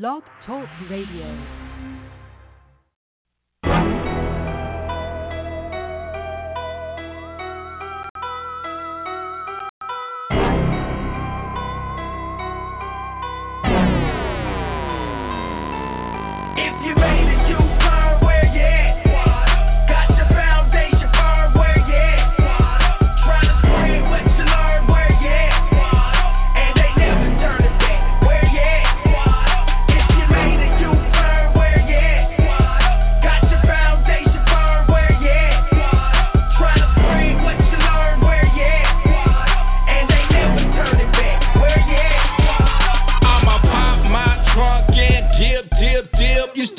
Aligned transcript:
Blog 0.00 0.22
Talk 0.46 0.66
Radio. 0.88 1.28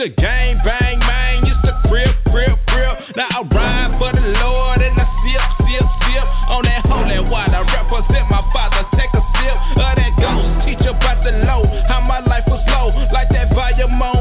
to 0.02 0.10
gang 0.18 0.58
bang, 0.66 0.98
man. 0.98 1.46
Used 1.46 1.62
to 1.62 1.78
crib, 1.86 2.10
crib, 2.34 2.58
crib. 2.66 2.98
Now 3.16 3.30
I 3.30 3.42
ride 3.54 3.94
for 4.02 4.10
the 4.10 4.26
Lord 4.34 4.82
and 4.82 4.98
I 4.98 5.06
sip, 5.22 5.46
sip, 5.62 5.86
sip 6.02 6.28
on 6.50 6.66
that 6.66 6.82
holy 6.90 7.22
water. 7.30 7.62
Represent 7.62 8.26
my 8.34 8.42
father. 8.50 8.82
Take 8.98 9.14
a 9.14 9.22
sip 9.22 9.58
of 9.78 9.94
that 9.94 10.14
ghost. 10.18 10.66
Teach 10.66 10.86
about 10.90 11.22
the 11.22 11.46
low, 11.46 11.70
how 11.86 12.02
my 12.02 12.18
life 12.26 12.50
was 12.50 12.66
low, 12.66 12.90
like 13.14 13.30
that 13.30 13.54
volume 13.54 14.02
on 14.02 14.21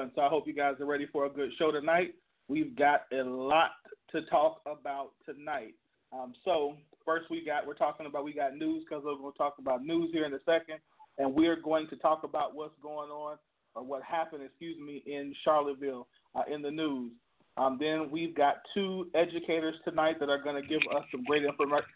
and 0.00 0.10
so 0.14 0.22
I 0.22 0.28
hope 0.28 0.46
you 0.46 0.54
guys 0.54 0.74
are 0.80 0.86
ready 0.86 1.06
for 1.12 1.26
a 1.26 1.30
good 1.30 1.50
show 1.58 1.70
tonight. 1.70 2.14
We've 2.48 2.74
got 2.76 3.02
a 3.12 3.22
lot 3.22 3.72
to 4.12 4.22
talk 4.22 4.62
about 4.66 5.10
tonight. 5.26 5.74
Um, 6.12 6.32
so 6.44 6.74
first, 7.04 7.26
we 7.30 7.44
got 7.44 7.66
we're 7.66 7.74
talking 7.74 8.06
about 8.06 8.24
we 8.24 8.32
got 8.32 8.56
news 8.56 8.84
because 8.88 9.04
we're 9.04 9.16
going 9.16 9.32
to 9.32 9.38
talk 9.38 9.56
about 9.58 9.84
news 9.84 10.10
here 10.12 10.24
in 10.24 10.32
a 10.32 10.40
second, 10.46 10.78
and 11.18 11.34
we're 11.34 11.60
going 11.60 11.88
to 11.88 11.96
talk 11.96 12.24
about 12.24 12.54
what's 12.54 12.74
going 12.82 13.10
on 13.10 13.38
or 13.74 13.82
what 13.82 14.02
happened, 14.02 14.42
excuse 14.42 14.76
me, 14.78 15.02
in 15.06 15.34
Charlottesville 15.44 16.06
uh, 16.34 16.42
in 16.52 16.62
the 16.62 16.70
news. 16.70 17.12
Um, 17.56 17.76
then 17.80 18.10
we've 18.10 18.36
got 18.36 18.56
two 18.72 19.08
educators 19.14 19.74
tonight 19.84 20.20
that 20.20 20.28
are 20.28 20.42
going 20.42 20.60
to 20.60 20.66
give 20.66 20.80
us 20.96 21.04
some 21.10 21.24
great 21.24 21.42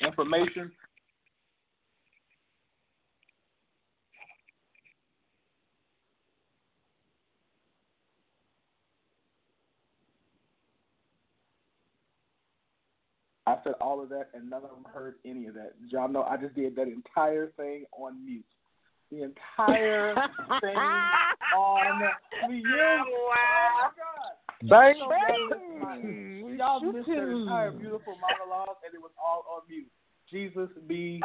information 0.00 0.72
I 13.52 13.64
said 13.64 13.74
all 13.80 14.02
of 14.02 14.08
that, 14.08 14.30
and 14.32 14.48
none 14.48 14.64
of 14.64 14.70
them 14.70 14.86
heard 14.92 15.16
any 15.26 15.46
of 15.46 15.54
that. 15.54 15.80
Did 15.80 15.92
y'all 15.92 16.08
know 16.08 16.22
I 16.22 16.36
just 16.38 16.54
did 16.54 16.74
that 16.76 16.88
entire 16.88 17.48
thing 17.56 17.84
on 17.92 18.24
mute. 18.24 18.44
The 19.10 19.24
entire 19.24 20.14
thing 20.60 20.76
on 20.76 22.00
mute. 22.48 22.64
Oh, 22.66 23.28
wow. 23.28 23.90
Bang, 24.70 24.94
bang. 25.10 26.56
Y'all 26.58 26.80
missed 26.80 27.08
that 27.08 27.28
entire 27.28 27.72
beautiful 27.72 28.16
monologue, 28.20 28.76
and 28.86 28.94
it 28.94 29.00
was 29.00 29.10
all 29.22 29.44
on 29.54 29.62
mute. 29.68 29.90
Jesus 30.30 30.70
be 30.86 31.20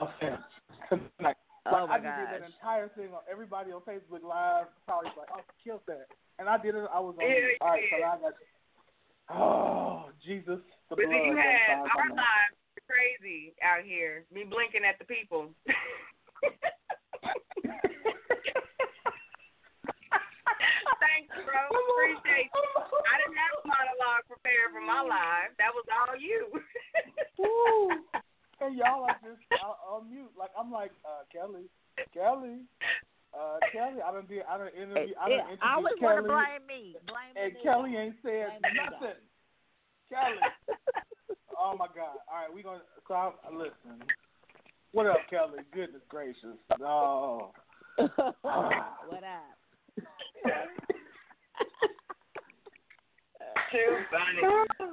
offense. 0.00 0.42
like, 1.22 1.36
Oh, 1.66 1.86
I 1.86 2.00
just 2.00 2.16
did 2.16 2.40
that 2.40 2.46
entire 2.48 2.88
thing 2.96 3.12
on 3.12 3.20
everybody 3.30 3.70
on 3.70 3.84
Facebook 3.84 4.24
Live. 4.24 4.66
Probably 4.88 5.12
like, 5.12 5.28
oh, 5.30 5.44
kill 5.62 5.82
that, 5.86 6.08
and 6.38 6.48
I 6.48 6.56
did 6.56 6.74
it. 6.74 6.88
I 6.88 6.98
was 6.98 7.14
on. 7.20 7.28
Mute. 7.28 7.36
you 7.36 7.56
All 7.60 7.68
right, 7.68 7.84
so 7.92 7.96
I 8.00 8.16
got. 8.16 8.32
Oh, 9.32 10.10
Jesus, 10.24 10.58
the 10.88 10.96
But 10.96 11.06
blood. 11.06 11.10
then 11.10 11.24
you 11.24 11.36
had 11.36 11.78
our 11.78 12.10
on 12.10 12.16
me. 12.16 12.22
crazy 12.86 13.54
out 13.62 13.84
here. 13.84 14.24
Me 14.32 14.42
blinking 14.44 14.84
at 14.84 14.98
the 14.98 15.04
people. 15.04 15.50
Thanks, 21.00 21.30
bro. 21.46 21.60
Appreciate 21.70 22.50
you. 22.50 22.64
I 23.06 23.14
didn't 23.22 23.38
have 23.38 23.54
a 23.60 23.68
monologue 23.68 24.24
prepared 24.26 24.72
for 24.74 24.82
my 24.82 25.00
live. 25.04 25.54
That 25.58 25.72
was 25.74 25.86
all 25.88 26.16
you. 26.18 26.48
Woo. 27.38 28.02
And 28.60 28.76
y'all 28.76 29.04
are 29.08 29.16
just 29.24 29.40
on 29.62 30.10
mute. 30.10 30.32
Like 30.36 30.50
I'm 30.58 30.70
like 30.70 30.92
uh, 31.04 31.24
Kelly, 31.32 31.68
Kelly, 32.12 32.64
uh, 33.34 33.58
Kelly. 33.72 34.02
I 34.02 34.10
don't 34.12 34.28
do. 34.28 34.40
I 34.48 34.58
don't 34.58 34.74
interview. 34.74 35.14
I 35.20 35.28
don't 35.28 35.38
Yeah, 35.38 35.42
introduce 35.50 35.62
I 35.62 35.74
always 35.76 35.94
Kelly. 36.00 36.14
want 36.14 36.26
to 36.26 36.32
blame 36.32 36.64
me. 36.66 36.96
Blame 37.06 37.34
And 37.36 37.52
me. 37.54 37.60
Kelly 37.62 37.96
ain't 37.96 38.16
said 38.22 38.48
Blame 38.60 38.76
nothing. 38.76 39.20
Kelly. 40.10 40.42
Oh 41.58 41.76
my 41.78 41.86
God! 41.94 42.16
All 42.26 42.40
right, 42.42 42.52
we 42.52 42.62
gonna. 42.62 42.80
So 43.06 43.14
I, 43.14 43.30
listen. 43.52 44.02
What 44.92 45.06
up, 45.06 45.18
Kelly? 45.28 45.58
Goodness 45.72 46.02
gracious. 46.08 46.56
Oh. 46.82 47.52
what 47.96 49.22
up? 49.22 49.54
Too 53.70 53.96
funny. 54.10 54.90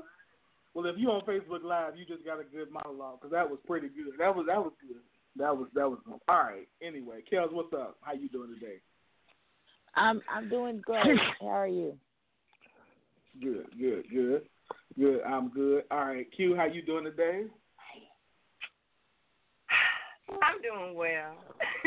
Well, 0.74 0.86
if 0.86 0.96
you 0.98 1.10
on 1.10 1.22
Facebook 1.22 1.64
Live, 1.64 1.98
you 1.98 2.06
just 2.06 2.24
got 2.24 2.40
a 2.40 2.44
good 2.44 2.70
monologue 2.72 3.20
because 3.20 3.32
that 3.32 3.50
was 3.50 3.58
pretty 3.66 3.88
good. 3.88 4.14
That 4.20 4.36
was 4.36 4.46
that 4.48 4.60
was 4.60 4.74
good. 4.82 5.02
That 5.38 5.56
was 5.56 5.68
that 5.76 5.90
was 5.90 6.00
all 6.08 6.20
right. 6.36 6.68
Anyway, 6.82 7.24
Kels, 7.32 7.54
what's 7.54 7.74
up? 7.74 7.98
How 8.02 8.14
you 8.14 8.30
doing 8.30 8.54
today? 8.54 8.78
I'm 9.96 10.22
I'm 10.34 10.50
doing 10.50 10.82
great. 10.84 11.18
How 11.42 11.48
are 11.48 11.68
you? 11.68 11.98
Good, 13.42 13.68
good, 13.80 14.06
good, 14.12 14.42
good. 14.98 15.22
I'm 15.22 15.50
good. 15.50 15.84
All 15.92 16.06
right, 16.06 16.26
Q, 16.36 16.56
how 16.56 16.66
you 16.66 16.82
doing 16.82 17.04
today? 17.04 17.44
I'm 20.42 20.62
doing 20.62 20.96
well. 20.96 21.36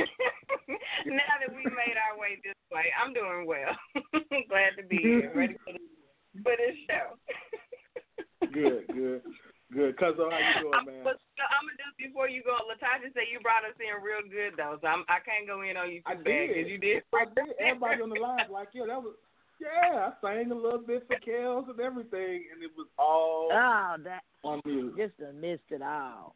now 1.07 1.19
that 1.41 1.55
we 1.55 1.65
made 1.65 1.97
our 1.99 2.19
way 2.19 2.39
this 2.45 2.55
way, 2.73 2.85
I'm 3.03 3.13
doing 3.13 3.47
well. 3.47 3.77
Glad 4.49 4.77
to 4.81 4.87
be 4.89 4.99
here, 4.99 5.33
ready 5.35 5.57
for, 5.65 5.73
the, 5.73 6.43
for 6.43 6.53
this 6.57 6.77
show. 6.89 8.47
Good, 8.53 8.87
good, 8.95 9.23
good. 9.73 9.97
Cuzzo, 9.97 10.31
how 10.31 10.39
you 10.39 10.61
doing, 10.63 10.85
man? 10.87 11.05
But 11.05 11.17
I'm 11.41 11.65
gonna 11.67 11.79
just 11.79 11.97
before 11.99 12.29
you 12.29 12.43
go, 12.43 12.57
Latasha 12.69 13.13
said 13.15 13.31
you 13.33 13.41
brought 13.41 13.65
us 13.65 13.77
in 13.81 13.91
real 14.03 14.23
good 14.29 14.57
though, 14.57 14.79
so 14.81 14.87
I'm, 14.87 15.05
I 15.09 15.19
can't 15.25 15.47
go 15.47 15.63
in 15.63 15.77
on 15.77 15.91
you 15.91 16.03
I 16.07 16.15
too 16.15 16.25
bad 16.25 16.31
did. 16.31 16.49
because 16.49 16.71
you 16.71 16.79
did. 16.79 17.03
I 17.15 17.25
did. 17.25 17.55
Everybody 17.59 18.03
on 18.03 18.11
the 18.11 18.21
line 18.21 18.47
was 18.49 18.53
like, 18.53 18.69
yeah, 18.75 18.87
that 18.87 19.01
was. 19.03 19.15
Yeah, 19.61 20.09
I 20.09 20.13
sang 20.25 20.51
a 20.51 20.55
little 20.55 20.79
bit 20.81 21.07
for 21.07 21.17
Kels 21.21 21.69
and 21.69 21.81
everything, 21.81 22.49
and 22.53 22.63
it 22.65 22.71
was 22.77 22.87
all 22.99 23.51
Oh, 23.53 23.97
that 24.05 24.23
on 24.43 24.63
mute. 24.65 24.97
just 24.97 25.19
done 25.19 25.39
missed 25.41 25.69
it 25.71 25.83
all. 25.83 26.35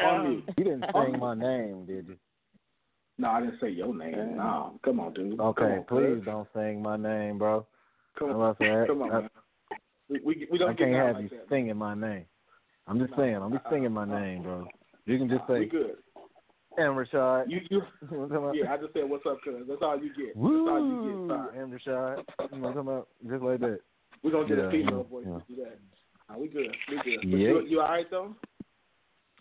On 0.00 0.20
um, 0.20 0.28
mute. 0.30 0.44
You 0.56 0.64
didn't 0.64 0.84
sing 0.94 1.18
my 1.18 1.34
name, 1.34 1.84
did 1.84 2.08
you? 2.08 2.16
No, 3.18 3.28
I 3.28 3.40
didn't 3.40 3.60
say 3.60 3.68
your 3.68 3.94
name. 3.94 4.14
Uh, 4.14 4.24
no, 4.42 4.80
come 4.82 4.98
on, 4.98 5.12
dude. 5.12 5.38
Okay, 5.38 5.62
on, 5.62 5.84
please 5.84 6.16
cuz. 6.16 6.24
don't 6.24 6.48
sing 6.54 6.80
my 6.82 6.96
name, 6.96 7.36
bro. 7.36 7.66
Come 8.18 8.30
on, 8.30 8.56
I, 8.60 8.86
come 8.86 9.02
on, 9.02 9.12
I, 9.12 9.20
man. 9.20 9.30
We 10.08 10.20
we, 10.24 10.46
we 10.50 10.58
don't 10.58 10.70
I 10.70 10.72
get 10.72 10.84
can't 10.84 10.94
have 10.96 11.16
like 11.16 11.30
you 11.30 11.38
that. 11.38 11.48
singing 11.50 11.76
my 11.76 11.94
name. 11.94 12.24
I'm 12.92 12.98
just 12.98 13.16
saying, 13.16 13.36
I'm 13.36 13.52
just 13.52 13.64
singing 13.70 13.92
my 13.92 14.04
name, 14.04 14.42
bro. 14.42 14.68
You 15.06 15.16
can 15.18 15.28
just 15.28 15.48
Nah, 15.48 15.58
we 15.58 15.66
good. 15.66 15.96
M. 16.76 16.94
Rashad. 16.94 17.48
You 17.48 17.60
you 17.70 17.82
You 18.02 18.08
know 18.10 18.18
what 18.18 18.22
I'm 18.24 18.28
talking 18.28 18.60
yeah. 18.64 18.72
I 18.72 18.76
just 18.76 18.92
said 18.92 19.08
what's 19.08 19.24
up, 19.24 19.38
cuz. 19.42 19.54
That's 19.66 19.80
all 19.80 19.98
you 19.98 20.12
get. 20.14 20.36
Woo! 20.36 20.64
That's 20.64 20.72
all 20.72 20.86
you 20.86 21.26
get. 21.26 21.36
Sorry. 21.36 21.58
M. 21.58 21.70
Rashad. 21.70 21.78
You 21.86 21.86
know 21.86 22.24
what 22.38 22.52
I'm 22.52 22.62
talking 22.62 22.78
about? 22.80 23.08
Just 23.26 23.42
like 23.42 23.60
that. 23.60 23.80
We're 24.22 24.30
gonna 24.30 24.48
get 24.48 24.58
Yeah, 24.58 24.64
a 24.64 24.70
female 24.70 25.04
voice 25.04 25.24
yeah. 25.26 25.38
to 25.38 25.44
do 25.48 25.56
that. 25.64 25.80
Nah, 26.28 26.38
we 26.38 26.48
good. 26.48 26.76
We 26.90 26.96
good. 27.02 27.30
But 27.30 27.38
Yeah. 27.38 27.48
You, 27.48 27.66
you 27.66 27.80
all 27.80 27.88
right 27.88 28.10
though? 28.10 28.36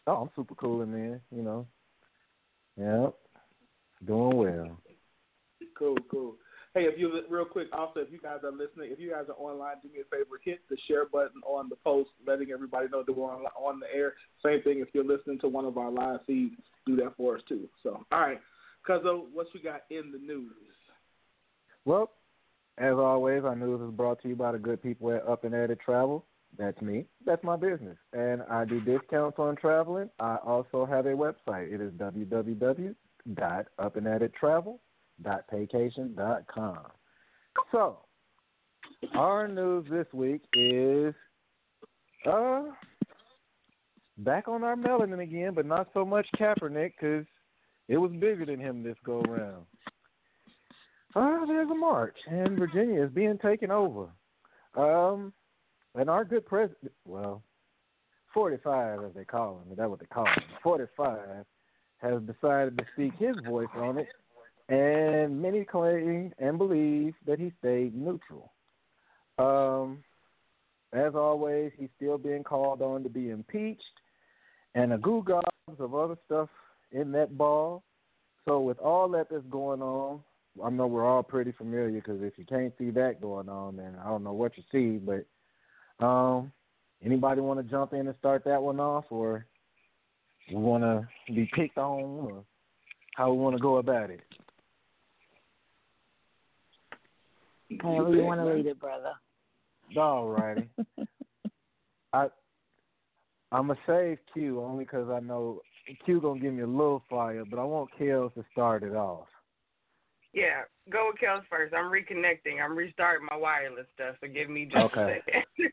Oh, 0.08 0.16
I'm 0.16 0.30
super 0.34 0.56
cool 0.56 0.82
in 0.82 0.94
there, 0.94 1.22
you 1.36 1.44
know. 1.44 1.68
Yep. 2.78 3.16
Doing 4.06 4.38
well. 4.38 4.78
Cool, 5.78 5.98
cool. 6.10 6.36
Hey, 6.74 6.84
if 6.84 6.98
you 6.98 7.22
real 7.30 7.44
quick, 7.44 7.68
also 7.74 8.00
if 8.00 8.12
you 8.12 8.20
guys 8.20 8.38
are 8.44 8.52
listening, 8.52 8.92
if 8.92 9.00
you 9.00 9.10
guys 9.10 9.26
are 9.28 9.34
online, 9.34 9.76
do 9.82 9.90
me 9.90 10.00
a 10.00 10.04
favor, 10.06 10.40
hit 10.42 10.60
the 10.70 10.78
share 10.88 11.06
button 11.06 11.42
on 11.46 11.68
the 11.68 11.76
post, 11.76 12.12
letting 12.26 12.52
everybody 12.52 12.88
know 12.88 13.04
that 13.06 13.12
we're 13.12 13.30
on, 13.30 13.42
on 13.60 13.80
the 13.82 13.88
air. 13.94 14.14
Same 14.44 14.62
thing 14.62 14.80
if 14.80 14.88
you're 14.94 15.04
listening 15.04 15.38
to 15.40 15.50
one 15.50 15.66
of 15.66 15.78
our 15.78 15.92
live 15.92 16.22
feeds, 16.26 16.56
do 16.86 16.96
that 16.96 17.18
for 17.18 17.36
us 17.36 17.42
too. 17.50 17.68
So, 17.84 18.06
all 18.12 18.20
right, 18.22 18.40
Cuzzo, 18.88 19.26
what 19.34 19.48
you 19.54 19.62
got 19.62 19.82
in 19.90 20.14
the 20.14 20.18
news? 20.18 20.54
Well, 21.84 22.12
as 22.78 22.94
always, 22.94 23.44
our 23.44 23.56
news 23.56 23.82
is 23.82 23.94
brought 23.94 24.22
to 24.22 24.30
you 24.30 24.36
by 24.38 24.54
the 24.54 24.60
good 24.60 24.82
people 24.82 25.12
at 25.12 25.28
Up 25.28 25.44
and 25.44 25.54
It 25.54 25.78
Travel. 25.84 26.26
That's 26.58 26.82
me. 26.82 27.06
That's 27.26 27.44
my 27.44 27.58
business. 27.58 27.98
And 28.14 28.44
I 28.50 28.64
do 28.66 28.80
discounts 28.80 29.40
on 29.40 29.58
traveling. 29.58 30.10
I 30.20 30.38
also 30.38 30.86
have 30.86 31.06
a 31.06 31.10
website. 31.10 31.74
It 31.74 31.82
is 31.82 31.92
www.upandadittravel.paycation.com. 35.24 36.78
So, 37.72 38.00
our 39.16 39.48
news 39.48 39.86
this 39.90 40.08
week 40.14 40.42
is 40.54 41.14
uh 42.30 42.64
back 44.20 44.48
on 44.48 44.64
our 44.64 44.76
melanin 44.76 45.22
again, 45.22 45.54
but 45.56 45.66
not 45.66 45.88
so 45.94 46.06
much 46.06 46.28
Kaepernick 46.40 46.94
because 47.00 47.26
it 47.88 47.98
was 47.98 48.12
bigger 48.12 48.46
than 48.46 48.60
him 48.60 48.84
this 48.84 48.98
go 49.04 49.22
round. 49.22 49.66
Uh, 51.16 51.46
there's 51.46 51.70
a 51.70 51.76
march, 51.76 52.16
and 52.30 52.58
Virginia 52.58 53.04
is 53.04 53.12
being 53.12 53.38
taken 53.40 53.72
over. 53.72 54.08
Um, 54.78 55.34
and 55.96 56.10
our 56.10 56.24
good 56.24 56.46
president, 56.46 56.94
well, 57.06 57.44
45 58.34 59.04
as 59.04 59.14
they 59.14 59.26
call 59.26 59.58
him, 59.58 59.76
that's 59.76 59.90
what 59.90 60.00
they 60.00 60.06
call 60.06 60.26
him, 60.26 60.44
45 60.64 61.20
has 62.02 62.22
decided 62.22 62.78
to 62.78 62.86
speak 62.94 63.14
his 63.20 63.36
voice 63.48 63.68
on 63.76 63.98
it, 63.98 64.08
and 64.72 65.42
many 65.42 65.66
claim 65.66 66.34
and 66.40 66.58
believe 66.58 67.14
that 67.28 67.40
he 67.40 67.52
stayed 67.60 67.94
neutral. 67.94 68.54
Um, 69.38 70.02
as 70.94 71.14
always, 71.14 71.74
he's 71.78 71.90
still 71.98 72.18
being 72.18 72.44
called 72.44 72.82
on 72.82 73.04
to 73.04 73.10
be 73.10 73.30
impeached, 73.30 73.84
and 74.74 74.94
a 74.94 74.98
goo 74.98 75.26
of 75.80 75.94
other 75.94 76.18
stuff 76.26 76.48
in 76.94 77.12
that 77.12 77.38
ball. 77.38 77.84
So 78.46 78.62
with 78.62 78.80
all 78.80 79.10
that 79.10 79.28
that's 79.30 79.46
going 79.50 79.82
on, 79.82 80.22
I 80.64 80.70
know 80.70 80.88
we're 80.88 81.06
all 81.06 81.24
pretty 81.24 81.52
familiar 81.52 81.92
because 81.92 82.22
if 82.22 82.38
you 82.38 82.46
can't 82.46 82.74
see 82.78 82.92
that 82.92 83.22
going 83.22 83.50
on, 83.50 83.76
then 83.76 83.96
I 84.04 84.08
don't 84.08 84.24
know 84.24 84.34
what 84.34 84.54
you 84.56 84.64
see. 84.72 85.00
But 85.00 86.06
um, 86.06 86.52
anybody 87.04 87.42
want 87.42 87.60
to 87.60 87.70
jump 87.70 87.92
in 87.94 88.08
and 88.08 88.16
start 88.20 88.46
that 88.46 88.62
one 88.62 88.80
off, 88.80 89.06
or 89.10 89.46
we 90.50 90.56
want 90.56 90.84
to 90.84 91.08
be 91.34 91.50
picked 91.54 91.78
on, 91.78 92.32
or 92.32 92.44
how 93.16 93.32
we 93.32 93.38
want 93.38 93.56
to 93.58 93.62
go 93.62 93.78
about 93.78 94.10
it? 94.10 94.22
However 97.80 98.16
you 98.16 98.24
want 98.24 98.42
to 98.42 98.46
lead 98.46 98.66
it, 98.66 98.80
brother. 98.80 99.14
All 99.98 100.30
righty. 100.30 100.70
I 102.14 102.28
I'm 103.52 103.68
gonna 103.68 103.80
save 103.86 104.18
Q 104.34 104.62
only 104.62 104.86
because 104.86 105.10
I 105.10 105.20
know 105.20 105.62
Q 106.06 106.22
gonna 106.22 106.40
give 106.40 106.54
me 106.54 106.62
a 106.62 106.68
little 106.68 107.04
fire, 107.10 107.44
but 107.50 107.60
I 107.60 107.64
want 107.64 107.90
Kels 108.00 108.34
to 108.36 108.46
start 108.52 108.84
it 108.84 108.96
off. 108.96 109.28
Yeah, 110.34 110.62
go 110.90 111.12
with 111.12 111.22
Kels 111.22 111.44
first. 111.50 111.74
I'm 111.74 111.92
reconnecting. 111.92 112.64
I'm 112.64 112.78
restarting 112.78 113.28
my 113.30 113.36
wireless 113.36 113.88
stuff, 113.94 114.16
so 114.22 114.28
give 114.28 114.50
me 114.50 114.66
just 114.66 114.78
Okay. 114.78 115.20
a 115.20 115.32
second. 115.32 115.46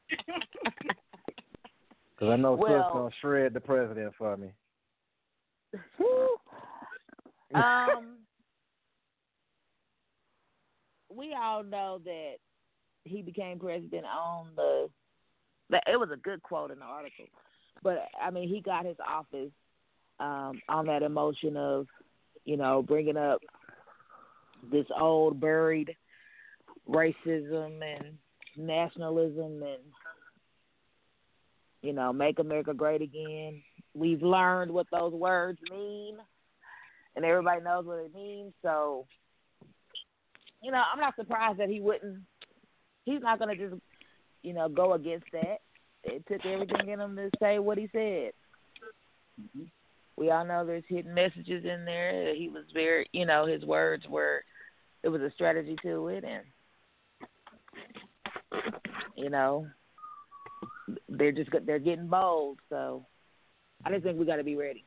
Because 2.19 2.33
I 2.33 2.37
know 2.37 2.57
Sis 2.57 2.65
Well- 2.69 2.91
gonna 2.93 3.11
shred 3.21 3.55
the 3.55 3.61
president 3.61 4.13
for 4.19 4.37
me. 4.37 4.53
um, 7.55 8.17
we 11.15 11.35
all 11.35 11.63
know 11.63 12.01
that 12.05 12.35
he 13.05 13.23
became 13.23 13.59
president 13.59 14.05
on 14.05 14.49
the. 14.57 14.89
It 15.87 15.99
was 15.99 16.11
a 16.13 16.17
good 16.17 16.43
quote 16.43 16.71
in 16.71 16.79
the 16.79 16.85
article, 16.85 17.27
but 17.83 18.05
I 18.21 18.31
mean, 18.31 18.49
he 18.49 18.63
got 18.63 18.87
his 18.87 18.97
office 19.07 19.53
um, 20.19 20.61
on 20.69 20.87
that 20.87 21.03
emotion 21.03 21.57
of, 21.57 21.87
you 22.45 22.57
know, 22.57 22.83
bringing 22.83 23.19
up 23.19 23.41
this 24.73 24.87
old 24.99 25.41
buried 25.41 25.95
racism 26.89 27.81
and 27.83 28.17
nationalism 28.57 29.63
and 29.63 29.83
you 31.83 31.93
know, 31.93 32.13
make 32.13 32.39
America 32.39 32.75
great 32.75 33.03
again. 33.03 33.63
We've 33.95 34.23
learned 34.23 34.71
what 34.71 34.87
those 34.91 35.13
words 35.13 35.59
mean, 35.71 36.17
and 37.17 37.25
everybody 37.25 37.63
knows 37.63 37.85
what 37.85 37.99
it 37.99 38.15
means. 38.15 38.53
So, 38.63 39.07
you 40.63 40.71
know, 40.73 40.83
I'm 40.93 41.01
not 41.01 41.17
surprised 41.17 41.59
that 41.59 41.69
he 41.69 41.81
wouldn't. 41.81 42.21
He's 43.05 43.23
not 43.23 43.39
going 43.39 43.57
to 43.57 43.69
just, 43.69 43.81
you 44.43 44.53
know, 44.53 44.69
go 44.69 44.95
against 44.95 45.27
that. 45.33 45.59
It 46.05 46.25
took 46.27 46.45
everything 46.45 46.89
in 46.89 47.01
him 47.01 47.17
to 47.17 47.31
say 47.41 47.59
what 47.59 47.79
he 47.79 47.89
said. 47.93 48.33
Mm-hmm. 49.41 49.65
We 50.17 50.31
all 50.31 50.45
know 50.45 50.67
there's 50.67 50.85
hidden 50.89 51.15
messages 51.15 51.65
in 51.65 51.85
there. 51.85 52.35
He 52.35 52.49
was 52.49 52.65
very, 52.75 53.09
you 53.13 53.25
know, 53.25 53.47
his 53.47 53.65
words 53.65 54.05
were, 54.09 54.43
it 55.03 55.09
was 55.09 55.21
a 55.21 55.31
strategy 55.35 55.77
to 55.83 56.09
it, 56.09 56.25
and 56.25 56.45
you 59.17 59.31
know, 59.31 59.67
they're 61.09 61.33
just 61.33 61.51
they're 61.67 61.79
getting 61.79 62.09
bold. 62.09 62.59
So 62.69 63.07
I 63.85 63.91
just 63.91 64.05
think 64.05 64.19
we 64.19 64.27
got 64.27 64.37
to 64.37 64.45
be 64.45 64.57
ready. 64.57 64.85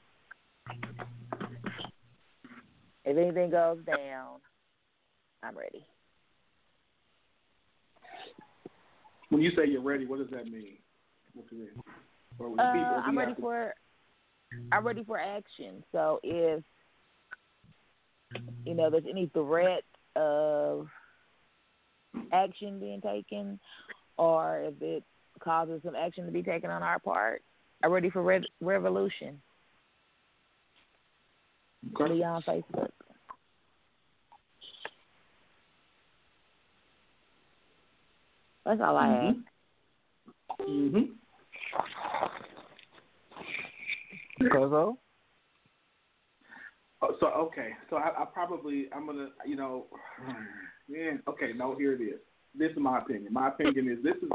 If 3.06 3.18
anything 3.18 3.52
goes 3.52 3.80
down, 3.86 4.40
I'm 5.44 5.58
ready. 5.58 5.86
When 9.30 9.42
you 9.42 9.52
say 9.56 9.66
you're 9.68 9.82
ready, 9.82 10.06
what 10.06 10.20
does 10.20 10.30
that 10.32 10.46
mean? 10.46 10.78
What 11.34 11.50
does 11.50 11.60
it 11.60 11.62
mean? 11.62 11.84
Or 12.38 12.50
when 12.50 12.60
Uh, 12.60 12.74
people, 12.74 13.02
I'm 13.04 13.18
ready 13.18 13.34
for 13.40 13.74
I'm 14.74 14.86
ready 14.86 15.04
for 15.04 15.18
action. 15.18 15.84
So 15.94 16.20
if 16.24 16.64
you 18.66 18.74
know 18.74 18.90
there's 18.90 19.06
any 19.10 19.28
threat 19.28 19.84
of 20.16 20.90
action 22.34 22.80
being 22.80 23.02
taken, 23.02 23.60
or 24.18 24.60
if 24.60 24.82
it 24.82 25.04
causes 25.40 25.82
some 25.84 25.96
action 25.96 26.26
to 26.26 26.32
be 26.32 26.44
taken 26.44 26.70
on 26.70 26.84
our 26.84 27.00
part, 27.00 27.42
I'm 27.84 27.92
ready 27.92 28.10
for 28.10 28.22
re- 28.22 28.52
revolution. 28.60 29.42
Okay. 31.96 32.14
Be 32.14 32.24
on 32.24 32.44
Facebook. 32.44 32.92
That's 38.72 38.84
all 38.84 38.96
I 38.96 39.08
have. 39.08 39.36
Mhm. 40.62 41.10
Cuzzo? 44.44 44.98
Oh, 47.02 47.18
so 47.20 47.28
okay, 47.28 47.72
so 47.90 47.98
I, 47.98 48.22
I 48.22 48.26
probably 48.34 48.88
I'm 48.96 49.08
gonna 49.08 49.32
you 49.46 49.58
know, 49.58 49.88
man. 50.88 51.22
Okay, 51.28 51.52
no, 51.54 51.76
here 51.76 51.92
it 51.92 52.02
is. 52.02 52.22
This 52.56 52.72
is 52.72 52.78
my 52.78 53.00
opinion. 53.00 53.34
My 53.34 53.50
opinion 53.50 53.90
is 53.90 54.02
this 54.06 54.16
is. 54.24 54.30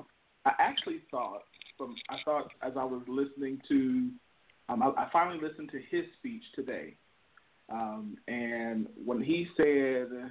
I 0.45 0.53
actually 0.59 1.01
thought 1.11 1.45
from 1.79 1.97
I 2.11 2.19
thought 2.27 2.51
as 2.61 2.75
I 2.77 2.85
was 2.85 3.01
listening 3.09 3.59
to, 3.69 4.11
um, 4.69 4.83
I, 4.83 4.89
I 4.89 5.09
finally 5.15 5.41
listened 5.41 5.71
to 5.71 5.79
his 5.79 6.05
speech 6.19 6.43
today, 6.55 6.99
um, 7.73 8.19
and 8.29 8.87
when 9.03 9.23
he 9.23 9.49
said 9.57 10.31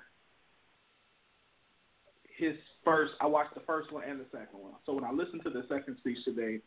his 2.38 2.53
first, 2.85 3.13
I 3.19 3.27
watched 3.27 3.55
the 3.55 3.61
first 3.61 3.91
one 3.91 4.03
and 4.07 4.19
the 4.19 4.25
second 4.31 4.59
one. 4.59 4.73
So 4.85 4.93
when 4.93 5.03
I 5.03 5.11
listened 5.11 5.41
to 5.43 5.49
the 5.49 5.63
second 5.67 5.97
speech 5.97 6.19
today, 6.23 6.59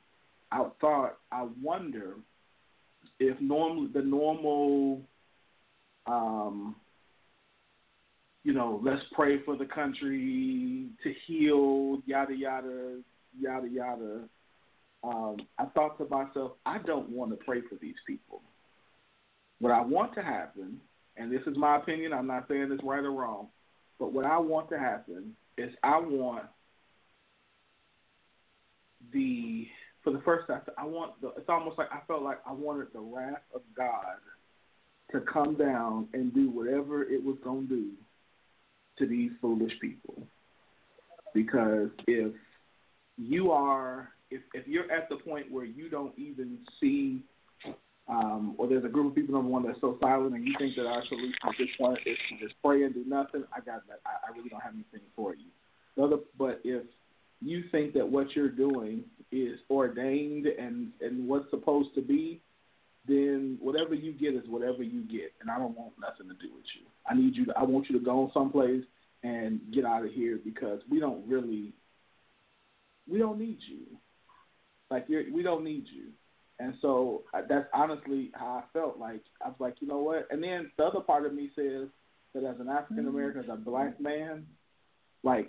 I 0.52 0.66
thought 0.80 1.18
I 1.32 1.46
wonder 1.62 2.16
if 3.20 3.40
normally 3.40 3.90
the 3.92 4.02
normal 4.02 5.02
um, 6.06 6.76
you 8.44 8.54
know, 8.54 8.80
let's 8.82 9.02
pray 9.12 9.42
for 9.44 9.56
the 9.56 9.66
country 9.66 10.86
to 11.02 11.14
heal, 11.26 12.00
yada 12.06 12.34
yada, 12.34 12.98
yada 13.38 13.68
yada. 13.68 14.20
Um, 15.04 15.36
I 15.58 15.66
thought 15.66 15.98
to 15.98 16.08
myself, 16.08 16.52
I 16.64 16.78
don't 16.78 17.10
want 17.10 17.30
to 17.30 17.36
pray 17.44 17.60
for 17.68 17.76
these 17.80 17.96
people. 18.06 18.40
What 19.60 19.72
I 19.72 19.82
want 19.82 20.14
to 20.14 20.22
happen, 20.22 20.80
and 21.16 21.30
this 21.30 21.42
is 21.46 21.56
my 21.56 21.76
opinion, 21.76 22.12
I'm 22.12 22.26
not 22.26 22.46
saying 22.48 22.70
it's 22.72 22.82
right 22.82 23.04
or 23.04 23.12
wrong, 23.12 23.48
but 23.98 24.12
what 24.12 24.24
I 24.24 24.38
want 24.38 24.70
to 24.70 24.78
happen 24.78 25.34
is 25.58 25.74
I 25.82 25.98
want 25.98 26.46
the 29.12 29.66
for 30.04 30.12
the 30.12 30.20
first 30.20 30.46
time, 30.46 30.62
I 30.78 30.86
want 30.86 31.20
the. 31.20 31.28
It's 31.36 31.48
almost 31.48 31.76
like 31.76 31.88
I 31.92 32.00
felt 32.06 32.22
like 32.22 32.38
I 32.46 32.52
wanted 32.52 32.88
the 32.92 33.00
wrath 33.00 33.42
of 33.54 33.62
God 33.76 34.16
to 35.12 35.20
come 35.20 35.54
down 35.54 36.08
and 36.12 36.32
do 36.34 36.50
whatever 36.50 37.02
it 37.02 37.22
was 37.22 37.36
to 37.44 37.66
do 37.68 37.90
to 38.98 39.06
these 39.06 39.30
foolish 39.40 39.72
people. 39.80 40.26
Because 41.34 41.90
if 42.06 42.32
you 43.16 43.50
are, 43.50 44.10
if 44.30 44.42
if 44.54 44.66
you're 44.66 44.90
at 44.90 45.08
the 45.08 45.16
point 45.16 45.50
where 45.50 45.64
you 45.64 45.90
don't 45.90 46.16
even 46.16 46.58
see, 46.80 47.22
um, 48.08 48.54
or 48.56 48.66
there's 48.66 48.84
a 48.84 48.88
group 48.88 49.08
of 49.08 49.14
people 49.14 49.34
number 49.34 49.50
one 49.50 49.64
that's 49.64 49.80
so 49.80 49.98
silent, 50.00 50.34
and 50.34 50.46
you 50.46 50.54
think 50.58 50.74
that 50.76 50.86
our 50.86 51.04
solution 51.08 51.34
at 51.44 51.54
this 51.58 51.68
point 51.78 51.98
is 52.06 52.16
to 52.30 52.44
just 52.44 52.54
pray 52.64 52.84
and 52.84 52.94
do 52.94 53.04
nothing, 53.06 53.44
I 53.54 53.60
got 53.60 53.86
that. 53.88 54.00
I, 54.06 54.28
I 54.28 54.36
really 54.36 54.48
don't 54.48 54.62
have 54.62 54.74
anything 54.74 55.06
for 55.14 55.34
you. 55.34 55.46
The 55.96 56.04
other, 56.04 56.16
but 56.38 56.60
if 56.64 56.84
you 57.40 57.64
think 57.70 57.92
that 57.94 58.08
what 58.08 58.34
you're 58.34 58.48
doing 58.48 59.04
is 59.30 59.58
ordained 59.70 60.46
and 60.46 60.88
and 61.00 61.28
what's 61.28 61.50
supposed 61.50 61.94
to 61.96 62.02
be, 62.02 62.40
then 63.06 63.58
whatever 63.60 63.94
you 63.94 64.12
get 64.12 64.34
is 64.34 64.48
whatever 64.48 64.82
you 64.82 65.02
get, 65.02 65.32
and 65.40 65.50
I 65.50 65.58
don't 65.58 65.76
want 65.76 65.92
nothing 66.00 66.28
to 66.28 66.34
do 66.34 66.54
with 66.54 66.64
you. 66.78 66.86
I 67.06 67.14
need 67.14 67.36
you. 67.36 67.46
To, 67.46 67.58
I 67.58 67.64
want 67.64 67.88
you 67.90 67.98
to 67.98 68.04
go 68.04 68.30
someplace 68.32 68.84
and 69.22 69.60
get 69.72 69.84
out 69.84 70.04
of 70.04 70.12
here 70.12 70.38
because 70.42 70.80
we 70.90 71.00
don't 71.00 71.26
really, 71.26 71.72
we 73.10 73.18
don't 73.18 73.38
need 73.38 73.58
you. 73.68 73.98
Like 74.90 75.06
you're, 75.08 75.24
we 75.32 75.42
don't 75.42 75.64
need 75.64 75.84
you. 75.92 76.10
And 76.60 76.74
so 76.82 77.22
that's 77.48 77.66
honestly 77.72 78.30
how 78.34 78.62
I 78.62 78.62
felt. 78.72 78.98
Like 78.98 79.22
I 79.44 79.48
was 79.48 79.56
like, 79.60 79.76
you 79.80 79.86
know 79.86 79.98
what? 79.98 80.26
And 80.30 80.42
then 80.42 80.70
the 80.76 80.84
other 80.84 81.00
part 81.00 81.24
of 81.24 81.32
me 81.32 81.50
says 81.54 81.88
that 82.34 82.44
as 82.44 82.56
an 82.60 82.68
African 82.68 83.06
American, 83.06 83.44
as 83.44 83.50
a 83.50 83.56
black 83.56 84.00
man, 84.00 84.44
like 85.22 85.48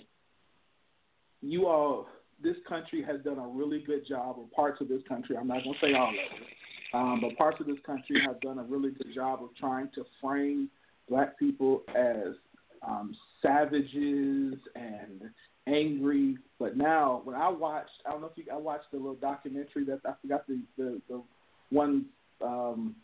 you 1.42 1.68
all, 1.68 2.08
this 2.42 2.56
country 2.68 3.04
has 3.04 3.22
done 3.24 3.39
a 3.39 3.48
really 3.48 3.82
good 3.82 4.08
job, 4.08 4.36
or 4.38 4.46
parts 4.56 4.82
of 4.82 4.88
this 4.88 5.01
country. 5.08 5.36
I'm 5.36 5.48
not 5.48 5.63
going 5.63 5.75
to 5.80 5.86
say 5.86 5.94
all 5.94 6.10
of 6.10 6.16
it, 6.16 6.94
um, 6.94 7.22
but 7.22 7.38
parts 7.38 7.60
of 7.60 7.66
this 7.66 7.80
country 7.86 8.22
have 8.25 8.39
done 8.42 8.60
a 8.60 8.63
really 8.63 8.92
good 8.92 9.13
job 9.13 9.44
of 9.44 9.50
trying 9.60 9.89
to 9.96 10.06
frame 10.22 10.70
black 11.10 11.38
people 11.39 11.84
as 11.96 12.36
um, 12.88 13.16
savages 13.42 14.56
and 14.75 15.30
angry. 15.69 16.38
But 16.59 16.75
now, 16.75 17.21
when 17.23 17.35
I 17.35 17.49
watched, 17.49 17.91
I 18.05 18.11
don't 18.11 18.21
know 18.21 18.27
if 18.27 18.38
you, 18.38 18.51
I 18.51 18.57
watched 18.57 18.91
the 18.91 18.97
little 18.97 19.15
documentary 19.15 19.85
that 19.85 19.99
I 20.05 20.13
forgot 20.21 20.47
the 20.47 20.61
the, 20.77 21.01
the 21.07 21.21
one 21.69 22.05
um, 22.43 22.95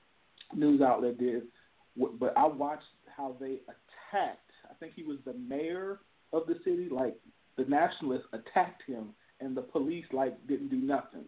news 0.53 0.81
outlet 0.81 1.17
did, 1.17 1.43
but 2.19 2.34
I 2.38 2.48
watched 2.48 2.84
how 3.15 3.36
they 3.39 3.60
attacked. 3.67 4.39
I 4.69 4.74
think 4.79 4.93
he 4.95 5.03
was 5.03 5.17
the 5.25 5.34
mayor 5.34 6.00
of 6.34 6.48
the 6.48 6.55
city. 6.63 6.89
Like 6.89 7.15
the 7.57 7.65
nationalists 7.65 8.27
attacked 8.34 8.84
him, 8.88 9.10
and 9.39 9.55
the 9.55 9.62
police 9.62 10.05
like 10.12 10.36
didn't 10.48 10.69
do 10.69 10.77
nothing. 10.77 11.25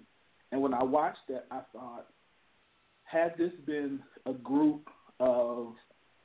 And 0.51 0.62
when 0.62 0.74
I 0.74 0.84
watched 0.84 1.27
that, 1.29 1.46
I 1.51 1.62
thought, 1.74 2.08
had 3.03 3.36
this 3.38 3.51
been 3.65 4.00
a 4.25 4.34
group 4.34 4.88
of 5.20 5.74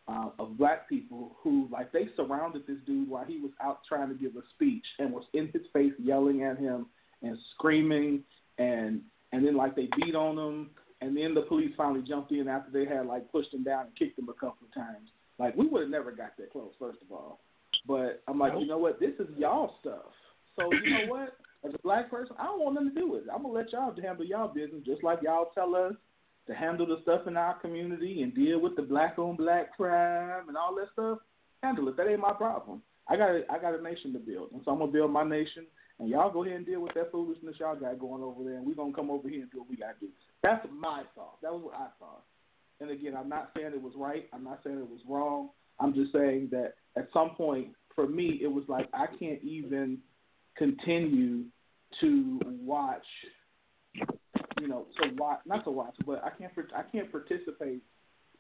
uh, 0.09 0.31
of 0.39 0.59
black 0.59 0.89
people 0.89 1.37
who 1.43 1.69
like 1.71 1.93
they 1.93 2.09
surrounded 2.17 2.67
this 2.67 2.79
dude 2.87 3.09
while 3.09 3.25
he 3.25 3.39
was 3.39 3.53
out 3.63 3.81
trying 3.89 4.09
to 4.09 4.15
give 4.15 4.37
a 4.37 4.43
speech 4.55 4.85
and 4.99 5.13
was 5.13 5.25
in 5.35 5.49
his 5.53 5.63
face 5.73 5.93
yelling 5.99 6.43
at 6.43 6.59
him 6.59 6.87
and 7.23 7.39
screaming 7.55 8.23
and 8.59 9.01
and 9.33 9.47
then 9.47 9.57
like 9.57 9.77
they 9.77 9.89
beat 9.97 10.15
on 10.15 10.37
him 10.37 10.71
and 11.03 11.17
then 11.17 11.35
the 11.35 11.43
police 11.43 11.73
finally 11.77 12.03
jumped 12.07 12.31
in 12.31 12.47
after 12.47 12.71
they 12.71 12.85
had 12.85 13.07
like 13.07 13.31
pushed 13.33 13.53
him 13.53 13.65
down 13.65 13.87
and 13.87 13.97
kicked 13.97 14.19
him 14.19 14.29
a 14.29 14.35
couple 14.35 14.67
of 14.67 14.73
times. 14.73 15.09
Like 15.39 15.57
we 15.57 15.67
would 15.67 15.83
have 15.83 15.91
never 15.91 16.13
got 16.13 16.37
that 16.39 16.53
close, 16.53 16.73
first 16.79 16.99
of 17.03 17.11
all. 17.11 17.41
But 17.87 18.23
I'm 18.29 18.39
like, 18.39 18.53
you 18.59 18.67
know 18.67 18.79
what? 18.79 19.01
This 19.01 19.15
is 19.19 19.27
y'all 19.37 19.75
stuff. 19.81 20.13
So 20.57 20.71
you 20.73 20.91
know 20.91 21.07
what? 21.13 21.37
As 21.65 21.75
a 21.75 21.83
black 21.83 22.11
person, 22.11 22.37
I 22.39 22.45
don't 22.45 22.61
want 22.61 22.75
nothing 22.75 22.95
to 22.95 23.01
do 23.01 23.09
with 23.09 23.23
it. 23.23 23.29
I'm 23.35 23.43
gonna 23.43 23.55
let 23.55 23.73
y'all 23.73 23.95
handle 24.01 24.25
y'all 24.25 24.53
business, 24.53 24.85
just 24.85 25.03
like 25.03 25.21
y'all 25.23 25.51
tell 25.55 25.75
us 25.75 25.95
to 26.47 26.55
handle 26.55 26.87
the 26.87 26.99
stuff 27.03 27.27
in 27.27 27.37
our 27.37 27.59
community 27.61 28.23
and 28.23 28.35
deal 28.35 28.61
with 28.61 28.77
the 28.77 28.83
black 28.83 29.19
on 29.19 29.37
black 29.37 29.77
crime 29.77 30.49
and 30.49 30.57
all 30.57 30.75
that 30.75 30.89
stuff. 30.93 31.19
Handle 31.63 31.89
it. 31.89 31.97
That 31.97 32.09
ain't 32.09 32.21
my 32.21 32.33
problem. 32.33 32.83
I 33.09 33.17
got 33.17 33.31
a, 33.31 33.43
I 33.51 33.59
got 33.59 33.79
a 33.79 33.83
nation 33.83 34.13
to 34.13 34.19
build, 34.19 34.53
and 34.53 34.63
so 34.65 34.73
I'm 34.73 34.79
gonna 34.79 34.93
build 34.93 35.13
my 35.13 35.25
nation. 35.25 35.67
And 35.99 36.09
y'all 36.09 36.33
go 36.33 36.45
ahead 36.45 36.57
and 36.57 36.67
deal 36.67 36.81
with 36.81 36.95
that 36.95 37.13
foolishness 37.13 37.57
y'all 37.61 37.77
got 37.77 37.99
going 37.99 38.23
over 38.23 38.43
there, 38.43 38.57
and 38.57 38.67
we're 38.67 38.75
gonna 38.75 38.93
come 38.93 39.11
over 39.11 39.29
here 39.29 39.43
and 39.43 39.51
do 39.51 39.59
what 39.59 39.71
we 39.71 39.77
gotta 39.77 39.95
do. 40.01 40.09
That's 40.43 40.67
my 40.73 41.03
thought. 41.15 41.41
That 41.43 41.53
was 41.53 41.63
what 41.63 41.75
I 41.75 41.89
thought. 41.99 42.25
And 42.81 42.91
again, 42.91 43.15
I'm 43.17 43.29
not 43.29 43.51
saying 43.57 43.73
it 43.75 43.83
was 43.83 43.93
right. 43.97 44.29
I'm 44.33 44.43
not 44.43 44.61
saying 44.65 44.79
it 44.79 44.89
was 44.89 45.01
wrong. 45.09 45.51
I'm 45.79 45.95
just 45.95 46.13
saying 46.13 46.49
that 46.51 46.75
at 46.97 47.09
some 47.13 47.31
point, 47.31 47.69
for 47.95 48.09
me, 48.09 48.41
it 48.43 48.49
was 48.49 48.65
like 48.69 48.89
I 48.93 49.07
can't 49.19 49.43
even 49.43 49.99
continue 50.57 51.45
to 52.01 52.41
watch. 52.45 53.07
You 54.63 54.69
know, 54.69 54.87
to 55.03 55.13
watch, 55.17 55.41
not 55.45 55.65
to 55.65 55.73
watch, 55.73 55.97
but 56.07 56.23
I 56.23 56.31
can't. 56.31 56.53
I 56.77 56.83
can't 56.83 57.11
participate 57.11 57.83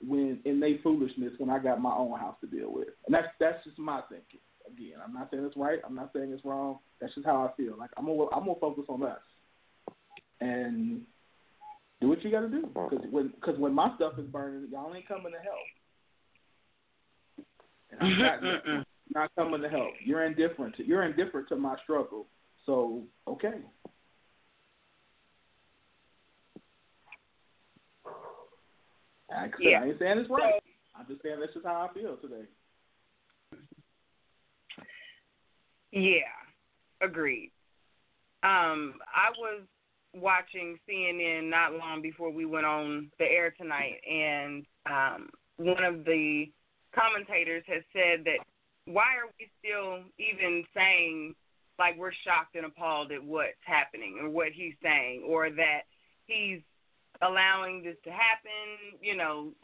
when 0.06 0.38
in 0.44 0.60
they 0.60 0.78
foolishness 0.80 1.32
when 1.38 1.50
I 1.50 1.58
got 1.58 1.80
my 1.80 1.92
own 1.92 2.16
house 2.16 2.36
to 2.42 2.46
deal 2.46 2.72
with, 2.72 2.88
and 3.06 3.14
that's 3.14 3.26
that's 3.40 3.64
just 3.64 3.76
my 3.76 4.02
thinking. 4.08 4.38
Again, 4.68 4.98
I'm 5.04 5.12
not 5.12 5.30
saying 5.32 5.44
it's 5.44 5.56
right. 5.56 5.80
I'm 5.84 5.96
not 5.96 6.10
saying 6.14 6.30
it's 6.32 6.44
wrong. 6.44 6.78
That's 7.00 7.12
just 7.16 7.26
how 7.26 7.44
I 7.44 7.56
feel. 7.56 7.76
Like 7.76 7.90
I'm 7.96 8.06
gonna 8.06 8.26
I'm 8.32 8.46
gonna 8.46 8.60
focus 8.60 8.84
on 8.88 9.02
us, 9.02 9.18
and 10.40 11.00
do 12.00 12.08
what 12.08 12.22
you 12.22 12.30
got 12.30 12.42
to 12.42 12.48
do. 12.48 12.68
Because 12.72 13.04
when 13.10 13.32
because 13.40 13.58
when 13.58 13.74
my 13.74 13.92
stuff 13.96 14.12
is 14.16 14.26
burning, 14.26 14.68
y'all 14.70 14.94
ain't 14.94 15.08
coming 15.08 15.32
to 15.32 15.38
help. 15.38 15.58
And 17.90 18.00
I'm 18.00 18.18
not, 18.18 18.86
not 19.14 19.34
coming 19.34 19.60
to 19.60 19.68
help. 19.68 19.90
You're 20.04 20.24
indifferent. 20.24 20.76
To, 20.76 20.86
you're 20.86 21.02
indifferent 21.02 21.48
to 21.48 21.56
my 21.56 21.74
struggle. 21.82 22.26
So 22.64 23.02
okay. 23.26 23.58
I, 29.36 29.50
Yeah. 29.58 29.80
I 29.82 29.86
ain't 29.86 29.98
saying 29.98 30.18
it's 30.18 30.30
right. 30.30 30.62
I'm 30.94 31.06
just 31.06 31.22
saying 31.22 31.40
this 31.40 31.50
is 31.56 31.62
how 31.64 31.88
I 31.88 31.94
feel 31.94 32.16
today. 32.16 32.44
Yeah, 35.90 36.32
agreed. 37.00 37.52
Um, 38.42 38.94
I 39.14 39.30
was 39.38 39.62
watching 40.14 40.78
CNN 40.88 41.48
not 41.48 41.74
long 41.74 42.02
before 42.02 42.30
we 42.30 42.44
went 42.44 42.66
on 42.66 43.10
the 43.18 43.24
air 43.24 43.54
tonight, 43.56 44.00
and 44.10 44.64
um, 44.86 45.28
one 45.56 45.84
of 45.84 46.04
the 46.04 46.50
commentators 46.94 47.64
has 47.66 47.82
said 47.92 48.24
that 48.24 48.38
why 48.86 49.14
are 49.16 49.30
we 49.38 49.48
still 49.60 50.02
even 50.18 50.64
saying 50.74 51.34
like 51.78 51.96
we're 51.96 52.12
shocked 52.24 52.54
and 52.54 52.66
appalled 52.66 53.12
at 53.12 53.22
what's 53.22 53.52
happening 53.64 54.18
or 54.20 54.28
what 54.28 54.48
he's 54.52 54.74
saying 54.82 55.24
or 55.26 55.50
that 55.50 55.82
he's 56.26 56.60
allowing 57.22 57.82
this 57.82 57.96
to 58.04 58.10
happen, 58.10 58.98
you 59.00 59.16
know, 59.16 59.54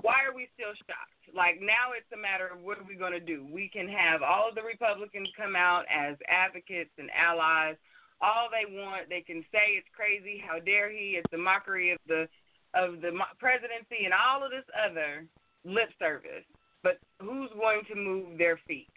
why 0.00 0.24
are 0.24 0.34
we 0.34 0.48
still 0.54 0.72
shocked? 0.88 1.36
Like 1.36 1.60
now 1.60 1.92
it's 1.96 2.08
a 2.12 2.16
matter 2.16 2.48
of 2.48 2.60
what 2.64 2.78
are 2.78 2.88
we 2.88 2.96
going 2.96 3.12
to 3.12 3.20
do? 3.20 3.46
We 3.48 3.68
can 3.68 3.88
have 3.88 4.22
all 4.22 4.48
of 4.48 4.54
the 4.54 4.64
Republicans 4.64 5.28
come 5.36 5.56
out 5.56 5.84
as 5.92 6.16
advocates 6.28 6.92
and 6.98 7.10
allies. 7.12 7.76
All 8.20 8.48
they 8.50 8.66
want, 8.66 9.08
they 9.08 9.20
can 9.20 9.44
say 9.52 9.78
it's 9.78 9.88
crazy. 9.94 10.42
How 10.42 10.58
dare 10.58 10.90
he? 10.90 11.20
It's 11.20 11.32
a 11.32 11.38
mockery 11.38 11.92
of 11.92 11.98
the 12.08 12.26
of 12.74 13.00
the 13.00 13.12
presidency 13.38 14.04
and 14.04 14.12
all 14.12 14.44
of 14.44 14.50
this 14.50 14.66
other 14.76 15.24
lip 15.64 15.88
service. 15.98 16.44
But 16.82 17.00
who's 17.20 17.50
going 17.56 17.82
to 17.88 17.96
move 17.96 18.36
their 18.36 18.60
feet? 18.66 18.92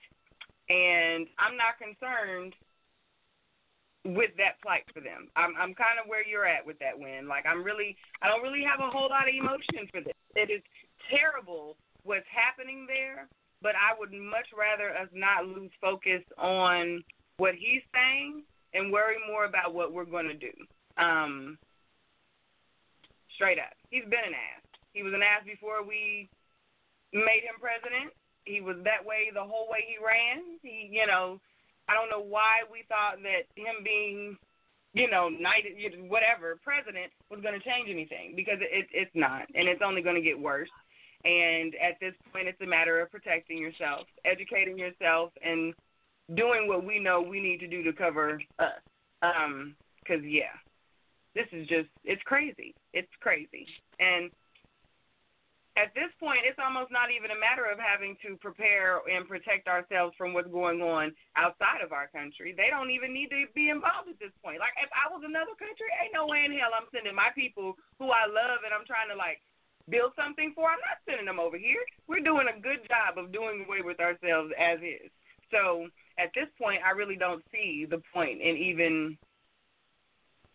And 0.70 1.28
I'm 1.40 1.56
not 1.56 1.80
concerned 1.80 2.54
with 4.04 4.32
that 4.38 4.58
plight 4.62 4.84
for 4.94 5.02
them. 5.02 5.30
I'm 5.36 5.54
I'm 5.58 5.74
kind 5.78 6.02
of 6.02 6.10
where 6.10 6.26
you're 6.26 6.48
at 6.48 6.66
with 6.66 6.80
that 6.80 6.98
win. 6.98 7.28
Like 7.28 7.46
I'm 7.46 7.64
really 7.64 7.96
I 8.22 8.28
don't 8.28 8.42
really 8.42 8.64
have 8.66 8.80
a 8.80 8.90
whole 8.90 9.10
lot 9.10 9.30
of 9.30 9.36
emotion 9.36 9.86
for 9.92 10.02
this. 10.02 10.18
It 10.36 10.50
is 10.50 10.62
terrible 11.10 11.78
what's 12.04 12.26
happening 12.34 12.88
there, 12.88 13.28
but 13.62 13.78
I 13.78 13.98
would 13.98 14.12
much 14.12 14.50
rather 14.58 14.90
us 14.90 15.10
not 15.14 15.46
lose 15.46 15.70
focus 15.80 16.26
on 16.38 17.04
what 17.38 17.54
he's 17.54 17.86
saying 17.94 18.44
and 18.74 18.92
worry 18.92 19.18
more 19.30 19.46
about 19.46 19.74
what 19.74 19.94
we're 19.94 20.10
going 20.10 20.28
to 20.28 20.38
do. 20.38 20.54
Um 20.98 21.58
straight 23.36 23.60
up. 23.60 23.74
He's 23.90 24.06
been 24.06 24.26
an 24.26 24.38
ass. 24.38 24.66
He 24.94 25.04
was 25.04 25.14
an 25.14 25.22
ass 25.22 25.46
before 25.46 25.86
we 25.86 26.30
made 27.14 27.46
him 27.46 27.58
president. 27.62 28.14
He 28.46 28.62
was 28.62 28.78
that 28.84 29.06
way 29.06 29.30
the 29.34 29.46
whole 29.46 29.70
way 29.70 29.86
he 29.86 29.98
ran. 30.02 30.58
He, 30.62 30.90
you 30.90 31.06
know, 31.06 31.40
I 31.92 31.94
don't 31.94 32.10
know 32.10 32.24
why 32.24 32.64
we 32.72 32.84
thought 32.88 33.22
that 33.24 33.52
him 33.56 33.84
being, 33.84 34.38
you 34.94 35.12
know, 35.12 35.28
knighted, 35.28 35.76
whatever, 36.08 36.58
president 36.64 37.12
was 37.30 37.42
going 37.42 37.60
to 37.60 37.66
change 37.66 37.90
anything 37.90 38.34
because 38.36 38.60
it, 38.62 38.88
it's 38.94 39.12
not, 39.14 39.44
and 39.54 39.68
it's 39.68 39.82
only 39.84 40.02
going 40.02 40.16
to 40.16 40.22
get 40.22 40.40
worse. 40.40 40.70
And 41.26 41.76
at 41.76 42.00
this 42.00 42.14
point, 42.32 42.48
it's 42.48 42.62
a 42.62 42.66
matter 42.66 43.02
of 43.02 43.12
protecting 43.12 43.58
yourself, 43.58 44.08
educating 44.24 44.78
yourself, 44.78 45.32
and 45.44 45.74
doing 46.34 46.68
what 46.68 46.86
we 46.86 46.98
know 46.98 47.22
we 47.22 47.42
need 47.42 47.60
to 47.60 47.68
do 47.68 47.84
to 47.84 47.94
cover 47.94 48.42
us. 48.58 48.82
Um, 49.22 49.76
because 50.00 50.24
yeah, 50.26 50.56
this 51.36 51.46
is 51.52 51.68
just 51.68 51.90
it's 52.04 52.22
crazy. 52.24 52.74
It's 52.94 53.12
crazy, 53.20 53.68
and 54.00 54.32
at 55.80 55.96
this 55.96 56.12
point, 56.20 56.44
it's 56.44 56.60
almost 56.60 56.92
not 56.92 57.16
even 57.16 57.32
a 57.32 57.40
matter 57.40 57.64
of 57.64 57.80
having 57.80 58.20
to 58.28 58.36
prepare 58.44 59.00
and 59.08 59.24
protect 59.24 59.72
ourselves 59.72 60.12
from 60.20 60.36
what's 60.36 60.52
going 60.52 60.84
on 60.84 61.16
outside 61.40 61.80
of 61.80 61.96
our 61.96 62.12
country. 62.12 62.52
They 62.52 62.68
don't 62.68 62.92
even 62.92 63.16
need 63.16 63.32
to 63.32 63.48
be 63.56 63.72
involved 63.72 64.12
at 64.12 64.20
this 64.20 64.36
point. 64.44 64.60
Like, 64.60 64.76
if 64.84 64.92
I 64.92 65.08
was 65.08 65.24
another 65.24 65.56
country, 65.56 65.88
ain't 66.04 66.12
no 66.12 66.28
way 66.28 66.44
in 66.44 66.52
hell 66.52 66.76
I'm 66.76 66.92
sending 66.92 67.16
my 67.16 67.32
people 67.32 67.80
who 68.04 68.12
I 68.12 68.28
love 68.28 68.68
and 68.68 68.76
I'm 68.76 68.84
trying 68.84 69.08
to, 69.16 69.16
like, 69.16 69.40
build 69.88 70.12
something 70.20 70.52
for. 70.52 70.68
I'm 70.68 70.84
not 70.84 71.00
sending 71.08 71.26
them 71.26 71.40
over 71.40 71.56
here. 71.56 71.80
We're 72.04 72.20
doing 72.20 72.52
a 72.52 72.60
good 72.60 72.84
job 72.92 73.16
of 73.16 73.32
doing 73.32 73.64
away 73.64 73.80
with 73.80 74.04
ourselves 74.04 74.52
as 74.60 74.84
is. 74.84 75.08
So 75.56 75.88
at 76.20 76.36
this 76.36 76.52
point, 76.60 76.84
I 76.84 76.92
really 76.92 77.16
don't 77.16 77.44
see 77.52 77.88
the 77.88 78.04
point 78.12 78.44
in 78.44 78.60
even 78.60 79.18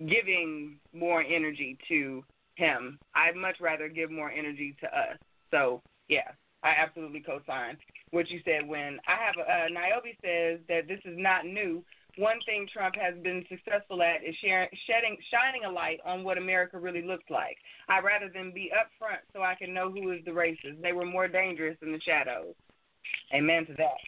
giving 0.05 0.77
more 0.93 1.25
energy 1.25 1.79
to 1.89 2.25
him. 2.57 2.99
I'd 3.15 3.37
much 3.37 3.57
rather 3.61 3.89
give 3.89 4.11
more 4.11 4.31
energy 4.31 4.77
to 4.81 4.87
us. 4.87 5.17
So 5.51 5.83
yeah, 6.09 6.33
I 6.63 6.73
absolutely 6.83 7.21
co-sign 7.21 7.77
what 8.11 8.29
you 8.29 8.41
said. 8.45 8.67
When 8.67 8.99
I 9.07 9.17
have 9.25 9.37
uh, 9.39 9.69
Niobe 9.73 10.15
says 10.23 10.61
that 10.69 10.89
this 10.89 11.01
is 11.05 11.17
not 11.17 11.47
new. 11.47 11.85
One 12.19 12.39
thing 12.47 12.67
Trump 12.73 12.95
has 12.97 13.15
been 13.23 13.45
successful 13.47 14.03
at 14.03 14.25
is 14.27 14.35
sharing, 14.43 14.71
shedding, 14.87 15.19
shining 15.31 15.67
a 15.67 15.71
light 15.71 15.99
on 16.03 16.25
what 16.25 16.39
America 16.39 16.79
really 16.79 17.03
looks 17.03 17.29
like. 17.29 17.59
I'd 17.91 18.05
rather 18.05 18.31
them 18.31 18.53
be 18.55 18.73
upfront 18.73 19.19
so 19.35 19.43
I 19.43 19.55
can 19.55 19.75
know 19.75 19.93
who 19.93 20.13
is 20.13 20.25
the 20.25 20.31
racist. 20.31 20.81
They 20.81 20.95
were 20.95 21.05
more 21.05 21.29
dangerous 21.29 21.77
in 21.83 21.93
the 21.93 22.01
shadows. 22.01 22.55
Amen 23.35 23.67
to 23.67 23.75
that. 23.75 23.99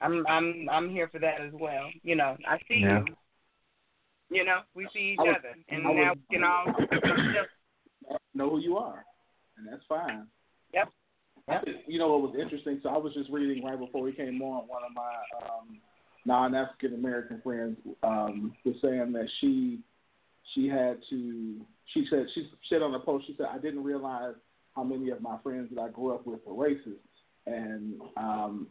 I'm 0.00 0.26
I'm 0.26 0.68
I'm 0.70 0.88
here 0.90 1.08
for 1.12 1.18
that 1.18 1.42
as 1.42 1.52
well. 1.52 1.90
You 2.02 2.16
know, 2.16 2.36
I 2.48 2.56
see 2.66 2.78
Yeah. 2.80 3.00
you. 3.00 3.14
You 4.32 4.44
know, 4.44 4.60
we 4.74 4.88
see 4.94 5.14
each 5.14 5.18
other, 5.18 5.54
and 5.68 5.86
I 5.86 5.92
now 5.92 6.12
we 6.14 6.36
can 6.36 6.44
all 6.44 6.64
know 8.34 8.50
who 8.50 8.58
you 8.58 8.76
are, 8.76 9.04
and 9.56 9.66
that's 9.70 9.82
fine. 9.88 10.26
Yep. 10.74 10.88
Think, 11.64 11.78
you 11.86 11.98
know 11.98 12.08
what 12.08 12.22
was 12.22 12.40
interesting? 12.40 12.80
So 12.82 12.90
I 12.90 12.98
was 12.98 13.12
just 13.14 13.30
reading 13.30 13.64
right 13.64 13.78
before 13.78 14.02
we 14.02 14.12
came 14.12 14.40
on. 14.42 14.68
One 14.68 14.82
of 14.84 14.94
my 14.94 15.46
um, 15.46 15.80
non-African 16.24 16.94
American 16.94 17.40
friends 17.42 17.76
um, 18.02 18.52
was 18.64 18.76
saying 18.82 19.12
that 19.12 19.28
she 19.40 19.80
she 20.54 20.68
had 20.68 20.98
to. 21.10 21.60
She 21.94 22.06
said 22.08 22.26
she 22.34 22.48
said 22.68 22.82
on 22.82 22.94
a 22.94 23.00
post. 23.00 23.26
She 23.26 23.34
said 23.36 23.46
I 23.50 23.58
didn't 23.58 23.82
realize 23.82 24.34
how 24.76 24.84
many 24.84 25.10
of 25.10 25.20
my 25.20 25.38
friends 25.42 25.70
that 25.74 25.80
I 25.80 25.88
grew 25.88 26.14
up 26.14 26.26
with 26.26 26.40
were 26.46 26.68
racist, 26.68 27.02
and 27.46 28.00
um, 28.16 28.68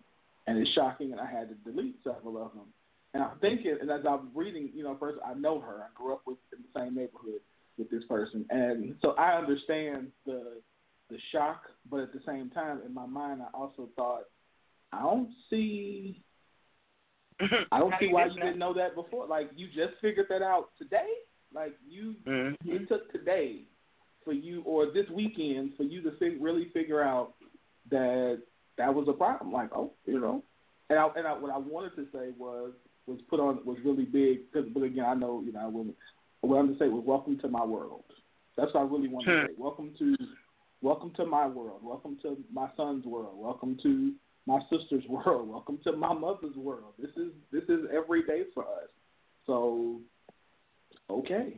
and 0.48 0.58
it's 0.58 0.72
shocking. 0.72 1.12
And 1.12 1.20
I 1.20 1.30
had 1.30 1.50
to 1.50 1.72
delete 1.72 1.98
several 2.04 2.42
of 2.44 2.54
them. 2.54 2.68
And 3.14 3.24
I'm 3.24 3.40
thinking, 3.40 3.76
and 3.82 3.90
as 3.90 4.02
I'm 4.08 4.30
reading, 4.36 4.70
you 4.74 4.84
know, 4.84 4.96
first 5.00 5.18
I 5.26 5.34
know 5.34 5.60
her. 5.60 5.82
I 5.82 5.88
grew 5.96 6.14
up 6.14 6.22
with 6.26 6.38
in 6.54 6.60
the 6.62 6.80
same 6.80 6.96
neighborhood 6.96 7.42
with 7.80 7.90
this 7.90 8.04
person, 8.10 8.46
and 8.50 8.96
so 9.02 9.12
I 9.12 9.32
understand 9.38 10.08
the 10.26 10.62
the 11.10 11.18
shock, 11.32 11.64
but 11.90 12.02
at 12.02 12.14
the 12.14 12.20
same 12.28 12.52
time, 12.52 12.82
in 12.86 12.94
my 12.94 13.08
mind, 13.08 13.42
I 13.42 13.48
also 13.58 13.90
thought, 13.96 14.26
I 14.94 15.02
don't 15.02 15.30
see, 15.50 16.22
I 17.72 17.80
don't 17.80 17.94
see 18.00 18.10
why 18.10 18.26
you 18.28 18.36
didn't 18.36 18.60
know 18.60 18.74
that 18.76 18.94
before. 18.94 19.26
Like 19.26 19.50
you 19.56 19.68
just 19.68 20.00
figured 20.02 20.28
that 20.30 20.44
out 20.44 20.70
today. 20.78 21.10
Like 21.54 21.74
you, 21.88 22.14
Mm-hmm. 22.28 22.70
it 22.72 22.88
took 22.88 23.12
today 23.12 23.64
for 24.24 24.34
you, 24.34 24.62
or 24.66 24.88
this 24.94 25.10
weekend, 25.12 25.72
for 25.78 25.84
you 25.84 26.04
to 26.04 26.12
fig- 26.20 26.38
really 26.40 26.70
figure 26.76 27.02
out 27.02 27.34
that 27.90 28.44
that 28.78 28.94
was 28.94 29.08
a 29.08 29.14
problem. 29.14 29.52
Like, 29.52 29.72
oh, 29.76 29.94
you 30.06 30.20
know, 30.20 30.44
and 30.92 31.00
I, 31.00 31.08
and 31.16 31.26
I, 31.28 31.34
what 31.34 31.52
I 31.52 31.58
wanted 31.58 31.96
to 31.96 32.06
say 32.14 32.34
was 32.38 32.74
was 33.08 33.20
put 33.32 33.40
on 33.40 33.62
was 33.66 33.78
really 33.84 34.06
big. 34.06 34.52
Cause, 34.54 34.66
but 34.72 34.84
again, 34.84 35.06
I 35.06 35.16
know 35.16 35.42
you 35.44 35.52
know 35.54 35.62
I 35.62 35.68
wouldn't. 35.68 35.96
What 36.42 36.58
I'm 36.58 36.68
going 36.68 36.78
to 36.78 36.84
say 36.84 36.90
was 36.90 37.04
welcome 37.06 37.38
to 37.40 37.48
my 37.50 37.66
world. 37.66 38.04
That's 38.58 38.74
what 38.74 38.82
I 38.82 38.84
really 38.84 39.08
want 39.08 39.26
to 39.28 39.42
Hmm. 39.42 39.48
say. 39.48 39.54
Welcome 39.58 39.94
to 40.00 40.16
welcome 40.82 41.12
to 41.16 41.26
my 41.26 41.48
world. 41.48 41.82
Welcome 41.84 42.18
to 42.22 42.38
my 42.52 42.70
son's 42.78 43.06
world. 43.06 43.38
Welcome 43.38 43.78
to 43.84 44.14
my 44.46 44.60
sister's 44.70 45.06
world. 45.10 45.50
Welcome 45.50 45.80
to 45.84 45.92
my 45.94 46.14
mother's 46.14 46.56
world. 46.56 46.94
This 46.98 47.12
is 47.18 47.32
this 47.52 47.64
is 47.64 47.86
every 47.94 48.24
day 48.26 48.44
for 48.54 48.64
us. 48.64 48.90
So 49.46 50.02
okay. 51.10 51.58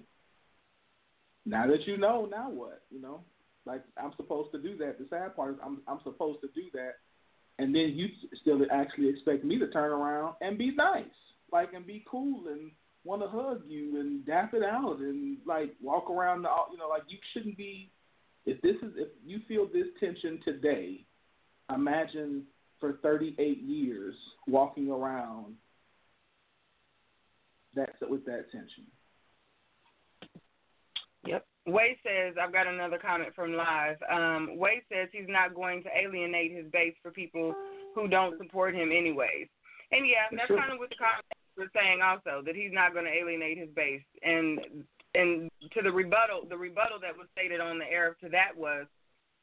Now 1.46 1.68
that 1.68 1.88
you 1.88 1.98
know, 1.98 2.26
now 2.30 2.50
what? 2.50 2.84
You 2.92 3.02
know, 3.02 3.22
like 3.66 3.84
I'm 3.98 4.14
supposed 4.18 4.52
to 4.54 4.60
do 4.60 4.78
that. 4.78 4.98
The 5.00 5.08
sad 5.10 5.36
part 5.36 5.54
is 5.54 5.60
I'm 5.64 5.82
I'm 5.88 6.00
supposed 6.04 6.42
to 6.42 6.48
do 6.50 6.64
that, 6.74 6.96
and 7.60 7.74
then 7.74 7.94
you 7.96 8.10
still 8.42 8.60
actually 8.72 9.10
expect 9.10 9.44
me 9.44 9.58
to 9.60 9.68
turn 9.68 9.92
around 9.92 10.36
and 10.42 10.58
be 10.58 10.72
nice, 10.76 11.06
like 11.52 11.74
and 11.74 11.86
be 11.86 12.04
cool 12.10 12.48
and 12.48 12.72
want 13.04 13.22
to 13.22 13.28
hug 13.28 13.64
you 13.68 14.00
and 14.00 14.26
dap 14.26 14.54
it 14.54 14.64
out 14.64 14.98
and 15.00 15.38
like 15.46 15.74
walk 15.82 16.10
around 16.10 16.44
the 16.44 16.50
you 16.72 16.78
know 16.78 16.88
like 16.88 17.04
you 17.08 17.18
shouldn't 17.34 17.58
be. 17.58 17.90
If 18.46 18.62
this 18.62 18.76
is 18.82 18.94
if 18.96 19.10
you 19.26 19.40
feel 19.48 19.68
this 19.68 19.88
tension 20.00 20.40
today, 20.44 21.06
imagine 21.74 22.44
for 22.80 22.94
38 23.04 23.62
years 23.62 24.16
walking 24.48 24.90
around 24.90 25.56
that 27.76 27.90
with 28.10 28.26
that 28.26 28.52
tension. 28.52 28.86
Yep. 31.26 31.46
Way 31.68 31.98
says, 32.04 32.36
I've 32.42 32.52
got 32.52 32.66
another 32.66 32.98
comment 32.98 33.36
from 33.36 33.54
live. 33.54 33.98
Um, 34.12 34.58
Way 34.58 34.82
says 34.92 35.10
he's 35.12 35.30
not 35.30 35.54
going 35.54 35.84
to 35.84 35.90
alienate 35.96 36.52
his 36.52 36.66
base 36.72 36.96
for 37.04 37.12
people 37.12 37.54
who 37.94 38.08
don't 38.08 38.38
support 38.40 38.74
him 38.74 38.92
anyways. 38.92 39.48
And 39.92 40.08
yeah, 40.08 40.26
that's 40.32 40.48
kind 40.60 40.74
of 40.74 40.80
what 40.80 40.90
the 40.90 40.96
comment 40.96 41.24
was 41.58 41.70
saying 41.76 42.02
also, 42.02 42.42
that 42.46 42.56
he's 42.56 42.72
not 42.72 42.94
going 42.94 43.06
to 43.06 43.12
alienate 43.12 43.58
his 43.58 43.70
base. 43.76 44.04
And 44.24 44.60
and 45.14 45.52
to 45.74 45.82
the 45.84 45.92
rebuttal, 45.92 46.48
the 46.48 46.58
rebuttal 46.58 47.00
that 47.02 47.18
was 47.18 47.28
stated 47.36 47.60
on 47.60 47.78
the 47.78 47.86
air 47.86 48.16
to 48.24 48.30
that 48.30 48.56
was, 48.56 48.88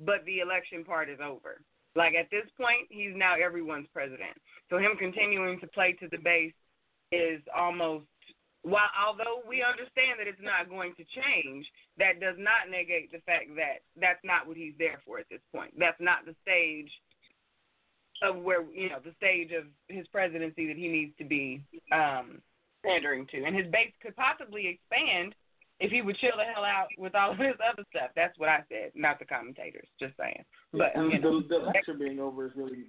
but 0.01 0.25
the 0.25 0.41
election 0.41 0.85
part 0.85 1.11
is 1.11 1.21
over. 1.21 1.61
Like 1.95 2.15
at 2.15 2.31
this 2.31 2.49
point, 2.57 2.89
he's 2.89 3.13
now 3.15 3.35
everyone's 3.37 3.89
president. 3.93 4.33
So 4.71 4.79
him 4.79 4.97
continuing 4.99 5.61
to 5.61 5.67
play 5.67 5.93
to 6.01 6.09
the 6.09 6.19
base 6.19 6.57
is 7.13 7.41
almost 7.55 8.07
while 8.63 8.91
although 8.99 9.41
we 9.47 9.63
understand 9.63 10.19
that 10.19 10.27
it's 10.27 10.43
not 10.43 10.69
going 10.69 10.93
to 10.99 11.05
change, 11.15 11.65
that 11.97 12.21
does 12.21 12.37
not 12.39 12.69
negate 12.69 13.13
the 13.13 13.23
fact 13.23 13.55
that 13.57 13.87
that's 13.97 14.21
not 14.25 14.47
what 14.47 14.57
he's 14.57 14.75
there 14.79 15.01
for 15.07 15.19
at 15.19 15.29
this 15.31 15.45
point. 15.55 15.73
That's 15.79 16.01
not 16.01 16.27
the 16.27 16.35
stage 16.43 16.91
of 18.23 18.37
where 18.37 18.63
you 18.73 18.89
know 18.89 18.99
the 19.05 19.13
stage 19.17 19.51
of 19.53 19.65
his 19.89 20.07
presidency 20.09 20.67
that 20.67 20.77
he 20.77 20.89
needs 20.89 21.13
to 21.19 21.25
be 21.25 21.63
um 21.93 22.41
pandering 22.85 23.27
to, 23.27 23.45
and 23.45 23.57
his 23.57 23.67
base 23.67 23.93
could 24.03 24.17
possibly 24.17 24.67
expand 24.67 25.35
if 25.81 25.91
he 25.91 26.03
would 26.03 26.17
chill 26.19 26.37
the 26.37 26.45
hell 26.45 26.65
out 26.65 26.89
with 26.99 27.15
all 27.15 27.33
of 27.33 27.39
his 27.39 27.55
other 27.73 27.85
stuff. 27.91 28.11
That's 28.17 28.37
what 28.39 28.49
I 28.49 28.65
said, 28.69 28.93
not 28.95 29.19
the 29.19 29.25
commentators. 29.25 29.87
Just 30.01 30.15
saying. 30.17 30.45
But 30.73 30.93
yeah, 30.95 31.03
you 31.03 31.19
know, 31.21 31.41
the, 31.41 31.49
the 31.49 31.57
election 31.63 31.99
being 31.99 32.21
over 32.21 32.47
is 32.47 32.53
really 32.57 32.87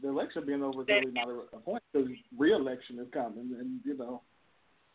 the 0.00 0.08
election 0.08 0.44
being 0.46 0.62
over 0.62 0.82
is 0.82 0.88
really 0.88 1.12
not 1.12 1.28
a, 1.28 1.56
a 1.56 1.60
point 1.60 1.82
because 1.92 2.08
re-election 2.38 2.98
is 2.98 3.08
coming, 3.12 3.54
and 3.58 3.80
you 3.84 3.96
know, 3.96 4.22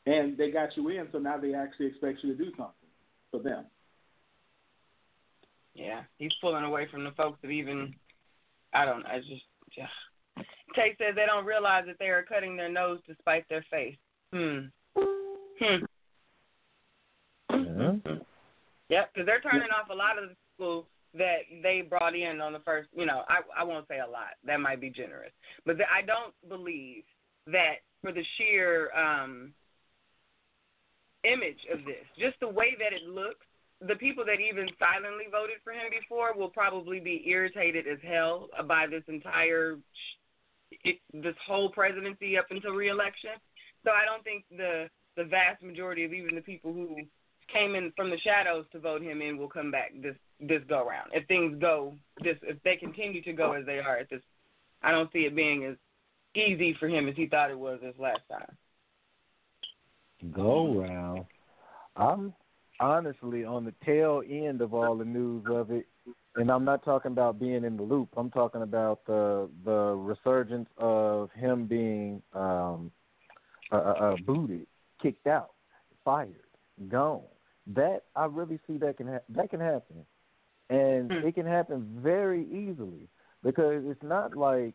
and 0.06 0.38
they 0.38 0.52
got 0.52 0.76
you 0.76 0.90
in, 0.90 1.08
so 1.12 1.20
now 1.20 1.38
they 1.38 1.54
actually 1.54 1.88
expect 1.88 2.24
you 2.24 2.36
to 2.36 2.44
do 2.44 2.52
something 2.52 2.90
for 3.32 3.42
them. 3.42 3.66
Yeah, 5.76 6.02
he's 6.18 6.32
pulling 6.42 6.64
away 6.64 6.88
from 6.92 7.04
the 7.04 7.12
folks 7.12 7.38
that 7.44 7.50
even 7.50 7.94
I 8.74 8.86
don't. 8.86 9.06
I 9.06 9.20
just. 9.20 9.44
Yeah. 9.78 10.44
Tay 10.76 10.96
says 10.98 11.16
they 11.16 11.26
don't 11.26 11.46
realize 11.46 11.86
that 11.88 11.98
they 12.00 12.08
are 12.08 12.24
cutting 12.24 12.58
their 12.58 12.72
nose 12.72 13.00
to 13.08 13.16
spite 13.20 13.46
their 13.50 13.66
face. 13.72 13.96
Hmm. 14.34 14.68
Hmm. 15.60 15.84
Yeah. 17.50 17.96
Yep, 18.90 19.10
because 19.14 19.26
they're 19.26 19.42
turning 19.42 19.70
off 19.70 19.90
a 19.90 19.96
lot 19.96 20.22
of 20.22 20.30
the 20.30 20.36
people 20.56 20.88
that 21.14 21.40
they 21.64 21.82
brought 21.82 22.16
in 22.16 22.42
on 22.42 22.54
the 22.54 22.60
first. 22.60 22.90
You 22.96 23.06
know, 23.06 23.24
I 23.28 23.40
I 23.58 23.64
won't 23.64 23.88
say 23.88 24.00
a 24.00 24.08
lot. 24.08 24.38
That 24.46 24.60
might 24.60 24.80
be 24.80 24.90
generous, 24.90 25.32
but 25.66 25.78
the, 25.78 25.84
I 25.84 26.06
don't 26.06 26.34
believe 26.48 27.04
that 27.48 27.76
for 28.02 28.12
the 28.12 28.24
sheer 28.38 28.92
um 28.94 29.54
image 31.24 31.60
of 31.74 31.84
this, 31.86 32.06
just 32.18 32.40
the 32.40 32.48
way 32.48 32.76
that 32.80 32.94
it 32.94 33.10
looks, 33.10 33.46
the 33.86 33.96
people 33.96 34.26
that 34.26 34.40
even 34.40 34.68
silently 34.80 35.26
voted 35.32 35.58
for 35.64 35.72
him 35.72 35.92
before 35.92 36.34
will 36.36 36.50
probably 36.50 37.00
be 37.00 37.24
irritated 37.28 37.86
as 37.88 38.00
hell 38.02 38.50
by 38.68 38.88
this 38.88 39.04
entire 39.08 39.78
it, 40.84 41.00
this 41.14 41.36
whole 41.46 41.70
presidency 41.70 42.38
up 42.38 42.48
until 42.50 42.72
reelection. 42.72 43.32
So 43.86 43.92
I 43.92 44.06
don't 44.06 44.24
think 44.24 44.46
the 44.50 44.90
the 45.16 45.24
vast 45.24 45.64
majority 45.64 46.06
of 46.06 46.14
even 46.14 46.36
the 46.36 46.42
people 46.42 46.74
who 46.74 46.98
came 47.52 47.76
in 47.76 47.92
from 47.96 48.10
the 48.10 48.20
shadows 48.20 48.66
to 48.72 48.80
vote 48.80 49.02
him 49.02 49.22
in 49.22 49.38
will 49.38 49.48
come 49.48 49.72
back 49.72 49.92
this 50.02 50.16
this 50.40 50.62
go 50.68 50.88
round. 50.88 51.12
If 51.14 51.28
things 51.28 51.60
go 51.60 51.94
this 52.24 52.38
if 52.42 52.62
they 52.64 52.76
continue 52.76 53.22
to 53.24 53.34
go 53.34 53.54
as 53.54 53.66
they 53.66 53.80
are 53.80 53.98
at 53.98 54.10
this 54.10 54.22
I 54.82 54.92
don't 54.92 55.12
see 55.12 55.20
it 55.20 55.36
being 55.36 55.66
as 55.66 55.76
easy 56.36 56.76
for 56.80 56.88
him 56.88 57.08
as 57.08 57.16
he 57.16 57.28
thought 57.28 57.52
it 57.52 57.60
was 57.60 57.80
this 57.82 57.96
last 58.00 58.22
time. 58.30 58.56
Go 60.34 60.82
round. 60.82 61.26
I'm 61.96 62.34
honestly 62.80 63.44
on 63.44 63.66
the 63.66 63.74
tail 63.86 64.22
end 64.30 64.62
of 64.62 64.74
all 64.74 64.96
the 64.98 65.06
news 65.06 65.44
of 65.50 65.72
it, 65.72 65.88
and 66.36 66.52
I'm 66.52 66.66
not 66.66 66.84
talking 66.84 67.12
about 67.12 67.40
being 67.40 67.64
in 67.64 67.78
the 67.78 67.84
loop. 67.84 68.10
I'm 68.16 68.30
talking 68.30 68.62
about 68.62 69.06
the 69.06 69.50
the 69.66 69.96
resurgence 69.96 70.70
of 70.78 71.32
him 71.32 71.66
being 71.66 72.22
um, 72.34 72.92
uh, 73.72 73.76
uh, 73.76 74.16
booted, 74.26 74.68
kicked 75.02 75.28
out, 75.28 75.52
fired, 76.06 76.36
gone. 76.90 77.22
That 77.68 78.04
I 78.16 78.26
really 78.26 78.60
see 78.68 78.78
that 78.78 78.98
can 78.98 79.08
ha- 79.08 79.26
that 79.30 79.50
can 79.50 79.60
happen, 79.60 80.06
and 80.70 81.12
it 81.12 81.36
can 81.36 81.46
happen 81.46 82.00
very 82.02 82.46
easily 82.46 83.10
because 83.44 83.84
it's 83.86 84.04
not 84.04 84.36
like 84.36 84.74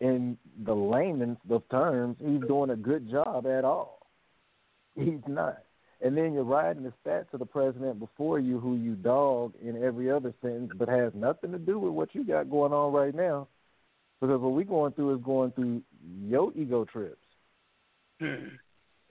in 0.00 0.36
the 0.64 0.74
layman's 0.74 1.38
of 1.50 1.68
terms 1.70 2.16
he's 2.18 2.40
doing 2.46 2.70
a 2.70 2.76
good 2.76 3.10
job 3.10 3.46
at 3.46 3.64
all. 3.64 4.06
He's 4.94 5.20
not. 5.26 5.62
And 6.04 6.16
then 6.16 6.34
you're 6.34 6.44
riding 6.44 6.82
the 6.82 6.92
stats 7.04 7.32
of 7.32 7.38
the 7.38 7.46
president 7.46 7.98
before 7.98 8.38
you 8.38 8.60
who 8.60 8.76
you 8.76 8.94
dog 8.94 9.54
in 9.62 9.82
every 9.82 10.10
other 10.10 10.34
sentence, 10.42 10.72
but 10.76 10.88
has 10.88 11.12
nothing 11.14 11.52
to 11.52 11.58
do 11.58 11.78
with 11.78 11.92
what 11.92 12.14
you 12.14 12.22
got 12.24 12.50
going 12.50 12.72
on 12.72 12.92
right 12.92 13.14
now. 13.14 13.48
Because 14.20 14.40
what 14.40 14.52
we're 14.52 14.64
going 14.64 14.92
through 14.92 15.16
is 15.16 15.22
going 15.24 15.52
through 15.52 15.82
your 16.22 16.52
ego 16.54 16.84
trips. 16.84 17.16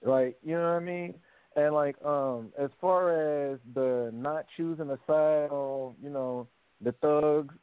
Like, 0.04 0.38
you 0.44 0.56
know 0.56 0.74
what 0.74 0.82
I 0.82 0.86
mean? 0.86 1.16
And 1.56 1.74
like, 1.74 1.96
um, 2.06 2.52
as 2.60 2.70
far 2.82 3.52
as 3.52 3.60
the 3.74 4.12
not 4.14 4.46
choosing 4.58 4.90
a 4.90 5.00
side 5.08 5.50
on, 5.52 5.96
you 6.04 6.10
know, 6.10 6.48
the 6.82 6.92
thugs 6.92 7.56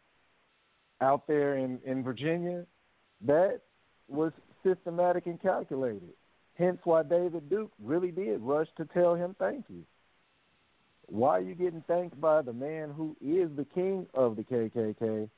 out 1.01 1.27
there 1.27 1.59
in, 1.59 1.79
in 1.85 2.03
Virginia, 2.03 2.65
that 3.27 3.61
was 4.09 4.33
systematic 4.65 5.27
and 5.27 5.41
calculated. 5.41 6.15
Hence 6.55 6.79
why 6.85 7.03
David 7.03 7.49
Duke 7.49 7.73
really 7.83 8.11
did 8.11 8.41
rush 8.41 8.69
to 8.77 8.85
tell 8.87 9.15
him 9.15 9.35
thank 9.39 9.65
you. 9.69 9.85
Why 11.07 11.39
are 11.39 11.43
you 11.43 11.55
getting 11.55 11.83
thanked 11.87 12.21
by 12.21 12.43
the 12.43 12.53
man 12.53 12.91
who 12.91 13.17
is 13.21 13.51
the 13.57 13.67
king 13.75 14.07
of 14.15 14.37
the 14.37 14.45
KKK 14.45 15.29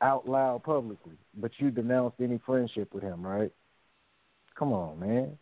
out 0.00 0.28
loud 0.28 0.64
publicly, 0.64 1.16
but 1.36 1.52
you 1.58 1.70
denounced 1.70 2.20
any 2.20 2.38
friendship 2.44 2.92
with 2.92 3.02
him, 3.02 3.24
right? 3.24 3.52
Come 4.58 4.72
on, 4.72 4.98
man. 4.98 5.38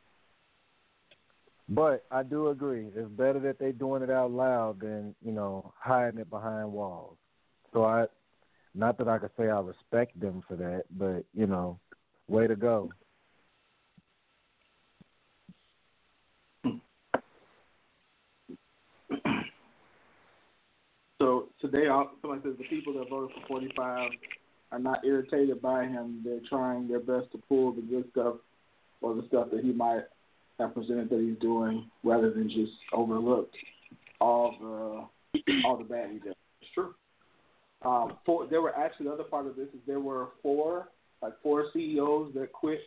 But 1.68 2.04
I 2.10 2.22
do 2.24 2.48
agree. 2.48 2.88
It's 2.94 3.08
better 3.10 3.38
that 3.40 3.58
they're 3.58 3.72
doing 3.72 4.02
it 4.02 4.10
out 4.10 4.32
loud 4.32 4.80
than, 4.80 5.14
you 5.24 5.32
know, 5.32 5.72
hiding 5.78 6.20
it 6.20 6.28
behind 6.28 6.72
walls. 6.72 7.16
So 7.72 7.84
I 7.84 8.06
not 8.74 8.98
that 8.98 9.08
I 9.08 9.18
could 9.18 9.30
say 9.36 9.48
I 9.48 9.60
respect 9.60 10.18
them 10.20 10.42
for 10.46 10.56
that, 10.56 10.84
but, 10.96 11.24
you 11.34 11.46
know, 11.46 11.78
way 12.28 12.46
to 12.46 12.54
go. 12.54 12.90
So 21.18 21.49
today, 21.60 21.86
somebody 22.22 22.42
says 22.42 22.54
the 22.58 22.64
people 22.64 22.94
that 22.94 23.08
voted 23.08 23.34
for 23.34 23.46
45 23.48 24.10
are 24.72 24.78
not 24.78 25.04
irritated 25.04 25.60
by 25.60 25.84
him. 25.84 26.22
They're 26.24 26.40
trying 26.48 26.88
their 26.88 27.00
best 27.00 27.32
to 27.32 27.38
pull 27.48 27.72
the 27.72 27.82
good 27.82 28.04
stuff 28.10 28.36
or 29.00 29.14
the 29.14 29.26
stuff 29.28 29.48
that 29.52 29.64
he 29.64 29.72
might 29.72 30.02
have 30.58 30.74
presented 30.74 31.10
that 31.10 31.20
he's 31.20 31.38
doing, 31.40 31.90
rather 32.04 32.30
than 32.30 32.48
just 32.48 32.72
overlook 32.92 33.50
all 34.20 34.56
the 34.60 35.40
all 35.64 35.78
the 35.78 35.84
bad 35.84 36.10
he 36.10 36.18
did. 36.18 36.34
It's 36.60 36.70
true. 36.74 36.94
Um, 37.82 38.18
four, 38.26 38.46
there 38.46 38.60
were 38.60 38.76
actually 38.76 39.06
the 39.06 39.12
other 39.12 39.24
part 39.24 39.46
of 39.46 39.56
this 39.56 39.68
is 39.68 39.80
there 39.86 40.00
were 40.00 40.28
four 40.42 40.88
like 41.22 41.32
four 41.42 41.66
CEOs 41.72 42.34
that 42.34 42.52
quit 42.52 42.80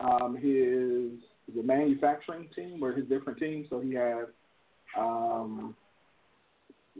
um, 0.00 0.34
his 0.34 1.20
the 1.54 1.62
manufacturing 1.62 2.48
team 2.54 2.82
or 2.82 2.92
his 2.92 3.06
different 3.08 3.38
teams. 3.38 3.66
So 3.70 3.80
he 3.80 3.94
had 3.94 4.26
um, 4.98 5.74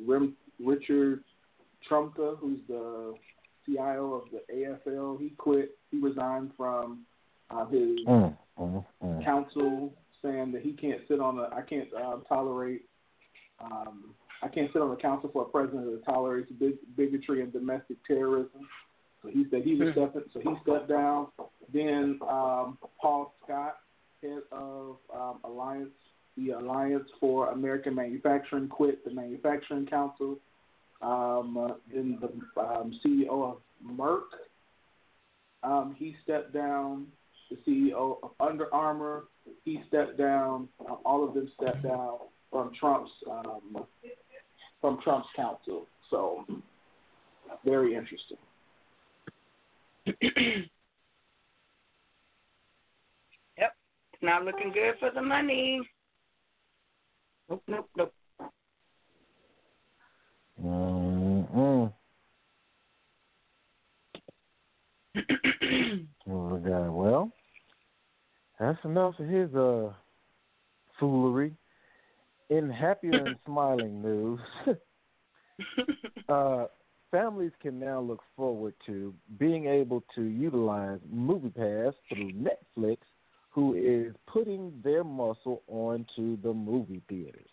Rim, 0.07 0.35
Richard 0.65 1.23
Trumka, 1.91 2.39
who's 2.39 2.61
the 2.69 3.15
CIO 3.65 4.15
of 4.15 4.23
the 4.31 4.43
AFL. 4.53 5.21
He 5.21 5.31
quit. 5.31 5.77
He 5.91 6.01
resigned 6.01 6.53
from 6.57 7.01
uh, 7.51 7.67
his 7.67 8.01
Mm, 8.07 8.37
mm, 8.59 8.85
mm. 9.03 9.25
council, 9.25 9.93
saying 10.23 10.53
that 10.53 10.63
he 10.63 10.73
can't 10.73 11.01
sit 11.09 11.21
on 11.21 11.39
a. 11.39 11.55
I 11.55 11.63
can't 11.63 11.89
uh, 11.95 12.19
tolerate. 12.29 12.83
Um, 13.61 14.15
I 14.43 14.49
can't 14.49 14.71
sit 14.73 14.83
on 14.83 14.91
the 14.91 14.97
council 14.97 15.31
for 15.33 15.43
a 15.43 15.47
president 15.47 15.87
that 15.87 16.05
tolerates 16.05 16.51
big, 16.59 16.75
bigotry 16.97 17.41
and 17.43 17.53
domestic 17.53 17.97
terrorism. 18.07 18.69
So 19.23 19.31
he 19.31 19.47
said 19.51 19.63
he 19.63 19.75
was 19.75 19.89
stepping. 19.93 20.23
So 20.33 20.41
he 20.41 20.51
stepped 20.63 20.89
down. 20.89 21.29
Then 21.73 22.19
um, 22.23 22.79
Paul 23.01 23.35
Scott, 23.45 23.79
head 24.23 24.43
of 24.53 24.97
um, 25.15 25.39
Alliance, 25.45 25.91
the 26.37 26.51
Alliance 26.51 27.09
for 27.21 27.51
American 27.51 27.95
Manufacturing, 27.95 28.69
quit 28.69 29.05
the 29.05 29.11
Manufacturing 29.11 29.87
Council. 29.87 30.39
Um, 31.03 31.57
uh, 31.59 31.75
then 31.93 32.19
the 32.21 32.61
um, 32.61 32.99
CEO 33.05 33.29
of 33.29 33.59
Merck, 33.85 34.23
um, 35.63 35.95
he 35.99 36.17
stepped 36.25 36.53
down. 36.53 37.07
The 37.51 37.57
CEO 37.67 38.17
of 38.23 38.31
Under 38.41 38.73
Armour, 38.75 39.25
he 39.65 39.81
stepped 39.89 40.19
down. 40.19 40.69
Uh, 40.81 40.95
all 41.05 41.27
of 41.27 41.35
them 41.35 41.51
stepped 41.61 41.83
down 41.85 42.19
from 42.51 42.73
Trump's 42.79 43.11
um, 43.31 43.85
from 44.81 44.99
Trump's 45.03 45.29
council. 45.37 45.87
So 46.11 46.45
very 47.65 47.95
interesting. 47.95 48.39
Yep. 53.59 53.73
Not 54.21 54.45
looking 54.45 54.71
good 54.71 54.95
for 55.01 55.11
the 55.11 55.23
money. 55.23 55.81
Nope, 57.49 57.63
nope, 57.69 57.89
nope. 57.97 58.13
Mm-mm. 60.63 61.93
oh, 66.29 66.57
God. 66.59 66.91
Well, 66.91 67.33
that's 68.59 68.79
enough 68.85 69.19
of 69.19 69.27
his 69.27 69.55
uh 69.55 69.93
foolery. 70.99 71.53
in 72.51 72.71
happier 72.71 73.27
and 73.27 73.37
smiling 73.47 74.03
news, 74.03 74.41
uh, 76.29 76.67
families 77.11 77.53
can 77.61 77.79
now 77.79 78.01
look 78.01 78.23
forward 78.37 78.75
to 78.87 79.15
being 79.39 79.67
able 79.67 80.03
to 80.15 80.23
utilize 80.23 81.01
MoviePass 81.15 81.93
through 82.09 82.33
Netflix, 82.33 82.99
who 83.57 83.73
is 83.75 84.15
putting 84.27 84.71
their 84.85 85.03
muscle 85.03 85.63
onto 85.67 86.39
the 86.43 86.53
movie 86.53 87.01
theaters. 87.09 87.49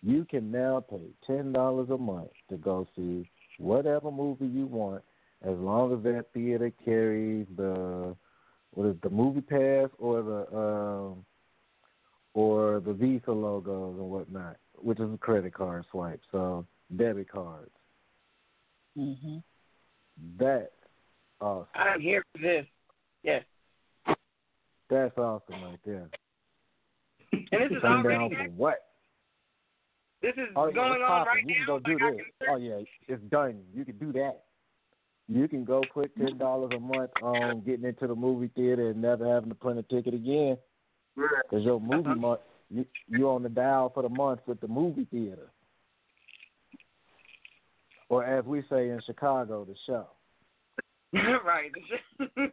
You 0.00 0.24
can 0.24 0.52
now 0.52 0.84
pay 0.88 1.08
ten 1.26 1.52
dollars 1.52 1.90
a 1.90 1.98
month 1.98 2.30
to 2.48 2.56
go 2.56 2.86
see 2.94 3.28
whatever 3.58 4.12
movie 4.12 4.46
you 4.46 4.66
want, 4.66 5.02
as 5.42 5.56
long 5.58 5.92
as 5.92 6.04
that 6.04 6.26
theater 6.32 6.72
carries 6.84 7.48
the 7.56 8.14
what 8.70 8.86
is 8.86 8.96
the 9.02 9.10
movie 9.10 9.40
pass 9.40 9.88
or 9.98 10.22
the 10.22 10.56
um 10.56 11.24
or 12.34 12.78
the 12.78 12.92
Visa 12.92 13.32
logos 13.32 13.98
and 13.98 14.08
whatnot, 14.08 14.58
which 14.76 15.00
is 15.00 15.12
a 15.12 15.18
credit 15.18 15.54
card 15.54 15.84
swipe. 15.90 16.20
So 16.30 16.64
debit 16.96 17.28
cards. 17.28 17.72
Mm-hmm. 18.96 19.38
That 20.38 20.70
awesome. 21.40 21.66
I'm 21.74 22.00
here 22.00 22.24
for 22.32 22.40
this. 22.40 22.64
Yes. 23.24 23.42
That's 24.92 25.16
awesome 25.16 25.62
right 25.62 25.78
there. 25.86 26.10
And 27.32 27.62
this 27.62 27.70
is 27.70 27.80
Turn 27.80 28.04
already 28.04 28.08
down 28.14 28.28
for 28.28 28.50
what? 28.50 28.78
this 30.20 30.34
is 30.36 30.48
Oh, 30.54 30.66
yeah, 30.66 30.74
going 30.74 31.00
on 31.00 31.26
right 31.26 31.42
You 31.42 31.54
can 31.54 31.64
now. 31.66 31.66
go 31.66 31.78
do 31.78 31.92
Like, 31.92 32.16
this. 32.16 32.26
Oh 32.46 32.56
yeah, 32.56 32.80
it's 33.08 33.22
done. 33.30 33.62
You 33.74 33.86
can 33.86 33.96
do 33.96 34.12
that. 34.12 34.42
You 35.28 35.48
can 35.48 35.64
go 35.64 35.80
put 35.94 36.14
ten 36.18 36.36
dollars 36.36 36.72
a 36.76 36.78
month 36.80 37.10
on 37.22 37.62
getting 37.64 37.86
into 37.86 38.06
the 38.06 38.14
movie 38.14 38.50
theater 38.54 38.90
and 38.90 39.00
never 39.00 39.26
having 39.26 39.48
to 39.48 39.54
print 39.54 39.78
a 39.78 39.82
ticket 39.82 40.12
again. 40.12 40.58
Because 41.16 41.64
your 41.64 41.80
movie 41.80 42.10
Uh-huh. 42.10 42.14
month, 42.14 42.40
you 42.68 42.84
you 43.08 43.30
on 43.30 43.42
the 43.42 43.48
dial 43.48 43.88
for 43.94 44.02
the 44.02 44.10
month 44.10 44.40
with 44.46 44.60
the 44.60 44.68
movie 44.68 45.06
theater, 45.10 45.50
or 48.10 48.24
as 48.24 48.44
we 48.44 48.62
say 48.68 48.90
in 48.90 49.00
Chicago, 49.06 49.64
the 49.64 49.74
show. 49.86 50.06
right. 51.44 51.70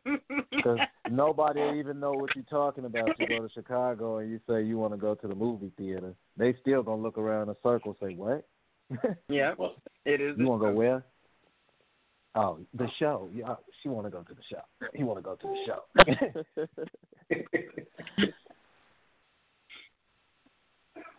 Because 0.52 0.80
nobody 1.10 1.62
even 1.80 2.00
know 2.00 2.12
what 2.12 2.36
you're 2.36 2.44
talking 2.50 2.84
about. 2.84 3.18
You 3.18 3.28
go 3.28 3.48
to 3.48 3.54
Chicago 3.54 4.18
and 4.18 4.30
you 4.30 4.42
say 4.48 4.62
you 4.62 4.78
want 4.78 4.94
to 4.94 4.98
go 4.98 5.16
to 5.16 5.28
the 5.28 5.36
movie 5.36 5.72
theater. 5.78 6.14
They 6.36 6.54
still 6.60 6.84
gonna 6.84 7.02
look 7.02 7.18
around 7.18 7.44
in 7.44 7.50
a 7.50 7.56
circle, 7.64 7.96
and 8.02 8.10
say 8.10 8.16
what? 8.16 8.46
yeah. 9.30 9.54
Well, 9.58 9.76
It 10.06 10.20
is. 10.20 10.38
You 10.38 10.48
want 10.48 10.62
to 10.62 10.68
go 10.68 10.74
where? 10.74 11.04
Oh, 12.36 12.60
the 12.74 12.88
show. 13.00 13.30
Yeah, 13.34 13.56
she 13.82 13.90
want 13.90 14.06
to 14.08 14.12
go 14.12 14.22
to 14.24 14.34
the 14.34 14.42
show. 14.50 14.62
He 14.94 15.04
want 15.04 15.20
to 15.20 15.24
go 15.24 15.36
to 15.36 15.48
the 15.48 15.58
show. 15.66 15.84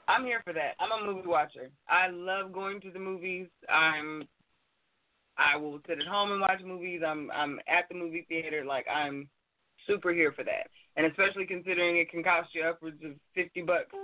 I'm 0.06 0.24
here 0.24 0.42
for 0.44 0.52
that. 0.52 0.74
I'm 0.80 0.90
a 0.90 1.12
movie 1.12 1.28
watcher. 1.28 1.70
I 1.88 2.08
love 2.08 2.52
going 2.52 2.80
to 2.82 2.90
the 2.90 2.98
movies. 2.98 3.46
I'm 3.68 4.24
I 5.40 5.56
will 5.56 5.80
sit 5.88 5.98
at 6.00 6.06
home 6.06 6.32
and 6.32 6.40
watch 6.40 6.60
movies. 6.64 7.00
I'm 7.06 7.30
I'm 7.30 7.58
at 7.66 7.88
the 7.88 7.94
movie 7.96 8.26
theater. 8.28 8.64
Like 8.64 8.86
I'm 8.88 9.28
super 9.86 10.12
here 10.12 10.32
for 10.32 10.44
that. 10.44 10.68
And 10.96 11.06
especially 11.06 11.46
considering 11.46 11.96
it 11.96 12.10
can 12.10 12.22
cost 12.22 12.50
you 12.54 12.62
upwards 12.64 13.02
of 13.04 13.12
fifty 13.34 13.62
bucks 13.62 13.94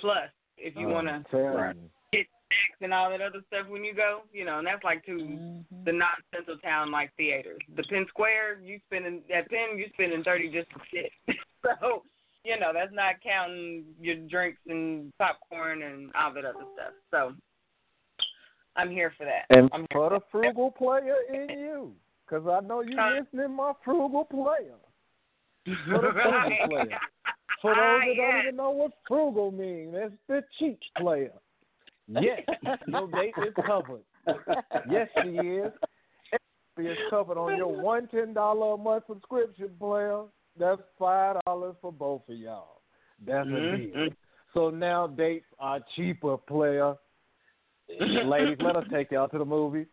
plus 0.00 0.30
if 0.56 0.74
you 0.76 0.88
Oh, 0.88 0.92
want 0.92 1.08
to 1.08 1.24
tell 1.30 1.72
get 2.12 2.26
snacks 2.46 2.80
and 2.80 2.94
all 2.94 3.10
that 3.10 3.20
other 3.20 3.40
stuff 3.48 3.66
when 3.68 3.84
you 3.84 3.94
go. 3.94 4.20
You 4.32 4.44
know, 4.44 4.58
and 4.58 4.66
that's 4.66 4.84
like 4.84 5.04
to 5.06 5.12
Mm-hmm. 5.12 5.84
the 5.84 5.92
non 5.92 6.08
central 6.34 6.58
town 6.58 6.90
like 6.92 7.10
theaters. 7.16 7.60
The 7.76 7.82
Penn 7.84 8.06
Square, 8.08 8.60
you 8.62 8.78
spending 8.86 9.22
at 9.34 9.48
Penn, 9.50 9.76
you 9.78 9.86
spending 9.94 10.22
thirty 10.22 10.50
just 10.52 10.70
to 10.70 10.80
sit. 10.92 11.10
so 11.64 12.02
you 12.44 12.60
know 12.60 12.70
that's 12.72 12.92
not 12.94 13.14
counting 13.22 13.84
your 14.00 14.16
drinks 14.28 14.60
and 14.68 15.12
popcorn 15.18 15.82
and 15.82 16.12
all 16.14 16.32
that 16.34 16.44
other 16.44 16.64
stuff. 16.74 16.92
So 17.10 17.32
I'm 18.76 18.90
here 18.90 19.12
for 19.16 19.24
that. 19.24 19.46
And 19.56 19.68
I'm 19.72 19.86
for 19.92 20.10
the 20.10 20.20
frugal 20.30 20.70
player 20.70 21.16
in 21.32 21.48
you, 21.58 21.92
because 22.26 22.46
I 22.46 22.66
know 22.66 22.80
you 22.82 22.96
Huh? 22.98 23.20
listening, 23.20 23.54
my 23.56 23.72
frugal 23.84 24.24
player. 24.24 24.76
For 25.64 26.02
the 26.02 26.12
Right. 26.12 26.14
frugal 26.22 26.56
player. 26.66 26.98
For 27.62 27.74
those 27.74 27.80
Ah, 27.80 28.00
that 28.06 28.14
don't 28.16 28.38
even 28.40 28.56
know 28.56 28.70
what 28.70 28.92
frugal 29.08 29.50
means, 29.50 29.94
that's 29.94 30.12
the 30.28 30.44
cheap 30.58 30.78
player. 30.98 31.32
Yes, 32.08 32.42
your 32.86 33.08
date 33.08 33.34
is 33.38 33.54
covered. 33.64 34.02
Yes, 34.90 35.08
she 35.22 35.28
is. 35.56 35.72
She 36.76 36.86
is 36.86 36.98
covered 37.08 37.38
on 37.38 37.56
your 37.56 37.74
one 37.74 38.08
ten 38.08 38.34
dollar 38.34 38.74
a 38.74 38.76
month 38.76 39.04
subscription 39.06 39.70
player. 39.78 40.24
That's 40.58 40.82
five 40.98 41.36
dollars 41.46 41.76
for 41.80 41.92
both 41.92 42.28
of 42.28 42.36
y'all. 42.36 42.82
That's 43.24 43.48
a 43.48 43.76
deal. 43.76 43.94
Mhm. 43.94 44.16
So 44.52 44.70
now 44.70 45.06
dates 45.06 45.46
are 45.58 45.80
cheaper, 45.96 46.36
player. 46.36 46.96
Ladies, 48.26 48.56
let 48.60 48.76
us 48.76 48.84
take 48.92 49.10
y'all 49.10 49.28
to 49.28 49.38
the 49.38 49.44
movies. 49.44 49.86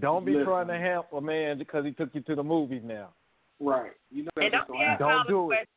Don't 0.00 0.24
be 0.24 0.32
Listen. 0.32 0.46
trying 0.46 0.68
to 0.68 0.78
help 0.78 1.12
a 1.12 1.20
man 1.20 1.58
because 1.58 1.84
he 1.84 1.92
took 1.92 2.10
you 2.14 2.20
to 2.22 2.34
the 2.34 2.42
movies 2.42 2.82
now. 2.84 3.08
Right. 3.60 3.92
You 4.10 4.24
know 4.24 4.30
And 4.36 4.52
that's 4.52 4.66
don't 4.66 4.68
gonna 4.68 4.78
be 4.78 4.84
happen. 4.84 5.06
Don't 5.06 5.12
all 5.16 5.24
the 5.24 5.30
do 5.30 5.50
it. 5.52 5.68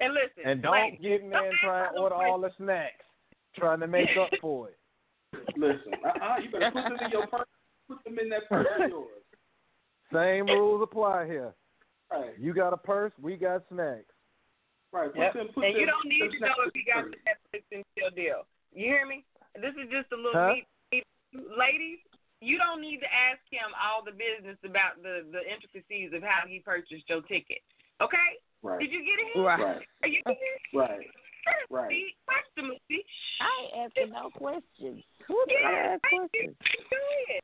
And 0.00 0.14
listen, 0.14 0.42
And 0.50 0.62
don't 0.62 0.72
ladies, 0.72 0.98
get 1.00 1.22
men 1.22 1.32
don't 1.32 1.54
trying 1.62 1.94
to 1.94 2.00
order 2.00 2.14
the 2.16 2.20
all 2.22 2.40
the 2.40 2.50
snacks, 2.58 3.04
trying 3.56 3.80
to 3.80 3.86
make 3.86 4.08
up 4.20 4.30
for 4.40 4.68
it. 4.68 4.78
Listen, 5.56 5.92
uh-uh, 6.04 6.36
you 6.42 6.50
better 6.50 6.70
put 6.72 6.82
them 6.84 6.98
in 7.04 7.10
your 7.10 7.26
purse. 7.26 7.46
Put 7.88 8.04
them 8.04 8.18
in 8.18 8.28
that 8.28 8.48
purse 8.48 8.66
of 8.80 8.90
yours. 8.90 9.08
Same 10.12 10.46
rules 10.46 10.82
apply 10.82 11.26
here. 11.26 11.54
Right. 12.10 12.38
You 12.38 12.52
got 12.52 12.72
a 12.74 12.76
purse, 12.76 13.12
we 13.20 13.36
got 13.36 13.62
snacks. 13.72 14.04
Right. 14.92 15.10
Put 15.10 15.18
Yep. 15.20 15.32
them, 15.34 15.48
put 15.54 15.64
and 15.64 15.74
you 15.78 15.86
don't 15.86 16.04
need 16.06 16.30
to 16.30 16.38
know 16.40 16.52
if 16.66 16.74
you 16.74 16.82
got 16.92 17.04
the 17.04 17.10
purse. 17.16 17.36
Netflix 17.54 17.62
and 17.72 17.84
chill 17.98 18.10
deal. 18.10 18.42
You 18.74 18.84
hear 18.86 19.06
me? 19.06 19.24
This 19.54 19.74
is 19.76 19.88
just 19.90 20.08
a 20.12 20.16
little 20.16 20.32
Huh? 20.32 20.54
neat, 20.54 20.66
neat 20.92 21.04
ladies. 21.32 21.98
You 22.40 22.58
don't 22.58 22.80
need 22.80 22.98
to 22.98 23.10
ask 23.12 23.38
him 23.50 23.70
all 23.78 24.02
the 24.02 24.12
business 24.12 24.58
about 24.64 24.98
the 25.02 25.22
the 25.30 25.42
intricacies 25.46 26.12
of 26.12 26.22
how 26.22 26.46
he 26.46 26.58
purchased 26.58 27.08
your 27.08 27.22
ticket. 27.22 27.62
Okay? 28.00 28.40
Right. 28.62 28.80
Did 28.80 28.90
you 28.90 29.04
get 29.04 29.18
it? 29.18 29.38
Right. 29.38 29.82
Are 30.02 30.08
you 30.08 30.22
getting 30.26 30.42
it? 30.42 30.76
Right. 30.76 31.10
Right. 31.70 31.90
See, 31.90 32.14
question, 32.26 32.70
Lucy. 32.70 33.02
I 33.42 33.50
ain't 33.62 33.74
asking 33.90 34.12
no 34.14 34.30
questions. 34.30 35.02
Who 35.26 35.38
did 35.48 35.58
I 35.58 35.72
Yeah, 35.72 35.98
ask 35.98 36.02
questions? 36.06 36.54
Do 36.54 37.00
it. 37.34 37.42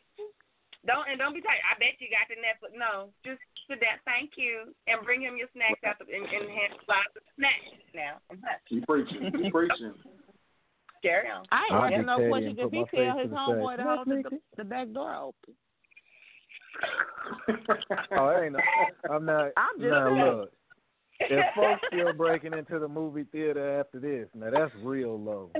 Don't 0.86 1.06
and 1.10 1.18
don't 1.18 1.34
be 1.34 1.42
tight. 1.42 1.58
I 1.66 1.74
bet 1.78 1.98
you 1.98 2.06
got 2.08 2.30
the 2.30 2.38
Netflix. 2.38 2.78
No, 2.78 3.10
just 3.26 3.42
sit 3.68 3.80
down. 3.82 3.98
Thank 4.06 4.38
you, 4.38 4.72
and 4.86 5.02
bring 5.04 5.20
him 5.22 5.36
your 5.36 5.48
snacks 5.52 5.82
out 5.84 5.98
the, 5.98 6.06
and, 6.06 6.24
and 6.24 6.46
hand 6.48 6.78
lots 6.88 7.10
of 7.18 7.22
snacks. 7.36 7.74
Now, 7.94 8.22
Keep 8.68 8.86
preaching. 8.86 9.30
Keep 9.34 9.52
preaching. 9.52 9.94
carry 11.02 11.28
on. 11.28 11.44
I 11.50 11.62
I'll 11.70 11.84
ain't 11.84 11.94
asking 11.94 12.06
no 12.06 12.18
be 12.18 12.30
petty 12.32 12.54
if 12.58 12.70
he 12.72 12.78
put 12.80 12.90
tell 12.94 13.18
his 13.18 13.24
to 13.24 13.28
the 13.30 13.36
homeboy 13.36 13.76
to 13.76 13.82
hold 13.82 14.08
the, 14.08 14.40
the 14.56 14.64
back 14.64 14.92
door 14.92 15.14
open. 15.14 15.54
Oh, 18.16 18.28
it 18.28 18.44
ain't 18.44 18.52
no, 18.54 18.60
I'm 19.10 19.24
not. 19.24 19.50
I'm 19.56 19.78
just 19.78 19.90
now 19.90 20.08
saying. 20.08 20.24
look, 20.24 20.52
if 21.20 21.46
folks 21.56 21.80
still 21.88 22.12
breaking 22.12 22.52
into 22.54 22.78
the 22.78 22.88
movie 22.88 23.24
theater 23.24 23.80
after 23.80 23.98
this, 24.00 24.28
now 24.34 24.50
that's 24.50 24.72
real 24.82 25.18
low. 25.20 25.50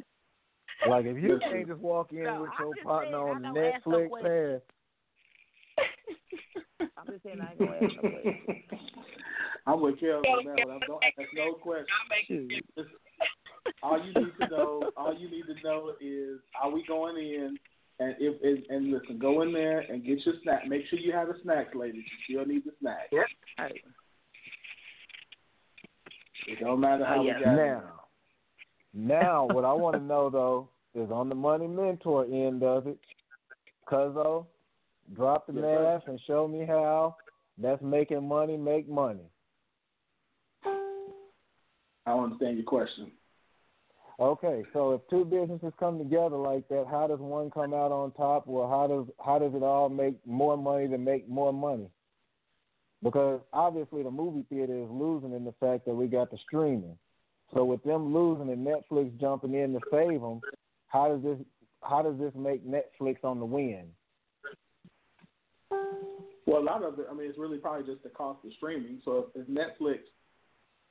Like 0.89 1.07
if 1.07 1.23
you 1.23 1.39
can't 1.51 1.67
just 1.67 1.81
walk 1.81 2.13
in 2.13 2.23
No, 2.25 2.43
with 2.43 2.51
I'm 2.59 2.67
your 2.67 2.75
partner 2.85 3.17
saying, 3.19 3.29
on 3.29 3.45
I 3.45 3.49
the 3.53 3.55
don't 3.55 3.75
ask 3.75 3.87
no 3.87 3.97
Netflix 3.99 4.09
questions. 4.09 4.63
pass, 6.79 6.89
I'm 6.97 7.07
just 7.07 7.23
saying 7.25 7.41
I 7.41 7.51
ain't 7.51 7.59
gonna 7.59 7.73
ask 7.73 7.95
no 8.03 8.11
questions. 8.11 8.63
I'm 9.67 9.81
with 9.81 9.97
you 10.01 10.13
on 10.13 10.45
that 10.47 10.67
one. 10.67 10.81
Don't 10.87 11.05
ask 11.05 11.29
no 11.35 11.55
question. 11.55 11.87
Shoot. 13.83 13.87
All 13.87 13.99
you 14.05 14.13
need 14.15 14.33
to 14.41 14.49
know, 14.49 14.91
all 14.97 15.15
you 15.15 15.31
need 15.31 15.45
to 15.47 15.55
know 15.63 15.93
is, 16.01 16.41
are 16.61 16.71
we 16.71 16.85
going 16.87 17.17
in? 17.17 17.59
And 18.01 18.15
if 18.21 18.41
and, 18.43 18.65
and 18.71 18.93
listen, 18.93 19.19
go 19.19 19.43
in 19.43 19.53
there 19.53 19.81
and 19.81 20.05
get 20.05 20.25
your 20.25 20.35
snack. 20.43 20.67
Make 20.69 20.83
sure 20.89 20.99
you 21.01 21.13
have 21.13 21.29
a 21.29 21.35
snack, 21.43 21.75
ladies. 21.75 22.05
You 22.29 22.37
still 22.37 22.47
need 22.47 22.65
the 22.65 22.73
snacks. 22.81 23.09
Hey, 23.57 23.81
It 26.47 26.61
don't 26.61 26.79
matter 26.81 27.05
how 27.05 27.17
Oh, 27.19 27.23
we 27.23 27.29
yeah. 27.29 27.41
got 27.41 27.55
it. 27.55 27.57
Now, 27.57 27.83
now 28.95 29.47
what 29.47 29.65
I 29.65 29.73
want 29.73 29.97
to 29.97 30.03
know 30.03 30.31
though 30.31 30.69
is 30.95 31.11
on 31.11 31.29
the 31.29 31.35
money 31.35 31.67
mentor 31.67 32.25
end 32.25 32.63
of 32.63 32.87
it, 32.87 32.99
Cuzzo, 33.91 34.47
drop 35.15 35.47
the 35.49 35.55
Yes, 35.55 35.63
sir. 36.05 36.11
and 36.13 36.21
show 36.27 36.47
me 36.47 36.65
how 36.67 37.17
that's 37.59 37.83
making 37.83 38.27
money 38.29 38.57
make 38.57 38.89
money. 38.89 39.29
I 40.65 42.13
don't 42.13 42.25
understand 42.25 42.57
your 42.59 42.65
question. 42.65 43.11
Okay, 44.21 44.65
so 44.73 44.93
if 44.93 45.01
two 45.09 45.25
businesses 45.25 45.73
come 45.79 45.97
together 45.99 46.37
like 46.37 46.69
that, 46.69 46.87
how 46.91 47.07
does 47.07 47.21
one 47.21 47.51
come 47.51 47.73
out 47.73 47.93
on 47.93 48.11
top, 48.13 48.49
Well, 48.49 48.69
how 48.69 48.89
does 48.89 49.07
how 49.25 49.39
does 49.39 49.55
it 49.55 49.63
all 49.63 49.89
make 49.89 50.15
more 50.27 50.57
money 50.57 50.89
to 50.89 50.99
make 50.99 51.29
more 51.29 51.53
money? 51.53 51.89
Because 53.01 53.41
obviously 53.53 54.03
the 54.03 54.11
movie 54.11 54.45
theater 54.51 54.77
is 54.77 54.91
losing 54.91 55.33
in 55.33 55.45
the 55.45 55.55
fact 55.61 55.87
that 55.87 55.95
we 55.95 56.09
got 56.09 56.33
the 56.33 56.39
streaming. 56.39 56.99
So 57.55 57.65
with 57.65 57.83
them 57.85 58.13
losing 58.13 58.51
and 58.51 58.67
Netflix 58.67 59.19
jumping 59.21 59.55
in 59.55 59.73
to 59.73 59.81
save 59.91 60.21
them, 60.21 60.41
how 60.89 61.09
does 61.09 61.23
this 61.23 61.39
how 61.83 62.03
does 62.03 62.19
this 62.19 62.33
make 62.35 62.67
Netflix 62.67 63.23
on 63.23 63.39
the 63.39 63.47
win? 63.47 63.87
Well, 65.71 66.63
a 66.63 66.65
lot 66.65 66.83
of 66.83 66.99
it, 66.99 67.07
I 67.09 67.15
mean, 67.15 67.29
it's 67.29 67.39
really 67.39 67.59
probably 67.59 67.87
just 67.87 68.03
the 68.03 68.09
cost 68.09 68.45
of 68.45 68.53
streaming. 68.55 69.01
So 69.05 69.29
if, 69.35 69.43
if 69.43 69.49
Netflix, 69.49 69.99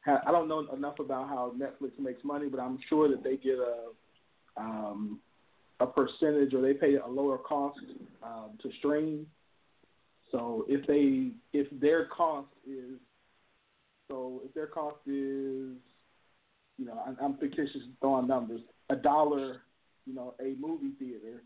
I 0.07 0.31
don't 0.31 0.47
know 0.47 0.65
enough 0.73 0.99
about 0.99 1.27
how 1.27 1.53
Netflix 1.57 1.99
makes 1.99 2.23
money, 2.23 2.47
but 2.47 2.59
I'm 2.59 2.79
sure 2.89 3.09
that 3.09 3.23
they 3.23 3.37
get 3.37 3.55
a 3.55 3.89
um, 4.59 5.19
a 5.79 5.85
percentage 5.85 6.53
or 6.53 6.61
they 6.61 6.73
pay 6.73 6.95
a 6.95 7.07
lower 7.07 7.37
cost 7.37 7.79
um, 8.23 8.57
to 8.63 8.69
stream. 8.79 9.27
So 10.31 10.65
if 10.67 10.85
they 10.87 11.31
if 11.53 11.67
their 11.79 12.05
cost 12.05 12.47
is 12.67 12.99
so 14.09 14.41
if 14.45 14.53
their 14.53 14.67
cost 14.67 14.97
is 15.05 15.75
you 16.77 16.85
know 16.85 17.01
I'm, 17.05 17.17
I'm 17.21 17.37
fictitious 17.37 17.81
throwing 18.01 18.27
numbers 18.27 18.61
a 18.89 18.95
dollar 18.95 19.61
you 20.05 20.13
know 20.13 20.33
a 20.41 20.55
movie 20.59 20.93
theater 20.99 21.43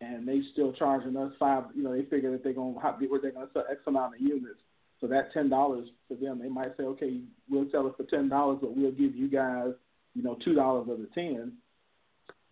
and 0.00 0.26
they 0.26 0.40
still 0.52 0.72
charging 0.72 1.16
us 1.16 1.32
five 1.38 1.64
you 1.74 1.82
know 1.82 1.92
they 1.92 2.04
figure 2.04 2.30
that 2.32 2.44
they're 2.44 2.52
to 2.52 3.06
where 3.06 3.20
they're 3.20 3.32
to 3.32 3.48
sell 3.52 3.64
X 3.70 3.80
amount 3.86 4.16
of 4.16 4.20
units 4.20 4.60
so 5.00 5.06
that 5.06 5.32
ten 5.32 5.48
dollars 5.48 5.88
for 6.08 6.14
them 6.14 6.38
they 6.38 6.48
might 6.48 6.76
say 6.76 6.84
okay 6.84 7.20
we'll 7.48 7.70
sell 7.70 7.86
it 7.86 7.94
for 7.96 8.04
ten 8.04 8.28
dollars 8.28 8.58
but 8.60 8.76
we'll 8.76 8.92
give 8.92 9.14
you 9.14 9.28
guys 9.28 9.72
you 10.14 10.22
know 10.22 10.36
two 10.44 10.54
dollars 10.54 10.88
of 10.88 10.98
the 10.98 11.08
ten 11.14 11.52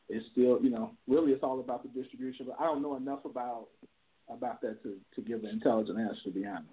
it's 0.08 0.24
still, 0.32 0.58
you 0.62 0.70
know, 0.70 0.92
really 1.06 1.32
it's 1.32 1.42
all 1.42 1.60
about 1.60 1.82
the 1.82 2.00
distribution. 2.00 2.46
But 2.46 2.56
I 2.58 2.64
don't 2.64 2.82
know 2.82 2.96
enough 2.96 3.24
about 3.24 3.68
about 4.28 4.60
that 4.62 4.82
to 4.82 4.96
to 5.14 5.20
give 5.22 5.44
an 5.44 5.50
intelligent 5.50 5.98
answer. 5.98 6.20
To 6.24 6.30
be 6.30 6.46
honest, 6.46 6.68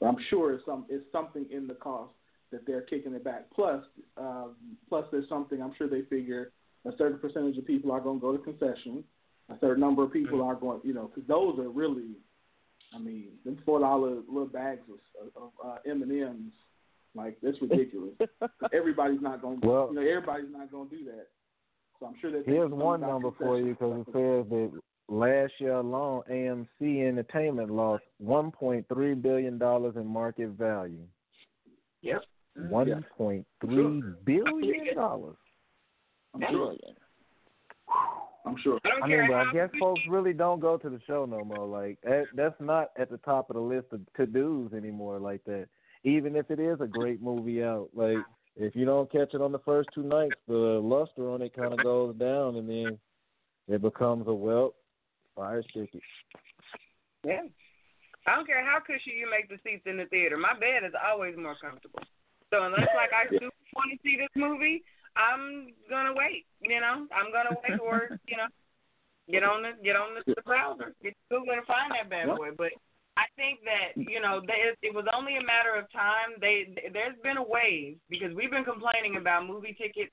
but 0.00 0.06
I'm 0.06 0.16
sure 0.30 0.54
it's 0.54 0.64
some 0.64 0.86
it's 0.88 1.04
something 1.12 1.46
in 1.50 1.66
the 1.66 1.74
cost 1.74 2.12
that 2.52 2.66
they're 2.66 2.82
kicking 2.82 3.14
it 3.14 3.24
back. 3.24 3.46
Plus, 3.54 3.82
um, 4.16 4.54
plus 4.88 5.04
there's 5.10 5.28
something 5.28 5.60
I'm 5.60 5.74
sure 5.76 5.88
they 5.88 6.02
figure 6.02 6.52
a 6.84 6.92
certain 6.96 7.18
percentage 7.18 7.58
of 7.58 7.66
people 7.66 7.90
are 7.90 8.00
going 8.00 8.18
to 8.18 8.20
go 8.20 8.36
to 8.36 8.42
concession. 8.42 9.02
A 9.50 9.58
certain 9.60 9.80
number 9.80 10.04
of 10.04 10.12
people 10.12 10.40
are 10.42 10.54
going, 10.54 10.80
you 10.84 10.94
know, 10.94 11.10
because 11.12 11.28
those 11.28 11.58
are 11.58 11.68
really, 11.68 12.12
I 12.94 12.98
mean, 12.98 13.28
them 13.44 13.58
four 13.64 13.80
dollar 13.80 14.16
little 14.28 14.46
bags 14.46 14.82
of, 15.20 15.42
of 15.42 15.50
uh, 15.64 15.76
M 15.86 16.02
and 16.02 16.12
M's, 16.12 16.52
like 17.14 17.36
that's 17.42 17.60
ridiculous. 17.60 18.14
everybody's 18.72 19.20
not 19.20 19.42
going, 19.42 19.60
to 19.60 19.66
Well- 19.66 19.88
you 19.90 19.96
know, 19.96 20.02
everybody's 20.02 20.52
not 20.52 20.70
going 20.70 20.88
to 20.90 20.96
do 20.96 21.04
that. 21.06 21.28
So 22.00 22.06
I'm 22.06 22.14
sure 22.20 22.30
that 22.32 22.42
Here's 22.46 22.70
one 22.70 23.00
number 23.00 23.30
for 23.38 23.58
you 23.58 23.70
because 23.74 24.00
it 24.00 24.06
says 24.06 24.50
that 24.50 24.72
last 25.08 25.52
year 25.58 25.74
alone, 25.74 26.22
AMC 26.30 27.06
Entertainment 27.08 27.70
lost 27.70 28.02
1.3 28.22 29.22
billion 29.22 29.58
dollars 29.58 29.94
in 29.96 30.06
market 30.06 30.50
value. 30.50 31.06
Yep. 32.02 32.22
1.3 32.58 33.44
billion 34.24 34.94
dollars. 34.94 35.36
I'm 36.34 36.42
sure. 36.50 36.74
I'm 38.44 38.56
sure. 38.62 38.78
I 39.02 39.06
mean, 39.06 39.26
but 39.28 39.36
I 39.36 39.52
guess 39.52 39.70
folks 39.80 40.02
really 40.08 40.34
don't 40.34 40.60
go 40.60 40.76
to 40.76 40.90
the 40.90 41.00
show 41.06 41.24
no 41.24 41.44
more. 41.44 41.66
Like 41.66 41.98
that, 42.02 42.24
that's 42.34 42.60
not 42.60 42.90
at 42.98 43.10
the 43.10 43.16
top 43.18 43.48
of 43.50 43.54
the 43.54 43.62
list 43.62 43.86
of 43.92 44.00
to 44.16 44.26
dos 44.26 44.72
anymore. 44.74 45.18
Like 45.18 45.42
that, 45.44 45.66
even 46.04 46.36
if 46.36 46.50
it 46.50 46.60
is 46.60 46.80
a 46.80 46.86
great 46.86 47.22
movie 47.22 47.62
out, 47.62 47.88
like 47.94 48.18
if 48.56 48.76
you 48.76 48.84
don't 48.84 49.10
catch 49.10 49.32
it 49.32 49.40
on 49.40 49.52
the 49.52 49.58
first 49.60 49.88
two 49.94 50.02
nights, 50.02 50.34
the 50.46 50.54
luster 50.54 51.30
on 51.30 51.42
it 51.42 51.56
kind 51.56 51.72
of 51.72 51.82
goes 51.82 52.14
down, 52.16 52.56
and 52.56 52.68
then 52.68 52.98
it 53.68 53.80
becomes 53.80 54.26
a 54.28 54.34
well 54.34 54.74
fire 55.34 55.62
ticket. 55.62 56.02
Yeah. 57.24 57.42
I 58.26 58.36
don't 58.36 58.46
care 58.46 58.64
how 58.64 58.80
cushy 58.80 59.12
you 59.18 59.28
make 59.30 59.48
the 59.48 59.60
seats 59.64 59.84
in 59.86 59.98
the 59.98 60.06
theater. 60.06 60.38
My 60.38 60.54
bed 60.54 60.84
is 60.86 60.92
always 60.96 61.36
more 61.36 61.56
comfortable. 61.60 62.00
So 62.50 62.62
unless 62.64 62.88
like 62.94 63.12
I 63.12 63.28
do 63.38 63.50
want 63.74 63.92
to 63.92 63.98
see 64.02 64.16
this 64.16 64.32
movie, 64.36 64.82
I'm 65.16 65.72
gonna 65.88 66.14
wait. 66.14 66.46
You 66.60 66.80
know, 66.80 67.06
I'm 67.14 67.30
gonna 67.32 67.56
wait 67.62 67.80
or 67.80 68.18
you 68.28 68.36
know, 68.36 68.48
get 69.30 69.42
on 69.42 69.62
the 69.62 69.72
get 69.82 69.96
on 69.96 70.14
the, 70.14 70.34
the 70.34 70.42
browser, 70.42 70.94
get 71.02 71.14
Google 71.30 71.54
and 71.54 71.66
find 71.66 71.92
that 71.92 72.10
bad 72.10 72.34
boy. 72.36 72.50
But 72.56 72.72
I 73.16 73.30
think 73.36 73.60
that 73.64 73.94
you 73.94 74.20
know, 74.20 74.42
there, 74.46 74.74
it 74.82 74.94
was 74.94 75.06
only 75.14 75.36
a 75.36 75.44
matter 75.44 75.78
of 75.78 75.90
time. 75.92 76.38
They 76.40 76.74
there's 76.92 77.16
been 77.22 77.38
a 77.38 77.46
wave 77.46 77.96
because 78.10 78.34
we've 78.34 78.50
been 78.50 78.64
complaining 78.66 79.16
about 79.16 79.46
movie 79.46 79.76
tickets 79.78 80.10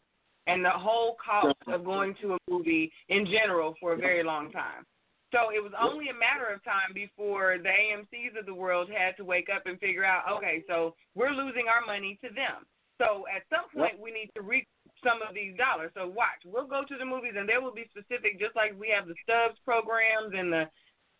and 0.47 0.65
the 0.65 0.73
whole 0.73 1.17
cost 1.23 1.57
of 1.67 1.85
going 1.85 2.15
to 2.21 2.33
a 2.33 2.37
movie 2.49 2.91
in 3.09 3.25
general 3.25 3.75
for 3.79 3.93
a 3.93 3.97
very 3.97 4.23
long 4.23 4.51
time. 4.51 4.85
So 5.31 5.47
it 5.47 5.63
was 5.63 5.71
only 5.79 6.09
a 6.09 6.17
matter 6.17 6.51
of 6.51 6.63
time 6.63 6.91
before 6.93 7.55
the 7.57 7.71
AMC's 7.71 8.35
of 8.37 8.45
the 8.45 8.53
world 8.53 8.89
had 8.91 9.15
to 9.15 9.23
wake 9.23 9.47
up 9.47 9.63
and 9.65 9.79
figure 9.79 10.03
out, 10.03 10.27
okay, 10.37 10.63
so 10.67 10.93
we're 11.15 11.31
losing 11.31 11.71
our 11.71 11.85
money 11.85 12.19
to 12.21 12.29
them. 12.33 12.67
So 12.99 13.23
at 13.33 13.47
some 13.47 13.71
point 13.71 13.95
we 13.97 14.11
need 14.11 14.29
to 14.35 14.41
recoup 14.41 14.67
some 15.03 15.21
of 15.21 15.33
these 15.33 15.57
dollars. 15.57 15.91
So 15.93 16.07
watch, 16.07 16.41
we'll 16.45 16.69
go 16.69 16.81
to 16.87 16.95
the 16.97 17.05
movies 17.05 17.33
and 17.37 17.49
there 17.49 17.61
will 17.61 17.73
be 17.73 17.89
specific, 17.89 18.39
just 18.39 18.55
like 18.55 18.77
we 18.77 18.93
have 18.93 19.07
the 19.07 19.17
Stubs 19.25 19.59
programs 19.65 20.33
and 20.33 20.53
the 20.53 20.65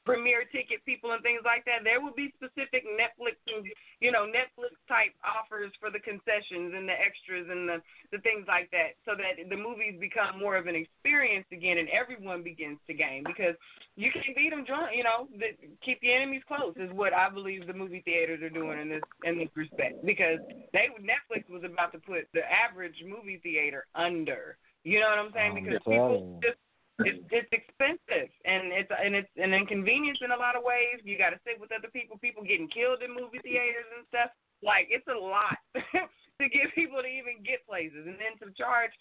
premiere 0.05 0.45
ticket 0.49 0.81
people 0.85 1.11
and 1.13 1.21
things 1.21 1.41
like 1.45 1.65
that. 1.65 1.85
There 1.85 2.01
will 2.01 2.15
be 2.15 2.33
specific 2.37 2.85
Netflix 2.97 3.37
and 3.47 3.65
you 3.99 4.11
know 4.11 4.25
Netflix 4.25 4.73
type 4.89 5.13
offers 5.21 5.71
for 5.79 5.89
the 5.93 6.01
concessions 6.01 6.73
and 6.73 6.89
the 6.89 6.97
extras 6.97 7.47
and 7.49 7.69
the 7.69 7.77
the 8.11 8.19
things 8.25 8.45
like 8.47 8.69
that, 8.71 8.97
so 9.05 9.13
that 9.13 9.37
the 9.37 9.57
movies 9.57 9.97
become 9.99 10.39
more 10.39 10.57
of 10.57 10.67
an 10.67 10.75
experience 10.75 11.45
again 11.51 11.77
and 11.77 11.89
everyone 11.89 12.41
begins 12.43 12.79
to 12.87 12.93
gain 12.93 13.23
because 13.25 13.55
you 13.95 14.09
can't 14.11 14.35
beat 14.35 14.49
them 14.49 14.65
joint. 14.65 14.95
You 14.95 15.03
know, 15.03 15.27
the, 15.37 15.53
keep 15.85 15.99
your 16.01 16.15
enemies 16.15 16.43
close 16.47 16.73
is 16.77 16.89
what 16.93 17.13
I 17.13 17.29
believe 17.29 17.67
the 17.67 17.73
movie 17.77 18.01
theaters 18.01 18.41
are 18.41 18.49
doing 18.49 18.79
in 18.79 18.89
this 18.89 19.05
in 19.23 19.37
this 19.37 19.51
respect 19.55 20.03
because 20.05 20.39
they 20.73 20.89
Netflix 20.97 21.49
was 21.49 21.63
about 21.63 21.91
to 21.93 21.99
put 21.99 22.25
the 22.33 22.41
average 22.49 22.97
movie 23.05 23.39
theater 23.43 23.85
under. 23.95 24.57
You 24.83 24.99
know 24.99 25.09
what 25.13 25.19
I'm 25.19 25.33
saying? 25.33 25.57
Um, 25.57 25.63
Because 25.63 25.85
people 25.85 26.39
just 26.41 26.57
it's 26.99 27.23
it's 27.31 27.49
expensive 27.55 28.29
and 28.45 28.69
it's 28.75 28.91
and 28.91 29.15
it's 29.15 29.31
an 29.37 29.53
inconvenience 29.53 30.19
in 30.21 30.31
a 30.31 30.37
lot 30.37 30.55
of 30.55 30.63
ways. 30.63 31.01
You 31.03 31.17
got 31.17 31.31
to 31.31 31.39
sit 31.47 31.59
with 31.59 31.71
other 31.71 31.89
people, 31.89 32.19
people 32.19 32.43
getting 32.43 32.67
killed 32.67 33.01
in 33.01 33.15
movie 33.15 33.39
theaters 33.41 33.87
and 33.95 34.05
stuff. 34.11 34.29
Like 34.61 34.91
it's 34.91 35.07
a 35.07 35.17
lot 35.17 35.57
to 35.73 36.45
get 36.49 36.69
people 36.75 37.01
to 37.01 37.09
even 37.09 37.41
get 37.41 37.65
places, 37.65 38.05
and 38.05 38.19
then 38.21 38.37
to 38.43 38.53
charge 38.53 38.91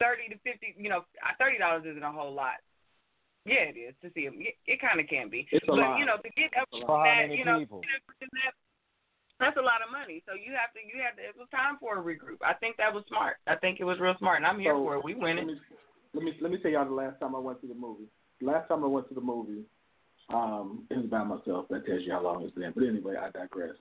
thirty 0.00 0.32
to 0.32 0.38
fifty. 0.40 0.72
You 0.78 0.88
know, 0.88 1.02
uh, 1.20 1.34
thirty 1.36 1.58
dollars 1.58 1.84
isn't 1.84 2.02
a 2.06 2.12
whole 2.12 2.32
lot. 2.32 2.62
Yeah, 3.44 3.68
it 3.68 3.76
is 3.76 3.92
to 4.00 4.08
see 4.16 4.24
them. 4.24 4.40
It, 4.40 4.56
it 4.64 4.80
kind 4.80 4.96
of 4.96 5.04
can 5.04 5.28
be, 5.28 5.44
It's 5.52 5.60
a 5.68 5.76
but 5.76 5.76
lot. 5.76 6.00
you 6.00 6.08
know, 6.08 6.16
to 6.16 6.30
get 6.32 6.48
up 6.56 6.64
that, 6.72 7.28
you 7.28 7.44
know, 7.44 7.60
that, 7.68 8.56
that's 9.36 9.60
a 9.60 9.60
lot 9.60 9.84
of 9.84 9.92
money. 9.92 10.24
So 10.24 10.32
you 10.32 10.56
have 10.56 10.72
to, 10.72 10.80
you 10.80 10.96
have 11.04 11.20
to. 11.20 11.22
It 11.22 11.36
was 11.36 11.44
time 11.52 11.76
for 11.76 12.00
a 12.00 12.02
regroup. 12.02 12.40
I 12.40 12.54
think 12.56 12.80
that 12.80 12.88
was 12.88 13.04
smart. 13.12 13.36
I 13.46 13.56
think 13.60 13.80
it 13.80 13.84
was 13.84 14.00
real 14.00 14.16
smart, 14.16 14.40
and 14.40 14.46
I'm 14.46 14.56
here 14.58 14.72
So, 14.72 14.80
for 14.80 14.96
it. 14.96 15.04
We 15.04 15.12
win 15.12 15.36
it. 15.36 15.48
Let 16.14 16.22
me, 16.22 16.32
let 16.40 16.50
me 16.52 16.58
tell 16.58 16.70
y'all 16.70 16.84
the 16.84 16.92
last 16.92 17.18
time 17.20 17.34
I 17.34 17.38
went 17.38 17.60
to 17.62 17.66
the 17.66 17.74
movie. 17.74 18.06
Last 18.40 18.68
time 18.68 18.84
I 18.84 18.86
went 18.86 19.08
to 19.08 19.14
the 19.14 19.20
movie, 19.20 19.62
um, 20.32 20.84
it 20.90 20.96
was 20.96 21.06
by 21.06 21.24
myself. 21.24 21.66
That 21.70 21.86
tells 21.86 22.02
you 22.02 22.12
how 22.12 22.22
long 22.22 22.42
it's 22.44 22.54
been. 22.54 22.72
But 22.74 22.84
anyway, 22.84 23.14
I 23.20 23.30
digress. 23.30 23.74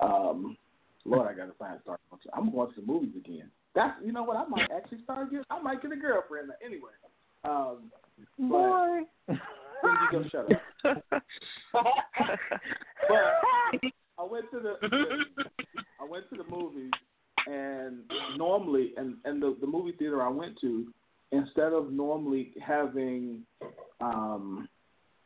Um, 0.00 0.56
Lord, 1.04 1.28
I 1.28 1.34
gotta 1.34 1.52
find 1.58 1.78
start. 1.82 2.00
I'm 2.34 2.50
going 2.50 2.72
to 2.74 2.80
the 2.80 2.86
movies 2.86 3.12
again. 3.16 3.50
That's 3.74 3.94
you 4.04 4.12
know 4.12 4.24
what 4.24 4.36
I 4.36 4.46
might 4.48 4.68
actually 4.74 5.02
start 5.04 5.30
get. 5.30 5.42
I 5.50 5.60
might 5.60 5.82
get 5.82 5.92
a 5.92 5.96
girlfriend 5.96 6.50
anyway. 6.64 6.90
Um, 7.44 7.90
Boy. 8.38 9.02
but 9.26 9.36
you 9.84 10.08
go 10.10 10.24
shut 10.30 10.52
up. 10.52 11.04
but 11.72 11.86
I 14.18 14.24
went 14.28 14.50
to 14.50 14.60
the 14.60 14.74
I 16.00 16.04
went 16.08 16.28
to 16.30 16.36
the 16.36 16.44
movies 16.50 16.90
and 17.46 17.98
normally 18.36 18.92
and 18.96 19.16
and 19.24 19.40
the 19.42 19.56
the 19.60 19.66
movie 19.66 19.92
theater 19.92 20.22
I 20.22 20.28
went 20.28 20.58
to 20.62 20.86
instead 21.32 21.72
of 21.72 21.92
normally 21.92 22.52
having 22.64 23.42
um 24.00 24.68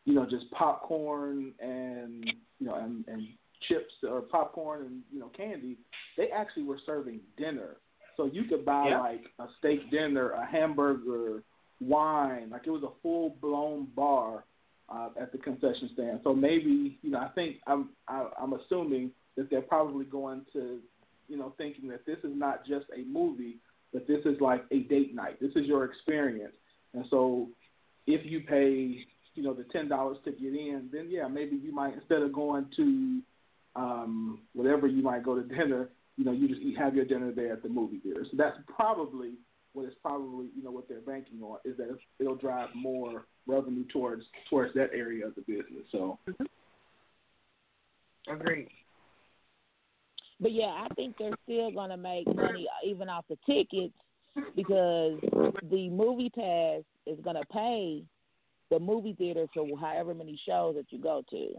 you 0.04 0.14
know 0.14 0.24
just 0.28 0.50
popcorn 0.52 1.52
and 1.60 2.24
you 2.58 2.66
know 2.66 2.74
and 2.74 3.04
and 3.08 3.26
chips 3.68 3.92
or 4.08 4.22
popcorn 4.22 4.86
and 4.86 5.02
you 5.12 5.20
know 5.20 5.30
candy 5.36 5.76
they 6.16 6.28
actually 6.30 6.62
were 6.62 6.78
serving 6.86 7.20
dinner 7.36 7.76
so 8.16 8.24
you 8.26 8.44
could 8.44 8.64
buy 8.64 8.88
Yeah. 8.88 9.00
like 9.00 9.24
a 9.38 9.46
steak 9.58 9.90
dinner 9.90 10.30
a 10.30 10.46
hamburger 10.46 11.42
wine 11.80 12.50
like 12.50 12.62
it 12.66 12.70
was 12.70 12.82
a 12.82 13.00
full 13.02 13.30
blown 13.40 13.88
bar 13.94 14.44
uh, 14.92 15.08
at 15.20 15.30
the 15.32 15.38
concession 15.38 15.88
stand. 15.94 16.20
So 16.24 16.34
maybe 16.34 16.98
you 17.02 17.10
know, 17.10 17.18
I 17.20 17.28
think 17.28 17.56
I'm 17.66 17.90
I, 18.08 18.28
I'm 18.40 18.54
assuming 18.54 19.12
that 19.36 19.48
they're 19.48 19.62
probably 19.62 20.04
going 20.04 20.44
to, 20.52 20.80
you 21.28 21.36
know, 21.36 21.54
thinking 21.56 21.88
that 21.90 22.04
this 22.06 22.18
is 22.24 22.32
not 22.34 22.66
just 22.66 22.86
a 22.92 23.04
movie, 23.08 23.58
but 23.92 24.06
this 24.06 24.20
is 24.24 24.40
like 24.40 24.64
a 24.70 24.80
date 24.80 25.14
night. 25.14 25.40
This 25.40 25.50
is 25.56 25.66
your 25.66 25.84
experience, 25.84 26.54
and 26.94 27.04
so 27.10 27.48
if 28.06 28.24
you 28.24 28.40
pay, 28.40 29.04
you 29.34 29.42
know, 29.42 29.54
the 29.54 29.64
ten 29.72 29.88
dollars 29.88 30.18
to 30.24 30.32
get 30.32 30.54
in, 30.54 30.88
then 30.92 31.08
yeah, 31.10 31.28
maybe 31.28 31.56
you 31.56 31.72
might 31.72 31.94
instead 31.94 32.22
of 32.22 32.32
going 32.32 32.66
to 32.76 33.20
um, 33.76 34.40
whatever 34.54 34.86
you 34.86 35.02
might 35.02 35.24
go 35.24 35.34
to 35.34 35.42
dinner, 35.42 35.90
you 36.16 36.24
know, 36.24 36.32
you 36.32 36.48
just 36.48 36.60
eat, 36.60 36.76
have 36.76 36.94
your 36.94 37.04
dinner 37.04 37.32
there 37.32 37.52
at 37.52 37.62
the 37.62 37.68
movie 37.68 37.98
theater. 37.98 38.26
So 38.30 38.36
that's 38.36 38.56
probably 38.66 39.34
what 39.72 39.86
is 39.86 39.94
probably 40.02 40.48
you 40.56 40.62
know 40.62 40.70
what 40.70 40.88
they're 40.88 41.00
banking 41.00 41.40
on 41.42 41.58
is 41.64 41.76
that 41.76 41.96
it'll 42.18 42.34
drive 42.34 42.68
more 42.74 43.26
revenue 43.46 43.84
towards 43.92 44.22
towards 44.48 44.74
that 44.74 44.90
area 44.92 45.26
of 45.26 45.34
the 45.34 45.42
business. 45.42 45.84
So 45.92 46.18
Agreed. 48.28 48.68
But 50.40 50.52
yeah, 50.52 50.84
I 50.84 50.88
think 50.94 51.16
they're 51.18 51.36
still 51.44 51.70
gonna 51.70 51.96
make 51.96 52.26
money 52.34 52.66
even 52.84 53.08
off 53.08 53.24
the 53.28 53.38
tickets 53.46 53.94
because 54.56 55.18
the 55.70 55.90
movie 55.90 56.30
pass 56.30 56.82
is 57.06 57.18
gonna 57.22 57.44
pay 57.52 58.02
the 58.70 58.78
movie 58.78 59.14
theater 59.14 59.46
for 59.52 59.66
however 59.78 60.14
many 60.14 60.40
shows 60.46 60.76
that 60.76 60.86
you 60.90 60.98
go 60.98 61.22
to. 61.30 61.54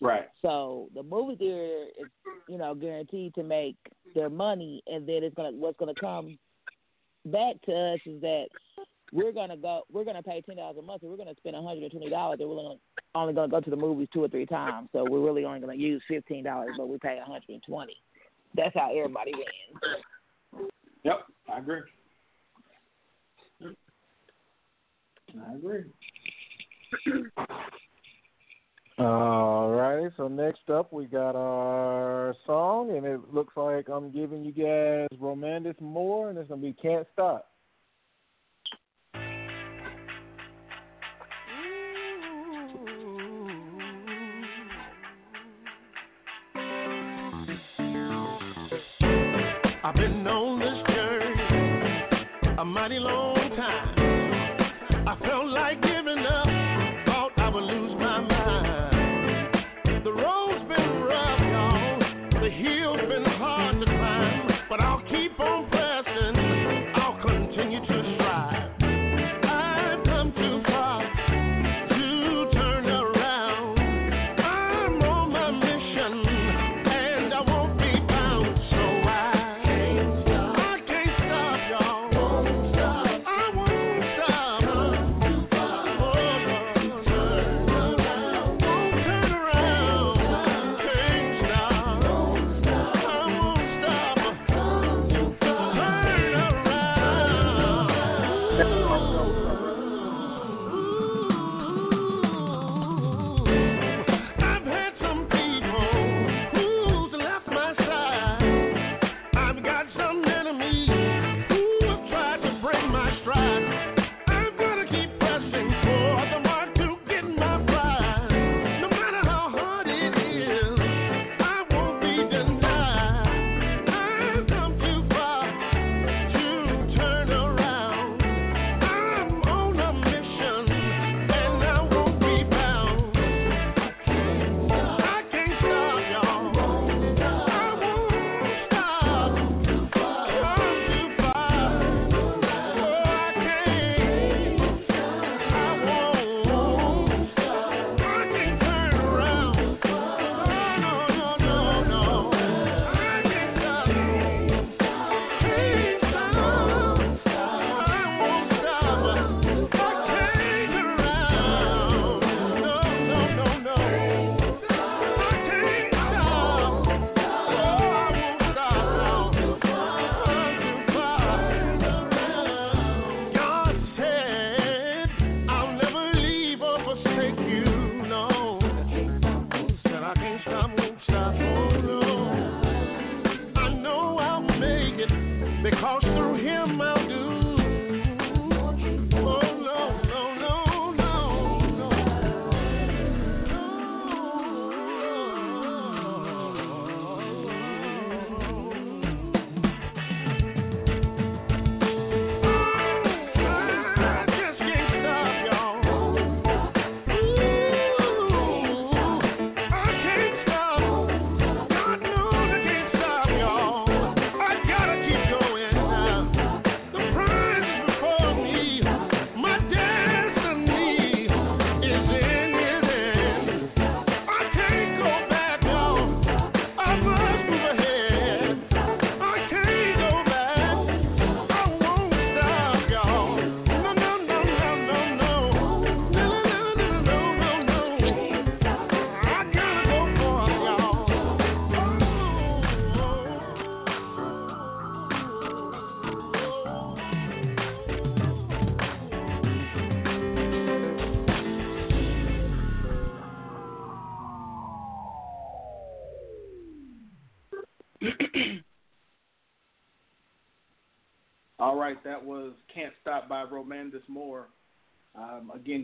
right, 0.00 0.28
So 0.40 0.88
the 0.94 1.02
movie 1.02 1.36
theater 1.36 1.84
is, 2.00 2.08
you 2.48 2.58
know, 2.58 2.74
guaranteed 2.74 3.34
to 3.34 3.42
make 3.42 3.76
their 4.14 4.30
money, 4.30 4.82
and 4.86 5.06
then 5.06 5.22
it's 5.22 5.34
gonna 5.34 5.52
what's 5.52 5.78
gonna 5.78 5.94
come 6.00 6.38
back 7.26 7.60
to 7.66 7.72
us 7.72 8.00
is 8.06 8.20
that 8.22 8.46
we're 9.12 9.32
gonna 9.32 9.56
go. 9.56 9.82
We're 9.92 10.04
gonna 10.04 10.22
pay 10.22 10.40
ten 10.40 10.56
dollars 10.56 10.76
a 10.78 10.82
month, 10.82 11.02
and 11.02 11.10
we're 11.10 11.18
gonna 11.18 11.34
spend 11.36 11.54
one 11.54 11.64
hundred 11.64 11.82
and 11.82 11.92
twenty 11.92 12.08
dollars. 12.10 12.38
and 12.40 12.48
We're 12.48 12.58
only, 12.58 12.78
only 13.14 13.34
gonna 13.34 13.48
go 13.48 13.60
to 13.60 13.70
the 13.70 13.76
movies 13.76 14.08
two 14.12 14.24
or 14.24 14.28
three 14.28 14.46
times, 14.46 14.88
so 14.92 15.04
we're 15.08 15.20
really 15.20 15.44
only 15.44 15.60
gonna 15.60 15.74
use 15.74 16.02
fifteen 16.08 16.44
dollars, 16.44 16.70
but 16.78 16.88
we 16.88 16.98
pay 16.98 17.16
one 17.16 17.26
hundred 17.26 17.50
and 17.50 17.62
twenty. 17.62 17.96
That's 18.54 18.74
how 18.74 18.90
everybody 18.90 19.32
wins. 19.34 20.70
Yep, 21.04 21.20
I 21.52 21.58
agree. 21.58 21.80
I 25.34 25.54
agree. 25.54 25.84
All 28.98 29.70
righty. 29.70 30.08
So 30.16 30.28
next 30.28 30.68
up, 30.70 30.92
we 30.92 31.06
got 31.06 31.34
our 31.34 32.34
song, 32.46 32.96
and 32.96 33.04
it 33.06 33.20
looks 33.32 33.56
like 33.56 33.88
I'm 33.88 34.10
giving 34.10 34.44
you 34.44 34.52
guys 34.52 35.08
"Romandis 35.18 35.80
Moore," 35.80 36.30
and 36.30 36.38
it's 36.38 36.48
gonna 36.48 36.62
be 36.62 36.74
"Can't 36.74 37.06
Stop." 37.12 37.51
A 52.62 52.64
mighty 52.64 53.00
long 53.00 53.34
time. 53.56 53.91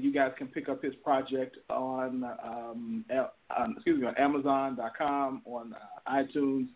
You 0.08 0.14
guys 0.14 0.32
can 0.38 0.48
pick 0.48 0.70
up 0.70 0.82
his 0.82 0.94
project 1.04 1.58
on, 1.68 2.24
um, 2.42 3.04
on 3.10 3.74
excuse 3.76 4.00
me, 4.00 4.06
on 4.06 4.16
Amazon.com, 4.16 5.42
on 5.44 5.74
uh, 5.74 6.10
iTunes, 6.10 6.68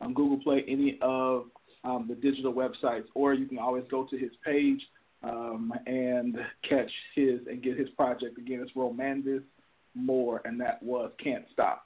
on 0.00 0.12
Google 0.12 0.40
Play, 0.42 0.64
any 0.66 0.98
of 1.00 1.44
um, 1.84 2.06
the 2.08 2.16
digital 2.16 2.52
websites, 2.52 3.04
or 3.14 3.32
you 3.32 3.46
can 3.46 3.58
always 3.58 3.84
go 3.90 4.06
to 4.10 4.18
his 4.18 4.32
page 4.44 4.80
um, 5.22 5.72
and 5.86 6.36
catch 6.68 6.90
his 7.14 7.40
and 7.46 7.62
get 7.62 7.78
his 7.78 7.88
project. 7.90 8.38
Again, 8.38 8.60
it's 8.60 8.72
Romandis 8.76 9.42
Moore, 9.94 10.42
and 10.44 10.60
that 10.60 10.82
was 10.82 11.12
"Can't 11.22 11.44
Stop." 11.52 11.84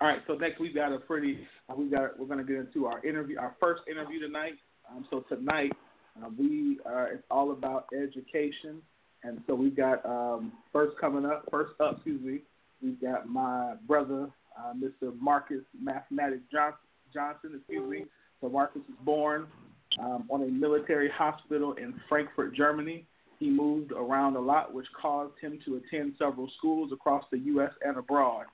All 0.00 0.08
right, 0.08 0.20
so 0.26 0.34
next 0.34 0.58
we've 0.58 0.74
got 0.74 0.92
a 0.92 0.98
pretty, 0.98 1.46
uh, 1.68 1.74
we 1.76 1.88
got 1.88 2.18
we're 2.18 2.26
going 2.26 2.38
to 2.38 2.44
get 2.44 2.56
into 2.56 2.86
our 2.86 3.04
interview, 3.06 3.38
our 3.38 3.54
first 3.60 3.82
interview 3.88 4.18
tonight. 4.18 4.54
Um, 4.90 5.06
so 5.10 5.20
tonight 5.28 5.72
uh, 6.20 6.28
we 6.36 6.80
are 6.84 7.12
it's 7.12 7.22
all 7.30 7.52
about 7.52 7.86
education, 7.94 8.82
and 9.22 9.40
so 9.46 9.54
we've 9.54 9.76
got 9.76 10.04
um, 10.06 10.52
first 10.72 10.96
coming 11.00 11.26
up, 11.26 11.46
first 11.50 11.72
up, 11.80 11.96
excuse 11.96 12.22
me, 12.22 12.40
we've 12.82 13.00
got 13.00 13.28
my 13.28 13.74
brother, 13.86 14.28
uh, 14.58 14.72
Mr. 14.74 15.14
Marcus 15.20 15.62
Mathematic 15.80 16.40
Johnson, 16.50 16.78
Johnson, 17.12 17.52
excuse 17.56 17.88
me. 17.88 18.04
So 18.40 18.48
Marcus 18.48 18.82
was 18.88 18.98
born 19.04 19.46
um, 19.98 20.26
on 20.30 20.42
a 20.42 20.46
military 20.46 21.10
hospital 21.10 21.74
in 21.74 21.94
Frankfurt, 22.08 22.54
Germany, 22.54 23.06
He 23.38 23.50
moved 23.50 23.92
around 23.92 24.36
a 24.36 24.40
lot, 24.40 24.72
which 24.72 24.86
caused 25.00 25.38
him 25.40 25.58
to 25.64 25.76
attend 25.76 26.14
several 26.18 26.48
schools 26.58 26.92
across 26.92 27.24
the 27.30 27.38
U.S. 27.38 27.70
and 27.82 27.96
abroad. 27.96 28.46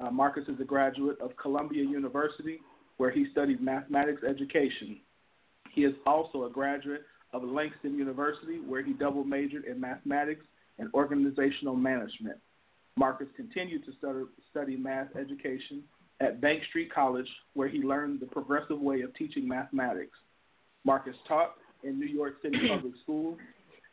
Uh, 0.00 0.10
Marcus 0.10 0.44
is 0.48 0.58
a 0.60 0.64
graduate 0.64 1.20
of 1.20 1.36
Columbia 1.36 1.82
University, 1.82 2.60
where 2.96 3.10
he 3.10 3.26
studied 3.32 3.60
mathematics 3.60 4.22
education. 4.24 5.00
He 5.72 5.82
is 5.84 5.94
also 6.06 6.44
a 6.44 6.50
graduate 6.50 7.02
of 7.32 7.42
Langston 7.44 7.96
University, 7.96 8.60
where 8.66 8.82
he 8.82 8.92
double 8.92 9.24
majored 9.24 9.64
in 9.64 9.80
mathematics 9.80 10.44
and 10.78 10.88
organizational 10.94 11.76
management. 11.76 12.38
Marcus 12.96 13.28
continued 13.36 13.84
to 13.84 13.92
study, 14.50 14.76
math 14.76 15.08
education 15.16 15.82
at 16.20 16.40
Bank 16.40 16.62
Street 16.68 16.92
College, 16.92 17.28
where 17.54 17.68
he 17.68 17.78
learned 17.78 18.20
the 18.20 18.26
progressive 18.26 18.80
way 18.80 19.02
of 19.02 19.14
teaching 19.14 19.46
mathematics. 19.48 20.18
Marcus 20.84 21.16
taught 21.28 21.54
in 21.82 21.98
New 21.98 22.06
York 22.06 22.34
City 22.42 22.58
public 22.68 22.94
schools 23.02 23.38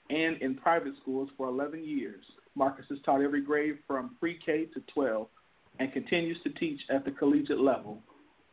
and 0.09 0.41
in 0.41 0.55
private 0.55 0.93
schools 1.01 1.29
for 1.37 1.47
11 1.47 1.85
years. 1.85 2.23
Marcus 2.55 2.85
has 2.89 2.99
taught 3.05 3.21
every 3.21 3.41
grade 3.41 3.77
from 3.85 4.15
pre 4.19 4.39
K 4.43 4.65
to 4.73 4.81
12 4.93 5.27
and 5.79 5.93
continues 5.93 6.37
to 6.43 6.49
teach 6.51 6.79
at 6.89 7.05
the 7.05 7.11
collegiate 7.11 7.59
level. 7.59 8.01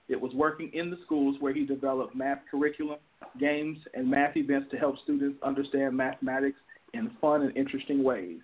It 0.08 0.20
was 0.20 0.32
working 0.34 0.70
in 0.74 0.90
the 0.90 0.98
schools 1.06 1.36
where 1.40 1.54
he 1.54 1.64
developed 1.64 2.14
math 2.14 2.40
curriculum, 2.50 2.98
games, 3.38 3.78
and 3.94 4.10
math 4.10 4.36
events 4.36 4.70
to 4.70 4.76
help 4.76 4.96
students 5.02 5.42
understand 5.42 5.96
mathematics 5.96 6.58
in 6.92 7.10
fun 7.20 7.42
and 7.42 7.56
interesting 7.56 8.02
ways. 8.02 8.38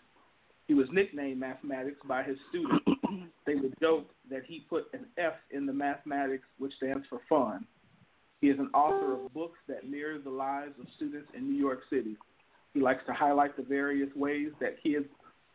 He 0.67 0.75
was 0.75 0.87
nicknamed 0.93 1.43
Mafematics 1.43 2.07
by 2.07 2.23
his 2.23 2.37
students. 2.49 2.85
they 3.47 3.57
would 3.57 3.75
joke 3.81 4.07
that 4.31 4.43
he 4.47 4.65
put 4.69 4.85
an 4.93 5.07
F 5.19 5.33
in 5.51 5.67
the 5.67 5.73
mathematics, 5.73 6.45
which 6.59 6.73
stands 6.77 7.05
for 7.09 7.21
fun. 7.29 7.67
He 8.41 8.49
is 8.49 8.59
an 8.59 8.71
author 8.73 9.15
of 9.15 9.35
books 9.35 9.59
that 9.69 9.91
mirror 9.91 10.19
the 10.19 10.31
lives 10.31 10.75
of 10.81 10.87
students 10.97 11.29
in 11.37 11.51
New 11.51 11.59
York 11.59 11.81
City. 11.91 12.17
He 12.73 12.81
likes 12.81 13.03
to 13.07 13.13
highlight 13.13 13.57
the 13.57 13.65
various 13.65 14.09
ways 14.15 14.51
that 14.61 14.83
kids 14.83 15.07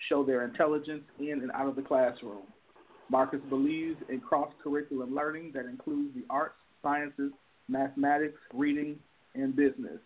show 0.10 0.26
their 0.26 0.44
intelligence 0.44 1.04
in 1.20 1.40
and 1.42 1.52
out 1.52 1.68
of 1.68 1.76
the 1.76 1.82
classroom. 1.82 2.44
Marcus 3.10 3.40
believes 3.50 3.98
in 4.10 4.20
cross 4.20 4.52
curriculum 4.62 5.16
learning 5.16 5.52
that 5.54 5.66
includes 5.66 6.14
the 6.14 6.26
arts, 6.30 6.56
sciences, 6.82 7.32
mathematics, 7.68 8.40
reading, 8.54 9.00
and 9.36 9.56
business. 9.56 10.00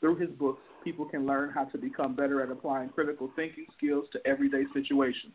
Through 0.00 0.16
his 0.16 0.30
books, 0.30 0.62
people 0.82 1.04
can 1.04 1.26
learn 1.26 1.50
how 1.50 1.64
to 1.64 1.78
become 1.78 2.14
better 2.14 2.42
at 2.42 2.50
applying 2.50 2.88
critical 2.90 3.30
thinking 3.36 3.66
skills 3.76 4.06
to 4.12 4.26
everyday 4.26 4.64
situations. 4.72 5.32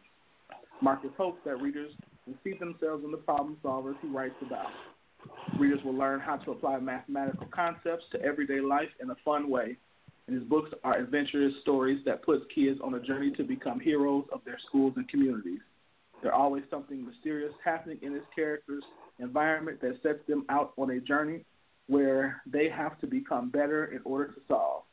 Marcus 0.81 1.11
hopes 1.17 1.39
that 1.45 1.61
readers 1.61 1.91
will 2.25 2.35
see 2.43 2.53
themselves 2.57 3.03
in 3.03 3.11
the 3.11 3.17
problem 3.17 3.57
solvers 3.63 3.95
he 4.01 4.07
writes 4.07 4.35
about. 4.45 4.67
Readers 5.59 5.79
will 5.83 5.95
learn 5.95 6.19
how 6.19 6.37
to 6.37 6.51
apply 6.51 6.79
mathematical 6.79 7.47
concepts 7.53 8.03
to 8.11 8.21
everyday 8.21 8.59
life 8.59 8.89
in 9.01 9.09
a 9.09 9.15
fun 9.23 9.49
way. 9.49 9.77
And 10.27 10.35
his 10.35 10.47
books 10.47 10.71
are 10.83 10.97
adventurous 10.97 11.53
stories 11.61 11.99
that 12.05 12.23
puts 12.23 12.43
kids 12.53 12.79
on 12.83 12.95
a 12.95 12.99
journey 12.99 13.31
to 13.37 13.43
become 13.43 13.79
heroes 13.79 14.25
of 14.33 14.41
their 14.43 14.57
schools 14.67 14.93
and 14.95 15.07
communities. 15.07 15.59
There's 16.21 16.33
always 16.35 16.63
something 16.71 17.05
mysterious 17.05 17.53
happening 17.63 17.99
in 18.01 18.13
his 18.13 18.23
characters' 18.35 18.83
environment 19.19 19.79
that 19.81 19.99
sets 20.01 20.19
them 20.27 20.45
out 20.49 20.73
on 20.77 20.89
a 20.89 20.99
journey 20.99 21.45
where 21.87 22.41
they 22.45 22.69
have 22.69 22.99
to 23.01 23.07
become 23.07 23.49
better 23.49 23.85
in 23.85 23.99
order 24.03 24.27
to 24.27 24.39
solve. 24.47 24.83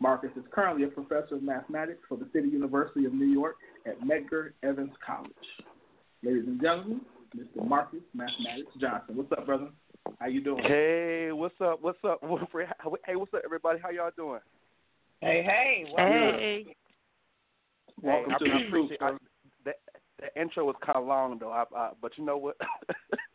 Marcus 0.00 0.30
is 0.36 0.44
currently 0.50 0.84
a 0.84 0.88
professor 0.88 1.34
of 1.34 1.42
mathematics 1.42 2.00
for 2.08 2.16
the 2.16 2.26
City 2.32 2.48
University 2.48 3.04
of 3.04 3.12
New 3.12 3.26
York 3.26 3.56
at 3.86 4.00
Medgar 4.00 4.52
Evers 4.62 4.88
College. 5.06 5.30
Ladies 6.22 6.44
and 6.46 6.60
gentlemen, 6.60 7.02
Mr. 7.36 7.66
Marcus 7.66 8.00
Mafematics 8.16 8.80
Johnson. 8.80 9.16
What's 9.16 9.30
up, 9.32 9.44
brother? 9.44 9.68
How 10.18 10.26
you 10.26 10.42
doing? 10.42 10.64
Hey, 10.64 11.30
what's 11.32 11.54
up? 11.60 11.82
What's 11.82 11.98
up? 12.04 12.20
Hey, 12.22 13.16
what's 13.16 13.34
up, 13.34 13.42
everybody? 13.44 13.78
How 13.82 13.90
y'all 13.90 14.10
doing? 14.16 14.40
Hey, 15.20 15.42
hey, 15.42 15.84
what's 15.90 16.00
hey. 16.00 16.64
up? 16.66 16.76
Welcome 18.02 18.32
hey, 18.40 18.46
to 18.46 18.50
I 18.50 18.58
the 18.58 18.66
appreciate 18.66 19.02
I, 19.02 19.10
the, 19.64 19.72
the 20.18 20.40
intro 20.40 20.64
was 20.64 20.76
kind 20.84 20.96
of 20.96 21.06
long 21.06 21.38
though, 21.38 21.52
I, 21.52 21.64
I, 21.76 21.90
but 22.00 22.12
you 22.16 22.24
know 22.24 22.38
what? 22.38 22.56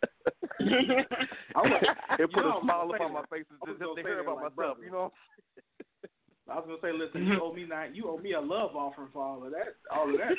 it 0.60 2.32
put 2.32 2.46
a 2.46 2.60
smile 2.62 2.92
upon 2.94 3.14
my 3.14 3.24
face 3.32 3.46
just, 3.66 3.80
to 3.80 4.02
hear 4.02 4.22
about 4.22 4.38
like, 4.38 4.56
myself. 4.56 4.78
You 4.84 4.92
know. 4.92 5.12
I 6.50 6.56
was 6.56 6.66
gonna 6.68 6.78
say, 6.82 6.98
listen, 6.98 7.26
you 7.26 7.42
owe 7.42 7.54
me 7.56 7.66
nine. 7.66 7.96
You 7.96 8.10
owe 8.10 8.18
me 8.18 8.34
a 8.34 8.42
love 8.42 8.76
offering 8.76 9.10
for 9.12 9.24
all 9.24 9.44
of 9.44 9.52
that. 9.52 9.76
All 9.92 10.10
of 10.10 10.18
that. 10.18 10.36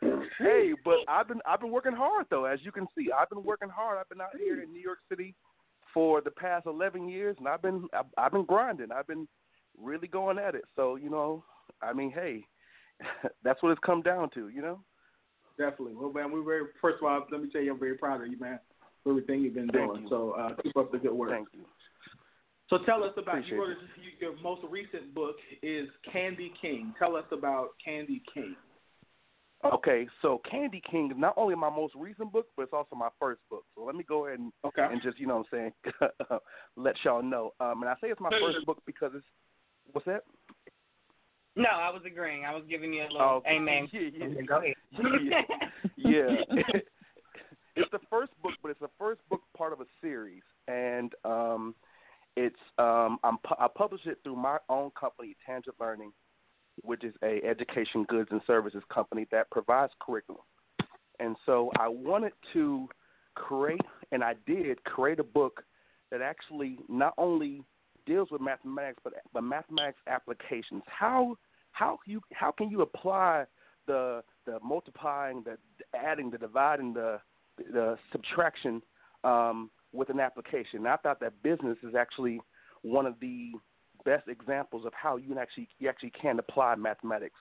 hey, 0.38 0.72
but 0.84 0.96
I've 1.08 1.28
been 1.28 1.40
I've 1.46 1.60
been 1.60 1.70
working 1.70 1.92
hard 1.92 2.26
though, 2.30 2.44
as 2.44 2.60
you 2.62 2.72
can 2.72 2.86
see. 2.96 3.08
I've 3.16 3.30
been 3.30 3.42
working 3.42 3.70
hard. 3.70 3.98
I've 3.98 4.08
been 4.08 4.20
out 4.20 4.36
here 4.36 4.62
in 4.62 4.72
New 4.72 4.80
York 4.80 4.98
City 5.08 5.34
for 5.94 6.20
the 6.20 6.30
past 6.30 6.66
eleven 6.66 7.08
years, 7.08 7.36
and 7.38 7.48
I've 7.48 7.62
been 7.62 7.86
I've, 7.94 8.06
I've 8.18 8.32
been 8.32 8.44
grinding. 8.44 8.92
I've 8.92 9.06
been 9.06 9.26
really 9.78 10.08
going 10.08 10.38
at 10.38 10.54
it. 10.54 10.64
So 10.76 10.96
you 10.96 11.08
know, 11.08 11.42
I 11.82 11.94
mean, 11.94 12.10
hey, 12.10 12.44
that's 13.42 13.62
what 13.62 13.72
it's 13.72 13.80
come 13.84 14.02
down 14.02 14.28
to. 14.34 14.48
You 14.48 14.62
know. 14.62 14.80
Definitely. 15.60 15.94
Well, 15.94 16.10
man, 16.10 16.32
we're 16.32 16.42
very. 16.42 16.62
First 16.80 17.02
of 17.02 17.08
all, 17.08 17.26
let 17.30 17.42
me 17.42 17.50
tell 17.52 17.60
you, 17.60 17.70
I'm 17.72 17.78
very 17.78 17.98
proud 17.98 18.22
of 18.22 18.28
you, 18.28 18.40
man, 18.40 18.58
for 19.04 19.10
everything 19.10 19.42
you've 19.42 19.52
been 19.52 19.68
Thank 19.68 19.92
doing. 19.92 20.02
you. 20.04 20.08
So 20.08 20.30
uh, 20.30 20.54
keep 20.62 20.74
up 20.74 20.90
the 20.90 20.96
good 20.96 21.12
work. 21.12 21.30
Thank 21.30 21.48
you. 21.52 21.66
So 22.70 22.78
tell 22.86 23.04
us 23.04 23.12
about 23.18 23.46
you 23.46 23.60
wrote 23.60 23.76
your 24.20 24.40
most 24.42 24.62
recent 24.70 25.14
book 25.14 25.36
is 25.62 25.86
Candy 26.10 26.50
King. 26.62 26.94
Tell 26.98 27.14
us 27.14 27.26
about 27.30 27.70
Candy 27.84 28.22
King. 28.32 28.56
Okay, 29.62 30.08
so 30.22 30.40
Candy 30.50 30.80
King 30.90 31.10
is 31.10 31.18
not 31.18 31.34
only 31.36 31.54
my 31.54 31.68
most 31.68 31.94
recent 31.94 32.32
book, 32.32 32.46
but 32.56 32.62
it's 32.62 32.72
also 32.72 32.96
my 32.96 33.10
first 33.18 33.42
book. 33.50 33.64
So 33.74 33.84
let 33.84 33.94
me 33.94 34.04
go 34.04 34.26
ahead 34.26 34.38
and, 34.38 34.50
Okay. 34.64 34.86
and 34.90 35.02
just, 35.02 35.18
you 35.18 35.26
know 35.26 35.36
what 35.36 35.46
I'm 35.52 35.72
saying, 36.00 36.40
let 36.76 36.94
y'all 37.04 37.22
know. 37.22 37.50
Um, 37.60 37.82
and 37.82 37.90
I 37.90 37.94
say 38.00 38.08
it's 38.08 38.20
my 38.20 38.30
first 38.30 38.64
book 38.64 38.80
because 38.86 39.12
it's, 39.14 39.26
what's 39.92 40.06
that? 40.06 40.22
No, 41.56 41.68
I 41.68 41.90
was 41.90 42.02
agreeing. 42.06 42.44
I 42.44 42.54
was 42.54 42.62
giving 42.68 42.92
you 42.92 43.02
a 43.02 43.10
little 43.10 43.26
okay. 43.38 43.56
amen. 43.56 43.88
Yeah, 43.92 44.26
yeah. 44.28 44.42
Go 44.42 44.58
ahead. 44.58 44.74
yeah. 45.96 46.22
yeah. 46.50 46.62
it's 47.76 47.90
the 47.90 47.98
first 48.08 48.32
book, 48.42 48.52
but 48.62 48.70
it's 48.70 48.80
the 48.80 48.90
first 48.98 49.20
book 49.28 49.42
part 49.56 49.72
of 49.72 49.80
a 49.80 49.86
series, 50.00 50.42
and 50.68 51.12
um, 51.24 51.74
it's 52.36 52.56
um, 52.78 53.18
I'm 53.24 53.38
pu- 53.38 53.56
I 53.58 53.66
publish 53.68 54.02
it 54.06 54.18
through 54.22 54.36
my 54.36 54.58
own 54.68 54.90
company, 54.98 55.36
Tangent 55.44 55.76
Learning, 55.80 56.12
which 56.82 57.04
is 57.04 57.14
a 57.22 57.40
education 57.44 58.04
goods 58.04 58.28
and 58.30 58.40
services 58.46 58.82
company 58.92 59.26
that 59.32 59.50
provides 59.50 59.92
curriculum. 60.00 60.42
And 61.18 61.36
so 61.44 61.70
I 61.78 61.88
wanted 61.88 62.32
to 62.54 62.88
create, 63.34 63.80
and 64.12 64.24
I 64.24 64.34
did 64.46 64.82
create 64.84 65.20
a 65.20 65.24
book 65.24 65.62
that 66.10 66.22
actually 66.22 66.78
not 66.88 67.14
only 67.18 67.62
deals 68.10 68.28
with 68.32 68.40
mathematics, 68.40 69.00
but 69.04 69.12
but 69.32 69.42
mathematics 69.42 70.00
applications. 70.08 70.82
How 70.86 71.36
how 71.70 71.98
you 72.06 72.20
how 72.32 72.50
can 72.50 72.68
you 72.68 72.82
apply 72.82 73.44
the 73.86 74.22
the 74.46 74.58
multiplying, 74.64 75.44
the 75.44 75.56
adding, 75.96 76.30
the 76.30 76.38
dividing, 76.38 76.92
the 76.92 77.20
the 77.72 77.96
subtraction 78.10 78.82
um, 79.22 79.70
with 79.92 80.10
an 80.10 80.18
application? 80.18 80.80
And 80.80 80.88
I 80.88 80.96
thought 80.96 81.20
that 81.20 81.40
business 81.42 81.78
is 81.84 81.94
actually 81.94 82.40
one 82.82 83.06
of 83.06 83.14
the 83.20 83.52
best 84.04 84.26
examples 84.28 84.84
of 84.84 84.92
how 84.92 85.16
you 85.16 85.28
can 85.28 85.38
actually 85.38 85.68
you 85.78 85.88
actually 85.88 86.12
can 86.20 86.38
apply 86.40 86.74
mathematics 86.74 87.38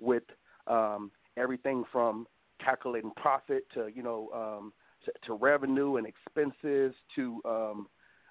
with 0.00 0.24
um, 0.66 1.12
everything 1.36 1.84
from 1.92 2.26
calculating 2.64 3.12
profit 3.16 3.64
to 3.74 3.88
you 3.94 4.02
know 4.02 4.30
um, 4.34 4.72
to, 5.04 5.12
to 5.26 5.34
revenue 5.34 5.96
and 5.96 6.08
expenses 6.08 6.92
to 7.14 7.40
um, 7.44 7.86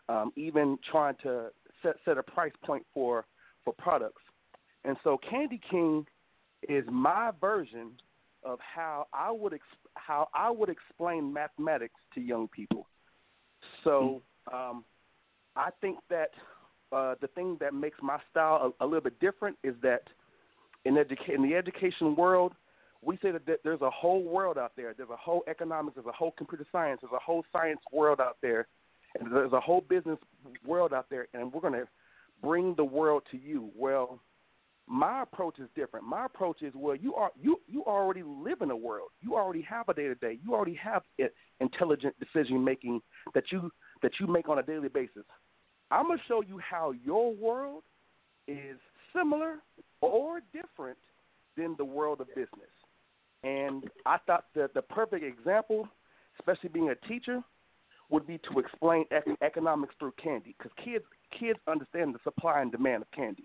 um, 0.10 0.32
even 0.36 0.78
trying 0.92 1.16
to 1.24 1.50
set 1.84 1.96
set 2.06 2.18
a 2.18 2.24
price 2.24 2.54
point 2.66 2.86
for 2.94 3.26
for 3.64 3.74
products. 3.74 4.22
And 4.84 4.98
so 5.04 5.18
Candy 5.30 5.60
King 5.70 6.06
is 6.68 6.86
my 6.92 7.32
version 7.40 7.92
of 8.44 8.60
how 8.60 9.08
I 9.14 9.32
would 9.32 9.54
ex- 9.54 9.64
how 9.96 10.30
I 10.34 10.50
would 10.50 10.70
explain 10.70 11.34
mathematics 11.34 12.00
to 12.16 12.22
young 12.22 12.48
people. 12.48 12.88
So 13.84 14.22
um, 14.54 14.84
I 15.56 15.70
think 15.82 15.98
that 16.10 16.32
uh, 16.92 17.16
the 17.20 17.28
thing 17.28 17.58
that 17.60 17.74
makes 17.74 17.98
my 18.02 18.20
style 18.32 18.74
a, 18.80 18.84
a 18.84 18.86
little 18.86 19.02
bit 19.02 19.20
different 19.20 19.58
is 19.64 19.76
that 19.82 20.04
in, 20.86 20.96
educa- 20.96 21.36
in 21.36 21.44
the 21.44 21.56
education 21.56 22.16
world, 22.16 22.54
we 23.02 23.18
say 23.22 23.32
that 23.32 23.46
th- 23.46 23.60
there's 23.64 23.82
a 23.82 23.90
whole 23.90 24.24
world 24.24 24.58
out 24.58 24.72
there. 24.78 24.94
There's 24.96 25.10
a 25.10 25.18
whole 25.18 25.44
economics. 25.48 25.96
There's 25.96 26.08
a 26.08 26.12
whole 26.12 26.34
computer 26.38 26.66
science. 26.72 27.02
There's 27.02 27.14
a 27.14 27.20
whole 27.20 27.44
science 27.52 27.82
world 27.92 28.22
out 28.22 28.38
there, 28.42 28.68
and 29.20 29.34
there's 29.34 29.54
a 29.54 29.60
whole 29.60 29.82
business 29.82 30.18
world 30.66 30.94
out 30.94 31.08
there. 31.10 31.28
And 31.34 31.52
we're 31.52 31.62
going 31.62 31.74
to 31.74 31.88
bring 32.42 32.76
the 32.76 32.86
world 32.86 33.24
to 33.32 33.38
you. 33.38 33.70
Well, 33.76 34.20
my 34.88 35.24
approach 35.24 35.60
is 35.60 35.68
different. 35.76 36.06
My 36.06 36.26
approach 36.26 36.62
is 36.62 36.72
well, 36.74 36.96
you 36.96 37.14
are 37.16 37.32
you 37.40 37.60
you 37.68 37.84
already 37.84 38.24
live 38.24 38.62
in 38.62 38.72
a 38.72 38.76
world. 38.76 39.10
You 39.20 39.36
already 39.36 39.62
have 39.64 39.90
a 39.90 39.94
day 39.94 40.08
to 40.08 40.16
day. 40.16 40.40
You 40.42 40.54
already 40.54 40.76
have 40.76 41.04
i- 41.20 41.30
intelligent 41.60 42.16
decision 42.20 42.64
making 42.64 43.02
that 43.34 43.52
you 43.52 43.70
that 44.02 44.14
you 44.20 44.28
make 44.28 44.48
on 44.48 44.60
a 44.60 44.64
daily 44.64 44.88
basis. 44.88 45.26
I'm 45.92 46.08
gonna 46.08 46.22
show 46.28 46.42
you 46.42 46.58
how 46.60 46.92
your 46.92 47.34
world 47.34 47.84
is 48.48 48.78
similar 49.14 49.56
or 50.00 50.40
different 50.54 50.98
than 51.58 51.76
the 51.78 51.86
world 51.86 52.22
of 52.22 52.28
business. 52.30 52.72
And 53.44 53.90
I 54.06 54.18
thought 54.26 54.46
that 54.56 54.74
the 54.74 54.82
perfect 54.82 55.24
example, 55.24 55.88
especially 56.40 56.70
being 56.70 56.90
a 56.90 57.08
teacher, 57.08 57.44
would 58.10 58.26
be 58.26 58.40
to 58.52 58.60
explain 58.60 59.06
ec- 59.12 59.38
economics 59.42 59.96
through 60.00 60.14
candy 60.22 60.56
because 60.58 60.72
kids 60.84 61.04
kids 61.38 61.60
understand 61.68 62.16
the 62.16 62.20
supply 62.24 62.62
and 62.62 62.72
demand 62.72 63.04
of 63.04 63.12
candy. 63.12 63.44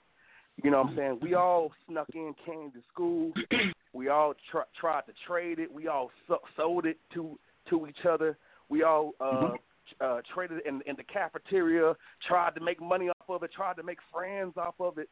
You 0.63 0.71
know 0.71 0.83
what 0.83 0.91
I'm 0.91 0.97
saying? 0.97 1.19
We 1.23 1.35
all 1.35 1.73
snuck 1.89 2.09
in 2.15 2.35
candy 2.45 2.71
to 2.79 2.83
school. 2.93 3.33
We 3.95 4.09
all 4.09 4.33
tr- 4.51 4.61
tried 4.81 5.03
to 5.03 5.13
trade 5.27 5.59
it. 5.59 5.71
We 5.71 5.87
all 5.87 6.11
so- 6.27 6.41
sold 6.57 6.87
it 6.87 6.97
to 7.13 7.39
to 7.69 7.87
each 7.87 8.07
other. 8.09 8.39
We 8.71 8.83
all 8.85 9.13
uh, 9.21 9.25
Mm-hmm. 9.25 9.55
uh, 10.01 10.21
traded 10.33 10.59
it 10.59 10.67
in, 10.67 10.81
in 10.87 10.97
the 10.97 11.03
cafeteria. 11.05 11.95
Tried 12.27 12.55
to 12.55 12.63
make 12.63 12.81
money 12.81 13.11
off 13.11 13.29
of 13.29 13.43
it. 13.43 13.53
Tried 13.53 13.77
to 13.77 13.83
make 13.83 13.99
friends 14.11 14.55
off 14.57 14.77
of 14.81 14.97
it. 14.97 15.11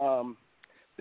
Um, 0.00 0.38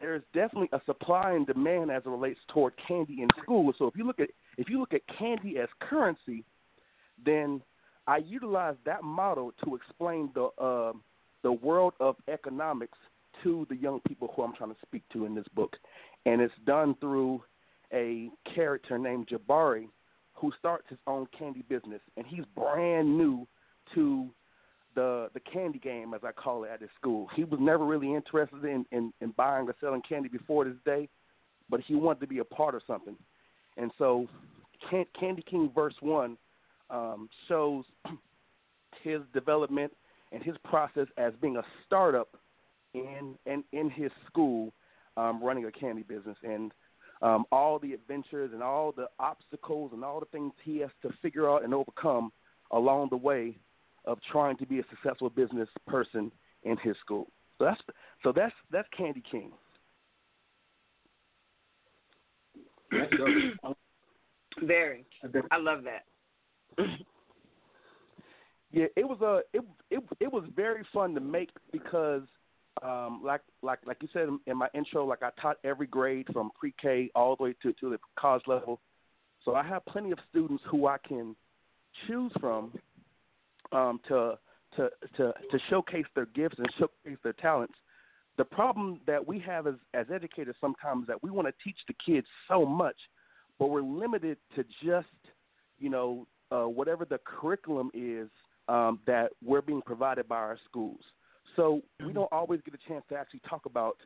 there's 0.01 0.21
definitely 0.33 0.67
a 0.73 0.81
supply 0.85 1.31
and 1.31 1.47
demand 1.47 1.91
as 1.91 2.03
it 2.05 2.09
relates 2.09 2.39
toward 2.53 2.73
candy 2.87 3.21
in 3.21 3.29
school. 3.41 3.71
So 3.77 3.87
if 3.87 3.95
you 3.95 4.05
look 4.05 4.19
at 4.19 4.29
if 4.57 4.67
you 4.69 4.79
look 4.81 4.93
at 4.93 5.01
candy 5.17 5.59
as 5.59 5.69
currency, 5.79 6.43
then 7.23 7.61
I 8.07 8.17
utilize 8.17 8.75
that 8.85 9.03
model 9.03 9.53
to 9.63 9.75
explain 9.75 10.29
the 10.33 10.49
uh, 10.61 10.93
the 11.43 11.51
world 11.51 11.93
of 11.99 12.15
economics 12.27 12.97
to 13.43 13.65
the 13.69 13.75
young 13.75 13.99
people 14.07 14.31
who 14.35 14.43
I'm 14.43 14.53
trying 14.55 14.71
to 14.71 14.77
speak 14.85 15.03
to 15.13 15.25
in 15.25 15.35
this 15.35 15.47
book, 15.55 15.75
and 16.25 16.41
it's 16.41 16.53
done 16.65 16.95
through 16.99 17.43
a 17.93 18.29
character 18.55 18.97
named 18.97 19.27
Jabari 19.27 19.87
who 20.33 20.51
starts 20.57 20.85
his 20.89 20.97
own 21.07 21.27
candy 21.37 21.63
business, 21.69 22.01
and 22.17 22.25
he's 22.25 22.43
brand 22.55 23.17
new 23.17 23.47
to 23.95 24.27
the 24.95 25.29
the 25.33 25.39
candy 25.39 25.79
game, 25.79 26.13
as 26.13 26.21
I 26.23 26.31
call 26.31 26.63
it 26.63 26.71
at 26.73 26.81
his 26.81 26.89
school. 26.99 27.27
He 27.35 27.43
was 27.43 27.59
never 27.59 27.85
really 27.85 28.13
interested 28.13 28.63
in, 28.65 28.85
in, 28.91 29.13
in 29.21 29.31
buying 29.31 29.67
or 29.67 29.75
selling 29.79 30.01
candy 30.07 30.29
before 30.29 30.65
this 30.65 30.75
day, 30.85 31.07
but 31.69 31.79
he 31.81 31.95
wanted 31.95 32.19
to 32.21 32.27
be 32.27 32.39
a 32.39 32.43
part 32.43 32.75
of 32.75 32.81
something. 32.85 33.15
And 33.77 33.91
so, 33.97 34.27
Can- 34.89 35.05
Candy 35.19 35.43
King 35.49 35.71
verse 35.73 35.95
one 36.01 36.37
um, 36.93 37.27
shows 37.47 37.83
his 39.03 39.19
development 39.33 39.91
and 40.31 40.41
his 40.41 40.55
process 40.63 41.07
as 41.17 41.33
being 41.41 41.57
a 41.57 41.63
startup 41.85 42.29
in 42.93 43.35
in, 43.45 43.63
in 43.73 43.89
his 43.89 44.11
school, 44.27 44.71
um, 45.17 45.43
running 45.43 45.65
a 45.65 45.71
candy 45.71 46.03
business, 46.03 46.37
and 46.43 46.71
um, 47.21 47.45
all 47.51 47.79
the 47.79 47.93
adventures 47.93 48.51
and 48.53 48.61
all 48.61 48.91
the 48.91 49.07
obstacles 49.19 49.91
and 49.93 50.03
all 50.03 50.19
the 50.19 50.25
things 50.27 50.53
he 50.63 50.79
has 50.79 50.89
to 51.01 51.09
figure 51.21 51.49
out 51.49 51.63
and 51.63 51.73
overcome 51.73 52.31
along 52.71 53.07
the 53.09 53.17
way 53.17 53.57
of 54.05 54.19
trying 54.31 54.57
to 54.57 54.65
be 54.65 54.79
a 54.79 54.83
successful 54.89 55.29
business 55.29 55.69
person 55.87 56.31
in 56.63 56.77
his 56.77 56.95
school. 57.03 57.27
So 57.57 57.65
that's 57.65 57.81
so 58.23 58.31
that's 58.31 58.53
that's 58.71 58.87
Candy 58.95 59.23
King. 59.29 59.51
Very. 64.61 65.05
I 65.51 65.57
love 65.57 65.83
that. 65.85 66.03
Yeah, 68.73 68.85
it 68.95 69.07
was 69.07 69.21
a 69.21 69.41
it 69.55 69.63
it 69.91 70.03
it 70.19 70.33
was 70.33 70.43
very 70.55 70.83
fun 70.91 71.13
to 71.13 71.21
make 71.21 71.51
because 71.71 72.23
um 72.81 73.21
like 73.23 73.41
like 73.61 73.77
like 73.85 73.97
you 74.01 74.07
said 74.11 74.27
in 74.47 74.57
my 74.57 74.67
intro, 74.73 75.05
like 75.05 75.21
I 75.21 75.29
taught 75.39 75.57
every 75.63 75.85
grade 75.85 76.25
from 76.33 76.49
pre 76.59 76.73
K 76.81 77.11
all 77.13 77.35
the 77.35 77.43
way 77.43 77.55
to 77.61 77.71
to 77.73 77.91
the 77.91 77.99
college 78.19 78.41
level. 78.47 78.81
So 79.45 79.53
I 79.53 79.63
have 79.63 79.85
plenty 79.85 80.11
of 80.11 80.17
students 80.31 80.63
who 80.69 80.87
I 80.87 80.97
can 81.07 81.35
choose 82.07 82.31
from 82.39 82.73
um 83.71 83.99
to 84.07 84.39
to 84.75 84.89
to 85.17 85.33
to 85.51 85.59
showcase 85.69 86.05
their 86.15 86.25
gifts 86.25 86.55
and 86.57 86.67
showcase 86.79 87.19
their 87.23 87.33
talents. 87.33 87.75
The 88.37 88.45
problem 88.45 89.01
that 89.05 89.25
we 89.25 89.37
have 89.37 89.67
as 89.67 89.75
as 89.93 90.07
educators 90.11 90.55
sometimes 90.59 91.03
is 91.03 91.07
that 91.09 91.21
we 91.21 91.29
want 91.29 91.47
to 91.47 91.53
teach 91.63 91.77
the 91.87 91.93
kids 92.03 92.25
so 92.47 92.65
much, 92.65 92.97
but 93.59 93.67
we're 93.67 93.83
limited 93.83 94.37
to 94.55 94.63
just 94.83 95.07
you 95.77 95.91
know 95.91 96.25
uh, 96.53 96.65
whatever 96.65 97.05
the 97.05 97.19
curriculum 97.25 97.89
is 97.93 98.29
um, 98.67 98.99
that 99.07 99.29
we're 99.43 99.61
being 99.61 99.81
provided 99.81 100.27
by 100.27 100.37
our 100.37 100.57
schools. 100.69 100.99
So 101.55 101.81
we 102.05 102.13
don't 102.13 102.31
always 102.31 102.61
get 102.65 102.73
a 102.73 102.89
chance 102.89 103.03
to 103.09 103.15
actually 103.15 103.41
talk 103.47 103.65
about 103.65 103.97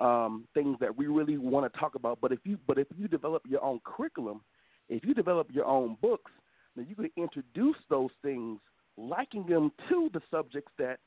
um, 0.00 0.46
things 0.54 0.76
that 0.80 0.96
we 0.96 1.06
really 1.06 1.38
want 1.38 1.70
to 1.72 1.78
talk 1.78 1.94
about. 1.94 2.18
But 2.20 2.32
if 2.32 2.40
you 2.44 2.58
but 2.66 2.78
if 2.78 2.86
you 2.96 3.08
develop 3.08 3.42
your 3.46 3.62
own 3.62 3.80
curriculum, 3.84 4.40
if 4.88 5.04
you 5.04 5.14
develop 5.14 5.48
your 5.52 5.66
own 5.66 5.96
books, 6.00 6.30
then 6.74 6.86
you 6.88 6.94
can 6.94 7.10
introduce 7.16 7.76
those 7.90 8.10
things, 8.22 8.60
liking 8.96 9.46
them 9.46 9.72
to 9.88 10.10
the 10.12 10.20
subjects 10.30 10.72
that 10.78 10.98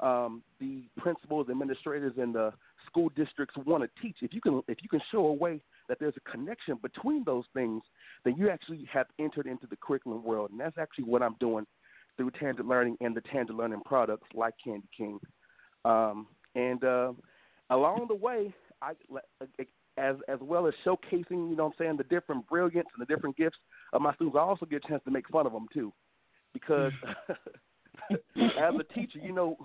um, 0.00 0.42
the 0.60 0.82
principals, 0.98 1.48
administrators, 1.50 2.12
and 2.16 2.34
the 2.34 2.52
school 2.86 3.10
districts 3.16 3.56
want 3.64 3.82
to 3.82 4.02
teach. 4.02 4.16
If 4.22 4.32
you 4.34 4.40
can 4.40 4.62
if 4.68 4.78
you 4.82 4.88
can 4.88 5.00
show 5.10 5.26
a 5.26 5.32
way 5.32 5.60
that 5.88 5.98
there's 6.00 6.14
a 6.16 6.30
connection 6.30 6.78
between 6.82 7.24
those 7.24 7.44
things, 7.54 7.82
then 8.24 8.34
you 8.36 8.50
actually 8.50 8.88
have 8.92 9.06
entered 9.18 9.46
into 9.46 9.66
the 9.66 9.76
curriculum 9.76 10.24
world, 10.24 10.50
and 10.50 10.60
that's 10.60 10.78
actually 10.78 11.04
what 11.04 11.22
I'm 11.22 11.36
doing 11.40 11.66
through 12.16 12.30
Tangent 12.32 12.68
Learning 12.68 12.96
and 13.00 13.16
the 13.16 13.22
Tangent 13.22 13.58
Learning 13.58 13.80
products 13.84 14.28
like 14.34 14.54
Candy 14.62 14.88
King. 14.96 15.18
Um, 15.84 16.26
and 16.54 16.82
uh, 16.84 17.12
along 17.70 18.06
the 18.08 18.14
way, 18.14 18.54
I 18.80 18.92
as 19.98 20.16
as 20.28 20.38
well 20.40 20.66
as 20.66 20.74
showcasing, 20.86 21.50
you 21.50 21.56
know, 21.56 21.64
what 21.64 21.74
I'm 21.78 21.84
saying 21.86 21.96
the 21.96 22.04
different 22.04 22.48
brilliance 22.48 22.88
and 22.96 23.06
the 23.06 23.14
different 23.14 23.36
gifts 23.36 23.58
of 23.92 24.02
my 24.02 24.14
students, 24.14 24.36
I 24.36 24.40
also 24.40 24.66
get 24.66 24.84
a 24.84 24.88
chance 24.88 25.02
to 25.04 25.10
make 25.10 25.28
fun 25.28 25.46
of 25.46 25.52
them 25.52 25.66
too, 25.72 25.92
because 26.52 26.92
as 28.10 28.74
a 28.78 28.94
teacher, 28.94 29.18
you 29.22 29.32
know, 29.32 29.56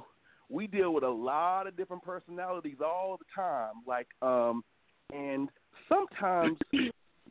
we 0.49 0.67
deal 0.67 0.93
with 0.93 1.03
a 1.03 1.09
lot 1.09 1.67
of 1.67 1.75
different 1.75 2.03
personalities 2.03 2.77
all 2.83 3.17
the 3.17 3.25
time, 3.35 3.75
like 3.85 4.07
um, 4.21 4.63
and 5.13 5.49
sometimes 5.89 6.57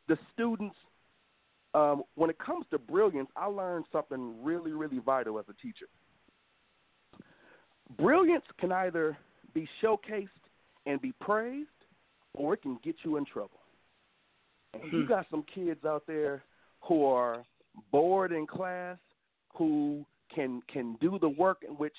the 0.09 0.19
students 0.33 0.77
um, 1.77 2.05
when 2.15 2.31
it 2.31 2.39
comes 2.39 2.65
to 2.71 2.79
brilliance, 2.79 3.29
I 3.37 3.47
learned 3.47 3.85
something 3.93 4.43
really, 4.43 4.73
really 4.73 4.99
vital 4.99 5.39
as 5.39 5.45
a 5.51 5.63
teacher. 5.63 5.87
Brilliance 7.99 8.45
can 8.59 8.73
either 8.73 9.17
be 9.53 9.69
showcased 9.83 10.29
and 10.87 11.01
be 11.03 11.13
praised, 11.21 11.69
or 12.35 12.55
it 12.55 12.63
can 12.63 12.79
get 12.83 12.97
you 13.05 13.19
in 13.19 13.27
trouble. 13.27 13.61
And 14.73 14.91
you 14.91 15.07
got 15.07 15.27
some 15.31 15.45
kids 15.55 15.85
out 15.85 16.05
there 16.07 16.43
who 16.81 17.05
are 17.05 17.45
bored 17.93 18.33
in 18.33 18.47
class, 18.47 18.97
who 19.55 20.05
can 20.35 20.63
can 20.73 20.97
do 21.01 21.19
the 21.21 21.29
work 21.29 21.59
in 21.67 21.75
which 21.75 21.95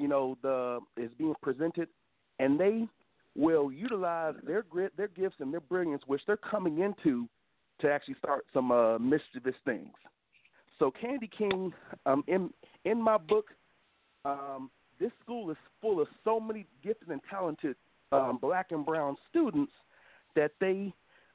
you 0.00 0.08
know 0.08 0.36
the 0.42 0.80
is 0.96 1.10
being 1.18 1.34
presented, 1.42 1.88
and 2.38 2.58
they 2.58 2.88
will 3.36 3.70
utilize 3.70 4.34
their 4.46 4.62
grit, 4.62 4.96
their 4.96 5.08
gifts, 5.08 5.36
and 5.40 5.52
their 5.52 5.60
brilliance, 5.60 6.02
which 6.06 6.22
they're 6.26 6.36
coming 6.36 6.80
into 6.80 7.28
to 7.80 7.90
actually 7.90 8.16
start 8.18 8.44
some 8.52 8.72
uh, 8.72 8.98
mischievous 8.98 9.54
things. 9.64 9.92
So 10.78 10.90
Candy 10.90 11.30
King, 11.36 11.72
um, 12.06 12.24
in 12.26 12.50
in 12.84 13.00
my 13.00 13.18
book, 13.18 13.46
um, 14.24 14.70
this 14.98 15.10
school 15.22 15.50
is 15.50 15.56
full 15.80 16.00
of 16.00 16.08
so 16.24 16.40
many 16.40 16.66
gifted 16.82 17.08
and 17.08 17.20
talented 17.30 17.76
um, 18.12 18.38
black 18.40 18.68
and 18.70 18.84
brown 18.84 19.16
students 19.28 19.72
that 20.34 20.52
they 20.60 20.92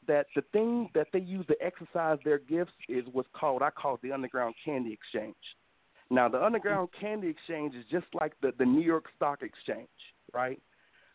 that 0.07 0.27
the 0.35 0.43
thing 0.53 0.89
that 0.93 1.07
they 1.13 1.19
use 1.19 1.45
to 1.47 1.55
exercise 1.61 2.19
their 2.23 2.39
gifts 2.39 2.73
is 2.89 3.05
what's 3.11 3.29
called 3.33 3.61
I 3.61 3.69
call 3.69 3.95
it 3.95 4.01
the 4.01 4.11
underground 4.11 4.55
candy 4.63 4.93
exchange. 4.93 5.35
Now 6.09 6.29
the 6.29 6.43
underground 6.43 6.89
candy 6.99 7.27
exchange 7.27 7.75
is 7.75 7.85
just 7.91 8.05
like 8.13 8.33
the, 8.41 8.51
the 8.57 8.65
New 8.65 8.83
York 8.83 9.05
Stock 9.15 9.41
Exchange, 9.41 9.87
right? 10.33 10.59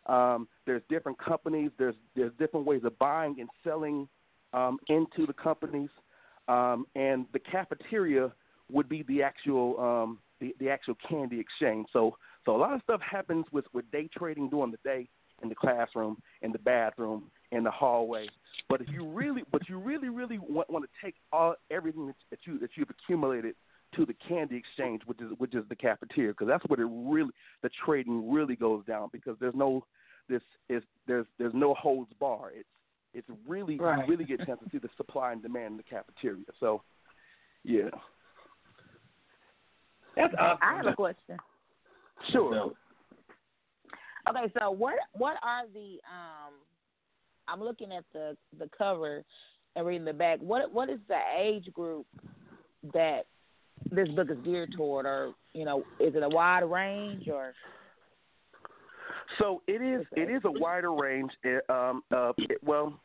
Um, 0.07 0.49
there's 0.67 0.83
different 0.89 1.19
companies, 1.19 1.71
there's 1.79 1.95
there's 2.17 2.33
different 2.39 2.67
ways 2.67 2.83
of 2.85 2.99
buying 2.99 3.37
and 3.39 3.49
selling 3.63 4.09
um, 4.53 4.79
into 4.89 5.27
the 5.27 5.33
companies, 5.33 5.91
um, 6.49 6.87
and 6.97 7.27
the 7.33 7.39
cafeteria 7.39 8.33
would 8.71 8.89
be 8.89 9.03
the 9.05 9.23
actual 9.23 9.79
um, 9.79 10.19
the, 10.41 10.55
the 10.59 10.69
actual 10.69 10.95
candy 11.09 11.39
exchange. 11.39 11.87
So 11.93 12.17
so 12.45 12.57
a 12.57 12.59
lot 12.59 12.73
of 12.73 12.81
stuff 12.83 13.01
happens 13.01 13.45
with, 13.53 13.67
with 13.73 13.91
day 13.91 14.09
trading 14.17 14.49
during 14.49 14.71
the 14.71 14.79
day 14.83 15.09
in 15.43 15.49
the 15.49 15.55
classroom, 15.55 16.21
in 16.43 16.53
the 16.53 16.59
bathroom, 16.59 17.25
in 17.53 17.65
the 17.65 17.71
hallway. 17.71 18.27
But 18.69 18.81
if 18.81 18.89
you 18.89 19.07
really 19.07 19.43
but 19.53 19.69
you 19.69 19.79
really 19.79 20.09
really 20.09 20.39
want, 20.39 20.71
want 20.71 20.85
to 20.85 20.91
take 21.05 21.15
all 21.33 21.55
everything 21.71 22.13
that 22.31 22.41
you 22.45 22.59
that 22.59 22.71
you've 22.77 22.91
accumulated 22.91 23.55
to 23.97 24.07
the 24.07 24.15
candy 24.29 24.57
exchange, 24.57 25.03
which 25.07 25.21
is 25.21 25.29
which 25.39 25.55
is 25.55 25.65
the 25.69 25.77
cafeteria, 25.77 26.33
because 26.33 26.49
that's 26.49 26.65
where 26.67 26.81
it 26.81 26.91
really 26.91 27.33
the 27.63 27.71
trading 27.85 28.31
really 28.31 28.57
goes 28.57 28.85
down 28.87 29.09
because 29.13 29.37
there's 29.41 29.55
no 29.55 29.85
this 30.29 30.43
is 30.69 30.83
there's 31.07 31.27
there's 31.39 31.55
no 31.55 31.75
holds 31.75 32.13
bar. 32.21 32.51
It's 32.55 32.69
it's 33.13 33.29
really 33.47 33.77
Right. 33.79 33.99
you 34.07 34.11
really 34.11 34.25
get 34.25 34.41
a 34.41 34.47
chance 34.47 34.61
to 34.65 34.71
see 34.71 34.79
the 34.79 34.89
supply 34.97 35.33
and 35.33 35.43
demand 35.43 35.73
in 35.73 35.77
the 35.77 35.83
cafeteria. 35.83 36.45
So, 36.61 36.83
yeah, 37.65 37.91
That's 40.17 40.35
awesome. 40.39 40.59
I 40.63 40.77
have 40.77 40.87
a 40.87 40.95
question. 40.95 41.37
sure. 42.31 42.73
Okay, 44.29 44.53
so 44.59 44.71
what 44.71 44.95
what 45.15 45.37
are 45.43 45.67
the 45.73 45.99
um 46.09 46.55
I'm 47.49 47.61
looking 47.61 47.93
at 47.93 48.05
the 48.13 48.37
the 48.59 48.69
cover 48.77 49.25
and 49.77 49.87
reading 49.87 50.05
the 50.05 50.13
back. 50.13 50.39
What 50.41 50.73
what 50.73 50.89
is 50.89 51.01
the 51.09 51.19
age 51.37 51.73
group 51.73 52.07
that 52.95 53.27
this 53.91 54.09
book 54.09 54.31
is 54.31 54.39
geared 54.45 54.73
toward 54.77 55.07
or 55.07 55.33
you 55.53 55.65
know, 55.65 55.81
is 55.99 56.15
it 56.15 56.23
a 56.23 56.29
wide 56.29 56.61
range 56.61 57.29
or 57.29 57.53
So 59.39 59.63
it 59.67 59.83
is 59.83 60.07
it 60.17 60.31
is 60.31 60.43
a 60.45 60.51
wider 60.51 60.93
range. 60.93 61.31
It, 61.43 61.65
um, 61.69 62.03
uh, 62.15 62.33
it, 62.39 62.59
well, 62.65 63.01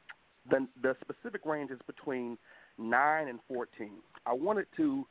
the 0.50 0.68
the 0.82 0.96
specific 1.02 1.46
range 1.46 1.72
is 1.72 1.80
between 1.88 2.38
nine 2.78 3.28
and 3.28 3.40
fourteen. 3.48 3.98
I 4.26 4.34
wanted 4.34 4.68
to 4.78 5.06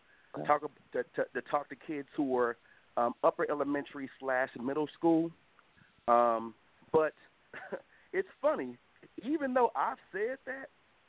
talk 0.47 0.63
to, 0.93 1.03
to, 1.03 1.25
to 1.35 1.41
talk 1.51 1.69
to 1.69 1.77
kids 1.77 2.09
who 2.17 2.37
are 2.37 2.57
um, 2.97 3.15
upper 3.23 3.49
elementary 3.51 4.09
slash 4.21 4.49
middle 4.61 4.89
school, 4.97 5.31
um, 6.09 6.55
but 6.93 7.13
it's 8.13 8.29
funny. 8.41 8.77
Even 9.23 9.55
though 9.55 9.71
I've 9.77 9.99
said 10.13 10.39
that, 10.47 10.69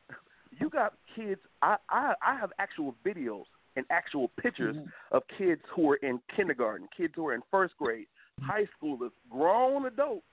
you 0.59 0.69
got 0.69 0.93
kids. 1.15 1.41
I 1.61 1.77
I, 1.89 2.13
I 2.21 2.39
have 2.39 2.51
actual 2.59 2.95
videos 3.05 3.45
and 3.75 3.85
actual 3.89 4.29
pictures 4.41 4.75
Mm-hmm. 4.75 5.15
of 5.15 5.23
kids 5.37 5.61
who 5.75 5.91
are 5.91 5.95
in 5.97 6.19
kindergarten, 6.35 6.87
kids 6.95 7.13
who 7.15 7.27
are 7.27 7.33
in 7.33 7.41
first 7.51 7.73
grade, 7.77 8.07
high 8.41 8.65
schoolers, 8.81 9.11
grown 9.29 9.85
adults 9.85 10.25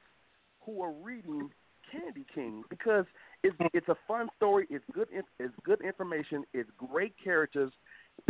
who 0.64 0.80
are 0.82 0.92
reading 0.92 1.50
Candy 1.90 2.24
King 2.34 2.62
because 2.70 3.04
it's 3.42 3.56
it's 3.74 3.88
a 3.88 3.96
fun 4.08 4.28
story. 4.36 4.66
It's 4.70 4.84
good. 4.92 5.08
It's 5.38 5.54
good 5.64 5.80
information. 5.82 6.44
It's 6.54 6.70
great 6.78 7.14
characters. 7.22 7.72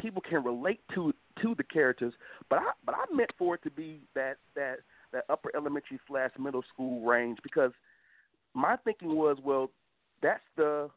People 0.01 0.23
can 0.29 0.43
relate 0.43 0.81
to 0.95 1.13
to 1.43 1.55
the 1.55 1.63
characters. 1.65 2.15
But 2.51 2.59
I 2.61 2.71
but 2.85 2.95
I 2.95 3.05
meant 3.15 3.31
for 3.39 3.55
it 3.55 3.63
to 3.63 3.71
be 3.71 4.01
that 4.15 4.39
that 4.57 4.79
that 5.13 5.25
upper 5.31 5.51
elementary 5.55 6.01
slash 6.09 6.31
middle 6.39 6.65
school 6.73 7.05
range 7.05 7.39
because 7.43 7.73
my 8.55 8.77
thinking 8.77 9.15
was 9.15 9.37
well 9.45 9.71
that's 10.23 10.43
the 10.57 10.89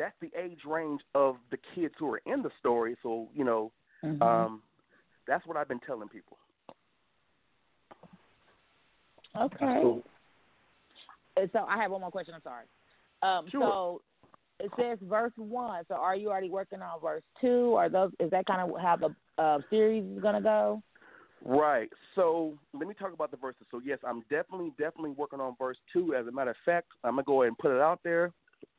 that's 0.00 0.16
the 0.22 0.30
age 0.36 0.60
range 0.66 1.02
of 1.14 1.36
the 1.50 1.58
kids 1.74 1.94
who 1.98 2.10
are 2.12 2.22
in 2.24 2.42
the 2.42 2.50
story. 2.58 2.96
So 3.02 3.28
you 3.34 3.44
know 3.44 3.70
Mhm. 4.02 4.22
um, 4.22 4.62
that's 5.26 5.46
what 5.46 5.56
I've 5.56 5.68
been 5.68 5.80
telling 5.80 6.08
people. 6.08 6.38
Okay. 9.36 10.02
And 11.36 11.50
so 11.52 11.64
I 11.68 11.76
have 11.76 11.90
one 11.90 12.00
more 12.00 12.10
question. 12.10 12.34
I'm 12.34 12.42
sorry. 12.42 12.66
Um, 13.22 13.48
Sure. 13.48 13.60
So 13.62 14.02
it 14.58 14.70
says 14.76 14.98
verse 15.02 15.32
one. 15.36 15.84
So 15.86 15.94
are 15.94 16.16
you 16.16 16.30
already 16.30 16.50
working 16.50 16.82
on 16.82 17.00
verse 17.00 17.22
two? 17.40 17.76
Or 17.76 17.88
those? 17.88 18.10
Is 18.18 18.30
that 18.30 18.46
kind 18.46 18.60
of 18.60 18.80
how 18.80 18.96
the 18.96 19.14
uh, 19.42 19.60
series 19.68 20.04
is 20.04 20.22
gonna 20.22 20.40
go? 20.40 20.82
Right. 21.42 21.90
So 22.14 22.58
let 22.72 22.88
me 22.88 22.94
talk 22.94 23.12
about 23.12 23.30
the 23.30 23.36
verses. 23.36 23.66
So 23.70 23.80
yes, 23.84 23.98
I'm 24.04 24.22
definitely, 24.30 24.72
definitely 24.78 25.10
working 25.10 25.40
on 25.40 25.54
verse 25.58 25.78
two. 25.92 26.14
As 26.14 26.26
a 26.26 26.32
matter 26.32 26.50
of 26.50 26.56
fact, 26.64 26.88
I'm 27.04 27.12
gonna 27.12 27.22
go 27.24 27.42
ahead 27.42 27.48
and 27.48 27.58
put 27.58 27.74
it 27.74 27.80
out 27.80 28.00
there 28.02 28.32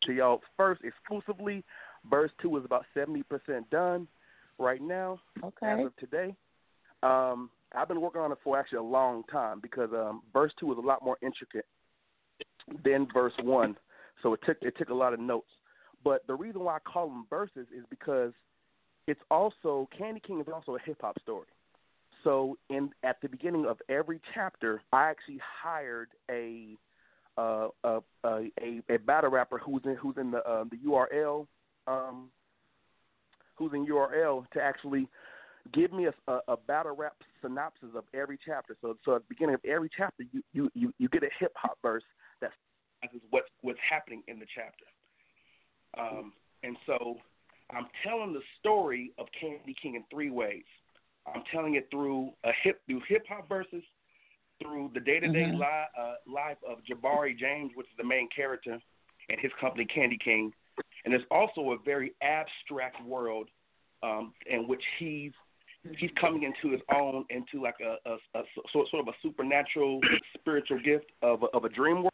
to 0.03 0.13
y'all 0.13 0.41
first 0.57 0.81
exclusively. 0.83 1.63
Verse 2.09 2.31
two 2.41 2.57
is 2.57 2.65
about 2.65 2.85
seventy 2.93 3.23
percent 3.23 3.69
done 3.69 4.07
right 4.57 4.81
now 4.81 5.19
Okay. 5.43 5.67
as 5.67 5.85
of 5.85 5.95
today. 5.97 6.35
Um, 7.03 7.49
I've 7.75 7.87
been 7.87 8.01
working 8.01 8.21
on 8.21 8.31
it 8.31 8.37
for 8.43 8.59
actually 8.59 8.79
a 8.79 8.83
long 8.83 9.23
time 9.31 9.59
because 9.61 9.89
um, 9.93 10.21
verse 10.33 10.51
two 10.59 10.71
is 10.71 10.77
a 10.77 10.81
lot 10.81 11.03
more 11.03 11.17
intricate 11.21 11.65
than 12.83 13.07
verse 13.13 13.33
one. 13.41 13.75
So 14.23 14.33
it 14.33 14.41
took 14.45 14.57
it 14.61 14.75
took 14.77 14.89
a 14.89 14.93
lot 14.93 15.13
of 15.13 15.19
notes. 15.19 15.49
But 16.03 16.25
the 16.27 16.35
reason 16.35 16.61
why 16.61 16.77
I 16.77 16.79
call 16.79 17.07
them 17.07 17.25
verses 17.29 17.67
is 17.75 17.85
because 17.89 18.33
it's 19.07 19.21
also 19.29 19.87
Candy 19.97 20.21
King 20.25 20.41
is 20.41 20.47
also 20.53 20.75
a 20.75 20.79
hip 20.85 20.97
hop 21.01 21.19
story. 21.21 21.47
So 22.23 22.57
in 22.69 22.91
at 23.03 23.17
the 23.21 23.29
beginning 23.29 23.65
of 23.65 23.77
every 23.89 24.19
chapter, 24.33 24.81
I 24.91 25.09
actually 25.09 25.39
hired 25.61 26.09
a 26.29 26.75
uh, 27.37 27.67
a, 27.83 27.99
a 28.23 28.51
a 28.61 28.81
a 28.89 28.97
battle 28.97 29.31
rapper 29.31 29.57
who's 29.57 29.81
in 29.85 29.95
who's 29.95 30.15
in 30.17 30.31
the 30.31 30.49
um, 30.49 30.69
the 30.69 30.77
URL 30.77 31.47
um, 31.87 32.29
who's 33.55 33.71
in 33.73 33.85
URL 33.85 34.49
to 34.51 34.61
actually 34.61 35.07
give 35.73 35.93
me 35.93 36.07
a, 36.07 36.31
a, 36.31 36.39
a 36.49 36.57
battle 36.57 36.95
rap 36.95 37.15
synopsis 37.41 37.89
of 37.95 38.03
every 38.13 38.37
chapter. 38.43 38.75
So 38.81 38.97
so 39.05 39.15
at 39.15 39.21
the 39.21 39.25
beginning 39.29 39.55
of 39.55 39.61
every 39.65 39.89
chapter, 39.95 40.23
you 40.31 40.41
you 40.53 40.69
you, 40.73 40.93
you 40.97 41.09
get 41.09 41.23
a 41.23 41.29
hip 41.39 41.53
hop 41.55 41.77
verse 41.81 42.03
that's 42.41 42.53
is 43.13 43.21
what's 43.29 43.49
what's 43.61 43.79
happening 43.89 44.23
in 44.27 44.39
the 44.39 44.45
chapter. 44.53 44.85
Um, 45.97 46.33
and 46.63 46.77
so 46.85 47.17
I'm 47.71 47.87
telling 48.05 48.33
the 48.33 48.41
story 48.59 49.11
of 49.17 49.27
Candy 49.39 49.75
King 49.81 49.95
in 49.95 50.03
three 50.11 50.29
ways. 50.29 50.63
I'm 51.27 51.43
telling 51.53 51.75
it 51.75 51.87
through 51.91 52.31
a 52.43 52.51
hip 52.63 52.81
through 52.87 53.01
hip 53.07 53.23
hop 53.27 53.47
verses, 53.47 53.83
through 54.61 54.91
the 54.93 54.99
day 54.99 55.19
to 55.19 55.27
day 55.27 55.45
Mhm. 55.45 55.59
life 55.59 55.89
uh, 55.97 56.15
life 56.25 56.57
of 56.63 56.83
Jabari 56.83 57.37
James, 57.37 57.71
which 57.75 57.87
is 57.87 57.97
the 57.97 58.03
main 58.03 58.27
character, 58.29 58.79
and 59.29 59.39
his 59.39 59.51
company 59.59 59.85
Candy 59.85 60.17
King, 60.17 60.53
and 61.03 61.13
there's 61.13 61.25
also 61.31 61.71
a 61.71 61.77
very 61.77 62.13
abstract 62.21 63.01
world 63.03 63.49
um, 64.03 64.33
in 64.45 64.67
which 64.67 64.83
he's 64.97 65.33
he's 65.97 66.11
coming 66.19 66.43
into 66.43 66.71
his 66.71 66.81
own 66.93 67.25
into 67.29 67.61
like 67.61 67.79
a, 67.81 67.97
a, 68.09 68.39
a 68.39 68.43
sort 68.71 68.87
sort 68.89 69.07
of 69.07 69.07
a 69.07 69.17
supernatural 69.21 69.99
spiritual 70.33 70.79
gift 70.79 71.11
of 71.21 71.43
a, 71.43 71.47
of 71.47 71.65
a 71.65 71.69
dream 71.69 72.03
world. 72.03 72.11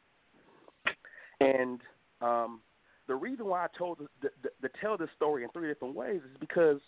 And 1.39 1.81
um, 2.21 2.61
the 3.07 3.15
reason 3.15 3.45
why 3.45 3.65
I 3.65 3.67
told 3.77 3.99
the, 4.21 4.29
the, 4.41 4.49
the 4.61 4.69
tell 4.81 4.97
this 4.97 5.09
story 5.15 5.43
in 5.43 5.49
three 5.49 5.67
different 5.67 5.95
ways 5.95 6.21
is 6.23 6.37
because 6.39 6.79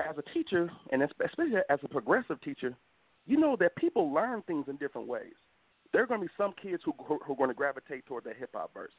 as 0.00 0.16
a 0.18 0.22
teacher, 0.34 0.70
and 0.90 1.02
especially 1.02 1.52
as 1.70 1.78
a 1.82 1.88
progressive 1.88 2.40
teacher, 2.40 2.74
you 3.26 3.38
know 3.38 3.56
that 3.60 3.76
people 3.76 4.12
learn 4.12 4.42
things 4.42 4.66
in 4.68 4.76
different 4.76 5.08
ways. 5.08 5.34
There 5.92 6.02
are 6.02 6.06
going 6.06 6.20
to 6.20 6.26
be 6.26 6.32
some 6.36 6.54
kids 6.60 6.82
who 6.84 6.92
who 7.04 7.14
are 7.32 7.36
going 7.36 7.50
to 7.50 7.54
gravitate 7.54 8.06
toward 8.06 8.24
that 8.24 8.36
hip 8.36 8.50
hop 8.54 8.72
verse. 8.74 8.92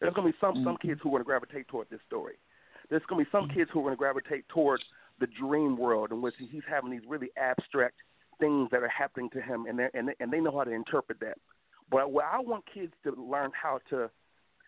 There's 0.00 0.14
going 0.14 0.26
to 0.26 0.32
be 0.32 0.38
some 0.40 0.62
some 0.64 0.76
kids 0.76 1.00
who 1.02 1.08
are 1.10 1.12
going 1.12 1.22
to 1.22 1.26
gravitate 1.26 1.68
toward 1.68 1.88
this 1.90 2.00
story. 2.06 2.34
There's 2.90 3.02
going 3.08 3.24
to 3.24 3.30
be 3.30 3.36
some 3.36 3.48
kids 3.48 3.70
who 3.72 3.80
are 3.80 3.84
going 3.84 3.94
to 3.94 3.98
gravitate 3.98 4.46
toward 4.48 4.82
the 5.20 5.26
dream 5.26 5.76
world 5.76 6.12
in 6.12 6.20
which 6.20 6.34
he's 6.38 6.62
having 6.68 6.90
these 6.90 7.06
really 7.08 7.30
abstract 7.36 7.94
things 8.40 8.68
that 8.72 8.82
are 8.82 8.88
happening 8.88 9.30
to 9.30 9.40
him, 9.40 9.66
and 9.66 9.78
they 9.78 9.88
and 9.94 10.10
and 10.20 10.32
they 10.32 10.40
know 10.40 10.56
how 10.56 10.64
to 10.64 10.72
interpret 10.72 11.20
that. 11.20 11.38
But 11.90 12.10
what 12.10 12.24
I 12.24 12.40
want 12.40 12.64
kids 12.72 12.92
to 13.04 13.12
learn 13.12 13.50
how 13.60 13.80
to 13.90 14.10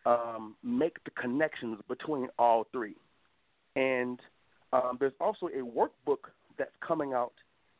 um, 0.06 0.54
make 0.62 1.02
the 1.04 1.10
connections 1.10 1.80
between 1.88 2.28
all 2.38 2.66
three. 2.72 2.96
And 3.74 4.20
um, 4.72 4.96
there's 4.98 5.12
also 5.20 5.48
a 5.48 5.62
workbook 5.62 6.30
that's 6.56 6.70
coming 6.86 7.12
out 7.12 7.34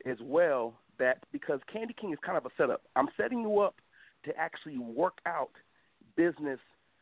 as 0.05 0.17
well. 0.21 0.75
That 0.99 1.19
because 1.33 1.61
Candy 1.73 1.95
King 1.99 2.13
is 2.13 2.19
kind 2.25 2.39
of 2.39 2.47
a 2.47 2.51
setup. 2.57 2.83
I'm 2.95 3.09
setting 3.17 3.41
you 3.41 3.61
up 3.61 3.77
to 4.25 4.37
actually 4.37 4.79
work 4.79 5.19
out 5.27 5.51
business, 6.17 6.59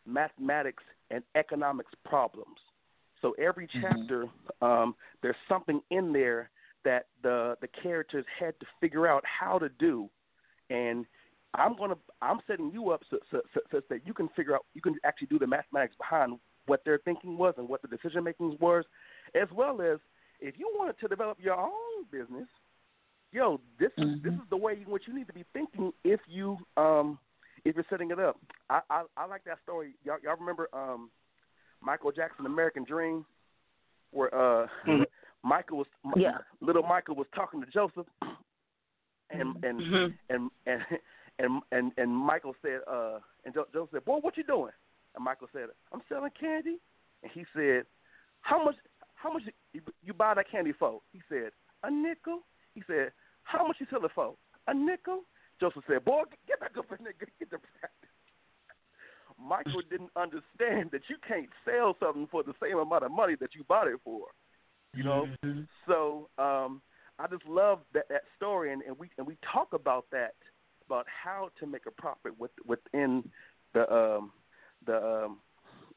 mathematics, 0.06 0.82
and 1.10 1.22
economics 1.36 1.92
problems. 2.04 2.56
So 3.22 3.32
every 3.42 3.68
chapter, 3.80 4.26
um, 4.60 4.94
there's 5.22 5.36
something 5.48 5.80
in 5.90 6.12
there 6.12 6.50
that 6.84 7.06
the 7.22 7.56
the 7.60 7.68
characters 7.82 8.26
had 8.38 8.58
to 8.60 8.66
figure 8.80 9.06
out 9.06 9.24
how 9.24 9.58
to 9.58 9.70
do, 9.78 10.10
and 10.68 11.06
I'm 11.54 11.76
gonna 11.76 11.96
I'm 12.20 12.40
setting 12.46 12.70
you 12.72 12.90
up 12.90 13.02
so, 13.10 13.18
so, 13.30 13.40
so, 13.54 13.60
so 13.70 13.80
that 13.88 14.06
you 14.06 14.12
can 14.12 14.28
figure 14.36 14.54
out 14.54 14.66
you 14.74 14.82
can 14.82 14.96
actually 15.04 15.28
do 15.28 15.38
the 15.38 15.46
mathematics 15.46 15.94
behind 15.96 16.38
what 16.66 16.84
their 16.84 16.98
thinking 16.98 17.38
was 17.38 17.54
and 17.56 17.68
what 17.68 17.82
the 17.82 17.88
decision 17.88 18.24
making 18.24 18.56
was, 18.60 18.84
as 19.34 19.48
well 19.54 19.80
as 19.80 19.98
if 20.40 20.54
you 20.58 20.70
wanted 20.76 20.98
to 21.00 21.08
develop 21.08 21.38
your 21.40 21.54
own 21.54 22.04
business, 22.10 22.48
yo, 23.34 23.60
this 23.78 23.90
is 23.98 24.22
this 24.22 24.32
is 24.32 24.48
the 24.48 24.56
way 24.56 24.78
in 24.84 24.90
which 24.90 25.02
you 25.06 25.14
need 25.14 25.26
to 25.26 25.32
be 25.32 25.44
thinking 25.52 25.92
if 26.04 26.20
you 26.28 26.56
um 26.76 27.18
if 27.64 27.74
you're 27.74 27.84
setting 27.90 28.10
it 28.10 28.18
up. 28.18 28.36
I 28.70 28.80
I, 28.88 29.02
I 29.16 29.26
like 29.26 29.44
that 29.44 29.58
story. 29.62 29.94
Y'all, 30.04 30.18
y'all 30.22 30.36
remember 30.38 30.68
um 30.72 31.10
Michael 31.82 32.12
Jackson 32.12 32.46
American 32.46 32.84
Dream, 32.84 33.26
where 34.12 34.32
uh 34.34 34.66
Michael 35.42 35.78
was 35.78 35.86
Yeah. 36.16 36.38
little 36.60 36.82
Michael 36.84 37.16
was 37.16 37.26
talking 37.34 37.60
to 37.60 37.66
Joseph, 37.70 38.06
and 39.30 39.56
and 39.62 39.80
Mhm. 39.80 40.14
and 40.30 40.50
and 40.66 40.80
and 41.40 41.62
and 41.72 41.92
and 41.98 42.16
Michael 42.16 42.54
said, 42.62 42.80
uh, 42.88 43.18
and 43.44 43.52
Jo- 43.52 43.66
Joseph 43.72 43.90
said, 43.92 44.04
"Boy, 44.04 44.18
what 44.18 44.36
you 44.36 44.44
doing?" 44.44 44.72
And 45.16 45.24
Michael 45.24 45.48
said, 45.52 45.68
"I'm 45.92 46.02
selling 46.08 46.30
candy." 46.38 46.78
And 47.22 47.32
he 47.32 47.44
said, 47.54 47.86
"How 48.42 48.64
much? 48.64 48.76
How 49.14 49.32
much 49.32 49.42
you, 49.72 49.80
you 50.02 50.14
buy 50.14 50.34
that 50.34 50.48
candy 50.48 50.72
for?" 50.72 51.00
He 51.12 51.20
said, 51.28 51.50
"A 51.82 51.90
nickel." 51.90 52.40
He 52.74 52.82
said, 52.88 53.12
"How 53.44 53.66
much 53.66 53.76
you 53.80 53.86
sell 53.90 54.04
it 54.04 54.10
for?" 54.14 54.34
A 54.66 54.74
nickel. 54.74 55.22
Joseph 55.60 55.84
said, 55.86 56.04
"Boy, 56.04 56.24
get 56.48 56.60
back 56.60 56.76
up 56.76 56.90
in 56.92 57.04
there, 57.04 57.14
get 57.18 57.28
the 57.38 57.58
practice." 57.58 58.10
Michael 59.38 59.82
didn't 59.90 60.10
understand 60.16 60.90
that 60.92 61.02
you 61.08 61.16
can't 61.26 61.48
sell 61.64 61.96
something 62.00 62.26
for 62.30 62.42
the 62.42 62.54
same 62.62 62.78
amount 62.78 63.04
of 63.04 63.10
money 63.10 63.34
that 63.40 63.54
you 63.54 63.64
bought 63.64 63.88
it 63.88 64.00
for. 64.04 64.26
You 64.94 65.02
know, 65.02 65.26
so 65.88 66.28
um, 66.38 66.80
I 67.18 67.26
just 67.28 67.44
love 67.46 67.80
that 67.94 68.08
that 68.10 68.22
story, 68.36 68.72
and, 68.72 68.82
and 68.82 68.98
we 68.98 69.10
and 69.18 69.26
we 69.26 69.36
talk 69.52 69.72
about 69.72 70.06
that 70.12 70.34
about 70.86 71.06
how 71.08 71.50
to 71.58 71.66
make 71.66 71.86
a 71.86 71.90
profit 71.90 72.38
with, 72.38 72.50
within 72.66 73.28
the 73.72 73.92
um, 73.92 74.32
the 74.86 75.24
um, 75.24 75.38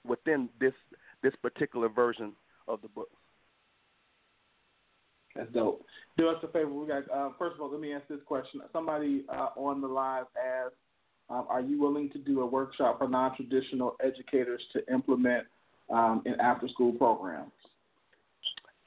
within 0.05 0.49
this 0.59 0.73
this 1.21 1.33
particular 1.41 1.89
version 1.89 2.33
of 2.67 2.81
the 2.81 2.87
book. 2.87 3.09
That's 5.37 5.51
dope. 5.53 5.85
Do 6.17 6.29
us 6.29 6.37
a 6.43 6.47
favor. 6.47 6.69
We 6.69 6.87
got 6.87 7.03
uh, 7.13 7.29
first 7.37 7.55
of 7.55 7.61
all, 7.61 7.71
let 7.71 7.79
me 7.79 7.93
ask 7.93 8.07
this 8.07 8.19
question. 8.25 8.61
Somebody 8.73 9.23
uh, 9.29 9.49
on 9.55 9.81
the 9.81 9.87
live 9.87 10.25
asked, 10.35 10.75
um, 11.29 11.45
"Are 11.47 11.61
you 11.61 11.79
willing 11.79 12.09
to 12.11 12.17
do 12.17 12.41
a 12.41 12.45
workshop 12.45 12.97
for 12.97 13.07
non-traditional 13.07 13.95
educators 14.03 14.61
to 14.73 14.81
implement 14.91 15.45
um, 15.91 16.23
in 16.25 16.39
after-school 16.39 16.93
programs?" 16.93 17.51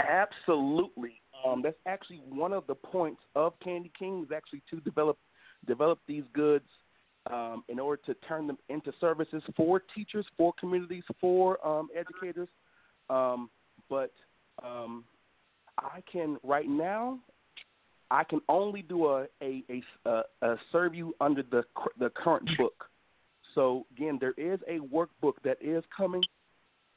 Absolutely. 0.00 1.20
Um, 1.46 1.62
that's 1.62 1.76
actually 1.86 2.20
one 2.28 2.52
of 2.52 2.66
the 2.66 2.74
points 2.74 3.22
of 3.36 3.52
Candy 3.62 3.92
King 3.96 4.24
is 4.24 4.32
actually 4.34 4.62
to 4.70 4.80
develop 4.80 5.16
develop 5.66 6.00
these 6.08 6.24
goods 6.32 6.66
um, 7.30 7.62
in 7.68 7.78
order 7.78 8.02
to 8.06 8.14
turn 8.26 8.46
them 8.46 8.58
into 8.68 8.92
services 9.00 9.42
for 9.56 9.82
teachers, 9.94 10.26
for 10.36 10.52
communities, 10.58 11.04
for 11.20 11.64
um, 11.64 11.88
educators. 11.96 12.48
Um, 13.08 13.50
but 13.88 14.12
I 15.82 16.02
can 16.10 16.38
right 16.42 16.68
now. 16.68 17.18
I 18.10 18.24
can 18.24 18.40
only 18.48 18.82
do 18.82 19.06
a 19.06 19.26
a, 19.42 19.64
a, 20.04 20.22
a, 20.42 20.56
serve 20.72 20.94
you 20.94 21.14
under 21.20 21.42
the 21.42 21.64
the 21.98 22.10
current 22.10 22.48
book. 22.58 22.86
So 23.54 23.86
again, 23.96 24.18
there 24.20 24.34
is 24.36 24.60
a 24.68 24.78
workbook 24.78 25.34
that 25.44 25.58
is 25.60 25.82
coming, 25.96 26.22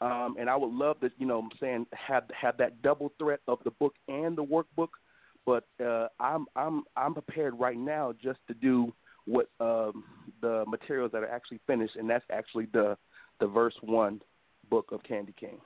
um, 0.02 0.36
and 0.40 0.50
I 0.50 0.56
would 0.56 0.72
love 0.72 1.00
to, 1.02 1.10
you 1.18 1.26
know, 1.26 1.40
I'm 1.40 1.50
saying 1.60 1.88
have 1.92 2.24
have 2.40 2.58
that 2.58 2.82
double 2.82 3.12
threat 3.18 3.40
of 3.48 3.60
the 3.64 3.72
book 3.72 3.94
and 4.08 4.38
the 4.38 4.44
workbook. 4.44 4.90
But 5.46 5.66
uh, 5.84 6.08
I'm 6.20 6.46
I'm 6.56 6.84
I'm 6.96 7.14
prepared 7.14 7.60
right 7.60 7.78
now 7.78 8.14
just 8.22 8.40
to 8.48 8.54
do 8.54 8.94
what 9.26 9.50
um, 9.60 10.04
the 10.42 10.64
materials 10.68 11.12
that 11.14 11.24
are 11.24 11.30
actually 11.30 11.60
finished, 11.68 11.96
and 11.96 12.10
that's 12.10 12.26
actually 12.32 12.68
the 12.74 12.98
the 13.40 13.48
verse 13.48 13.76
one 13.82 14.22
book 14.70 14.92
of 14.92 15.04
Candy 15.04 15.34
King. 15.40 15.60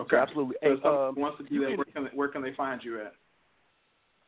Okay, 0.00 0.16
So 0.16 0.16
absolutely. 0.16 0.56
So 0.62 0.68
Hey, 0.68 0.74
um, 0.84 1.14
wants 1.16 1.38
to 1.38 1.44
do 1.44 1.60
that, 1.60 1.76
where 1.76 1.84
can 1.92 2.04
they, 2.04 2.10
where 2.10 2.28
can 2.28 2.42
they 2.42 2.52
find 2.54 2.82
you 2.82 3.00
at? 3.00 3.14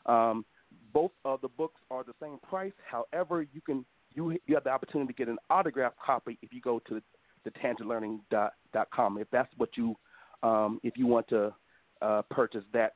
Um, 0.07 0.45
both 0.93 1.11
of 1.25 1.41
the 1.41 1.49
books 1.49 1.79
are 1.91 2.03
the 2.03 2.13
same 2.21 2.39
price. 2.49 2.73
However, 2.89 3.41
you 3.41 3.61
can 3.61 3.85
you 4.13 4.37
you 4.45 4.55
have 4.55 4.63
the 4.63 4.69
opportunity 4.69 5.13
to 5.13 5.17
get 5.17 5.27
an 5.27 5.37
autographed 5.49 5.97
copy 6.03 6.37
if 6.41 6.53
you 6.53 6.61
go 6.61 6.79
to 6.87 7.01
the 7.43 7.51
tangentlearning.com. 7.51 9.17
If 9.17 9.29
that's 9.31 9.51
what 9.57 9.69
you 9.75 9.95
um, 10.43 10.79
if 10.83 10.97
you 10.97 11.07
want 11.07 11.27
to 11.29 11.53
uh, 12.01 12.21
purchase 12.29 12.63
that. 12.73 12.93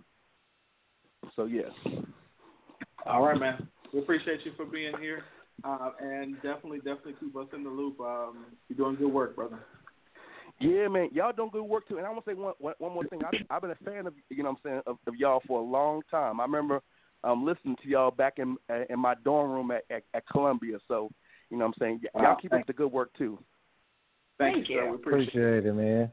So 1.36 1.46
yes. 1.46 1.72
All 3.06 3.24
right, 3.24 3.40
man. 3.40 3.68
We 3.94 4.00
appreciate 4.00 4.40
you 4.46 4.52
for 4.56 4.66
being 4.66 4.94
here, 5.02 5.24
uh, 5.64 5.92
and 6.00 6.36
definitely, 6.36 6.78
definitely 6.78 7.16
keep 7.20 7.36
us 7.36 7.48
in 7.54 7.64
the 7.64 7.70
loop. 7.70 8.00
Um, 8.00 8.46
you're 8.70 8.78
doing 8.78 8.96
good 8.96 9.12
work, 9.12 9.36
brother. 9.36 9.60
Yeah, 10.60 10.88
man, 10.88 11.10
y'all 11.12 11.34
doing 11.34 11.50
good 11.52 11.64
work 11.64 11.88
too. 11.88 11.98
And 11.98 12.06
I 12.06 12.10
want 12.10 12.24
to 12.24 12.32
say 12.32 12.36
one, 12.36 12.54
one 12.60 12.76
one 12.78 12.94
more 12.94 13.04
thing. 13.06 13.22
I've, 13.26 13.46
I've 13.50 13.62
been 13.62 13.72
a 13.72 13.76
fan 13.84 14.08
of 14.08 14.14
you 14.30 14.44
know 14.44 14.52
what 14.52 14.60
I'm 14.66 14.72
saying 14.72 14.82
of, 14.86 14.98
of 15.08 15.16
y'all 15.16 15.42
for 15.48 15.60
a 15.60 15.64
long 15.64 16.02
time. 16.10 16.40
I 16.40 16.44
remember 16.44 16.82
um 17.24 17.46
listening 17.46 17.76
to 17.84 17.90
y'all 17.90 18.12
back 18.12 18.38
in 18.38 18.58
in 18.90 19.00
my 19.00 19.16
dorm 19.24 19.52
room 19.52 19.72
at, 19.72 19.84
at, 19.90 20.04
at 20.14 20.28
Columbia. 20.28 20.78
So 20.88 21.10
you 21.50 21.58
know 21.58 21.66
what 21.66 21.76
I'm 21.78 21.80
saying 21.80 22.02
y- 22.04 22.22
y'all 22.22 22.32
Wow, 22.32 22.38
keep 22.42 22.54
up 22.54 22.66
the 22.68 22.74
good 22.74 22.92
work 22.92 23.12
too. 23.18 23.38
Thank, 24.38 24.56
Thank 24.56 24.70
you, 24.70 24.76
sir. 24.76 24.90
We 24.90 24.96
appreciate, 24.96 25.36
it. 25.36 25.60
Appreciate 25.60 25.66
it, 25.66 25.74
man. 25.74 26.12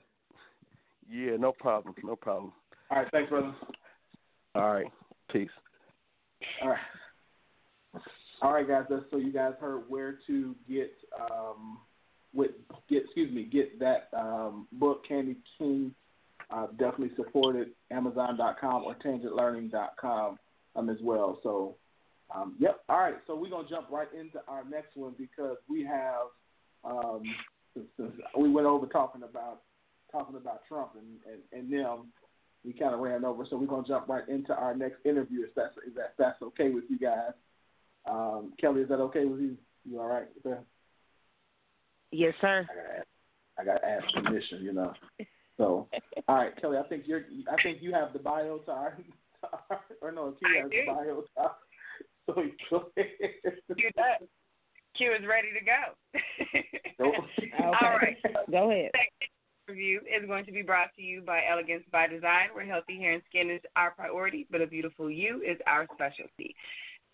Yeah, 1.10 1.36
no 1.38 1.52
problem, 1.52 1.94
no 2.04 2.16
problem. 2.16 2.52
All 2.90 2.98
right, 2.98 3.08
thanks, 3.12 3.30
brother. 3.30 3.54
All 4.54 4.72
right, 4.72 4.86
peace. 5.32 5.48
All 6.62 6.68
right. 6.70 6.78
All 8.42 8.52
right, 8.52 8.68
guys. 8.68 8.84
That's 8.88 9.02
so 9.10 9.16
you 9.16 9.32
guys 9.32 9.54
heard 9.60 9.84
where 9.88 10.18
to 10.26 10.54
get 10.68 10.92
um, 11.18 11.78
with 12.34 12.52
get 12.88 13.04
excuse 13.04 13.32
me 13.32 13.44
get 13.44 13.78
that 13.80 14.08
um, 14.16 14.68
book 14.72 15.06
Candy 15.08 15.36
King. 15.56 15.94
Uh, 16.50 16.66
definitely 16.78 17.10
support 17.16 17.56
it. 17.56 17.74
Amazon.com 17.90 18.84
or 18.84 18.94
TangentLearning.com 19.04 20.38
um, 20.76 20.88
as 20.88 20.98
well. 21.02 21.38
So, 21.42 21.76
um, 22.34 22.54
yep. 22.58 22.80
All 22.88 22.98
right. 22.98 23.16
So 23.26 23.34
we're 23.34 23.50
gonna 23.50 23.68
jump 23.68 23.88
right 23.90 24.08
into 24.12 24.40
our 24.48 24.64
next 24.64 24.96
one 24.96 25.14
because 25.18 25.56
we 25.68 25.84
have 25.84 26.26
um, 26.84 27.22
we 28.38 28.50
went 28.50 28.66
over 28.66 28.86
talking 28.86 29.22
about 29.22 29.62
talking 30.12 30.36
about 30.36 30.62
Trump 30.68 30.90
and 30.94 31.18
and, 31.32 31.42
and 31.52 31.72
them. 31.72 32.08
We 32.64 32.72
kind 32.72 32.92
of 32.92 33.00
ran 33.00 33.24
over, 33.24 33.46
so 33.48 33.56
we're 33.56 33.66
gonna 33.66 33.86
jump 33.86 34.08
right 34.08 34.28
into 34.28 34.54
our 34.54 34.74
next 34.74 34.96
interview. 35.04 35.44
If 35.44 35.54
that's 35.54 35.74
if 35.86 35.94
that, 35.94 36.14
that's 36.18 36.42
okay 36.42 36.70
with 36.70 36.84
you 36.90 36.98
guys. 36.98 37.32
Um, 38.08 38.52
Kelly, 38.60 38.82
is 38.82 38.88
that 38.88 39.00
okay 39.00 39.24
with 39.24 39.40
you? 39.40 39.56
You 39.84 40.00
all 40.00 40.08
right? 40.08 40.26
Yes, 42.10 42.34
sir. 42.40 42.66
I 43.58 43.64
gotta 43.64 43.84
ask 43.84 44.04
permission, 44.14 44.64
you 44.64 44.72
know. 44.72 44.92
So, 45.56 45.88
all 46.28 46.36
right, 46.36 46.60
Kelly, 46.60 46.78
I 46.78 46.88
think 46.88 47.04
you're. 47.06 47.22
I 47.50 47.60
think 47.62 47.78
you 47.80 47.92
have 47.92 48.12
the 48.12 48.18
bio 48.18 48.58
to 48.58 48.70
our, 48.70 48.96
to 49.42 49.48
or 50.02 50.12
no, 50.12 50.32
Q 50.32 50.48
I 50.48 50.62
has 50.62 50.70
do. 50.70 50.76
the 50.86 50.92
bio 50.92 51.22
to 51.22 51.50
So 52.26 52.34
go 52.70 52.90
ahead. 52.96 53.08
Q 53.76 53.90
does. 53.96 54.28
Q 54.96 55.12
is 55.12 55.26
ready 55.26 55.48
to 55.58 55.64
go. 55.64 55.80
Go. 56.98 57.12
All 57.64 57.96
right. 57.96 58.16
Go 58.50 58.70
ahead. 58.70 58.90
Second 58.94 59.30
review 59.68 60.00
is 60.00 60.26
going 60.26 60.44
to 60.44 60.52
be 60.52 60.62
brought 60.62 60.88
to 60.96 61.02
you 61.02 61.22
by 61.22 61.40
Elegance 61.50 61.84
by 61.92 62.06
Design, 62.06 62.48
where 62.52 62.66
healthy 62.66 62.98
hair 62.98 63.12
and 63.12 63.22
skin 63.28 63.50
is 63.50 63.60
our 63.76 63.92
priority, 63.92 64.46
but 64.50 64.60
a 64.60 64.66
beautiful 64.66 65.10
you 65.10 65.42
is 65.42 65.56
our 65.66 65.86
specialty. 65.94 66.54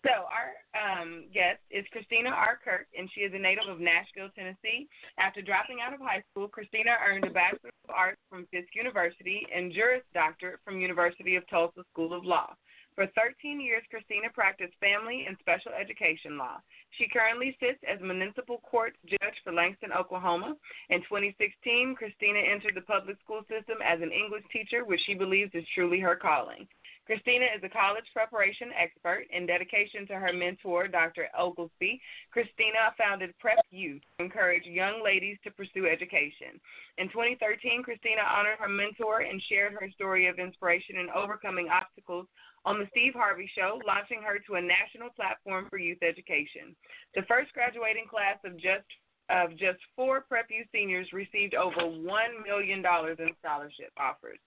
So 0.05 0.29
our 0.29 0.53
um, 0.77 1.25
guest 1.33 1.57
is 1.73 1.81
Christina 1.89 2.29
R. 2.29 2.61
Kirk, 2.61 2.85
and 2.93 3.09
she 3.15 3.21
is 3.25 3.33
a 3.33 3.41
native 3.41 3.65
of 3.65 3.81
Nashville, 3.81 4.29
Tennessee. 4.37 4.85
After 5.17 5.41
dropping 5.41 5.81
out 5.81 5.97
of 5.97 5.99
high 5.99 6.21
school, 6.29 6.47
Christina 6.47 6.93
earned 7.01 7.25
a 7.25 7.33
Bachelor 7.33 7.73
of 7.73 7.89
Arts 7.89 8.21
from 8.29 8.45
Fisk 8.53 8.69
University 8.77 9.47
and 9.49 9.73
Juris 9.73 10.05
Doctorate 10.13 10.61
from 10.63 10.79
University 10.79 11.35
of 11.37 11.49
Tulsa 11.49 11.81
School 11.89 12.13
of 12.13 12.23
Law. 12.23 12.53
For 12.93 13.09
13 13.17 13.59
years, 13.59 13.81
Christina 13.89 14.29
practiced 14.31 14.77
family 14.79 15.25
and 15.27 15.35
special 15.41 15.73
education 15.73 16.37
law. 16.37 16.61
She 17.01 17.09
currently 17.11 17.57
sits 17.59 17.81
as 17.83 17.99
municipal 17.99 18.59
court 18.59 18.93
judge 19.09 19.35
for 19.43 19.51
Langston, 19.51 19.91
Oklahoma. 19.91 20.55
In 20.89 21.01
2016, 21.01 21.95
Christina 21.97 22.39
entered 22.39 22.77
the 22.77 22.85
public 22.85 23.17
school 23.25 23.41
system 23.49 23.81
as 23.83 23.99
an 24.05 24.13
English 24.13 24.45
teacher, 24.53 24.85
which 24.85 25.01
she 25.05 25.15
believes 25.15 25.51
is 25.55 25.65
truly 25.73 25.99
her 25.99 26.15
calling. 26.15 26.69
Christina 27.05 27.45
is 27.55 27.61
a 27.63 27.69
college 27.69 28.05
preparation 28.13 28.73
expert. 28.73 29.25
In 29.29 29.45
dedication 29.45 30.07
to 30.07 30.15
her 30.15 30.33
mentor, 30.33 30.87
Dr. 30.87 31.29
Oglesby, 31.37 32.01
Christina 32.31 32.97
founded 32.97 33.37
Prep 33.39 33.61
U 33.69 33.99
to 33.99 34.25
encourage 34.25 34.65
young 34.65 35.03
ladies 35.03 35.37
to 35.43 35.51
pursue 35.51 35.85
education. 35.85 36.57
In 36.97 37.07
2013, 37.09 37.83
Christina 37.83 38.25
honored 38.25 38.57
her 38.57 38.69
mentor 38.69 39.21
and 39.21 39.41
shared 39.47 39.73
her 39.73 39.89
story 39.93 40.25
of 40.27 40.39
inspiration 40.39 40.97
in 40.97 41.13
overcoming 41.13 41.69
obstacles 41.69 42.25
on 42.65 42.79
the 42.79 42.89
Steve 42.89 43.13
Harvey 43.13 43.49
Show, 43.53 43.79
launching 43.85 44.23
her 44.25 44.39
to 44.39 44.55
a 44.55 44.61
national 44.61 45.13
platform 45.13 45.67
for 45.69 45.77
youth 45.77 46.01
education. 46.01 46.75
The 47.13 47.21
first 47.29 47.53
graduating 47.53 48.09
class 48.09 48.41
of 48.43 48.57
just 48.57 48.89
of 49.29 49.51
just 49.57 49.79
four 49.95 50.21
Prep 50.21 50.45
U 50.49 50.63
seniors 50.71 51.07
received 51.11 51.55
over 51.55 51.81
one 51.81 52.45
million 52.45 52.81
dollars 52.81 53.17
in 53.19 53.29
scholarship 53.41 53.91
offers. 53.97 54.37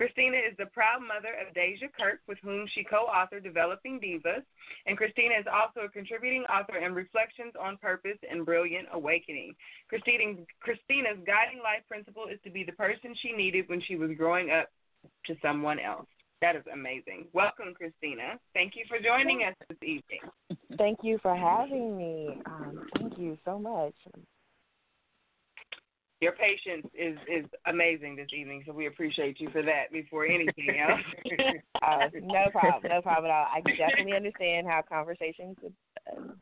Christina 0.00 0.38
is 0.38 0.56
the 0.56 0.64
proud 0.64 1.02
mother 1.02 1.36
of 1.36 1.52
Deja 1.52 1.84
Kirk, 1.92 2.20
with 2.26 2.38
whom 2.42 2.66
she 2.72 2.82
co-authored 2.82 3.44
Developing 3.44 4.00
Divas, 4.00 4.40
and 4.86 4.96
Christina 4.96 5.34
is 5.38 5.44
also 5.44 5.84
a 5.84 5.90
contributing 5.90 6.44
author 6.44 6.78
in 6.78 6.94
Reflections 6.94 7.52
on 7.60 7.76
Purpose 7.76 8.16
and 8.30 8.46
Brilliant 8.46 8.88
Awakening. 8.94 9.54
Christina's 9.90 11.18
guiding 11.26 11.60
life 11.62 11.84
principle 11.86 12.24
is 12.32 12.38
to 12.44 12.50
be 12.50 12.64
the 12.64 12.72
person 12.72 13.14
she 13.20 13.32
needed 13.32 13.68
when 13.68 13.82
she 13.86 13.96
was 13.96 14.08
growing 14.16 14.50
up 14.50 14.70
to 15.26 15.34
someone 15.42 15.78
else. 15.78 16.06
That 16.40 16.56
is 16.56 16.64
amazing. 16.72 17.26
Welcome, 17.34 17.74
Christina. 17.74 18.40
Thank 18.54 18.76
you 18.76 18.86
for 18.88 18.96
joining 19.04 19.42
us 19.46 19.54
this 19.68 19.76
evening. 19.82 20.24
Thank 20.78 21.00
you 21.02 21.18
for 21.20 21.36
having 21.36 21.98
me. 21.98 22.40
Um, 22.46 22.86
thank 22.96 23.18
you 23.18 23.36
so 23.44 23.58
much. 23.58 23.92
Your 26.20 26.32
patience 26.32 26.86
is 26.94 27.16
is 27.28 27.46
amazing 27.66 28.14
this 28.16 28.28
evening, 28.36 28.62
so 28.66 28.72
we 28.72 28.86
appreciate 28.86 29.40
you 29.40 29.48
for 29.50 29.62
that. 29.62 29.90
Before 29.90 30.26
anything 30.26 30.78
else, 30.88 31.00
uh, 31.82 32.08
no 32.22 32.50
problem, 32.50 32.90
no 32.90 33.00
problem 33.00 33.30
at 33.30 33.34
all. 33.34 33.46
I 33.46 33.60
definitely 33.78 34.16
understand 34.16 34.66
how 34.66 34.82
conversations 34.86 35.56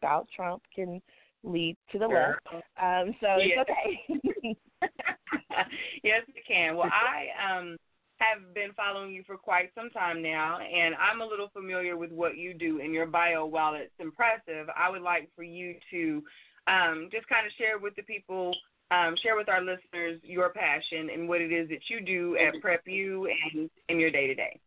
about 0.01 0.27
Trump 0.35 0.63
can 0.75 1.01
lead 1.45 1.77
to 1.93 1.99
the 1.99 2.09
left. 2.09 2.41
Um, 2.81 3.15
so 3.21 3.39
Yeah. 3.39 3.55
it's 3.57 3.71
okay. 3.71 4.57
yes, 6.03 6.23
it 6.29 6.45
can. 6.47 6.77
Well, 6.77 6.91
I 6.93 7.59
um 7.59 7.77
have 8.19 8.53
been 8.53 8.73
following 8.75 9.13
you 9.13 9.23
for 9.25 9.37
quite 9.37 9.71
some 9.77 9.91
time 9.91 10.21
now, 10.21 10.59
and 10.59 10.97
I'm 10.97 11.21
a 11.21 11.25
little 11.25 11.51
familiar 11.53 11.97
with 11.97 12.11
what 12.11 12.37
you 12.37 12.53
do 12.53 12.79
in 12.79 12.93
your 12.93 13.07
bio. 13.07 13.47
While 13.47 13.75
it's 13.75 13.93
impressive, 14.01 14.69
I 14.77 14.91
would 14.91 15.03
like 15.03 15.31
for 15.37 15.45
you 15.45 15.77
to 15.93 16.23
um, 16.67 17.09
just 17.13 17.29
kind 17.29 17.47
of 17.47 17.53
share 17.57 17.79
with 17.79 17.95
the 17.95 18.03
people 18.03 18.53
um, 18.91 19.15
share 19.23 19.37
with 19.37 19.49
our 19.49 19.61
listeners 19.61 20.21
your 20.23 20.51
passion 20.51 21.11
and 21.13 21.29
what 21.29 21.41
it 21.41 21.53
is 21.53 21.69
that 21.69 21.81
you 21.89 22.01
do 22.01 22.37
at 22.37 22.61
Prep 22.61 22.83
U 22.87 23.29
and 23.55 23.69
in 23.89 23.99
your 23.99 24.11
day 24.11 24.27
to 24.27 24.35
day. 24.35 24.61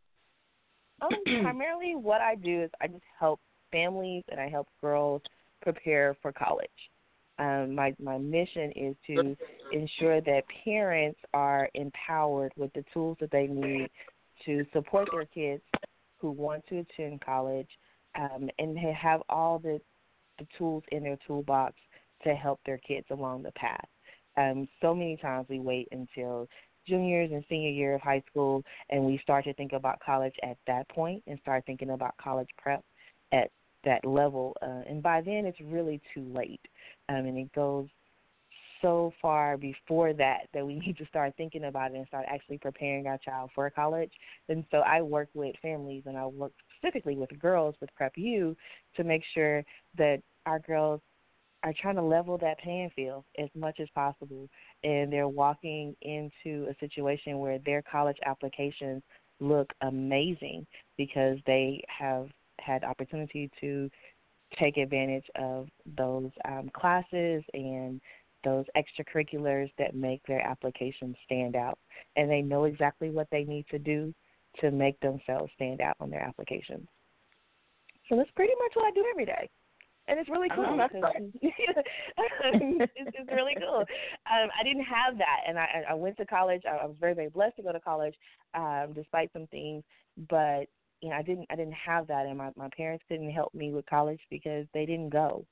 Primarily, 1.41 1.95
what 1.95 2.21
I 2.21 2.35
do 2.35 2.63
is 2.63 2.69
I 2.79 2.87
just 2.87 3.03
help 3.19 3.39
families 3.71 4.23
and 4.29 4.39
I 4.39 4.49
help 4.49 4.67
girls 4.81 5.21
prepare 5.61 6.15
for 6.21 6.31
college. 6.31 6.69
Um, 7.39 7.73
my 7.73 7.95
my 7.99 8.19
mission 8.19 8.71
is 8.75 8.95
to 9.07 9.35
ensure 9.71 10.21
that 10.21 10.43
parents 10.63 11.19
are 11.33 11.69
empowered 11.73 12.51
with 12.55 12.71
the 12.73 12.85
tools 12.93 13.17
that 13.19 13.31
they 13.31 13.47
need 13.47 13.89
to 14.45 14.65
support 14.73 15.09
their 15.11 15.25
kids 15.25 15.63
who 16.19 16.29
want 16.29 16.63
to 16.67 16.79
attend 16.79 17.21
college, 17.21 17.69
um, 18.15 18.47
and 18.59 18.77
have 18.77 19.21
all 19.27 19.57
the 19.57 19.81
the 20.37 20.45
tools 20.57 20.83
in 20.91 21.01
their 21.01 21.17
toolbox 21.25 21.73
to 22.23 22.35
help 22.35 22.59
their 22.65 22.77
kids 22.77 23.07
along 23.09 23.41
the 23.41 23.51
path. 23.53 23.87
Um, 24.37 24.67
so 24.81 24.93
many 24.93 25.17
times 25.17 25.47
we 25.49 25.59
wait 25.59 25.87
until 25.91 26.47
juniors 26.87 27.31
and 27.31 27.43
senior 27.49 27.69
year 27.69 27.95
of 27.95 28.01
high 28.01 28.23
school 28.29 28.63
and 28.89 29.03
we 29.03 29.19
start 29.23 29.43
to 29.45 29.53
think 29.53 29.73
about 29.73 29.99
college 30.03 30.33
at 30.43 30.57
that 30.67 30.87
point 30.89 31.23
and 31.27 31.39
start 31.41 31.63
thinking 31.65 31.91
about 31.91 32.15
college 32.17 32.49
prep 32.57 32.83
at 33.31 33.49
that 33.83 34.03
level 34.05 34.55
uh, 34.61 34.81
and 34.87 35.01
by 35.01 35.21
then 35.21 35.45
it's 35.45 35.59
really 35.61 36.01
too 36.13 36.31
late 36.33 36.61
um, 37.09 37.17
and 37.17 37.37
it 37.37 37.51
goes 37.53 37.87
so 38.81 39.13
far 39.21 39.57
before 39.57 40.13
that 40.13 40.47
that 40.53 40.65
we 40.65 40.75
need 40.85 40.97
to 40.97 41.05
start 41.05 41.33
thinking 41.37 41.65
about 41.65 41.91
it 41.91 41.97
and 41.97 42.07
start 42.07 42.25
actually 42.27 42.57
preparing 42.57 43.07
our 43.07 43.17
child 43.19 43.49
for 43.53 43.69
college 43.69 44.11
and 44.49 44.63
so 44.71 44.77
i 44.79 45.01
work 45.01 45.29
with 45.33 45.55
families 45.61 46.03
and 46.05 46.17
i 46.17 46.25
work 46.25 46.51
specifically 46.77 47.15
with 47.15 47.29
girls 47.39 47.75
with 47.79 47.93
prep 47.95 48.13
u 48.15 48.55
to 48.95 49.03
make 49.03 49.23
sure 49.33 49.63
that 49.97 50.21
our 50.45 50.59
girls 50.59 51.01
are 51.63 51.73
trying 51.79 51.95
to 51.95 52.01
level 52.01 52.37
that 52.37 52.59
playing 52.59 52.89
field 52.95 53.23
as 53.37 53.49
much 53.55 53.79
as 53.79 53.87
possible 53.93 54.49
and 54.83 55.11
they're 55.11 55.27
walking 55.27 55.95
into 56.01 56.67
a 56.69 56.75
situation 56.79 57.39
where 57.39 57.59
their 57.59 57.83
college 57.83 58.17
applications 58.25 59.03
look 59.39 59.71
amazing 59.81 60.65
because 60.97 61.37
they 61.45 61.83
have 61.87 62.27
had 62.59 62.83
opportunity 62.83 63.49
to 63.59 63.89
take 64.59 64.77
advantage 64.77 65.25
of 65.35 65.67
those 65.97 66.29
um, 66.45 66.69
classes 66.73 67.43
and 67.53 68.01
those 68.43 68.65
extracurriculars 68.75 69.71
that 69.77 69.95
make 69.95 70.21
their 70.27 70.45
applications 70.45 71.15
stand 71.25 71.55
out. 71.55 71.77
And 72.15 72.29
they 72.29 72.41
know 72.41 72.65
exactly 72.65 73.09
what 73.09 73.27
they 73.31 73.43
need 73.43 73.65
to 73.69 73.79
do 73.79 74.13
to 74.59 74.71
make 74.71 74.99
themselves 74.99 75.51
stand 75.55 75.79
out 75.79 75.95
on 75.99 76.09
their 76.09 76.21
applications. 76.21 76.87
So 78.09 78.17
that's 78.17 78.31
pretty 78.35 78.53
much 78.59 78.71
what 78.73 78.87
i 78.87 78.91
do 78.91 79.05
every 79.09 79.25
day 79.25 79.49
and 80.07 80.19
it's 80.19 80.29
really 80.29 80.49
cool. 80.49 80.65
it's, 81.41 83.11
it's 83.19 83.31
really 83.31 83.55
cool. 83.59 83.79
Um, 83.79 84.49
I 84.59 84.63
didn't 84.63 84.83
have 84.83 85.17
that, 85.17 85.41
and 85.47 85.57
I, 85.57 85.83
I 85.89 85.93
went 85.93 86.17
to 86.17 86.25
college. 86.25 86.63
I, 86.69 86.83
I 86.83 86.85
was 86.85 86.95
very, 86.99 87.13
very 87.13 87.29
blessed 87.29 87.57
to 87.57 87.63
go 87.63 87.71
to 87.71 87.79
college, 87.79 88.15
um, 88.53 88.93
despite 88.93 89.31
some 89.33 89.47
things. 89.47 89.83
But 90.29 90.65
you 91.01 91.09
know, 91.09 91.15
I 91.15 91.21
didn't, 91.21 91.47
I 91.49 91.55
didn't 91.55 91.73
have 91.73 92.07
that, 92.07 92.25
and 92.25 92.37
my 92.37 92.51
my 92.55 92.69
parents 92.75 93.03
couldn't 93.07 93.31
help 93.31 93.53
me 93.53 93.71
with 93.71 93.85
college 93.85 94.19
because 94.29 94.65
they 94.73 94.85
didn't 94.85 95.09
go, 95.09 95.45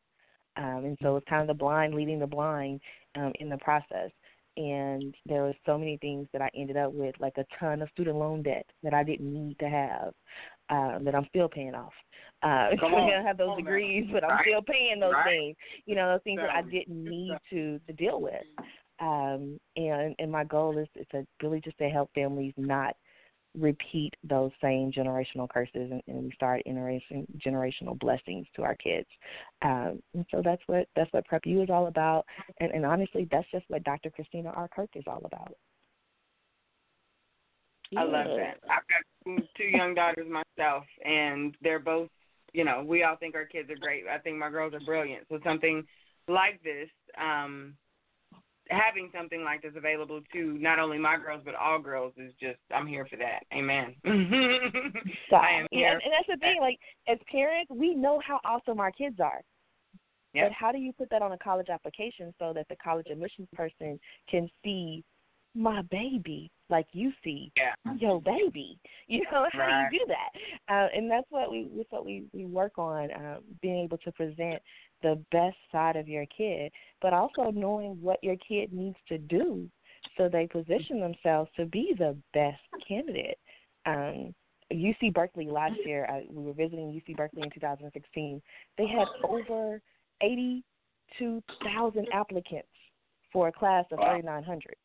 um, 0.58 0.86
and 0.86 0.98
so 1.02 1.16
it's 1.16 1.28
kind 1.30 1.42
of 1.42 1.48
the 1.48 1.60
blind 1.60 1.94
leading 1.94 2.20
the 2.20 2.28
blind 2.28 2.82
um, 3.16 3.32
in 3.40 3.50
the 3.50 3.58
process. 3.58 4.12
And 4.58 5.16
there 5.26 5.44
were 5.44 5.54
so 5.66 5.78
many 5.78 5.98
things 5.98 6.28
that 6.34 6.42
I 6.42 6.50
ended 6.54 6.76
up 6.76 6.92
with, 6.92 7.16
like 7.20 7.38
a 7.38 7.46
ton 7.58 7.82
of 7.82 7.90
student 7.92 8.18
loan 8.18 8.44
debt 8.44 8.66
that 8.84 8.94
I 8.94 9.04
didn't 9.04 9.32
need 9.32 9.58
to 9.60 9.70
have, 9.70 10.14
um, 10.70 11.04
that 11.04 11.16
I'm 11.16 11.26
still 11.30 11.50
paying 11.50 11.76
off. 11.76 11.94
Uh, 12.42 12.70
Come 12.80 12.94
on. 12.96 13.10
I 13.10 13.12
don't 13.16 13.26
have 13.26 13.38
those 13.38 13.58
degrees, 13.58 14.08
but 14.12 14.24
I'm 14.24 14.32
Right. 14.32 14.46
still 14.48 14.62
paying 14.62 15.00
those 15.00 15.14
Right. 15.14 15.26
things. 15.26 15.58
You 15.86 15.96
know, 15.96 16.14
those 16.14 16.24
things 16.24 16.40
that 16.42 16.50
I 16.50 16.62
didn't 16.62 17.04
need 17.04 17.36
to 17.50 17.80
to 17.80 17.94
deal 17.94 18.22
with. 18.22 18.44
Um, 19.00 19.60
and 19.76 20.16
and 20.20 20.32
my 20.32 20.44
goal 20.44 20.78
is, 20.78 20.88
is 20.96 21.08
to 21.12 21.26
really 21.42 21.62
just 21.62 21.78
to 21.80 21.90
help 21.90 22.12
families 22.14 22.54
not 22.58 22.96
repeat 23.58 24.14
those 24.24 24.52
same 24.62 24.92
generational 24.92 25.50
curses 25.50 25.92
and, 25.92 26.02
and 26.08 26.24
we 26.26 26.32
start 26.34 26.62
generating 26.66 27.26
generational 27.44 27.98
blessings 28.00 28.46
to 28.56 28.62
our 28.62 28.76
kids. 28.76 29.08
Um, 29.64 30.02
and 30.14 30.26
so 30.30 30.42
that's 30.44 30.62
what 30.68 30.88
that's 30.96 31.12
what 31.14 31.26
Prep 31.26 31.46
U 31.46 31.62
is 31.64 31.70
all 31.70 31.88
about. 31.88 32.26
And, 32.60 32.72
and 32.72 32.86
honestly, 32.86 33.28
that's 33.32 33.50
just 33.52 33.66
what 33.70 33.84
Dr. 33.84 34.12
Christina 34.12 34.50
R. 34.50 34.68
Kirk 34.68 34.90
is 34.96 35.04
all 35.08 35.22
about. 35.26 35.54
I 37.98 38.04
love 38.04 38.28
that. 38.38 38.60
I've 38.70 38.86
got 38.88 39.04
two- 39.26 39.48
two 39.58 39.64
young 39.64 39.96
daughters 39.96 40.28
myself, 40.28 40.46
and 41.06 41.56
they're 41.62 41.80
both, 41.80 42.10
you 42.54 42.64
know, 42.64 42.84
we 42.86 43.04
all 43.04 43.16
think 43.16 43.36
our 43.36 43.46
kids 43.46 43.70
are 43.70 43.76
great. 43.76 44.04
I 44.08 44.18
think 44.18 44.38
my 44.38 44.50
girls 44.50 44.74
are 44.74 44.80
brilliant. 44.80 45.26
So 45.30 45.40
something 45.44 45.84
like 46.28 46.62
this, 46.64 46.90
um, 47.20 47.76
having 48.70 49.10
something 49.16 49.44
like 49.44 49.64
this 49.64 49.74
available 49.76 50.22
to 50.34 50.58
not 50.60 50.80
only 50.80 50.98
my 50.98 51.18
girls 51.18 51.42
but 51.44 51.56
all 51.56 51.80
girls 51.80 52.14
is 52.18 52.34
just, 52.40 52.60
I'm 52.74 52.88
here 52.88 53.08
for 53.10 53.18
that. 53.18 53.44
Amen. 53.54 53.96
So, 55.30 55.36
I 55.36 55.60
am 55.60 55.68
yeah, 55.72 55.80
here. 55.80 55.92
and, 55.92 56.02
and 56.04 56.14
that's 56.14 56.28
the 56.28 56.38
thing. 56.38 56.58
Like 56.60 56.80
as 57.08 57.20
parents, 57.32 57.70
we 57.72 57.94
know 57.94 58.20
how 58.26 58.40
awesome 58.44 58.80
our 58.80 58.92
kids 58.92 59.20
are. 59.20 59.42
Yep. 60.34 60.50
But 60.50 60.54
how 60.54 60.72
do 60.72 60.78
you 60.78 60.94
put 60.94 61.10
that 61.10 61.22
on 61.22 61.32
a 61.32 61.38
college 61.38 61.70
application 61.70 62.34
so 62.40 62.54
that 62.54 62.68
the 62.70 62.76
college 62.84 63.08
admissions 63.12 63.48
person 63.54 64.00
can 64.30 64.50
see 64.64 65.04
my 65.56 65.82
baby 65.84 66.52
like 66.70 66.88
you 66.94 67.12
see 67.24 67.52
Yeah. 67.58 67.74
your 68.00 68.22
baby? 68.22 68.78
You 69.08 69.24
know 69.32 69.48
how 69.52 69.60
Right. 69.60 69.90
do 69.90 69.96
you 69.96 70.06
do 70.06 70.14
that? 70.14 70.32
Uh, 70.72 70.88
and 70.96 71.10
that's 71.10 71.26
what 71.32 71.50
we 71.50 71.68
that's 71.76 71.92
what 71.92 72.06
we 72.06 72.26
we 72.32 72.46
work 72.46 72.78
on 72.78 73.10
um, 73.16 73.44
being 73.62 73.84
able 73.84 73.98
to 74.00 74.12
present 74.12 74.62
the 75.02 75.20
best 75.32 75.58
side 75.72 75.96
of 75.96 76.08
your 76.08 76.26
kid, 76.28 76.72
but 77.02 77.12
also 77.14 77.50
knowing 77.52 78.00
what 78.02 78.24
your 78.24 78.36
kid 78.48 78.72
needs 78.72 78.98
to 79.08 79.18
do 79.18 79.68
so 80.18 80.28
they 80.30 80.48
position 80.48 81.00
themselves 81.00 81.50
to 81.56 81.66
be 81.66 81.94
the 81.98 82.16
best 82.34 82.60
candidate. 82.88 83.38
Um, 83.86 84.36
UC 84.72 85.14
Berkeley 85.14 85.48
last 85.48 85.78
year, 85.86 86.06
I, 86.10 86.26
we 86.30 86.44
were 86.44 86.54
visiting 86.54 86.92
UC 86.92 87.16
Berkeley 87.16 87.44
in 87.44 87.50
2016. 87.52 88.42
They 88.78 88.86
had 88.88 89.08
over 89.24 89.82
82,000 90.22 92.08
applicants 92.14 92.68
for 93.32 93.48
a 93.48 93.52
class 93.52 93.86
of 93.92 94.00
Wow. 94.00 94.16
3,900. 94.16 94.76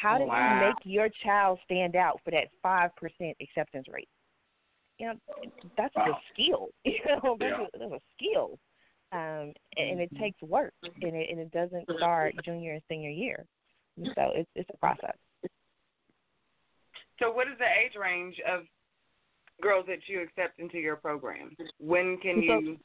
How 0.00 0.18
do 0.18 0.24
Wow. 0.24 0.60
you 0.60 0.66
make 0.66 0.76
your 0.84 1.08
child 1.08 1.58
stand 1.64 1.96
out 1.96 2.20
for 2.24 2.30
that 2.30 2.48
5% 2.62 2.90
acceptance 3.40 3.86
rate? 3.88 4.08
You 4.98 5.06
know, 5.08 5.14
that's 5.76 5.94
a 5.96 6.12
skill. 6.32 6.68
You 6.84 6.98
know, 7.06 7.36
that's, 7.38 7.58
Yeah. 7.58 7.66
a, 7.74 7.78
that's 7.78 7.92
a 7.92 8.00
skill. 8.14 8.58
Um, 9.12 9.52
and, 9.76 9.90
and 9.92 10.00
it 10.00 10.10
takes 10.18 10.40
work, 10.42 10.74
and 10.82 11.14
it, 11.14 11.30
and 11.30 11.38
it 11.38 11.50
doesn't 11.52 11.88
start 11.96 12.34
junior 12.44 12.72
and 12.74 12.82
senior 12.88 13.10
year. 13.10 13.46
So 14.14 14.32
it's 14.34 14.50
it's 14.54 14.68
a 14.74 14.76
process. 14.78 15.16
So 17.18 17.30
what 17.32 17.46
is 17.48 17.56
the 17.58 17.64
age 17.64 17.94
range 17.98 18.36
of 18.46 18.62
girls 19.62 19.86
that 19.86 20.00
you 20.08 20.20
accept 20.22 20.58
into 20.58 20.78
your 20.78 20.96
program? 20.96 21.56
When 21.78 22.18
can 22.18 22.44
So- 22.46 22.58
you? 22.58 22.78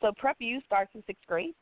So 0.00 0.12
Prep 0.16 0.36
U 0.40 0.60
starts 0.64 0.90
in 0.94 1.02
sixth 1.06 1.26
grade, 1.26 1.54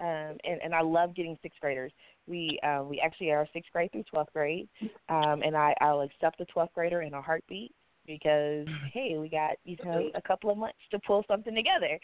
um, 0.00 0.36
and 0.44 0.60
and 0.62 0.74
I 0.74 0.82
love 0.82 1.14
getting 1.14 1.36
sixth 1.42 1.60
graders. 1.60 1.92
We 2.26 2.58
uh, 2.62 2.82
we 2.84 3.00
actually 3.00 3.30
are 3.30 3.46
sixth 3.52 3.72
grade 3.72 3.92
through 3.92 4.04
twelfth 4.04 4.32
grade, 4.32 4.68
um, 5.08 5.42
and 5.42 5.56
I 5.56 5.74
I'll 5.80 6.02
accept 6.02 6.40
a 6.40 6.44
twelfth 6.46 6.74
grader 6.74 7.02
in 7.02 7.14
a 7.14 7.22
heartbeat 7.22 7.72
because 8.08 8.66
hey, 8.92 9.16
we 9.18 9.28
got 9.28 9.52
you 9.64 9.76
know 9.84 10.10
a 10.14 10.22
couple 10.22 10.50
of 10.50 10.58
months 10.58 10.78
to 10.90 10.98
pull 11.06 11.24
something 11.28 11.54
together. 11.54 11.98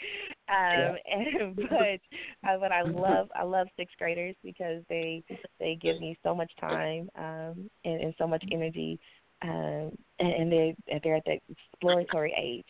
Um, 0.49 0.97
and 1.11 1.57
but 1.57 2.49
uh, 2.49 2.59
but 2.61 2.71
I 2.71 2.83
love 2.83 3.29
I 3.35 3.43
love 3.43 3.67
sixth 3.77 3.97
graders 3.99 4.37
because 4.45 4.83
they 4.89 5.25
they 5.59 5.77
give 5.81 5.99
me 6.01 6.17
so 6.23 6.35
much 6.35 6.53
time 6.61 7.09
um, 7.17 7.69
and, 7.85 8.01
and 8.03 8.15
so 8.19 8.29
much 8.29 8.45
energy, 8.53 9.01
um, 9.43 9.91
and, 10.21 10.33
and 10.33 10.53
they 10.53 10.77
they're 11.03 11.17
at 11.17 11.25
that 11.27 11.41
exploratory 11.49 12.35
age. 12.41 12.67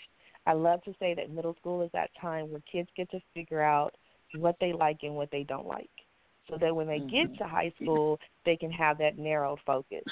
I 0.46 0.52
love 0.52 0.82
to 0.82 0.92
say 0.98 1.14
that 1.14 1.30
middle 1.30 1.54
school 1.54 1.82
is 1.82 1.90
that 1.94 2.10
time 2.20 2.50
where 2.50 2.60
kids 2.70 2.88
get 2.96 3.10
to 3.12 3.20
figure 3.34 3.62
out 3.62 3.94
what 4.36 4.56
they 4.60 4.72
like 4.72 4.98
and 5.02 5.14
what 5.14 5.30
they 5.30 5.44
don't 5.44 5.66
like. 5.66 5.90
So 6.48 6.58
that 6.60 6.74
when 6.74 6.86
they 6.86 6.98
get 6.98 7.30
mm-hmm. 7.30 7.36
to 7.36 7.44
high 7.44 7.72
school, 7.80 8.18
they 8.44 8.56
can 8.56 8.70
have 8.70 8.98
that 8.98 9.18
narrowed 9.18 9.60
focus. 9.64 10.04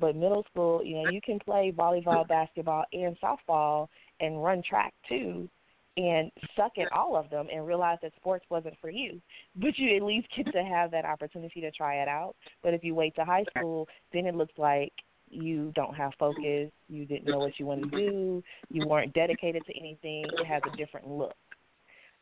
But 0.00 0.16
middle 0.16 0.44
school, 0.50 0.82
you 0.84 1.02
know, 1.02 1.10
you 1.10 1.20
can 1.20 1.38
play 1.38 1.72
volleyball, 1.76 2.26
basketball, 2.26 2.84
and 2.92 3.16
softball 3.20 3.88
and 4.20 4.42
run 4.42 4.62
track 4.68 4.92
too 5.08 5.48
and 5.96 6.30
suck 6.56 6.72
at 6.78 6.90
all 6.92 7.16
of 7.16 7.30
them 7.30 7.46
and 7.52 7.66
realize 7.66 7.98
that 8.02 8.12
sports 8.16 8.44
wasn't 8.50 8.74
for 8.80 8.90
you. 8.90 9.20
But 9.54 9.78
you 9.78 9.96
at 9.96 10.02
least 10.02 10.28
get 10.36 10.50
to 10.52 10.64
have 10.64 10.90
that 10.90 11.04
opportunity 11.04 11.60
to 11.60 11.70
try 11.70 12.02
it 12.02 12.08
out. 12.08 12.34
But 12.62 12.74
if 12.74 12.82
you 12.82 12.94
wait 12.94 13.14
to 13.16 13.24
high 13.24 13.44
school, 13.56 13.86
then 14.12 14.26
it 14.26 14.34
looks 14.34 14.54
like 14.58 14.92
you 15.28 15.72
don't 15.74 15.94
have 15.94 16.12
focus, 16.18 16.70
you 16.88 17.06
didn't 17.06 17.26
know 17.26 17.38
what 17.38 17.58
you 17.58 17.66
wanted 17.66 17.90
to 17.90 17.96
do, 17.96 18.42
you 18.70 18.86
weren't 18.86 19.12
dedicated 19.14 19.64
to 19.66 19.72
anything, 19.78 20.24
it 20.38 20.46
has 20.46 20.62
a 20.72 20.76
different 20.76 21.08
look. 21.08 21.34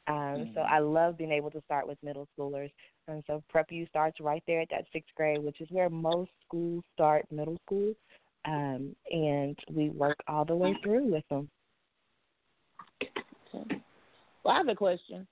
Um, 0.08 0.50
so 0.54 0.60
I 0.62 0.80
love 0.80 1.16
being 1.16 1.32
able 1.32 1.50
to 1.52 1.62
start 1.62 1.86
with 1.86 1.98
middle 2.02 2.26
schoolers. 2.36 2.70
And 3.08 3.22
so 3.26 3.42
Prep 3.48 3.70
U 3.70 3.86
starts 3.86 4.20
right 4.20 4.42
there 4.46 4.60
at 4.60 4.68
that 4.70 4.84
sixth 4.92 5.14
grade, 5.16 5.42
which 5.42 5.60
is 5.60 5.68
where 5.70 5.88
most 5.88 6.30
schools 6.44 6.82
start 6.94 7.24
middle 7.30 7.58
school. 7.66 7.94
Um, 8.44 8.96
and 9.10 9.56
we 9.70 9.90
work 9.90 10.16
all 10.26 10.44
the 10.44 10.56
way 10.56 10.76
through 10.82 11.04
with 11.04 11.24
them. 11.28 11.48
Well, 14.44 14.54
I 14.54 14.56
have 14.56 14.68
a 14.68 14.74
question, 14.74 15.26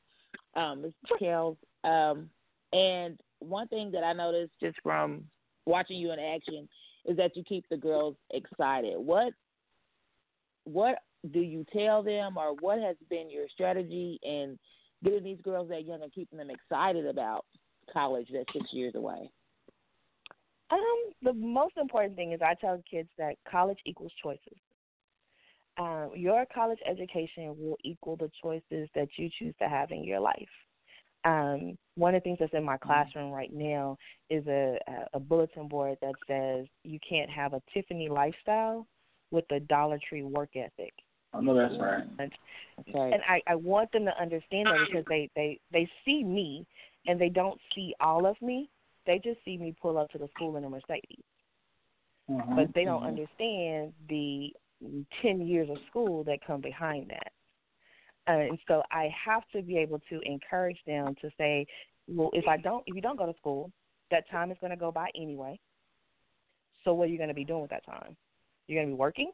um, 0.55 0.83
Ms. 0.83 0.93
Kells. 1.19 1.57
Um, 1.83 2.31
And 2.73 3.21
one 3.41 3.67
thing 3.69 3.91
that 3.93 4.05
I 4.05 4.13
noticed 4.13 4.53
just 4.61 4.79
from 4.83 5.25
watching 5.67 5.97
you 5.97 6.13
in 6.13 6.19
action 6.21 6.69
is 7.05 7.17
that 7.17 7.37
you 7.37 7.43
keep 7.43 7.65
the 7.69 7.77
girls 7.77 8.15
excited. 8.33 8.95
What 8.97 9.33
what 10.65 10.99
do 11.33 11.41
you 11.41 11.65
tell 11.73 12.03
them, 12.03 12.37
or 12.37 12.55
what 12.61 12.81
has 12.81 12.97
been 13.09 13.31
your 13.31 13.47
strategy 13.53 14.19
in 14.23 14.59
getting 15.05 15.25
these 15.25 15.41
girls 15.43 15.69
that 15.69 15.87
young 15.87 16.03
and 16.03 16.13
keeping 16.13 16.39
them 16.39 16.51
excited 16.51 17.07
about 17.07 17.45
college 17.93 18.29
that's 18.33 18.53
six 18.53 18.73
years 18.73 18.95
away? 18.95 19.31
Um, 20.71 20.79
the 21.23 21.33
most 21.33 21.77
important 21.77 22.17
thing 22.17 22.33
is 22.33 22.41
I 22.43 22.55
tell 22.55 22.83
kids 22.89 23.09
that 23.19 23.35
college 23.51 23.79
equals 23.85 24.13
choices. 24.23 24.59
Um, 25.79 26.11
your 26.15 26.45
college 26.53 26.79
education 26.89 27.55
will 27.59 27.77
equal 27.85 28.17
the 28.17 28.31
choices 28.43 28.89
that 28.95 29.09
you 29.17 29.29
choose 29.39 29.55
to 29.61 29.69
have 29.69 29.91
in 29.91 30.05
your 30.05 30.21
life. 30.21 30.49
Um, 31.25 31.77
one 31.97 32.15
of 32.15 32.23
the 32.23 32.25
things 32.25 32.39
that's 32.41 32.55
in 32.55 32.65
my 32.65 32.79
classroom 32.79 33.31
right 33.31 33.53
now 33.53 33.99
is 34.31 34.47
a, 34.47 34.79
a 35.13 35.21
bulletin 35.21 35.69
board 35.69 35.99
that 36.01 36.15
says 36.27 36.67
you 36.83 36.99
can't 37.07 37.29
have 37.31 37.53
a 37.53 37.63
Tiffany 37.75 38.09
lifestyle 38.09 38.87
with 39.31 39.45
a 39.53 39.61
Dollar 39.61 39.99
Tree 40.09 40.23
work 40.23 40.51
ethic. 40.57 40.93
I 41.33 41.41
know 41.41 41.55
that's 41.55 41.75
right. 41.81 42.05
And, 42.19 42.33
right. 42.95 43.13
and 43.15 43.23
I, 43.29 43.41
I 43.47 43.55
want 43.55 43.93
them 43.93 44.05
to 44.05 44.21
understand 44.21 44.67
that 44.67 44.87
because 44.87 45.05
they, 45.09 45.31
they, 45.37 45.61
they 45.73 45.89
see 46.05 46.25
me 46.25 46.67
and 47.07 47.21
they 47.21 47.29
don't 47.29 47.59
see 47.75 47.95
all 48.01 48.27
of 48.27 48.41
me. 48.43 48.69
They 49.07 49.21
just 49.23 49.39
see 49.45 49.57
me 49.57 49.75
pull 49.81 49.99
up 49.99 50.11
to 50.11 50.19
the 50.19 50.29
school 50.35 50.57
in 50.57 50.65
a 50.65 50.71
Mercedes. 50.71 51.25
Mhm, 52.29 52.55
But 52.57 52.75
they 52.75 52.85
don't 52.85 53.03
mhm. 53.03 53.09
understand 53.09 53.93
the 54.09 54.55
10 55.23 55.41
years 55.47 55.69
of 55.71 55.79
school 55.89 56.25
that 56.25 56.45
come 56.47 56.61
behind 56.61 57.11
that. 57.11 57.33
Uh, 58.29 58.33
and 58.51 58.59
so 58.69 58.83
I 58.93 59.09
have 59.25 59.43
to 59.53 59.63
be 59.63 59.77
able 59.79 59.99
to 60.11 60.21
encourage 60.21 60.79
them 60.87 61.15
to 61.21 61.31
say, 61.37 61.67
well, 62.07 62.31
if 62.33 62.47
I 62.47 62.57
don't, 62.57 62.83
if 62.87 62.95
you 62.95 63.01
don't 63.01 63.17
go 63.19 63.27
to 63.27 63.37
school, 63.39 63.73
that 64.11 64.29
time 64.31 64.51
is 64.51 64.59
going 64.61 64.71
to 64.71 64.77
go 64.77 64.93
by 64.93 65.11
anyway. 65.15 65.59
So 66.85 66.95
what 66.95 67.09
are 67.09 67.13
you 67.13 67.19
going 67.19 67.29
to 67.29 67.35
be 67.35 67.45
doing 67.45 67.63
with 67.63 67.71
that 67.71 67.85
time? 67.85 68.17
You're 68.67 68.79
going 68.81 68.89
to 68.89 68.95
be 68.95 68.99
working. 68.99 69.33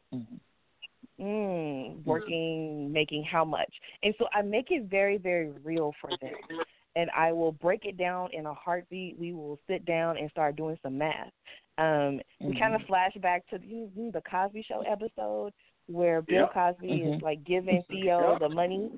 Mm, 1.20 2.04
working, 2.04 2.92
making 2.92 3.24
how 3.24 3.44
much? 3.44 3.72
And 4.02 4.14
so 4.18 4.26
I 4.32 4.42
make 4.42 4.70
it 4.70 4.84
very, 4.90 5.18
very 5.18 5.50
real 5.64 5.92
for 6.00 6.10
them. 6.20 6.60
And 6.94 7.10
I 7.10 7.32
will 7.32 7.52
break 7.52 7.84
it 7.84 7.96
down 7.98 8.30
in 8.32 8.46
a 8.46 8.54
heartbeat. 8.54 9.18
We 9.18 9.32
will 9.32 9.58
sit 9.66 9.84
down 9.84 10.16
and 10.16 10.30
start 10.30 10.56
doing 10.56 10.78
some 10.82 10.98
math. 10.98 11.32
Um, 11.78 12.20
We 12.40 12.58
kind 12.58 12.74
of 12.74 12.82
flash 12.86 13.12
back 13.20 13.46
to 13.48 13.58
know, 13.58 14.10
the 14.12 14.22
Cosby 14.22 14.62
Show 14.62 14.80
episode 14.80 15.52
where 15.88 16.22
Bill 16.22 16.38
Yep. 16.38 16.52
Cosby 16.52 17.02
is 17.02 17.14
Mhm. 17.14 17.22
like 17.22 17.44
giving 17.44 17.82
Theo 17.84 18.30
Yep. 18.30 18.38
the 18.40 18.48
money, 18.48 18.90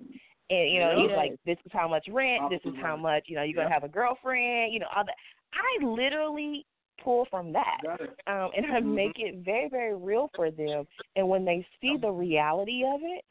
and 0.51 0.71
you 0.71 0.79
know 0.79 0.97
he's 0.97 1.11
like, 1.17 1.37
"This 1.45 1.59
is 1.65 1.73
how 1.73 1.89
much 1.89 2.09
rent. 2.09 2.49
This 2.51 2.65
is 2.65 2.75
how 2.77 2.97
much 2.97 3.29
you 3.29 3.37
know 3.37 3.43
you're 3.43 3.55
gonna 3.55 3.69
have 3.73 3.85
a 3.85 3.89
girlfriend. 3.89 4.73
You 4.73 4.81
know 4.81 4.89
all 4.95 5.05
that." 5.05 5.17
I 5.53 5.85
literally 5.85 6.65
pull 7.09 7.27
from 7.31 7.53
that, 7.55 7.81
um, 8.27 8.51
and 8.55 8.67
I 8.67 8.81
Mhm. 8.81 8.95
make 8.95 9.19
it 9.19 9.37
very, 9.37 9.71
very 9.71 9.95
real 9.95 10.29
for 10.35 10.51
them. 10.51 10.87
And 11.17 11.27
when 11.27 11.43
they 11.47 11.67
see 11.81 11.97
the 11.97 12.13
reality 12.13 12.85
of 12.85 13.03
it, 13.03 13.25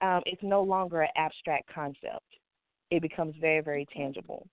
um, 0.00 0.22
it's 0.26 0.42
no 0.44 0.62
longer 0.62 1.02
an 1.02 1.10
abstract 1.16 1.66
concept. 1.66 2.24
It 2.92 3.02
becomes 3.02 3.34
very, 3.36 3.62
very 3.62 3.84
tangible. 3.86 4.46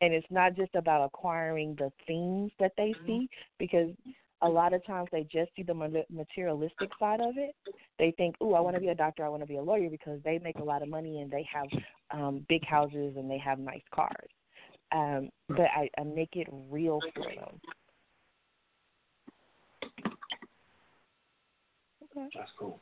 And 0.00 0.14
it's 0.14 0.30
not 0.30 0.54
just 0.54 0.74
about 0.74 1.04
acquiring 1.04 1.74
the 1.74 1.92
things 2.06 2.50
that 2.58 2.72
they 2.78 2.94
see, 3.06 3.28
because 3.58 3.94
a 4.40 4.48
lot 4.48 4.72
of 4.72 4.82
times 4.86 5.10
they 5.12 5.24
just 5.24 5.54
see 5.54 5.62
the 5.62 5.74
materialistic 6.08 6.90
side 6.98 7.20
of 7.20 7.36
it. 7.36 7.54
They 7.98 8.12
think, 8.12 8.34
"Ooh, 8.40 8.54
I 8.54 8.60
want 8.60 8.76
to 8.76 8.80
be 8.80 8.88
a 8.88 8.94
doctor. 8.94 9.26
I 9.26 9.28
want 9.28 9.42
to 9.42 9.46
be 9.46 9.56
a 9.56 9.62
lawyer," 9.62 9.90
because 9.90 10.22
they 10.22 10.38
make 10.38 10.58
a 10.58 10.64
lot 10.64 10.80
of 10.80 10.88
money 10.88 11.20
and 11.20 11.30
they 11.30 11.42
have 11.42 11.68
um, 12.12 12.46
big 12.48 12.64
houses 12.64 13.16
and 13.18 13.30
they 13.30 13.36
have 13.36 13.58
nice 13.58 13.86
cars. 13.90 14.30
Um, 14.90 15.30
but 15.48 15.68
I, 15.76 15.90
I 15.98 16.04
make 16.04 16.34
it 16.36 16.48
real 16.50 17.02
for 17.14 17.26
them. 17.34 17.60
That's 22.14 22.50
cool. 22.58 22.80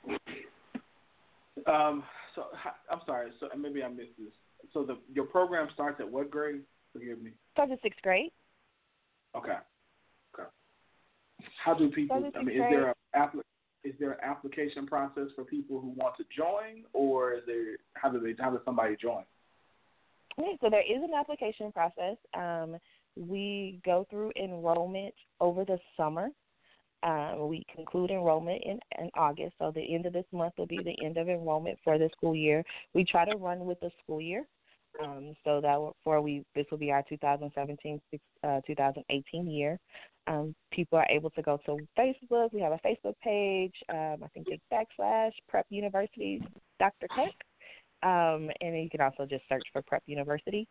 Um, 1.67 2.03
so 2.35 2.45
I'm 2.91 3.01
sorry. 3.07 3.31
So 3.41 3.49
maybe 3.57 3.83
I 3.83 3.89
missed 3.89 4.17
this. 4.19 4.33
So 4.73 4.85
the 4.85 4.99
your 5.13 5.27
program 5.27 5.69
starts 5.75 6.01
at 6.01 6.11
what 6.11 6.31
grade? 6.31 6.63
Forgive 6.93 7.21
me. 7.21 7.33
Starts 7.53 7.73
at 7.73 7.83
sixth 7.83 8.01
grade. 8.03 8.31
Okay. 9.37 9.57
Okay. 10.35 10.49
How 11.65 11.75
do 11.75 11.91
people? 11.91 12.17
I 12.17 12.21
mean, 12.21 12.31
sixth 12.35 12.53
is 12.53 12.63
there 12.71 12.91
a 12.91 12.95
is 13.85 13.95
there 14.01 14.13
an 14.13 14.19
application 14.23 14.87
process 14.87 15.29
for 15.35 15.45
people 15.45 15.81
who 15.81 15.89
want 15.91 16.17
to 16.17 16.25
join, 16.37 16.85
or 16.93 17.35
is 17.35 17.43
there 17.47 17.77
how 17.95 18.11
do 18.11 18.21
they 18.21 18.35
how 18.41 18.51
does 18.51 18.61
somebody 18.65 18.97
join? 18.97 19.25
Okay, 20.39 20.57
so 20.61 20.71
there 20.71 20.83
is 20.83 21.03
an 21.03 21.15
application 21.19 21.73
process. 21.73 22.17
Um, 22.35 22.79
we 23.17 23.81
go 23.85 24.07
through 24.11 24.33
enrollment 24.41 25.15
over 25.41 25.65
the 25.65 25.79
summer. 25.97 26.29
Um, 27.03 27.49
we 27.49 27.65
conclude 27.75 28.11
enrollment 28.11 28.63
in, 28.65 28.81
in 28.99 29.11
August, 29.15 29.55
so 29.59 29.71
the 29.73 29.95
end 29.95 30.07
of 30.07 30.13
this 30.13 30.25
month 30.33 30.55
will 30.59 30.67
be 30.67 30.81
the 30.83 31.05
end 31.05 31.17
of 31.17 31.29
enrollment 31.29 31.79
for 31.85 31.99
the 31.99 32.11
school 32.17 32.35
year. 32.35 32.65
We 32.95 33.05
try 33.05 33.25
to 33.25 33.37
run 33.37 33.61
with 33.67 33.79
the 33.81 33.91
school 34.03 34.21
year, 34.21 34.45
um, 35.03 35.35
so 35.45 35.61
that 35.61 35.93
for 36.03 36.21
we 36.21 36.45
this 36.55 36.67
will 36.71 36.79
be 36.79 36.91
our 36.91 37.05
2017 37.09 38.01
uh, 38.43 38.61
2018 38.67 39.49
year. 39.49 39.79
Um, 40.27 40.55
people 40.73 40.99
are 40.99 41.07
able 41.09 41.31
to 41.31 41.43
go 41.43 41.59
to 41.67 41.79
Facebook. 41.99 42.53
We 42.53 42.61
have 42.61 42.73
a 42.73 42.81
Facebook 42.87 43.15
page. 43.23 43.75
Um, 43.89 44.25
I 44.25 44.29
think 44.35 44.49
it's 44.51 44.63
backslash 44.73 45.33
Prep 45.49 45.67
University 45.71 46.43
Dr. 46.79 47.07
Kirk 47.09 47.33
um, 48.03 48.49
and 48.61 48.81
you 48.81 48.89
can 48.91 49.01
also 49.01 49.27
just 49.27 49.43
search 49.49 49.65
for 49.73 49.83
Prep 49.83 50.03
University. 50.07 50.69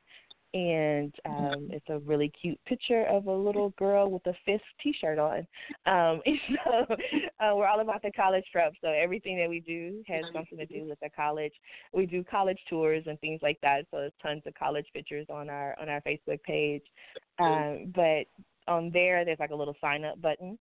And 0.53 1.13
um, 1.25 1.69
it's 1.71 1.85
a 1.89 1.99
really 1.99 2.31
cute 2.41 2.59
picture 2.65 3.05
of 3.05 3.27
a 3.27 3.33
little 3.33 3.71
girl 3.71 4.09
with 4.09 4.25
a 4.27 4.33
fist 4.45 4.63
T-shirt 4.81 5.19
on. 5.19 5.45
Um, 5.85 6.21
so 6.65 6.95
uh, 7.39 7.55
we're 7.55 7.67
all 7.67 7.81
about 7.81 8.01
the 8.01 8.11
college 8.11 8.45
prep. 8.51 8.73
So 8.81 8.87
everything 8.87 9.37
that 9.37 9.49
we 9.49 9.59
do 9.59 10.03
has 10.07 10.23
something 10.33 10.57
to 10.57 10.65
do 10.65 10.85
with 10.85 10.99
the 11.01 11.09
college. 11.15 11.53
We 11.93 12.05
do 12.05 12.23
college 12.23 12.59
tours 12.69 13.03
and 13.07 13.19
things 13.19 13.41
like 13.43 13.59
that. 13.61 13.85
So 13.91 13.97
there's 13.97 14.13
tons 14.21 14.43
of 14.45 14.53
college 14.55 14.87
pictures 14.93 15.27
on 15.29 15.49
our 15.49 15.75
on 15.81 15.89
our 15.89 16.01
Facebook 16.01 16.41
page. 16.43 16.83
Um, 17.39 17.91
but 17.93 18.25
on 18.67 18.89
there, 18.91 19.25
there's 19.25 19.39
like 19.39 19.51
a 19.51 19.55
little 19.55 19.75
sign 19.81 20.05
up 20.05 20.21
button. 20.21 20.57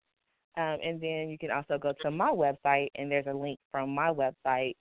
Um, 0.56 0.78
and 0.82 1.00
then 1.00 1.28
you 1.28 1.36
can 1.38 1.50
also 1.50 1.78
go 1.78 1.92
to 2.00 2.10
my 2.10 2.30
website, 2.30 2.88
and 2.94 3.10
there's 3.10 3.26
a 3.26 3.32
link 3.32 3.58
from 3.70 3.94
my 3.94 4.08
website 4.08 4.74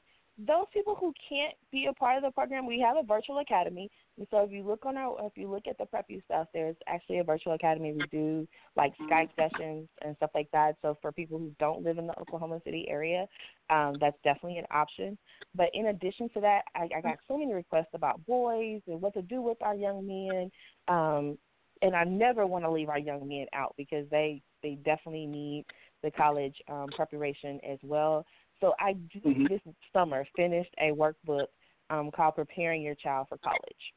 those 0.48 0.66
people 0.74 0.96
who 0.96 1.14
can't 1.30 1.54
be 1.72 1.88
a 1.90 1.94
part 1.94 2.18
of 2.18 2.24
the 2.24 2.32
program, 2.32 2.66
we 2.66 2.80
have 2.80 2.98
a 2.98 3.04
virtual 3.04 3.40
academy. 3.40 3.90
And 4.18 4.28
so 4.32 4.40
if 4.40 4.52
you 4.52 4.64
look 4.64 4.86
on 4.86 4.98
our, 4.98 5.16
if 5.26 5.34
you 5.36 5.50
look 5.50 5.68
at 5.70 5.78
the 5.78 5.86
Prep 5.86 6.06
U 6.10 6.22
stuff, 6.26 6.48
there's 6.54 6.76
actually 6.88 7.20
a 7.20 7.24
virtual 7.24 7.54
academy. 7.54 7.94
We 7.94 8.04
do 8.12 8.48
like 8.76 8.94
Skype 9.10 9.30
sessions 9.36 9.88
and 10.04 10.16
stuff 10.18 10.32
like 10.34 10.50
that. 10.52 10.76
So 10.82 10.98
for 11.02 11.12
people 11.12 11.38
who 11.38 11.52
don't 11.60 11.84
live 11.84 11.98
in 11.98 12.08
the 12.08 12.20
Oklahoma 12.20 12.62
City 12.64 12.88
area, 12.90 13.28
um, 13.70 13.96
that's 14.00 14.18
definitely 14.24 14.58
an 14.58 14.66
option. 14.72 15.18
But 15.54 15.70
in 15.74 15.88
addition 15.88 16.30
to 16.34 16.42
that, 16.42 16.62
I, 16.76 16.90
I 16.96 17.02
got 17.02 17.18
so 17.28 17.38
many 17.38 17.54
requests 17.54 17.94
about 17.94 18.26
boys 18.26 18.82
and 18.88 19.02
what 19.02 19.14
to 19.14 19.22
do 19.22 19.42
with 19.42 19.62
our 19.62 19.76
young 19.76 20.08
men. 20.08 20.52
Um, 20.88 21.38
and 21.84 21.96
I 21.96 22.04
never 22.04 22.46
want 22.46 22.64
to 22.64 22.72
leave 22.72 22.90
our 22.90 23.00
young 23.00 23.28
men 23.28 23.48
out 23.54 23.74
because 23.78 24.06
they 24.12 24.42
they 24.62 24.76
definitely 24.86 25.26
need 25.26 25.66
the 26.04 26.12
college 26.12 26.56
um, 26.70 26.88
preparation 26.96 27.60
as 27.68 27.80
well. 27.84 28.26
So 28.62 28.74
I 28.80 28.94
just 29.12 29.26
Mhm. 29.26 29.50
this 29.50 29.62
summer 29.92 30.26
finished 30.36 30.74
a 30.80 30.92
workbook 30.92 31.48
um, 31.90 32.12
called 32.12 32.36
Preparing 32.36 32.82
Your 32.82 32.96
Child 32.96 33.28
for 33.28 33.38
College, 33.40 33.94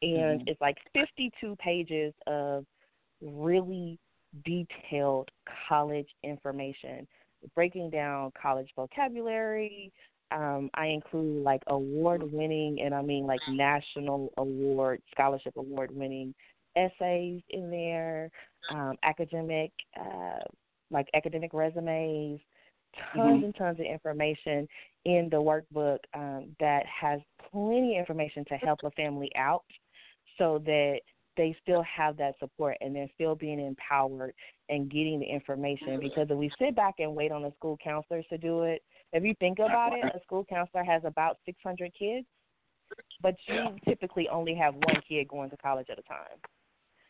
and 0.00 0.40
Mhm. 0.40 0.48
it's 0.48 0.60
like 0.60 0.78
52 0.94 1.56
pages 1.56 2.14
of 2.26 2.64
really 3.20 3.98
detailed 4.44 5.30
college 5.68 6.08
information, 6.22 7.06
breaking 7.54 7.90
down 7.90 8.32
college 8.32 8.70
vocabulary. 8.74 9.92
Um, 10.30 10.70
I 10.74 10.86
include 10.86 11.42
like 11.42 11.62
award 11.66 12.22
winning, 12.22 12.80
and 12.80 12.94
I 12.94 13.02
mean 13.02 13.26
like 13.26 13.46
national 13.46 14.32
award, 14.38 15.02
scholarship 15.10 15.56
award 15.56 15.90
winning 15.94 16.34
essays 16.76 17.42
in 17.50 17.70
there, 17.70 18.30
um, 18.70 18.96
academic, 19.02 19.72
uh, 20.00 20.40
like 20.90 21.08
academic 21.14 21.52
resumes, 21.52 22.40
tons 22.92 23.40
Mhm. 23.40 23.44
and 23.44 23.54
tons 23.54 23.80
of 23.80 23.86
information 23.86 24.68
in 25.04 25.28
the 25.28 25.36
workbook 25.36 25.98
um, 26.14 26.54
that 26.60 26.86
has 26.86 27.20
plenty 27.38 27.96
of 27.96 28.00
information 28.00 28.44
to 28.46 28.56
help 28.56 28.82
a 28.84 28.90
family 28.92 29.34
out 29.36 29.64
so 30.38 30.58
that 30.60 31.00
they 31.36 31.56
still 31.62 31.82
have 31.82 32.16
that 32.18 32.38
support 32.38 32.76
and 32.80 32.94
they're 32.94 33.08
still 33.14 33.34
being 33.34 33.58
empowered 33.58 34.34
and 34.68 34.90
getting 34.90 35.18
the 35.18 35.26
information. 35.26 35.98
Because 35.98 36.30
if 36.30 36.36
we 36.36 36.50
sit 36.58 36.76
back 36.76 36.96
and 36.98 37.14
wait 37.14 37.32
on 37.32 37.42
the 37.42 37.52
school 37.52 37.78
counselors 37.82 38.26
to 38.28 38.38
do 38.38 38.62
it, 38.62 38.82
if 39.12 39.24
you 39.24 39.34
think 39.40 39.58
about 39.58 39.92
it, 39.92 40.04
a 40.14 40.20
school 40.20 40.44
counselor 40.44 40.84
has 40.84 41.02
about 41.04 41.38
600 41.46 41.92
kids, 41.98 42.26
but 43.22 43.34
you 43.46 43.76
typically 43.84 44.28
only 44.28 44.54
have 44.54 44.74
one 44.74 45.00
kid 45.08 45.28
going 45.28 45.50
to 45.50 45.56
college 45.56 45.88
at 45.90 45.98
a 45.98 46.02
time. 46.02 46.38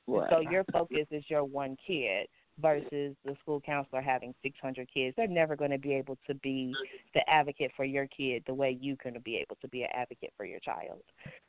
And 0.08 0.22
So 0.30 0.40
your 0.40 0.64
focus 0.72 1.06
is 1.10 1.24
your 1.28 1.44
one 1.44 1.76
kid 1.86 2.28
versus 2.60 3.16
the 3.24 3.36
school 3.40 3.60
counselor 3.60 4.02
having 4.02 4.34
600 4.42 4.88
kids. 4.92 5.14
They're 5.16 5.26
never 5.26 5.56
going 5.56 5.70
to 5.70 5.78
be 5.78 5.94
able 5.94 6.18
to 6.26 6.34
be 6.36 6.74
the 7.14 7.20
advocate 7.28 7.72
for 7.76 7.84
your 7.84 8.06
kid 8.06 8.42
the 8.46 8.54
way 8.54 8.76
you're 8.80 8.96
going 9.02 9.14
to 9.14 9.20
be 9.20 9.36
able 9.36 9.56
to 9.62 9.68
be 9.68 9.82
an 9.82 9.88
advocate 9.94 10.32
for 10.36 10.44
your 10.44 10.60
child. 10.60 11.02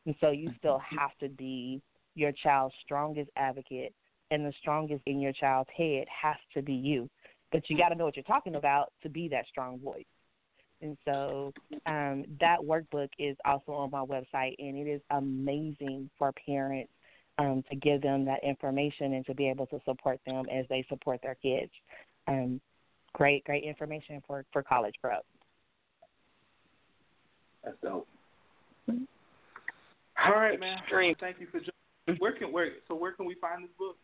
And 0.06 0.16
so 0.22 0.32
you 0.32 0.52
still 0.58 0.80
have 0.80 1.12
to 1.20 1.30
be 1.30 1.82
your 2.16 2.32
child's 2.32 2.76
strongest 2.84 3.30
advocate, 3.36 3.94
and 4.32 4.46
the 4.46 4.54
strongest 4.60 5.02
in 5.06 5.20
your 5.20 5.34
child's 5.34 5.70
head 5.76 6.06
has 6.10 6.36
to 6.54 6.62
be 6.62 6.74
you. 6.74 7.10
But 7.52 7.70
you 7.70 7.78
got 7.78 7.90
to 7.90 7.96
know 7.96 8.06
what 8.06 8.16
you're 8.16 8.24
talking 8.24 8.56
about 8.56 8.92
to 9.04 9.10
be 9.10 9.28
that 9.30 9.46
strong 9.48 9.80
voice. 9.80 10.06
And 10.82 10.98
so 11.06 11.54
um, 11.86 12.26
that 12.40 12.60
workbook 12.60 13.10
is 13.18 13.38
also 13.46 13.72
on 13.72 13.92
my 13.92 14.04
website, 14.04 14.56
and 14.60 14.78
it 14.78 14.90
is 14.90 15.02
amazing 15.12 16.10
for 16.18 16.34
parents 16.46 16.92
um, 17.40 17.64
to 17.70 17.76
give 17.76 18.02
them 18.02 18.24
that 18.26 18.44
information 18.44 19.14
and 19.14 19.26
to 19.26 19.34
be 19.34 19.50
able 19.50 19.66
to 19.68 19.80
support 19.86 20.20
them 20.26 20.46
as 20.52 20.66
they 20.70 20.86
support 20.90 21.22
their 21.24 21.36
kids. 21.36 21.72
Um, 22.28 22.60
great, 23.14 23.44
great 23.44 23.64
information 23.64 24.22
for, 24.26 24.44
for 24.52 24.64
college 24.64 24.96
prep. 25.02 25.24
That's 27.64 27.78
dope. 27.82 28.08
All 30.26 30.34
right, 30.34 30.60
man. 30.60 30.80
Thank 31.20 31.40
you 31.40 31.48
for 31.48 31.60
joining. 31.60 31.72
Where 32.20 32.34
can 32.34 32.52
where 32.52 32.70
so 32.88 32.96
where 32.96 33.14
can 33.14 33.26
we 33.26 33.36
find 33.36 33.64
this 33.64 33.72
book? 33.80 33.96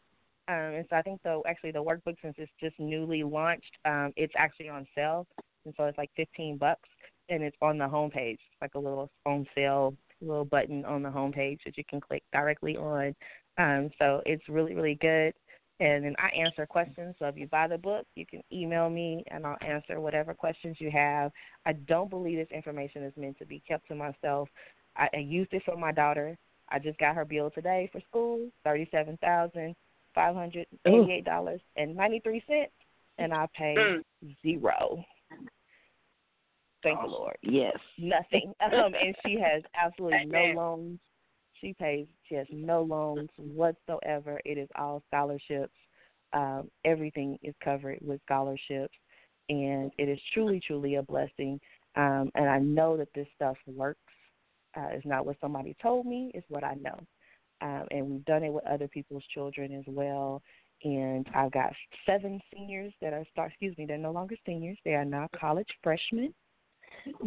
Um, 0.48 0.74
and 0.74 0.86
so 0.88 0.96
I 0.96 1.02
think 1.02 1.22
the 1.22 1.42
actually 1.46 1.72
the 1.72 1.82
workbook 1.82 2.16
since 2.22 2.34
it's 2.38 2.52
just 2.60 2.78
newly 2.78 3.22
launched, 3.22 3.76
um, 3.84 4.12
it's 4.16 4.34
actually 4.36 4.68
on 4.68 4.86
sale, 4.94 5.26
and 5.64 5.74
so 5.76 5.84
it's 5.84 5.98
like 5.98 6.10
fifteen 6.16 6.56
bucks, 6.56 6.88
and 7.28 7.42
it's 7.42 7.56
on 7.60 7.78
the 7.78 7.84
homepage, 7.84 8.32
It's 8.32 8.60
like 8.60 8.74
a 8.74 8.78
little 8.78 9.10
on 9.24 9.46
sale 9.54 9.94
little 10.20 10.44
button 10.44 10.84
on 10.84 11.02
the 11.02 11.10
homepage 11.10 11.58
that 11.64 11.76
you 11.76 11.84
can 11.88 12.00
click 12.00 12.22
directly 12.32 12.76
on. 12.76 13.14
Um, 13.58 13.90
so 13.98 14.22
it's 14.24 14.48
really 14.48 14.74
really 14.74 14.94
good. 14.94 15.34
And 15.78 16.06
then 16.06 16.16
I 16.18 16.28
answer 16.34 16.64
questions. 16.64 17.16
So 17.18 17.26
if 17.26 17.36
you 17.36 17.48
buy 17.48 17.68
the 17.68 17.76
book, 17.76 18.06
you 18.14 18.24
can 18.24 18.40
email 18.50 18.88
me 18.88 19.22
and 19.30 19.44
I'll 19.44 19.58
answer 19.60 20.00
whatever 20.00 20.32
questions 20.32 20.78
you 20.80 20.90
have. 20.90 21.32
I 21.66 21.74
don't 21.74 22.08
believe 22.08 22.38
this 22.38 22.48
information 22.50 23.02
is 23.02 23.12
meant 23.14 23.38
to 23.40 23.44
be 23.44 23.62
kept 23.68 23.86
to 23.88 23.94
myself. 23.94 24.48
I, 24.96 25.08
I 25.12 25.18
used 25.18 25.52
it 25.52 25.64
for 25.66 25.76
my 25.76 25.92
daughter. 25.92 26.38
I 26.70 26.78
just 26.78 26.98
got 26.98 27.14
her 27.14 27.24
bill 27.24 27.50
today 27.50 27.88
for 27.92 28.00
school, 28.08 28.48
thirty-seven 28.64 29.18
thousand 29.20 29.74
five 30.14 30.34
hundred 30.34 30.66
eighty-eight 30.86 31.24
dollars 31.24 31.60
and 31.76 31.94
ninety-three 31.94 32.42
cents, 32.48 32.72
and 33.18 33.32
I 33.32 33.46
paid 33.56 34.02
zero. 34.42 35.04
Thank 36.82 37.00
the 37.00 37.06
Lord. 37.06 37.36
Yes. 37.42 37.76
Nothing. 37.98 38.52
Um, 38.62 38.94
and 38.94 39.14
she 39.24 39.38
has 39.40 39.62
absolutely 39.74 40.26
no 40.26 40.44
loans. 40.56 40.98
She 41.60 41.72
pays. 41.72 42.06
She 42.28 42.34
has 42.34 42.46
no 42.52 42.82
loans 42.82 43.28
whatsoever. 43.36 44.40
It 44.44 44.58
is 44.58 44.68
all 44.76 45.02
scholarships. 45.08 45.72
Um, 46.32 46.70
everything 46.84 47.38
is 47.42 47.54
covered 47.64 47.98
with 48.02 48.20
scholarships, 48.26 48.94
and 49.48 49.90
it 49.98 50.08
is 50.08 50.18
truly, 50.34 50.60
truly 50.64 50.96
a 50.96 51.02
blessing. 51.02 51.60
Um, 51.96 52.30
and 52.34 52.48
I 52.48 52.58
know 52.58 52.96
that 52.96 53.08
this 53.14 53.26
stuff 53.34 53.56
works. 53.66 54.05
Uh, 54.76 54.88
it's 54.92 55.06
not 55.06 55.24
what 55.24 55.36
somebody 55.40 55.74
told 55.82 56.06
me; 56.06 56.30
it's 56.34 56.48
what 56.48 56.64
I 56.64 56.74
know. 56.74 56.98
Um, 57.62 57.86
and 57.90 58.06
we've 58.06 58.24
done 58.24 58.44
it 58.44 58.52
with 58.52 58.66
other 58.66 58.88
people's 58.88 59.24
children 59.32 59.72
as 59.72 59.84
well. 59.86 60.42
And 60.84 61.26
I've 61.34 61.52
got 61.52 61.72
seven 62.04 62.40
seniors 62.54 62.92
that 63.00 63.12
are 63.12 63.24
start. 63.32 63.52
Excuse 63.52 63.76
me, 63.78 63.86
they're 63.86 63.96
no 63.98 64.12
longer 64.12 64.36
seniors; 64.44 64.78
they 64.84 64.94
are 64.94 65.04
now 65.04 65.28
college 65.38 65.68
freshmen 65.82 66.34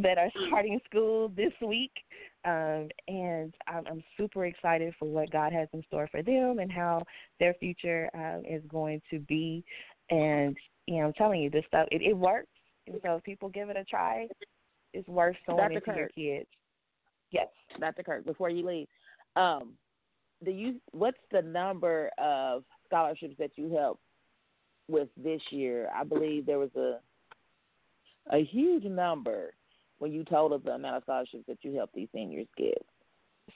that 0.01 0.17
are 0.17 0.29
starting 0.47 0.79
school 0.85 1.29
this 1.35 1.53
week. 1.65 1.91
Um, 2.45 2.89
and 3.07 3.53
I'm, 3.67 3.85
I'm 3.89 4.03
super 4.17 4.45
excited 4.45 4.93
for 4.97 5.09
what 5.09 5.31
God 5.31 5.51
has 5.51 5.67
in 5.73 5.83
store 5.87 6.07
for 6.09 6.21
them 6.21 6.59
and 6.59 6.71
how 6.71 7.03
their 7.39 7.53
future 7.55 8.09
um, 8.13 8.43
is 8.49 8.63
going 8.69 9.01
to 9.09 9.19
be. 9.19 9.63
And 10.09 10.55
you 10.85 10.99
know, 10.99 11.07
I'm 11.07 11.13
telling 11.13 11.41
you, 11.41 11.49
this 11.49 11.65
stuff 11.67 11.87
it, 11.91 12.01
it 12.01 12.15
works. 12.15 12.47
And 12.87 12.99
so 13.03 13.15
if 13.15 13.23
people 13.23 13.49
give 13.49 13.69
it 13.69 13.77
a 13.77 13.83
try, 13.83 14.27
it's 14.93 15.07
worth 15.07 15.35
sowing 15.45 15.57
Dr. 15.57 15.73
into 15.75 15.99
your 15.99 16.09
kids. 16.09 16.47
Yes. 17.31 17.47
Dr. 17.79 18.03
Kirk, 18.03 18.25
before 18.25 18.49
you 18.49 18.65
leave, 18.65 18.87
um, 19.35 19.73
do 20.43 20.51
you 20.51 20.79
what's 20.91 21.17
the 21.31 21.41
number 21.41 22.09
of 22.17 22.63
scholarships 22.85 23.35
that 23.39 23.51
you 23.55 23.73
helped 23.73 24.01
with 24.87 25.09
this 25.17 25.41
year? 25.51 25.89
I 25.93 26.03
believe 26.03 26.45
there 26.45 26.59
was 26.59 26.75
a 26.75 26.99
a 28.31 28.43
huge 28.43 28.83
number 28.83 29.53
when 29.99 30.11
you 30.11 30.23
told 30.23 30.53
us 30.53 30.61
the 30.63 30.71
amount 30.71 30.97
of 30.97 31.03
scholarships 31.03 31.43
that 31.47 31.57
you 31.61 31.75
helped 31.75 31.93
these 31.93 32.07
seniors 32.13 32.47
get. 32.57 32.81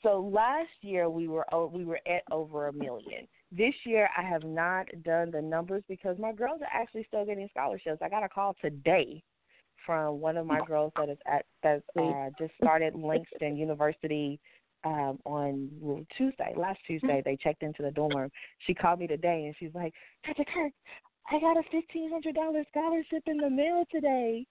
So 0.02 0.20
last 0.34 0.72
year 0.82 1.10
we 1.10 1.28
were 1.28 1.46
o- 1.54 1.68
we 1.68 1.86
were 1.86 2.02
at 2.08 2.24
over 2.32 2.68
a 2.68 2.74
million. 2.74 3.28
This 3.52 3.74
year 3.86 4.10
I 4.18 4.24
have 4.24 4.44
not 4.44 4.88
done 5.04 5.32
the 5.32 5.42
numbers 5.42 5.84
because 5.88 6.18
my 6.18 6.34
girls 6.34 6.62
are 6.62 6.82
actually 6.82 7.06
still 7.08 7.26
getting 7.26 7.48
scholarships. 7.50 8.02
I 8.02 8.10
got 8.10 8.24
a 8.24 8.30
call 8.30 8.56
today 8.62 9.24
from 9.86 10.20
one 10.20 10.38
of 10.38 10.46
my 10.46 10.60
girls 10.66 10.92
that 10.98 11.10
is 11.10 11.18
at 11.26 11.46
that 11.64 11.84
uh, 12.00 12.30
just 12.40 12.54
started 12.62 12.96
Langston 12.96 13.58
University 13.58 14.40
um 14.86 15.18
on 15.26 16.06
Tuesday, 16.18 16.54
last 16.58 16.80
Tuesday 16.86 17.22
they 17.24 17.38
checked 17.38 17.64
into 17.64 17.84
the 17.84 17.92
dorm. 17.92 18.30
She 18.66 18.74
called 18.74 19.00
me 19.00 19.08
today 19.08 19.46
and 19.46 19.56
she's 19.58 19.74
like, 19.74 19.94
Dr. 20.26 20.44
Kirk, 20.54 20.74
I 21.32 21.40
got 21.40 21.58
a 21.58 21.64
fifteen 21.72 22.10
hundred 22.10 22.36
dollar 22.36 22.64
scholarship 22.70 23.24
in 23.28 23.38
the 23.38 23.50
mail 23.50 23.86
today. 23.92 24.46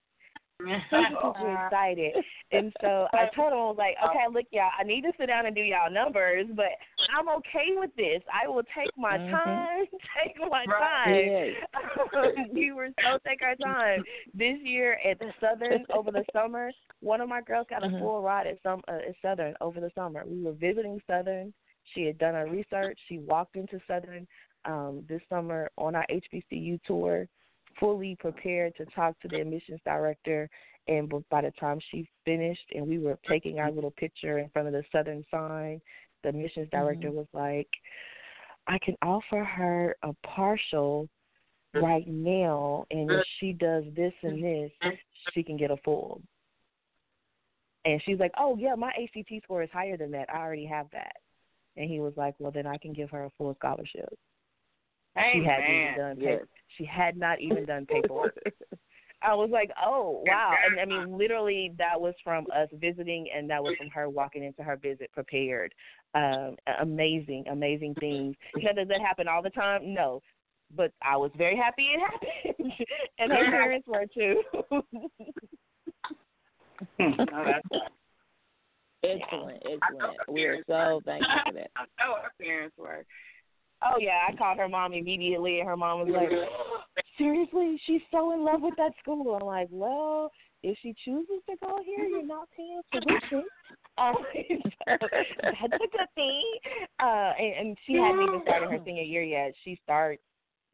I'm 0.92 1.16
super 1.22 1.50
excited. 1.66 2.12
And 2.52 2.72
so 2.80 3.06
I 3.14 3.26
told 3.34 3.52
him, 3.52 3.58
I 3.58 3.64
was 3.64 3.76
like, 3.78 3.96
okay, 4.04 4.26
look, 4.32 4.46
y'all, 4.50 4.70
I 4.78 4.82
need 4.84 5.02
to 5.02 5.12
sit 5.18 5.26
down 5.26 5.46
and 5.46 5.54
do 5.54 5.62
y'all 5.62 5.90
numbers, 5.90 6.46
but 6.54 6.72
I'm 7.16 7.28
okay 7.28 7.68
with 7.76 7.94
this. 7.96 8.22
I 8.32 8.46
will 8.48 8.62
take 8.76 8.96
my 8.96 9.18
Mhm. 9.18 9.30
time, 9.30 9.86
take 10.24 10.36
my 10.50 10.66
Right. 10.66 11.54
time. 11.74 12.50
we 12.52 12.72
were 12.72 12.90
so 13.02 13.18
take 13.26 13.42
our 13.42 13.56
time. 13.56 14.04
This 14.34 14.58
year 14.62 14.98
at 15.04 15.18
Southern 15.40 15.84
over 15.92 16.10
the 16.10 16.24
summer, 16.32 16.70
one 17.00 17.20
of 17.20 17.28
my 17.28 17.40
girls 17.40 17.66
got 17.68 17.84
a 17.84 17.88
Mhm. 17.88 17.98
full 17.98 18.22
ride 18.22 18.46
at 18.46 18.62
some 18.62 18.82
uh, 18.88 18.92
at 19.08 19.14
Southern 19.22 19.54
over 19.60 19.80
the 19.80 19.90
summer. 19.94 20.24
We 20.26 20.42
were 20.42 20.52
visiting 20.52 21.00
Southern. 21.06 21.52
She 21.94 22.04
had 22.04 22.18
done 22.18 22.34
her 22.34 22.46
research. 22.46 22.98
She 23.08 23.18
walked 23.18 23.56
into 23.56 23.80
Southern 23.88 24.26
um, 24.64 25.04
this 25.08 25.20
summer 25.28 25.68
on 25.76 25.94
our 25.96 26.06
HBCU 26.10 26.80
tour 26.84 27.26
fully 27.78 28.16
prepared 28.18 28.74
to 28.76 28.84
talk 28.86 29.18
to 29.20 29.28
the 29.28 29.40
admissions 29.40 29.80
director 29.84 30.48
And 30.88 31.08
by 31.30 31.42
the 31.42 31.52
time 31.52 31.78
she 31.90 32.08
finished, 32.24 32.66
and 32.74 32.86
we 32.86 32.98
were 32.98 33.18
taking 33.28 33.60
our 33.60 33.70
little 33.70 33.92
picture 33.92 34.38
in 34.38 34.48
front 34.50 34.68
of 34.68 34.74
the 34.74 34.84
Southern 34.90 35.24
sign, 35.30 35.80
the 36.22 36.30
admissions 36.30 36.68
director 36.70 37.08
Mm-hmm. 37.08 37.16
was 37.18 37.26
like, 37.32 37.68
"I 38.66 38.78
can 38.78 38.96
offer 39.02 39.44
her 39.44 39.96
a 40.02 40.12
partial 40.24 41.08
right 41.74 42.06
now, 42.06 42.84
and 42.90 43.10
if 43.10 43.24
she 43.38 43.52
does 43.52 43.84
this 43.94 44.12
and 44.22 44.42
this, 44.42 44.72
she 45.32 45.42
can 45.42 45.56
get 45.56 45.70
a 45.70 45.76
full." 45.78 46.20
And 47.84 48.02
she's 48.02 48.18
like, 48.18 48.32
"Oh 48.36 48.56
yeah, 48.56 48.74
my 48.74 48.90
ACT 48.90 49.42
score 49.42 49.62
is 49.62 49.70
higher 49.70 49.96
than 49.96 50.10
that. 50.12 50.28
I 50.32 50.38
already 50.38 50.66
have 50.66 50.90
that." 50.90 51.16
And 51.76 51.88
he 51.88 52.00
was 52.00 52.16
like, 52.16 52.34
"Well, 52.38 52.52
then 52.52 52.66
I 52.66 52.76
can 52.78 52.92
give 52.92 53.10
her 53.10 53.24
a 53.24 53.30
full 53.30 53.54
scholarship." 53.54 54.12
Hey, 55.14 55.32
she 55.34 55.44
hadn't 55.44 55.70
even 55.70 55.94
done 55.96 56.16
Yes. 56.20 56.40
pa- 56.40 56.46
she 56.76 56.84
had 56.84 57.16
not 57.16 57.40
even 57.40 57.64
done 57.64 57.86
paperwork. 57.86 58.36
I 59.22 59.34
was 59.34 59.50
like, 59.50 59.70
oh 59.80 60.24
wow, 60.26 60.56
and 60.66 60.80
I 60.80 60.84
mean, 60.84 61.16
literally, 61.16 61.72
that 61.78 62.00
was 62.00 62.14
from 62.24 62.46
us 62.52 62.68
visiting, 62.72 63.28
and 63.32 63.48
that 63.50 63.62
was 63.62 63.76
from 63.78 63.88
her 63.90 64.08
walking 64.08 64.42
into 64.42 64.64
her 64.64 64.76
visit 64.76 65.12
prepared. 65.12 65.72
Um, 66.14 66.56
amazing, 66.80 67.44
amazing 67.48 67.94
things. 68.00 68.34
You 68.56 68.64
know, 68.64 68.72
does 68.72 68.88
that 68.88 69.00
happen 69.00 69.28
all 69.28 69.40
the 69.40 69.50
time? 69.50 69.94
No, 69.94 70.22
but 70.74 70.92
I 71.02 71.16
was 71.16 71.30
very 71.36 71.56
happy 71.56 71.90
it 71.94 72.00
happened, 72.44 72.72
and 73.18 73.32
her 73.32 73.50
parents 73.50 73.86
were 73.86 74.06
too. 74.12 74.42
That's 76.98 77.68
Excellent, 79.04 79.62
excellent. 79.64 80.16
We 80.28 80.44
are 80.44 80.62
so 80.68 81.00
thankful 81.04 81.34
for 81.46 81.52
that. 81.54 81.70
I 81.76 81.84
know 81.98 82.12
our 82.14 82.30
parents 82.40 82.76
were. 82.78 83.04
Oh 83.84 83.98
yeah, 83.98 84.20
I 84.28 84.36
called 84.36 84.58
her 84.58 84.68
mom 84.68 84.92
immediately, 84.92 85.60
and 85.60 85.68
her 85.68 85.76
mom 85.76 86.00
was 86.00 86.08
like, 86.14 86.30
"Seriously, 87.18 87.80
she's 87.86 88.02
so 88.10 88.32
in 88.32 88.44
love 88.44 88.62
with 88.62 88.74
that 88.76 88.92
school." 89.00 89.34
I'm 89.34 89.46
like, 89.46 89.68
"Well, 89.70 90.30
if 90.62 90.78
she 90.82 90.94
chooses 91.04 91.42
to 91.48 91.56
go 91.62 91.78
here, 91.84 92.04
you're 92.04 92.24
not 92.24 92.48
paying 92.56 92.80
tuition." 92.92 93.44
Um, 93.98 94.14
so 94.14 94.58
that's 94.86 95.74
a 95.74 95.78
good 95.78 96.08
thing. 96.14 96.42
Uh, 97.00 97.32
and, 97.38 97.68
and 97.68 97.78
she 97.86 97.94
hadn't 97.94 98.22
even 98.22 98.40
started 98.42 98.70
her 98.70 98.78
senior 98.84 99.02
year 99.02 99.22
yet. 99.22 99.52
She 99.64 99.78
starts. 99.82 100.22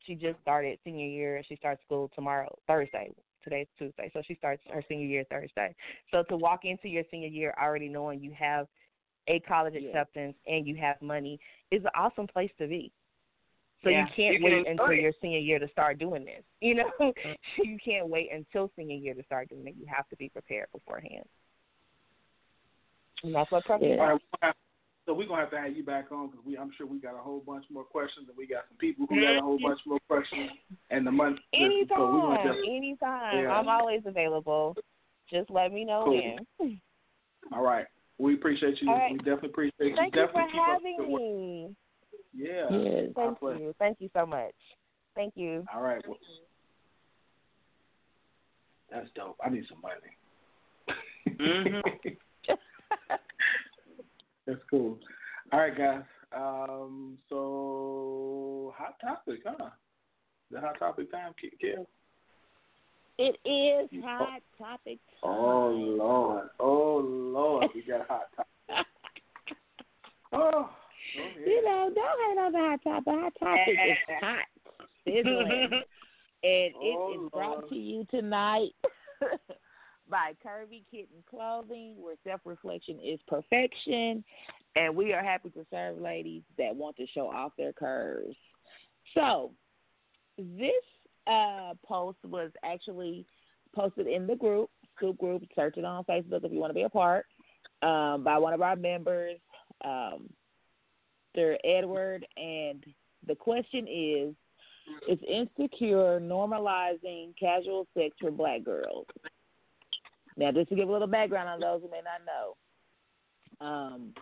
She 0.01 0.14
just 0.14 0.40
started 0.40 0.78
senior 0.85 1.06
year. 1.06 1.43
She 1.48 1.56
starts 1.56 1.82
school 1.85 2.10
tomorrow, 2.14 2.55
Thursday. 2.66 3.10
Today's 3.44 3.68
Tuesday, 3.78 4.10
so 4.12 4.20
she 4.26 4.35
starts 4.35 4.62
her 4.70 4.82
senior 4.89 5.06
year 5.06 5.24
Thursday. 5.30 5.74
So 6.10 6.22
to 6.24 6.36
walk 6.36 6.64
into 6.64 6.89
your 6.89 7.05
senior 7.10 7.28
year 7.28 7.55
already 7.59 7.89
knowing 7.89 8.20
you 8.20 8.32
have 8.39 8.66
a 9.28 9.40
college 9.40 9.74
acceptance 9.76 10.35
and 10.47 10.66
you 10.66 10.76
have 10.76 11.01
money 11.01 11.39
is 11.70 11.82
an 11.85 11.90
awesome 11.94 12.26
place 12.26 12.51
to 12.59 12.66
be. 12.66 12.93
So 13.84 13.90
Yeah, 13.90 14.00
you 14.00 14.06
can't 14.16 14.34
you 14.40 14.44
wait 14.44 14.52
enjoy 14.66 14.70
until 14.70 14.90
it. 14.90 15.00
your 15.00 15.12
senior 15.20 15.38
year 15.38 15.59
to 15.59 15.68
start 15.68 15.98
doing 15.98 16.24
this. 16.24 16.42
You 16.60 16.74
know, 16.74 16.90
mm. 17.00 17.12
you 17.62 17.78
can't 17.84 18.09
wait 18.09 18.30
until 18.32 18.70
senior 18.76 18.96
year 18.96 19.14
to 19.14 19.22
start 19.24 19.48
doing 19.48 19.66
it. 19.68 19.74
You 19.78 19.86
have 19.94 20.09
to 20.09 20.16
be 20.16 20.28
prepared 20.28 20.66
beforehand. 20.72 21.24
And 23.22 23.34
that's 23.34 23.50
what 23.50 23.64
prep 23.64 23.82
is. 23.82 23.98
All 23.98 24.06
right, 24.06 24.12
we're 24.14 24.38
gonna 24.40 24.42
have- 24.42 24.55
so 25.06 25.14
we're 25.14 25.26
gonna 25.26 25.40
have 25.40 25.50
to 25.52 25.59
have 25.59 25.74
you 25.74 25.82
back 25.84 26.12
on 26.12 26.28
because 26.28 26.44
we, 26.44 26.59
I'm 26.59 26.70
sure 26.76 26.86
we 26.86 26.98
got 26.98 27.14
a 27.14 27.22
whole 27.22 27.40
bunch 27.40 27.64
more 27.70 27.84
questions, 27.84 28.28
and 28.28 28.36
we 28.36 28.46
got 28.46 28.64
some 28.68 28.76
people 28.76 29.06
who 29.09 29.20
got 29.22 29.38
a 29.38 29.40
whole 29.40 29.59
bunch 29.59 29.80
more 29.86 29.98
questions, 30.06 30.50
and 30.90 31.06
the 31.06 31.10
month. 31.12 31.38
So 31.55 31.59
we 31.64 31.86
gonna 31.88 32.34
Anytime, 32.34 32.46
just, 32.46 32.59
anytime. 32.68 33.38
Yeah. 33.44 33.50
I'm 33.52 33.68
always 33.68 34.02
available. 34.05 34.76
Just 35.30 35.48
let 35.50 35.72
me 35.72 35.84
know 35.86 36.02
Cool. 36.05 36.36
when. 36.60 36.80
all 37.52 37.62
right. 37.62 37.86
We 38.18 38.34
appreciate 38.34 38.82
you. 38.82 38.90
All 38.90 38.96
right. 38.98 39.12
We 39.12 39.18
definitely 39.18 39.48
appreciate 39.50 39.96
Thank 39.96 40.14
you. 40.14 40.20
you 40.22 40.26
for 40.28 40.40
Definitely 40.42 40.52
keep 40.52 40.60
up 40.60 40.66
having 40.68 40.96
the 40.98 41.05
good 41.05 41.10
work. 41.12 41.22
me. 41.22 41.76
Yeah. 42.39 42.70
Yes. 42.70 43.09
Our 43.16 43.27
Thank 43.27 43.39
pleasure. 43.40 43.59
you. 43.59 43.74
Thank 43.78 43.97
you 44.01 44.09
so 44.15 44.24
much. 44.24 44.55
Thank 45.16 45.32
you. 45.36 45.66
All 45.74 45.82
right. 45.82 46.02
Well, 46.06 46.19
that's 48.90 49.09
dope. 49.16 49.36
I 49.44 49.51
need 49.51 49.65
some 49.69 49.82
money. 49.82 49.97
Mm-hmm. 51.40 52.09
That's 54.47 54.60
cool. 54.70 54.98
All 55.52 55.60
right, 55.60 55.77
guys. 55.77 56.02
Um, 56.35 57.19
so 57.28 58.74
hot 58.78 58.94
topic, 59.01 59.40
huh? 59.44 59.70
The 60.51 60.60
hot 60.60 60.78
topic 60.78 61.10
time, 61.10 61.32
Ki- 61.39 61.52
Kim. 61.60 61.85
It 63.19 63.36
is 63.44 63.90
hot 64.02 64.40
topic 64.56 64.98
time. 65.23 65.35
Oh 65.35 65.69
Lord, 65.70 66.48
oh 66.60 67.02
Lord, 67.05 67.66
we 67.74 67.82
got 67.82 68.06
hot 68.06 68.28
topic. 68.36 68.86
Oh, 70.31 70.69
You 71.14 71.64
know, 71.64 71.90
don't 71.94 72.20
hate 72.28 72.39
on 72.39 72.52
the 72.52 72.59
hot 72.59 72.82
topic. 72.82 73.14
Hot 73.14 73.32
topic 73.39 73.78
is 73.89 73.97
hot. 74.20 74.44
Sizzling. 75.05 75.82
and 76.43 76.74
Oh, 76.76 77.12
it 77.12 77.24
is 77.24 77.30
brought 77.32 77.59
Lord. 77.60 77.68
to 77.70 77.74
you 77.76 78.06
tonight 78.10 78.70
by 80.10 80.32
Curvy 80.44 80.82
Kitten 80.90 81.22
Clothing, 81.28 81.94
where 81.98 82.16
self 82.26 82.40
reflection 82.44 82.98
is 83.05 83.18
perfection. 83.26 84.24
And 84.76 84.94
we 84.94 85.12
are 85.12 85.24
happy 85.24 85.51
to 85.51 85.66
serve 85.72 85.98
ladies 86.01 86.43
that 86.59 86.74
want 86.76 86.97
to 86.98 87.06
show 87.14 87.28
off 87.30 87.52
their 87.59 87.72
curves. 87.72 88.36
So, 89.14 89.51
this 90.36 90.70
uh, 91.26 91.72
post 91.85 92.18
was 92.24 92.51
actually 92.64 93.26
posted 93.74 94.06
in 94.06 94.26
the 94.26 94.36
group, 94.36 94.70
Scoop 94.97 95.18
Group. 95.18 95.43
Search 95.56 95.78
it 95.78 95.85
on 95.85 96.05
Facebook 96.05 96.44
if 96.44 96.52
you 96.52 96.59
want 96.59 96.70
to 96.70 96.74
be 96.74 96.82
a 96.82 96.89
part, 96.89 97.26
um, 97.82 98.22
by 98.22 98.39
one 98.39 98.52
of 98.52 98.62
our 98.62 98.76
members, 98.76 99.39
um, 99.85 100.28
Mr. 101.39 101.56
Edward. 101.65 102.27
And 102.36 102.85
the 103.27 103.35
question 103.35 103.86
is 103.89 104.35
Is 105.09 105.19
insecure 105.28 106.20
normalizing 106.20 107.35
casual 107.39 107.86
sex 107.94 108.16
for 108.20 108.31
black 108.31 108.65
girls? 108.65 109.06
Now, 110.36 110.52
just 110.52 110.69
to 110.69 110.77
give 110.77 110.89
a 110.89 110.93
little 110.93 111.09
background 111.09 111.48
on 111.48 111.60
those 111.60 111.82
who 111.82 111.90
may 111.90 112.01
not 112.01 112.23
know, 113.60 113.66
um, 113.66 114.15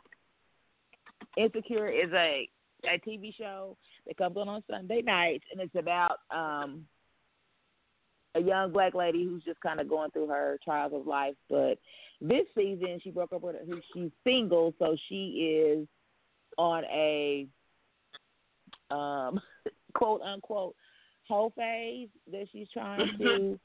Insecure 1.37 1.89
is 1.89 2.11
a 2.15 2.49
a 2.85 2.99
TV 3.07 3.35
show 3.37 3.77
that 4.07 4.17
comes 4.17 4.37
on 4.37 4.49
on 4.49 4.63
Sunday 4.71 5.03
nights, 5.03 5.45
and 5.51 5.61
it's 5.61 5.75
about 5.75 6.19
um, 6.31 6.85
a 8.35 8.41
young 8.41 8.71
black 8.73 8.95
lady 8.95 9.25
who's 9.25 9.43
just 9.45 9.61
kind 9.61 9.81
of 9.81 9.89
going 9.89 10.11
through 10.11 10.29
her 10.29 10.59
trials 10.65 10.93
of 10.95 11.07
life. 11.07 11.35
But 11.51 11.79
this 12.21 12.47
season, 12.57 13.01
she 13.03 13.11
broke 13.11 13.33
up 13.33 13.43
with 13.43 13.57
her. 13.57 13.63
She's 13.93 14.11
single, 14.25 14.73
so 14.79 14.97
she 15.09 15.65
is 15.65 15.89
on 16.57 16.85
a 16.85 17.47
um, 18.91 19.41
quote 19.95 20.23
unquote 20.23 20.75
whole 21.29 21.53
phase 21.57 22.09
that 22.31 22.47
she's 22.53 22.69
trying 22.73 23.11
to 23.19 23.59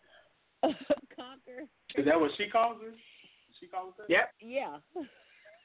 conquer. 0.63 1.67
Is 1.95 2.05
that 2.05 2.19
what 2.19 2.31
she 2.37 2.47
calls 2.47 2.77
it? 2.81 2.95
She 3.59 3.67
calls 3.67 3.93
it? 3.99 4.05
Yep. 4.09 4.31
Yeah. 4.39 4.77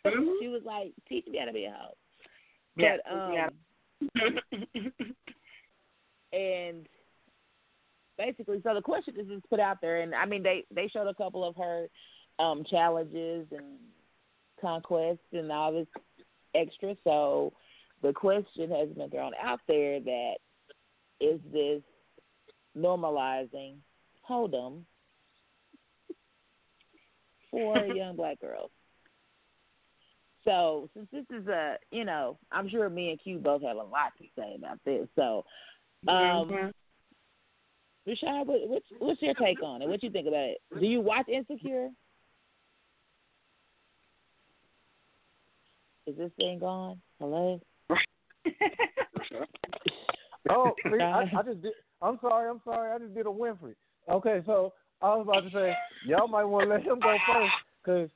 Mhm. 0.06 0.34
she 0.40 0.46
was 0.46 0.62
like, 0.64 0.92
teach 1.08 1.26
me 1.26 1.38
how 1.38 1.46
to 1.46 1.52
be 1.52 1.64
a 1.64 1.72
hoe. 1.76 1.94
Yeah, 2.76 2.96
um 3.10 3.32
yeah. 3.32 3.48
and 6.32 6.86
basically 8.16 8.60
so 8.62 8.72
the 8.74 8.82
question 8.82 9.14
is 9.18 9.26
just 9.26 9.48
put 9.50 9.58
out 9.58 9.78
there 9.80 10.02
and 10.02 10.14
I 10.14 10.24
mean 10.24 10.44
they 10.44 10.64
they 10.72 10.86
showed 10.86 11.08
a 11.08 11.14
couple 11.14 11.42
of 11.42 11.56
her 11.56 11.88
um 12.38 12.64
challenges 12.70 13.48
and 13.50 13.78
conquests 14.60 15.32
and 15.32 15.50
all 15.50 15.72
this 15.72 15.88
extra 16.54 16.94
so 17.04 17.52
the 18.02 18.12
question 18.12 18.70
has 18.70 18.88
been 18.90 19.10
thrown 19.10 19.32
out 19.42 19.60
there 19.68 20.00
that 20.00 20.34
is 21.20 21.40
this 21.52 21.82
normalizing 22.76 23.76
hold'em 24.28 24.82
for 27.50 27.86
young 27.86 28.16
black 28.16 28.40
girls 28.40 28.70
so 30.46 30.88
since 30.94 31.08
this 31.12 31.24
is 31.36 31.46
a, 31.48 31.76
you 31.90 32.04
know, 32.04 32.38
I'm 32.52 32.68
sure 32.68 32.88
me 32.88 33.10
and 33.10 33.20
Q 33.20 33.38
both 33.38 33.62
have 33.62 33.76
a 33.76 33.82
lot 33.82 34.12
to 34.18 34.24
say 34.38 34.54
about 34.56 34.78
this. 34.84 35.08
So, 35.16 35.44
um, 36.06 36.48
Mhm. 36.48 36.72
Rashad, 38.06 38.46
what, 38.46 38.68
what's 38.68 38.86
what's 38.98 39.20
your 39.20 39.34
take 39.34 39.60
on 39.62 39.82
it? 39.82 39.88
What 39.88 40.00
do 40.00 40.06
you 40.06 40.12
think 40.12 40.28
about 40.28 40.44
it? 40.44 40.62
Do 40.78 40.86
you 40.86 41.00
watch 41.00 41.28
Insecure? 41.28 41.90
Is 46.06 46.16
this 46.16 46.30
thing 46.36 46.58
gone? 46.58 47.00
Hello. 47.18 47.60
Oh, 50.48 50.76
see, 50.90 51.00
I, 51.00 51.24
I 51.36 51.42
just 51.42 51.62
did. 51.62 51.72
I'm 52.02 52.18
sorry. 52.20 52.48
I'm 52.48 52.60
sorry. 52.64 52.92
I 52.92 52.98
just 52.98 53.14
did 53.14 53.26
a 53.26 53.30
Winfrey. 53.30 53.74
Okay, 54.08 54.42
so 54.46 54.72
I 55.02 55.14
was 55.16 55.22
about 55.24 55.40
to 55.40 55.50
say 55.50 55.74
y'all 56.06 56.28
might 56.28 56.44
want 56.44 56.66
to 56.66 56.74
let 56.74 56.82
him 56.82 57.00
go 57.00 57.18
first 57.26 57.54
because 57.84 58.08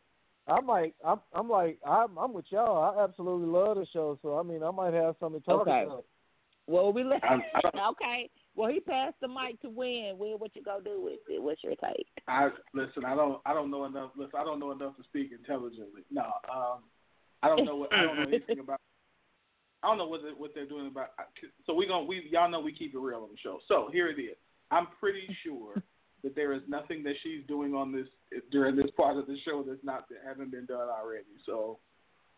I 0.46 0.60
might. 0.60 0.94
I'm. 1.04 1.20
I'm 1.32 1.48
like. 1.48 1.78
I'm. 1.86 2.16
I'm 2.18 2.32
with 2.32 2.44
y'all. 2.50 2.96
I 2.96 3.02
absolutely 3.02 3.48
love 3.48 3.76
the 3.76 3.86
show. 3.92 4.18
So 4.22 4.38
I 4.38 4.42
mean, 4.42 4.62
I 4.62 4.70
might 4.70 4.94
have 4.94 5.16
something 5.18 5.40
to 5.40 5.46
talk 5.46 5.62
Okay. 5.62 5.82
about. 5.84 6.04
Well, 6.66 6.92
we 6.92 7.02
let. 7.02 7.24
I'm- 7.24 7.42
okay. 7.90 8.30
Well, 8.54 8.70
he 8.70 8.80
passed 8.80 9.16
the 9.20 9.28
mic 9.28 9.60
to 9.62 9.70
Win. 9.70 10.16
Win, 10.18 10.34
what 10.38 10.54
you 10.54 10.62
gonna 10.62 10.84
do 10.84 11.00
with 11.02 11.20
it? 11.28 11.42
What's 11.42 11.64
your 11.64 11.74
take? 11.76 12.06
I 12.28 12.50
listen. 12.74 13.04
I 13.04 13.14
don't. 13.14 13.40
I 13.44 13.52
don't 13.54 13.70
know 13.70 13.86
enough. 13.86 14.12
Listen. 14.16 14.38
I 14.38 14.44
don't 14.44 14.60
know 14.60 14.72
enough 14.72 14.96
to 14.98 15.02
speak 15.04 15.30
intelligently. 15.32 16.02
No. 16.10 16.30
Um. 16.52 16.84
I 17.42 17.48
don't 17.48 17.64
know 17.64 17.76
what. 17.76 17.92
I 17.92 18.02
don't 18.02 18.16
know 18.16 18.28
anything 18.28 18.58
about. 18.58 18.80
I 19.82 19.88
don't 19.88 19.98
know 19.98 20.06
what 20.06 20.22
they, 20.22 20.30
what 20.36 20.50
they're 20.54 20.68
doing 20.68 20.86
about. 20.86 21.08
So 21.66 21.74
we 21.74 21.86
gonna 21.86 22.04
we 22.04 22.28
y'all 22.30 22.50
know 22.50 22.60
we 22.60 22.72
keep 22.72 22.94
it 22.94 22.98
real 22.98 23.22
on 23.22 23.30
the 23.30 23.38
show. 23.42 23.60
So 23.68 23.88
here 23.92 24.08
it 24.08 24.20
is. 24.20 24.36
I'm 24.70 24.88
pretty 24.98 25.26
sure 25.44 25.82
that 26.22 26.34
there 26.34 26.52
is 26.52 26.62
nothing 26.68 27.02
that 27.04 27.14
she's 27.22 27.46
doing 27.48 27.74
on 27.74 27.92
this 27.92 28.06
during 28.50 28.76
this 28.76 28.90
part 28.96 29.16
of 29.16 29.26
the 29.26 29.36
show 29.44 29.64
that's 29.66 29.82
not 29.82 30.08
that 30.10 30.18
haven't 30.26 30.50
been 30.50 30.66
done 30.66 30.88
already. 30.88 31.24
So 31.46 31.78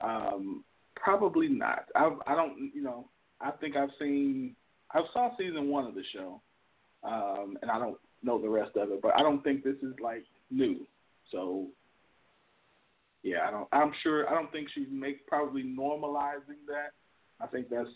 um, 0.00 0.64
probably 0.94 1.48
not. 1.48 1.86
I 1.96 2.16
I 2.26 2.34
don't 2.36 2.70
you 2.74 2.82
know 2.82 3.08
I 3.40 3.50
think 3.50 3.76
I've 3.76 3.90
seen 3.98 4.54
I 4.92 5.00
saw 5.12 5.30
season 5.36 5.68
one 5.68 5.86
of 5.86 5.94
the 5.94 6.04
show, 6.14 6.40
um, 7.02 7.58
and 7.62 7.70
I 7.70 7.78
don't 7.78 7.98
know 8.22 8.40
the 8.40 8.48
rest 8.48 8.76
of 8.76 8.90
it, 8.90 9.02
but 9.02 9.14
I 9.16 9.20
don't 9.20 9.42
think 9.42 9.64
this 9.64 9.76
is 9.82 9.94
like 10.00 10.24
new. 10.50 10.86
So 11.30 11.66
yeah, 13.22 13.46
I 13.46 13.50
don't. 13.50 13.68
I'm 13.72 13.92
sure. 14.02 14.28
I 14.28 14.34
don't 14.34 14.50
think 14.50 14.68
she's 14.74 14.88
make 14.90 15.26
probably 15.26 15.62
normalizing 15.62 16.66
that. 16.66 16.92
I 17.40 17.46
think 17.46 17.68
that's 17.70 17.88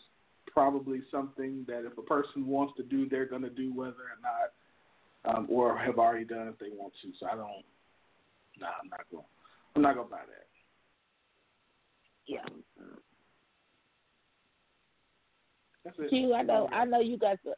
probably 0.47 1.03
something 1.11 1.65
that 1.67 1.85
if 1.85 1.99
a 1.99 2.03
person 2.03 2.47
wants 2.47 2.75
to 2.77 2.83
do, 2.83 3.09
they're 3.09 3.27
going 3.27 3.43
to 3.43 3.51
do 3.51 3.73
whether 3.75 3.93
or 3.93 4.19
not, 4.23 5.37
um, 5.37 5.47
or 5.51 5.77
have 5.77 5.99
already 5.99 6.25
done 6.25 6.49
if 6.49 6.59
they 6.59 6.69
want 6.73 6.93
to. 7.03 7.09
So 7.19 7.27
I 7.27 7.37
don't. 7.37 7.65
Nah, 8.59 8.69
I'm 8.83 8.89
not 8.89 9.01
going. 9.11 9.25
I'm 9.75 9.83
not 9.83 9.95
going 9.95 10.07
to 10.07 10.11
buy 10.11 10.19
that. 10.19 10.47
Yeah. 12.27 12.39
That's 15.85 15.97
it. 15.99 16.11
Q, 16.11 16.35
I 16.35 16.43
know, 16.43 16.69
I 16.73 16.85
know 16.85 17.01
you 17.01 17.19
got 17.19 17.39
some. 17.45 17.55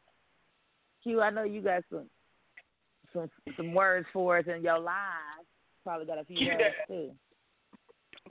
Q, 1.01 1.21
I 1.21 1.29
know 1.29 1.43
you 1.43 1.61
got 1.61 1.83
some, 1.89 2.09
some, 3.13 3.29
some 3.55 3.73
words 3.73 4.05
for 4.11 4.37
us 4.37 4.45
in 4.53 4.61
your 4.61 4.79
live. 4.79 5.45
Probably 5.83 6.05
got 6.05 6.19
a 6.19 6.25
few 6.25 6.37
Q 6.37 6.47
words 6.49 6.75
too. 6.87 7.11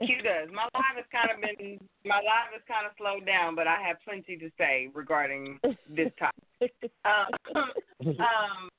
Q 0.05 0.21
does. 0.23 0.49
My 0.53 0.67
live 0.73 0.95
has 0.95 1.05
kind 1.11 1.29
of 1.31 1.41
been 1.41 1.79
my 2.05 2.17
live 2.17 2.51
has 2.53 2.63
kind 2.67 2.85
of 2.85 2.93
slowed 2.97 3.25
down, 3.25 3.55
but 3.55 3.67
I 3.67 3.81
have 3.81 3.97
plenty 4.03 4.37
to 4.37 4.49
say 4.57 4.89
regarding 4.93 5.59
this 5.89 6.11
topic. 6.17 6.73
Um, 7.05 7.31
um, 8.07 8.69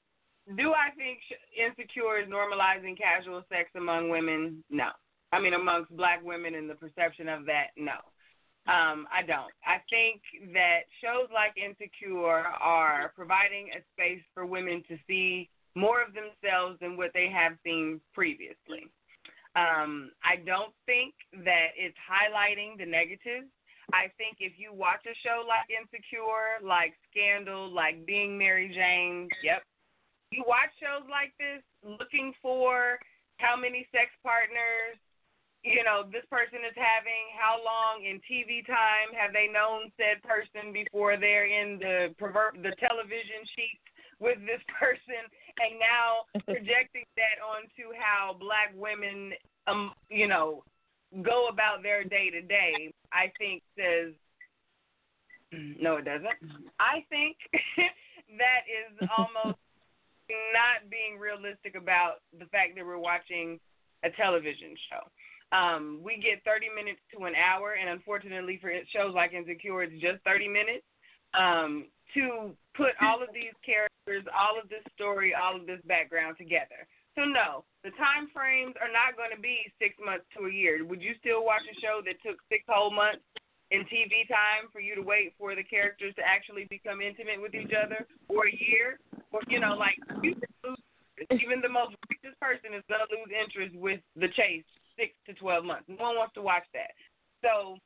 do 0.56 0.72
I 0.72 0.90
think 0.96 1.20
insecure 1.54 2.20
is 2.20 2.28
normalizing 2.28 2.96
casual 2.96 3.44
sex 3.48 3.70
among 3.76 4.08
women? 4.08 4.64
No. 4.70 4.90
I 5.32 5.40
mean, 5.40 5.54
amongst 5.54 5.96
black 5.96 6.24
women 6.24 6.54
and 6.54 6.68
the 6.68 6.74
perception 6.74 7.28
of 7.28 7.46
that? 7.46 7.68
No. 7.76 8.02
Um, 8.66 9.06
I 9.12 9.22
don't. 9.26 9.52
I 9.64 9.78
think 9.88 10.20
that 10.52 10.80
shows 11.00 11.28
like 11.32 11.54
Insecure 11.56 12.44
are 12.60 13.12
providing 13.16 13.70
a 13.74 13.80
space 13.94 14.22
for 14.34 14.44
women 14.44 14.82
to 14.88 14.96
see 15.06 15.48
more 15.74 16.02
of 16.02 16.12
themselves 16.14 16.78
than 16.80 16.96
what 16.96 17.10
they 17.14 17.28
have 17.32 17.52
seen 17.64 18.00
previously. 18.12 18.90
Um, 19.56 20.12
I 20.22 20.36
don't 20.46 20.72
think 20.86 21.14
that 21.44 21.74
it's 21.74 21.98
highlighting 22.06 22.78
the 22.78 22.86
negatives. 22.86 23.50
I 23.90 24.06
think 24.14 24.38
if 24.38 24.54
you 24.54 24.70
watch 24.70 25.02
a 25.06 25.16
show 25.26 25.42
like 25.42 25.66
Insecure, 25.66 26.62
like 26.62 26.94
Scandal, 27.10 27.66
like 27.66 28.06
Being 28.06 28.38
Mary 28.38 28.70
Jane, 28.70 29.26
yep, 29.42 29.66
you 30.30 30.46
watch 30.46 30.70
shows 30.78 31.02
like 31.10 31.34
this 31.42 31.62
looking 31.82 32.30
for 32.38 33.02
how 33.42 33.58
many 33.58 33.88
sex 33.90 34.14
partners, 34.22 34.94
you 35.66 35.82
know, 35.82 36.06
this 36.06 36.24
person 36.30 36.62
is 36.62 36.76
having, 36.78 37.34
how 37.34 37.58
long 37.58 38.06
in 38.06 38.22
TV 38.24 38.62
time 38.62 39.10
have 39.18 39.34
they 39.34 39.50
known 39.50 39.90
said 39.98 40.22
person 40.22 40.70
before 40.72 41.18
they're 41.18 41.50
in 41.50 41.82
the 41.82 42.14
pervert 42.16 42.54
the 42.62 42.72
television 42.78 43.42
sheets 43.58 43.84
with 44.22 44.38
this 44.46 44.62
person 44.78 45.26
and 45.64 45.78
now 45.78 46.24
projecting 46.44 47.04
that 47.16 47.42
onto 47.42 47.92
how 47.98 48.36
black 48.38 48.72
women 48.76 49.32
um 49.66 49.92
you 50.08 50.28
know 50.28 50.62
go 51.22 51.48
about 51.48 51.82
their 51.82 52.04
day 52.04 52.30
to 52.30 52.40
day 52.42 52.92
i 53.12 53.30
think 53.38 53.62
says 53.76 54.14
no 55.80 55.96
it 55.96 56.04
doesn't. 56.04 56.38
I 56.78 57.04
think 57.08 57.36
that 58.38 58.62
is 58.70 59.08
almost 59.16 59.58
not 60.54 60.86
being 60.90 61.18
realistic 61.18 61.74
about 61.74 62.22
the 62.38 62.46
fact 62.46 62.76
that 62.76 62.86
we're 62.86 62.98
watching 62.98 63.58
a 64.04 64.10
television 64.10 64.74
show. 64.88 65.02
Um 65.56 66.00
we 66.04 66.16
get 66.22 66.44
30 66.44 66.68
minutes 66.74 67.00
to 67.12 67.24
an 67.24 67.34
hour 67.34 67.74
and 67.74 67.90
unfortunately 67.90 68.58
for 68.60 68.70
shows 68.94 69.14
like 69.14 69.32
insecure 69.32 69.82
it's 69.82 70.00
just 70.00 70.22
30 70.24 70.48
minutes. 70.48 70.86
Um 71.34 71.86
to 72.14 72.54
put 72.74 72.92
all 73.00 73.22
of 73.22 73.30
these 73.34 73.54
characters, 73.64 74.24
all 74.32 74.58
of 74.58 74.68
this 74.68 74.84
story, 74.94 75.34
all 75.34 75.56
of 75.56 75.66
this 75.66 75.80
background 75.86 76.36
together. 76.38 76.86
So 77.18 77.26
no, 77.26 77.66
the 77.82 77.90
time 77.98 78.30
frames 78.32 78.78
are 78.78 78.90
not 78.90 79.18
going 79.18 79.34
to 79.34 79.40
be 79.40 79.66
six 79.82 79.98
months 79.98 80.24
to 80.38 80.46
a 80.46 80.52
year. 80.52 80.84
Would 80.86 81.02
you 81.02 81.18
still 81.18 81.44
watch 81.44 81.66
a 81.66 81.76
show 81.82 82.00
that 82.06 82.22
took 82.22 82.38
six 82.48 82.62
whole 82.70 82.94
months 82.94 83.22
in 83.70 83.82
TV 83.86 84.26
time 84.30 84.70
for 84.70 84.80
you 84.80 84.94
to 84.94 85.02
wait 85.02 85.34
for 85.38 85.54
the 85.54 85.66
characters 85.66 86.14
to 86.16 86.22
actually 86.22 86.66
become 86.70 87.02
intimate 87.02 87.42
with 87.42 87.54
each 87.54 87.74
other, 87.74 88.06
or 88.30 88.46
a 88.46 88.54
year? 88.54 88.98
Or 89.30 89.42
you 89.50 89.58
know, 89.58 89.74
like 89.74 89.98
you 90.22 90.34
lose, 90.62 90.78
even 91.30 91.60
the 91.62 91.70
most 91.70 91.94
richest 92.10 92.38
person 92.40 92.74
is 92.74 92.86
going 92.90 93.02
to 93.02 93.10
lose 93.10 93.30
interest 93.30 93.74
with 93.78 94.00
the 94.14 94.30
chase 94.34 94.66
six 94.98 95.14
to 95.26 95.34
twelve 95.34 95.64
months. 95.66 95.86
No 95.86 96.14
one 96.14 96.18
wants 96.18 96.34
to 96.34 96.42
watch 96.42 96.66
that. 96.74 96.94
So 97.42 97.78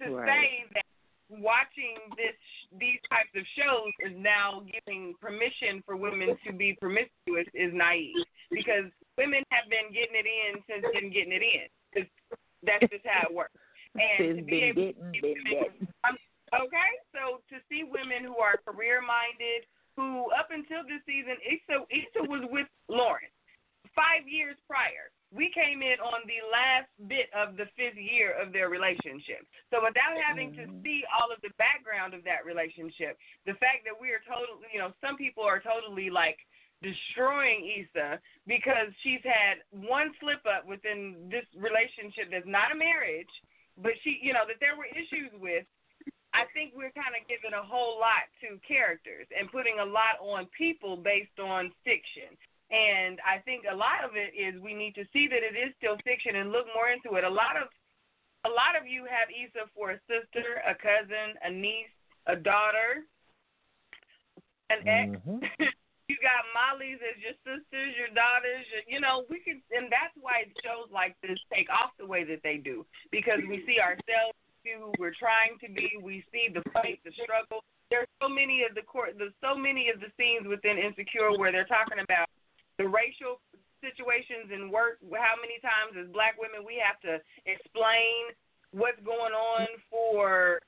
to 0.00 0.12
Right. 0.12 0.28
say 0.28 0.64
that 0.74 0.85
watching 1.28 1.98
this 2.16 2.36
these 2.78 3.02
types 3.10 3.30
of 3.34 3.42
shows 3.58 3.90
is 4.06 4.14
now 4.14 4.62
giving 4.66 5.14
permission 5.20 5.82
for 5.84 5.96
women 5.96 6.38
to 6.46 6.52
be 6.52 6.76
promiscuous 6.78 7.46
is 7.54 7.74
naive 7.74 8.14
because 8.50 8.86
women 9.18 9.42
have 9.50 9.66
been 9.66 9.90
getting 9.90 10.14
it 10.14 10.28
in 10.28 10.62
since 10.70 10.84
been 10.94 11.10
getting 11.10 11.34
it 11.34 11.42
in. 11.42 11.66
It's, 11.98 12.10
that's 12.62 12.86
just 12.90 13.06
how 13.06 13.26
it 13.30 13.34
works. 13.34 13.58
And 13.96 14.38
to 14.38 14.42
be 14.44 14.70
able 14.70 14.92
to 14.92 15.10
see 15.10 15.34
women, 15.34 15.88
um, 16.04 16.16
okay, 16.52 16.90
so 17.10 17.40
to 17.48 17.56
see 17.66 17.82
women 17.82 18.22
who 18.22 18.36
are 18.38 18.60
career 18.62 19.00
minded, 19.00 19.64
who 19.96 20.28
up 20.36 20.52
until 20.52 20.84
this 20.84 21.00
season, 21.08 21.40
Issa 21.42 21.88
Issa 21.88 22.22
was 22.28 22.44
with 22.52 22.68
Lauren 22.92 23.32
five 23.96 24.28
years 24.28 24.54
prior. 24.68 25.08
We 25.36 25.52
came 25.52 25.84
in 25.84 26.00
on 26.00 26.24
the 26.24 26.40
last 26.48 26.88
bit 27.12 27.28
of 27.36 27.60
the 27.60 27.68
fifth 27.76 28.00
year 28.00 28.32
of 28.40 28.56
their 28.56 28.72
relationship. 28.72 29.44
So 29.68 29.84
without 29.84 30.16
having 30.16 30.56
to 30.56 30.64
mm-hmm. 30.64 30.80
see 30.80 31.04
all 31.12 31.28
of 31.28 31.36
the 31.44 31.52
background 31.60 32.16
of 32.16 32.24
that 32.24 32.48
relationship, 32.48 33.20
the 33.44 33.52
fact 33.60 33.84
that 33.84 33.92
we 33.92 34.16
are 34.16 34.24
totally, 34.24 34.64
you 34.72 34.80
know, 34.80 34.96
some 35.04 35.20
people 35.20 35.44
are 35.44 35.60
totally 35.60 36.08
like 36.08 36.40
destroying 36.80 37.68
Issa 37.68 38.16
because 38.48 38.88
she's 39.04 39.20
had 39.28 39.60
one 39.76 40.16
slip 40.24 40.40
up 40.48 40.64
within 40.64 41.28
this 41.28 41.44
relationship 41.52 42.32
that's 42.32 42.48
not 42.48 42.72
a 42.72 42.76
marriage, 42.76 43.30
but 43.76 43.92
she, 44.04 44.16
you 44.24 44.32
know, 44.32 44.48
that 44.48 44.56
there 44.60 44.76
were 44.76 44.88
issues 44.88 45.32
with. 45.36 45.68
I 46.36 46.44
think 46.52 46.76
we're 46.76 46.92
kind 46.92 47.16
of 47.16 47.24
giving 47.28 47.56
a 47.56 47.64
whole 47.64 47.96
lot 47.96 48.28
to 48.44 48.60
characters 48.60 49.24
and 49.32 49.48
putting 49.48 49.80
a 49.80 49.88
lot 49.88 50.20
on 50.20 50.44
people 50.52 50.96
based 51.00 51.40
on 51.40 51.72
fiction. 51.80 52.36
And 52.70 53.22
I 53.22 53.38
think 53.46 53.62
a 53.70 53.74
lot 53.74 54.02
of 54.02 54.18
it 54.18 54.34
is 54.34 54.58
we 54.58 54.74
need 54.74 54.98
to 54.98 55.06
see 55.12 55.30
that 55.30 55.38
it 55.38 55.54
is 55.54 55.70
still 55.78 55.94
fiction 56.02 56.34
and 56.42 56.50
look 56.50 56.66
more 56.74 56.90
into 56.90 57.14
it. 57.14 57.22
A 57.22 57.30
lot 57.30 57.54
of 57.54 57.70
a 58.46 58.50
lot 58.50 58.78
of 58.78 58.86
you 58.86 59.06
have 59.10 59.26
Issa 59.30 59.66
for 59.74 59.90
a 59.94 59.98
sister, 60.06 60.62
a 60.62 60.74
cousin, 60.74 61.34
a 61.42 61.50
niece, 61.50 61.90
a 62.26 62.36
daughter, 62.38 63.02
an 64.70 64.86
ex. 64.86 65.10
Mm-hmm. 65.18 65.42
you 66.10 66.16
got 66.22 66.46
Molly's 66.54 67.02
as 67.02 67.18
your 67.18 67.34
sisters, 67.42 67.90
your 67.98 68.10
daughters, 68.14 68.62
your, 68.70 68.82
you 68.86 69.02
know, 69.02 69.26
we 69.30 69.42
can 69.42 69.62
and 69.74 69.90
that's 69.90 70.14
why 70.18 70.46
shows 70.62 70.90
like 70.90 71.14
this 71.22 71.38
take 71.50 71.70
off 71.70 71.94
the 71.98 72.06
way 72.06 72.22
that 72.22 72.42
they 72.42 72.58
do. 72.58 72.86
Because 73.10 73.42
we 73.46 73.62
see 73.66 73.78
ourselves 73.82 74.34
who 74.66 74.90
we're 74.98 75.14
trying 75.14 75.54
to 75.62 75.70
be, 75.70 75.94
we 76.02 76.26
see 76.34 76.50
the 76.50 76.62
fight, 76.74 76.98
the 77.06 77.14
struggle. 77.14 77.62
There's 77.90 78.10
so 78.18 78.26
many 78.26 78.66
of 78.66 78.74
the 78.74 78.82
court 78.82 79.14
there's 79.18 79.34
so 79.38 79.54
many 79.54 79.90
of 79.90 80.02
the 80.02 80.10
scenes 80.18 80.46
within 80.46 80.78
Insecure 80.78 81.38
where 81.38 81.50
they're 81.54 81.70
talking 81.70 82.02
about 82.02 82.26
the 82.78 82.88
racial 82.88 83.40
situations 83.80 84.50
in 84.52 84.72
work, 84.72 84.98
how 85.12 85.36
many 85.38 85.60
times 85.60 85.96
as 85.96 86.08
black 86.12 86.36
women 86.40 86.64
we 86.64 86.80
have 86.80 86.98
to 87.04 87.20
explain 87.44 88.32
what's 88.72 89.00
going 89.04 89.32
on 89.32 89.66
for 89.90 90.60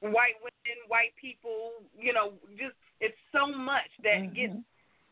white 0.00 0.36
women, 0.44 0.76
white 0.88 1.16
people, 1.16 1.84
you 1.96 2.12
know, 2.12 2.36
just 2.60 2.76
it's 3.00 3.16
so 3.32 3.48
much 3.48 3.88
that 4.04 4.28
mm-hmm. 4.28 4.36
gets 4.36 4.58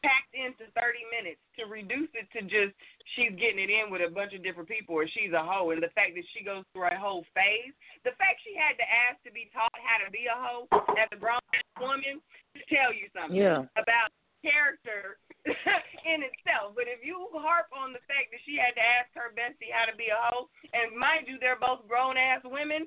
packed 0.03 0.35
into 0.35 0.67
30 0.75 0.99
minutes 1.15 1.39
to 1.55 1.71
reduce 1.71 2.11
it 2.19 2.27
to 2.35 2.43
just 2.43 2.75
she's 3.15 3.31
getting 3.39 3.63
it 3.63 3.71
in 3.71 3.87
with 3.87 4.03
a 4.03 4.11
bunch 4.11 4.35
of 4.35 4.43
different 4.43 4.67
people 4.67 4.99
or 4.99 5.07
she's 5.07 5.31
a 5.31 5.39
hoe 5.39 5.71
and 5.71 5.79
the 5.79 5.95
fact 5.95 6.19
that 6.19 6.27
she 6.35 6.43
goes 6.43 6.67
through 6.75 6.91
a 6.91 6.99
whole 6.99 7.23
phase 7.31 7.71
the 8.03 8.11
fact 8.19 8.43
she 8.43 8.51
had 8.59 8.75
to 8.75 8.83
ask 8.83 9.15
to 9.23 9.31
be 9.31 9.47
taught 9.55 9.71
how 9.79 10.03
to 10.03 10.11
be 10.11 10.27
a 10.27 10.35
hoe 10.35 10.67
as 10.99 11.07
a 11.15 11.19
grown 11.19 11.39
woman 11.79 12.19
to 12.51 12.61
tell 12.67 12.91
you 12.91 13.07
something 13.15 13.39
Yeah. 13.39 13.63
about 13.79 14.11
character 14.43 15.23
in 16.13 16.23
itself. 16.23 16.75
But 16.79 16.87
if 16.87 17.03
you 17.03 17.27
harp 17.35 17.67
on 17.75 17.93
the 17.93 18.03
fact 18.07 18.31
that 18.31 18.43
she 18.47 18.55
had 18.59 18.75
to 18.79 18.85
ask 18.85 19.11
her 19.19 19.35
bestie 19.35 19.75
how 19.75 19.91
to 19.91 19.97
be 19.97 20.09
a 20.15 20.19
hoe 20.19 20.47
and 20.73 20.95
mind 20.95 21.27
you 21.27 21.39
they're 21.43 21.59
both 21.59 21.83
grown 21.91 22.17
ass 22.17 22.43
women 22.47 22.87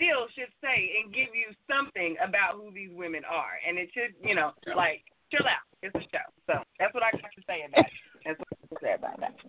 still 0.00 0.24
should 0.32 0.48
say 0.64 0.96
and 0.96 1.12
give 1.12 1.36
you 1.36 1.52
something 1.68 2.16
about 2.24 2.56
who 2.56 2.72
these 2.72 2.92
women 2.92 3.20
are. 3.28 3.60
And 3.60 3.76
it 3.76 3.92
should 3.92 4.16
you 4.24 4.34
know 4.34 4.52
like 4.76 5.04
chill 5.28 5.44
out. 5.44 5.64
It's 5.82 5.94
a 5.94 6.04
show. 6.12 6.26
So 6.48 6.54
that's 6.78 6.92
what 6.94 7.02
i 7.04 7.10
got 7.12 7.32
to 7.36 7.42
say 7.46 7.64
about 7.68 7.84
it 7.84 7.92
that's 8.24 8.38
what 8.40 8.48
i 8.52 8.56
have 8.60 8.70
to 8.70 8.80
say 8.80 8.94
about 8.96 9.20
that. 9.20 9.34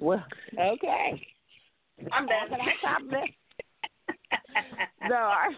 Well, 0.00 0.24
okay. 0.58 1.20
i'm 2.12 2.26
done. 2.26 2.48
Can 2.48 2.60
I 2.60 2.72
stop 2.80 3.02
there? 3.10 3.28
no, 5.08 5.16
I, 5.16 5.48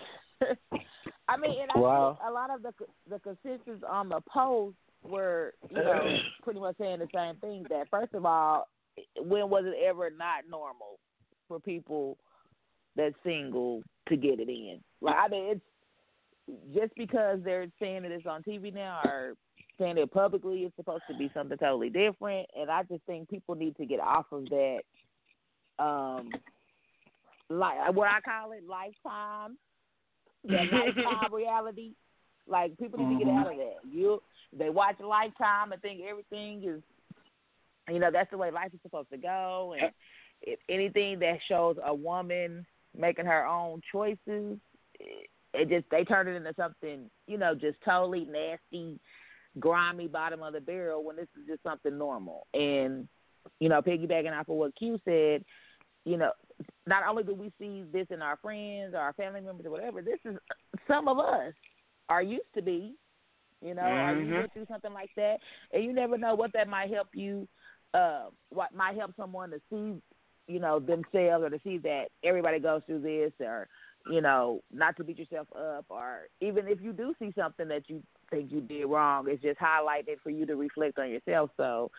I 1.28 1.36
mean, 1.36 1.62
and 1.62 1.70
I 1.74 1.78
Wow. 1.78 2.18
think 2.20 2.30
a 2.30 2.32
lot 2.32 2.50
of 2.50 2.62
the 2.62 2.72
the 3.08 3.18
consensus 3.20 3.82
on 3.88 4.08
the 4.08 4.20
post 4.28 4.76
were, 5.02 5.54
you 5.70 5.76
know, 5.76 6.18
pretty 6.42 6.60
much 6.60 6.76
saying 6.78 7.00
the 7.00 7.08
same 7.14 7.36
thing. 7.36 7.64
That 7.68 7.88
first 7.90 8.14
of 8.14 8.24
all, 8.24 8.68
when 9.16 9.48
was 9.50 9.64
it 9.66 9.76
ever 9.84 10.10
not 10.10 10.44
normal 10.50 10.98
for 11.46 11.60
people 11.60 12.18
that's 12.96 13.14
single 13.24 13.82
to 14.08 14.16
get 14.16 14.40
it 14.40 14.48
in? 14.48 14.80
Like, 15.00 15.16
I 15.16 15.28
mean, 15.28 15.44
it's 15.52 16.74
just 16.74 16.94
because 16.96 17.38
they're 17.44 17.66
saying 17.80 18.02
that 18.02 18.12
it's 18.12 18.26
on 18.26 18.42
TV 18.42 18.72
now 18.72 19.00
or 19.04 19.34
saying 19.78 19.98
it 19.98 20.12
publicly, 20.12 20.60
it's 20.60 20.76
supposed 20.76 21.04
to 21.10 21.16
be 21.16 21.30
something 21.34 21.56
totally 21.58 21.90
different. 21.90 22.48
And 22.58 22.70
I 22.70 22.82
just 22.84 23.02
think 23.06 23.28
people 23.28 23.54
need 23.54 23.76
to 23.76 23.86
get 23.86 24.00
off 24.00 24.26
of 24.32 24.46
that. 24.46 24.80
Um, 25.78 26.30
like 27.50 27.94
what 27.94 28.08
I 28.08 28.20
call 28.20 28.52
it, 28.52 28.64
lifetime, 28.68 29.56
that 30.44 30.72
lifetime 30.72 31.32
reality. 31.32 31.92
Like 32.46 32.76
people 32.78 33.06
need 33.06 33.18
to 33.18 33.24
get 33.24 33.34
out 33.34 33.52
of 33.52 33.58
that. 33.58 33.76
You 33.90 34.22
they 34.56 34.70
watch 34.70 34.96
Lifetime 35.00 35.72
and 35.72 35.82
think 35.82 36.00
everything 36.08 36.62
is, 36.64 36.82
you 37.88 37.98
know, 37.98 38.10
that's 38.12 38.30
the 38.30 38.38
way 38.38 38.50
life 38.50 38.72
is 38.72 38.80
supposed 38.82 39.10
to 39.10 39.18
go. 39.18 39.74
And 39.78 39.90
if 40.42 40.58
anything 40.68 41.18
that 41.20 41.38
shows 41.48 41.76
a 41.84 41.94
woman 41.94 42.66
making 42.96 43.26
her 43.26 43.46
own 43.46 43.80
choices, 43.90 44.58
it, 44.98 45.28
it 45.54 45.68
just 45.68 45.90
they 45.90 46.04
turn 46.04 46.28
it 46.28 46.36
into 46.36 46.54
something, 46.56 47.10
you 47.26 47.38
know, 47.38 47.54
just 47.54 47.78
totally 47.84 48.26
nasty, 48.26 49.00
grimy 49.58 50.06
bottom 50.08 50.42
of 50.42 50.52
the 50.52 50.60
barrel 50.60 51.04
when 51.04 51.16
this 51.16 51.28
is 51.40 51.46
just 51.48 51.62
something 51.62 51.96
normal. 51.96 52.46
And 52.54 53.08
you 53.60 53.68
know, 53.68 53.80
piggybacking 53.80 54.38
off 54.38 54.48
of 54.48 54.56
what 54.56 54.76
Q 54.76 54.98
said, 55.04 55.44
you 56.04 56.16
know, 56.16 56.32
not 56.86 57.06
only 57.08 57.22
do 57.22 57.34
we 57.34 57.52
see 57.58 57.84
this 57.92 58.06
in 58.10 58.22
our 58.22 58.36
friends 58.42 58.94
or 58.94 58.98
our 58.98 59.12
family 59.14 59.40
members 59.40 59.66
or 59.66 59.70
whatever, 59.70 60.02
this 60.02 60.18
is 60.24 60.36
some 60.86 61.08
of 61.08 61.18
us 61.18 61.52
are 62.08 62.22
used 62.22 62.52
to 62.54 62.62
be. 62.62 62.94
You 63.60 63.74
know, 63.74 63.82
are 63.82 64.14
you 64.14 64.26
Mhm. 64.26 64.30
going 64.30 64.50
through 64.50 64.66
something 64.66 64.92
like 64.92 65.14
that? 65.16 65.40
And 65.72 65.82
you 65.84 65.92
never 65.92 66.16
know 66.16 66.34
what 66.34 66.52
that 66.52 66.68
might 66.68 66.90
help 66.90 67.14
you. 67.14 67.48
Uh, 67.94 68.30
what 68.50 68.72
might 68.74 68.96
help 68.96 69.14
someone 69.16 69.50
to 69.50 69.60
see, 69.70 70.00
you 70.46 70.60
know, 70.60 70.78
themselves 70.78 71.44
or 71.44 71.50
to 71.50 71.58
see 71.60 71.78
that 71.78 72.10
everybody 72.22 72.58
goes 72.58 72.82
through 72.84 73.00
this, 73.00 73.32
or 73.40 73.68
you 74.08 74.20
know, 74.20 74.62
not 74.72 74.96
to 74.96 75.04
beat 75.04 75.18
yourself 75.18 75.48
up, 75.54 75.86
or 75.88 76.28
even 76.40 76.68
if 76.68 76.80
you 76.80 76.92
do 76.92 77.14
see 77.18 77.32
something 77.32 77.68
that 77.68 77.88
you 77.88 78.02
think 78.30 78.50
you 78.52 78.60
did 78.60 78.86
wrong, 78.86 79.28
it's 79.28 79.42
just 79.42 79.58
highlighted 79.58 80.20
for 80.22 80.30
you 80.30 80.46
to 80.46 80.56
reflect 80.56 80.98
on 80.98 81.10
yourself. 81.10 81.50
So, 81.56 81.90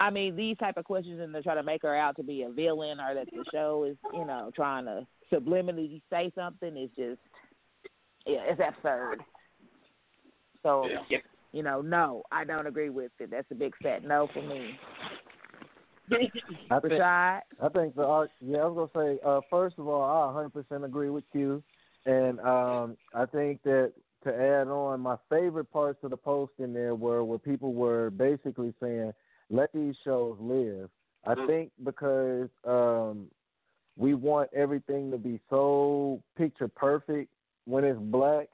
I 0.00 0.10
mean, 0.10 0.34
these 0.34 0.56
type 0.56 0.76
of 0.76 0.84
questions 0.84 1.20
and 1.20 1.32
to 1.34 1.42
try 1.42 1.54
to 1.54 1.62
make 1.62 1.82
her 1.82 1.94
out 1.94 2.16
to 2.16 2.22
be 2.22 2.42
a 2.42 2.50
villain 2.50 2.98
or 2.98 3.14
that 3.14 3.28
the 3.30 3.44
show 3.52 3.84
is, 3.84 3.96
you 4.12 4.24
know, 4.24 4.50
trying 4.54 4.86
to 4.86 5.06
subliminally 5.32 6.02
say 6.10 6.32
something 6.34 6.76
is 6.76 6.90
just, 6.96 7.20
yeah, 8.26 8.40
it's 8.48 8.60
absurd. 8.60 9.22
So, 10.64 10.88
you 11.52 11.62
know, 11.62 11.80
no, 11.80 12.24
I 12.32 12.44
don't 12.44 12.66
agree 12.66 12.90
with 12.90 13.12
it. 13.20 13.30
That's 13.30 13.46
a 13.52 13.54
big 13.54 13.74
fat 13.80 14.02
no 14.02 14.28
for 14.32 14.42
me. 14.42 14.76
I 16.70 16.80
think, 16.80 16.92
Rashad? 16.92 17.40
I 17.62 17.68
think 17.68 17.94
the 17.94 18.04
art. 18.04 18.30
Yeah, 18.40 18.58
I 18.58 18.66
was 18.66 18.90
gonna 18.94 19.06
say. 19.06 19.20
Uh, 19.24 19.40
first 19.48 19.78
of 19.78 19.86
all, 19.86 20.02
I 20.02 20.48
100% 20.72 20.84
agree 20.84 21.10
with 21.10 21.24
you, 21.32 21.62
and 22.04 22.40
um, 22.40 22.96
I 23.14 23.24
think 23.26 23.62
that 23.62 23.92
to 24.24 24.34
add 24.34 24.68
on, 24.68 25.00
my 25.00 25.16
favorite 25.30 25.70
parts 25.70 25.98
of 26.02 26.10
the 26.10 26.16
post 26.16 26.52
in 26.58 26.74
there 26.74 26.94
were 26.94 27.24
where 27.24 27.38
people 27.38 27.72
were 27.72 28.10
basically 28.10 28.74
saying, 28.80 29.12
"Let 29.50 29.72
these 29.72 29.94
shows 30.04 30.36
live." 30.40 30.90
I 31.26 31.46
think 31.46 31.70
because 31.82 32.50
um, 32.66 33.28
we 33.96 34.14
want 34.14 34.50
everything 34.52 35.10
to 35.10 35.16
be 35.16 35.40
so 35.48 36.22
picture 36.36 36.68
perfect 36.68 37.30
when 37.64 37.84
it's 37.84 37.98
black. 37.98 38.48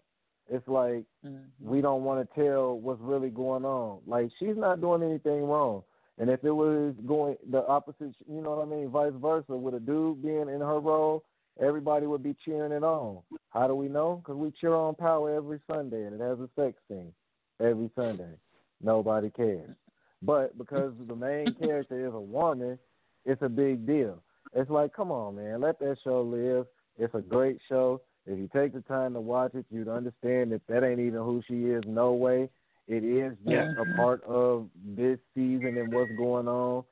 It's 0.50 0.66
like 0.66 1.04
we 1.22 1.30
mm-hmm. 1.30 1.80
don't 1.80 2.02
want 2.02 2.28
to 2.28 2.40
tell 2.40 2.76
what's 2.78 3.00
really 3.00 3.30
going 3.30 3.64
on. 3.64 4.00
Like 4.06 4.30
she's 4.38 4.56
not 4.56 4.80
doing 4.80 5.02
anything 5.02 5.44
wrong. 5.44 5.84
And 6.18 6.28
if 6.28 6.44
it 6.44 6.50
was 6.50 6.94
going 7.06 7.36
the 7.50 7.64
opposite, 7.66 8.14
you 8.28 8.42
know 8.42 8.56
what 8.56 8.66
I 8.66 8.70
mean, 8.70 8.90
vice 8.90 9.12
versa, 9.20 9.56
with 9.56 9.74
a 9.74 9.80
dude 9.80 10.22
being 10.22 10.48
in 10.48 10.60
her 10.60 10.80
role, 10.80 11.24
everybody 11.60 12.06
would 12.06 12.22
be 12.22 12.36
cheering 12.44 12.72
it 12.72 12.82
on. 12.82 13.20
How 13.50 13.68
do 13.68 13.74
we 13.74 13.88
know? 13.88 14.16
Because 14.22 14.36
we 14.36 14.52
cheer 14.60 14.74
on 14.74 14.96
Power 14.96 15.34
every 15.34 15.60
Sunday, 15.70 16.04
and 16.04 16.20
it 16.20 16.20
has 16.20 16.38
a 16.40 16.48
sex 16.56 16.76
scene 16.88 17.12
every 17.60 17.90
Sunday. 17.94 18.34
Nobody 18.82 19.30
cares. 19.30 19.76
But 20.20 20.58
because 20.58 20.92
the 21.06 21.16
main 21.16 21.54
character 21.60 22.06
is 22.06 22.12
a 22.12 22.20
woman, 22.20 22.78
it's 23.24 23.42
a 23.42 23.48
big 23.48 23.86
deal. 23.86 24.22
It's 24.52 24.70
like, 24.70 24.92
come 24.92 25.10
on, 25.10 25.36
man, 25.36 25.60
let 25.60 25.78
that 25.78 25.96
show 26.02 26.22
live. 26.22 26.66
It's 26.98 27.14
a 27.14 27.20
great 27.20 27.58
show. 27.68 28.00
If 28.26 28.38
you 28.38 28.48
take 28.52 28.72
the 28.74 28.82
time 28.82 29.14
to 29.14 29.20
watch 29.20 29.54
it, 29.54 29.64
you'd 29.70 29.88
understand 29.88 30.52
that 30.52 30.66
that 30.68 30.84
ain't 30.84 31.00
even 31.00 31.20
who 31.20 31.42
she 31.48 31.66
is. 31.66 31.82
No 31.86 32.12
way. 32.12 32.48
It 32.86 33.04
is 33.04 33.36
just 33.38 33.48
Yeah. 33.48 33.72
a 33.78 33.96
part 33.96 34.22
of 34.24 34.68
this 34.84 35.18
season 35.34 35.76
and 35.78 35.92
what's 35.92 36.10
going 36.16 36.48
on. 36.48 36.84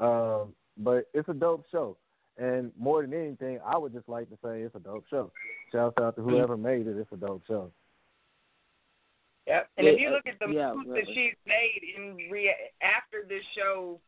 Um, 0.00 0.54
but 0.76 1.08
it's 1.14 1.28
a 1.28 1.34
dope 1.34 1.64
show. 1.70 1.96
And 2.38 2.70
more 2.78 3.00
than 3.02 3.14
anything, 3.14 3.60
I 3.64 3.78
would 3.78 3.92
just 3.92 4.08
like 4.08 4.28
to 4.28 4.36
say 4.44 4.60
it's 4.60 4.74
a 4.74 4.80
dope 4.80 5.06
show. 5.08 5.32
Shout 5.72 5.98
out 6.00 6.16
to 6.16 6.22
whoever 6.22 6.56
made 6.56 6.86
it. 6.86 6.96
It's 6.98 7.10
a 7.12 7.16
dope 7.16 7.42
show. 7.46 7.72
Yep. 9.46 9.70
And 9.78 9.86
if 9.86 9.98
you 9.98 10.10
look 10.10 10.26
at 10.26 10.38
the 10.38 10.52
Yeah, 10.52 10.74
moves 10.74 10.90
that 10.90 11.06
she's 11.14 11.34
made 11.46 11.82
in 11.96 12.16
rea- 12.30 12.72
after 12.82 13.24
this 13.24 13.44
show 13.54 14.00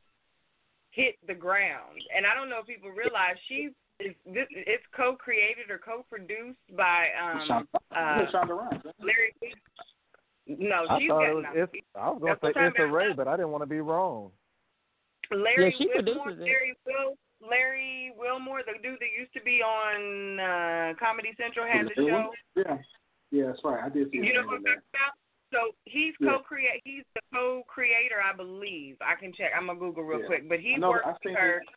hit 0.90 1.16
the 1.26 1.34
ground, 1.34 2.02
and 2.14 2.26
I 2.26 2.34
don't 2.34 2.50
know 2.50 2.58
if 2.58 2.66
people 2.66 2.90
realize 2.90 3.36
she 3.48 3.70
is 4.00 4.14
this 4.26 4.46
it's 4.50 4.84
co-created 4.94 5.70
or 5.70 5.78
co-produced 5.78 6.58
by 6.76 7.06
um 7.20 7.40
Shonda- 7.48 8.46
uh, 8.48 8.54
Rhimes. 8.54 8.82
Larry. 9.00 9.34
No, 10.46 10.86
I 10.88 10.98
she's 10.98 11.08
thought 11.10 11.20
got 11.20 11.28
it 11.28 11.34
was. 11.34 11.44
no. 11.54 11.62
It's, 11.62 11.72
I 11.94 12.10
was 12.10 12.20
gonna 12.22 12.38
say 12.54 12.60
I'm 12.60 12.66
it's 12.68 12.76
a 12.78 12.86
Ray, 12.86 13.12
but 13.12 13.28
I 13.28 13.36
didn't 13.36 13.50
want 13.50 13.62
to 13.62 13.66
be 13.68 13.80
wrong. 13.80 14.30
Larry 15.30 15.68
Yeah, 15.72 15.76
she 15.76 15.86
Wilmore, 15.92 16.24
produces 16.24 16.40
it. 16.40 16.44
Larry 16.48 16.74
Will, 16.86 17.10
Larry 17.44 18.12
Wilmore, 18.16 18.62
the 18.64 18.78
dude 18.82 18.96
that 19.00 19.12
used 19.18 19.32
to 19.34 19.42
be 19.42 19.60
on 19.60 20.40
uh 20.40 20.94
Comedy 20.98 21.30
Central, 21.36 21.66
had 21.66 21.86
the 21.86 21.94
show. 21.96 22.30
Yeah, 22.56 22.78
yeah, 23.30 23.46
that's 23.52 23.60
right. 23.64 23.82
I 23.84 23.88
did 23.90 24.10
see 24.10 24.18
You 24.24 24.32
know 24.34 24.46
what 24.46 24.62
I'm 24.62 24.64
talking 24.64 24.88
about? 24.94 25.12
So 25.52 25.72
he's 25.86 26.12
Yeah. 26.20 26.36
co-create. 26.36 26.80
He's 26.84 27.04
the 27.14 27.20
co-creator, 27.32 28.20
I 28.20 28.36
believe. 28.36 28.96
I 29.00 29.16
can 29.20 29.32
check. 29.32 29.52
I'm 29.56 29.66
gonna 29.66 29.78
Google 29.78 30.04
real 30.04 30.20
Yeah. 30.20 30.26
quick. 30.26 30.48
But 30.48 30.60
he 30.60 30.74
I 30.74 30.76
know- 30.78 30.90
worked 30.90 31.06
I 31.08 31.16
with 31.24 31.36
her. 31.36 31.58
it. 31.60 31.68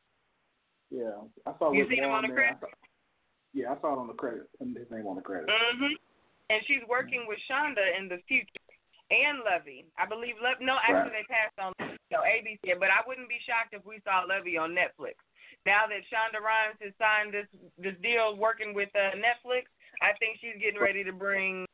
Yeah, 0.91 1.15
I 1.47 1.55
saw. 1.57 1.71
You 1.71 1.87
seen 1.89 2.03
him 2.03 2.11
on 2.11 2.27
the. 2.27 2.35
I 2.35 2.59
saw- 2.59 2.67
Yeah, 3.55 3.71
I 3.71 3.79
saw 3.79 3.95
it 3.95 3.99
on 4.03 4.07
the 4.07 4.13
credit. 4.19 4.51
and 4.59 4.75
His 4.75 4.91
name 4.91 5.07
on 5.07 5.15
the 5.15 5.23
credit. 5.23 5.47
hmm 5.49 5.95
And 6.51 6.59
she's 6.67 6.83
working 6.87 7.25
with 7.27 7.39
Shonda 7.49 7.81
in 7.97 8.07
the 8.11 8.19
future. 8.27 8.51
And 9.11 9.39
Levy. 9.43 9.87
I 9.99 10.05
believe 10.07 10.35
Levy. 10.43 10.63
No, 10.63 10.77
actually 10.83 11.11
Right. 11.15 11.23
they 11.27 11.33
passed 11.33 11.57
on 11.59 11.73
no, 12.11 12.19
ABC. 12.27 12.75
But 12.79 12.91
I 12.91 13.03
wouldn't 13.07 13.27
be 13.27 13.39
shocked 13.47 13.73
if 13.73 13.83
we 13.85 13.99
saw 14.03 14.23
Levy 14.27 14.57
on 14.57 14.71
Netflix. 14.75 15.15
Now 15.65 15.83
that 15.87 16.03
Shonda 16.11 16.39
Rhimes 16.43 16.79
has 16.81 16.91
signed 16.99 17.33
this 17.33 17.47
this 17.77 17.95
deal 18.01 18.35
working 18.35 18.73
with 18.73 18.89
uh, 18.95 19.15
Netflix, 19.15 19.67
I 20.01 20.11
think 20.19 20.39
she's 20.39 20.59
getting 20.59 20.79
ready 20.79 21.03
to 21.03 21.11
bring 21.13 21.65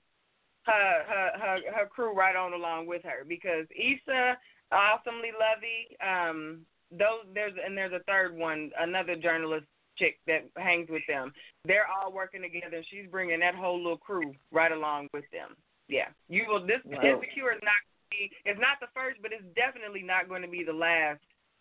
her 0.65 1.03
her 1.07 1.27
her, 1.39 1.57
her 1.73 1.85
crew 1.87 2.13
right 2.13 2.35
on 2.35 2.53
along 2.53 2.85
with 2.87 3.01
her 3.03 3.23
because 3.25 3.65
Issa, 3.71 4.37
awesomely 4.71 5.29
Levy, 5.33 5.95
um, 6.01 6.65
those 6.91 7.25
there's 7.33 7.53
and 7.63 7.77
there's 7.77 7.93
a 7.93 8.03
third 8.07 8.35
one, 8.35 8.71
another 8.79 9.15
journalist 9.15 9.65
chick 9.97 10.19
that 10.27 10.45
hangs 10.57 10.87
with 10.89 11.01
them. 11.07 11.33
They're 11.65 11.87
all 11.87 12.11
working 12.13 12.41
together. 12.41 12.77
and 12.77 12.85
She's 12.89 13.09
bringing 13.09 13.39
that 13.39 13.55
whole 13.55 13.77
little 13.77 13.97
crew 13.97 14.33
right 14.51 14.71
along 14.71 15.07
with 15.13 15.25
them. 15.31 15.55
Yeah, 15.87 16.07
you 16.29 16.45
will. 16.47 16.65
This 16.65 16.81
Wow. 16.85 17.01
Insecure 17.01 17.51
is 17.53 17.61
not. 17.63 17.73
gonna 17.73 18.11
be- 18.11 18.31
It's 18.45 18.59
not 18.59 18.79
the 18.79 18.87
first, 18.93 19.21
but 19.21 19.31
it's 19.33 19.43
definitely 19.55 20.03
not 20.03 20.27
going 20.29 20.41
to 20.43 20.47
be 20.47 20.63
the 20.63 20.73
last 20.73 21.19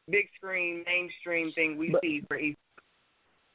big 0.09 0.28
screen 0.36 0.85
mainstream 0.86 1.51
thing 1.53 1.77
we 1.78 1.94
see 2.03 2.20
for 2.28 2.36
Issa. 2.36 2.57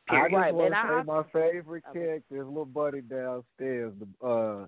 I 0.09 0.23
just 0.23 0.33
Right, 0.33 0.53
want 0.53 0.73
to 0.73 0.81
say 0.81 0.93
I- 0.95 1.03
my 1.03 1.23
favorite 1.31 1.83
character 1.93 2.41
is 2.41 2.47
little 2.47 2.65
buddy 2.65 3.01
downstairs. 3.01 3.93
The 3.99 4.07
uh, 4.27 4.67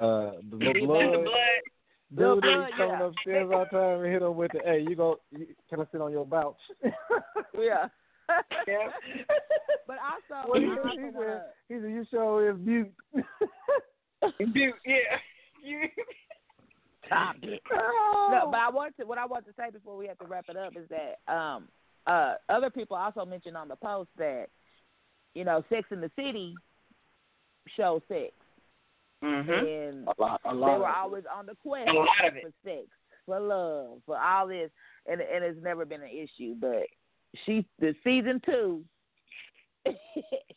uh, 0.00 0.32
the, 0.50 0.56
the 0.58 0.72
The 0.72 0.80
blood. 0.80 1.24
Blood. 2.16 2.42
Dude 2.42 2.44
The 2.44 2.64
is 2.64 2.70
coming 2.76 2.96
yeah. 2.98 3.06
upstairs 3.06 3.50
all 3.52 3.66
the 3.70 3.78
time 3.78 4.00
and 4.04 4.12
hit 4.12 4.22
him 4.22 4.36
with 4.36 4.52
the, 4.52 4.60
hey, 4.64 4.84
you 4.88 4.96
go, 4.96 5.20
you, 5.30 5.46
can 5.68 5.80
I 5.80 5.84
sit 5.92 6.00
on 6.00 6.12
your 6.12 6.26
couch? 6.26 6.56
Yeah. 7.58 7.86
yeah. 8.66 8.88
But 9.86 9.98
also, 10.02 10.48
What 10.48 10.60
he, 10.62 10.66
I 10.66 10.70
he, 10.72 10.78
also 10.78 10.96
said, 10.96 11.14
wanna- 11.14 11.42
he 11.68 11.74
said, 11.74 11.90
you 11.90 12.04
show 12.10 12.38
is 12.38 12.56
mute. 12.58 12.92
Dude, 14.38 14.74
yeah. 14.86 15.18
You 15.62 15.80
Stop 17.06 17.36
it. 17.42 17.60
No, 17.70 18.48
but 18.50 18.60
I 18.60 18.70
want 18.70 18.96
to. 18.98 19.04
What 19.04 19.18
I 19.18 19.26
want 19.26 19.44
to 19.44 19.52
say 19.58 19.70
before 19.70 19.96
we 19.98 20.06
have 20.06 20.18
to 20.20 20.26
wrap 20.26 20.46
it 20.48 20.56
up 20.56 20.72
is 20.74 20.88
that 20.88 21.32
um, 21.32 21.68
uh, 22.06 22.36
other 22.48 22.70
people 22.70 22.96
also 22.96 23.26
mentioned 23.26 23.58
on 23.58 23.68
the 23.68 23.76
post 23.76 24.08
that 24.16 24.46
you 25.34 25.44
know, 25.44 25.62
Sex 25.68 25.86
in 25.90 26.00
the 26.00 26.10
City 26.16 26.54
shows 27.76 28.00
sex, 28.08 28.32
Mm-hmm. 29.24 29.50
and 29.50 30.08
A 30.08 30.20
lot, 30.20 30.40
a 30.44 30.50
they 30.52 30.56
were 30.60 30.74
of 30.74 30.80
it. 30.82 30.96
always 30.96 31.24
on 31.34 31.46
the 31.46 31.54
quest 31.62 31.88
A 31.88 31.92
lot 31.92 32.08
of 32.26 32.36
it. 32.36 32.42
for 32.42 32.50
sex, 32.64 32.86
for 33.26 33.40
love, 33.40 33.98
for 34.04 34.18
all 34.20 34.46
this, 34.48 34.70
and 35.10 35.20
and 35.20 35.44
it's 35.44 35.62
never 35.62 35.84
been 35.84 36.02
an 36.02 36.08
issue. 36.10 36.54
But 36.60 36.82
she, 37.46 37.66
the 37.80 37.94
season 38.04 38.40
two, 38.44 38.84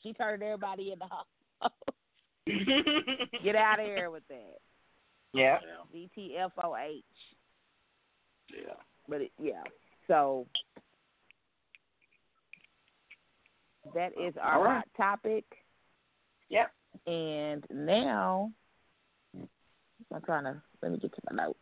she 0.03 0.13
turned 0.13 0.43
everybody 0.43 0.91
in 0.91 0.99
the 0.99 1.05
house. 1.61 1.71
Get 3.43 3.55
out 3.55 3.79
of 3.79 3.85
here 3.85 4.09
with 4.11 4.23
that. 4.29 4.57
Yeah. 5.33 5.59
DTFOH. 5.95 7.01
Yeah. 8.53 8.73
But 9.09 9.21
it, 9.21 9.31
yeah, 9.41 9.63
so 10.07 10.45
that 13.93 14.11
is 14.21 14.33
our 14.41 14.57
All 14.57 14.63
right. 14.63 14.75
hot 14.77 14.87
topic. 14.97 15.45
Yep. 16.49 16.71
And 17.05 17.65
now 17.71 18.51
I'm 20.13 20.21
trying 20.23 20.45
to 20.45 20.61
let 20.81 20.91
me 20.91 20.97
get 20.97 21.13
to 21.13 21.21
my 21.31 21.43
notes. 21.43 21.59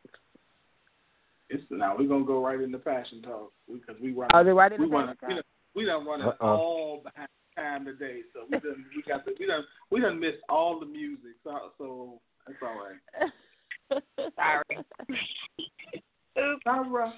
It's 1.49 1.63
now 1.69 1.95
we're 1.97 2.07
gonna 2.07 2.25
go 2.25 2.43
right 2.43 2.59
into 2.59 2.79
fashion 2.79 3.21
talk 3.21 3.51
because 3.71 3.95
we 4.01 4.11
run. 4.13 4.29
Oh, 4.33 4.43
they 4.43 4.51
right 4.51 4.71
into 4.71 4.85
we 4.85 4.91
run, 4.91 5.15
fashion 5.15 5.17
we 5.21 5.35
talk? 5.35 5.43
done, 5.43 5.43
we 5.75 5.85
done 5.85 6.05
running 6.07 6.27
Uh-oh. 6.27 6.47
all 6.47 7.03
behind 7.03 7.29
time 7.55 7.85
today, 7.85 8.21
so 8.33 8.41
we 8.49 8.59
done 8.59 8.85
we 8.95 9.03
got 9.07 9.25
the, 9.25 9.33
we 9.39 9.45
done 9.45 9.63
we 9.91 10.01
done 10.01 10.19
missed 10.19 10.41
all 10.49 10.79
the 10.79 10.85
music, 10.85 11.35
so 11.43 11.71
so 11.77 12.21
that's 12.47 12.59
all 12.61 12.79
right. 12.83 14.01
Sorry. 14.35 14.85
Oops. 16.37 16.61
All 16.65 16.89
right. 16.89 17.13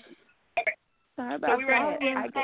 Sorry 1.15 1.31
So 1.31 1.35
about 1.35 1.57
we 1.57 1.63
ready? 1.63 1.97
that. 1.99 2.17
I 2.17 2.27
get, 2.27 2.43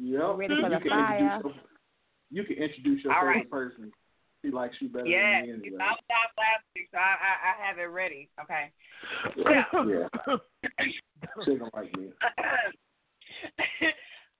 Yep. 0.00 0.36
ready 0.36 0.54
for 0.60 0.68
the 0.68 0.80
fire. 0.88 1.42
You 2.32 2.44
can 2.44 2.56
introduce 2.56 3.04
your 3.04 3.12
All 3.12 3.20
favorite 3.20 3.34
right. 3.36 3.50
person. 3.50 3.92
She 4.42 4.50
likes 4.50 4.74
you 4.80 4.88
better 4.88 5.06
Yeah, 5.06 5.42
than 5.42 5.48
me 5.60 5.68
anyway. 5.68 5.78
found 5.78 6.00
out 6.10 6.32
last 6.34 6.64
week, 6.74 6.88
so 6.90 6.98
I, 6.98 7.14
I, 7.14 7.32
I 7.52 7.66
have 7.68 7.78
it 7.78 7.92
ready. 7.92 8.28
Okay. 8.42 8.72
yeah. 9.36 10.08
She 11.44 11.54
don't 11.56 11.72
like 11.72 11.96
me. 11.96 12.08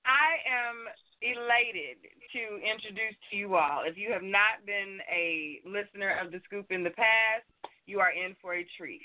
I 0.05 0.35
am 0.51 0.90
elated 1.23 2.02
to 2.35 2.56
introduce 2.59 3.14
to 3.31 3.36
you 3.36 3.55
all. 3.55 3.82
If 3.86 3.97
you 3.97 4.10
have 4.12 4.24
not 4.24 4.66
been 4.66 4.98
a 5.09 5.60
listener 5.64 6.19
of 6.20 6.32
the 6.32 6.40
scoop 6.44 6.66
in 6.70 6.82
the 6.82 6.90
past, 6.90 7.47
you 7.86 8.01
are 8.01 8.10
in 8.10 8.35
for 8.43 8.55
a 8.56 8.66
treat. 8.77 9.02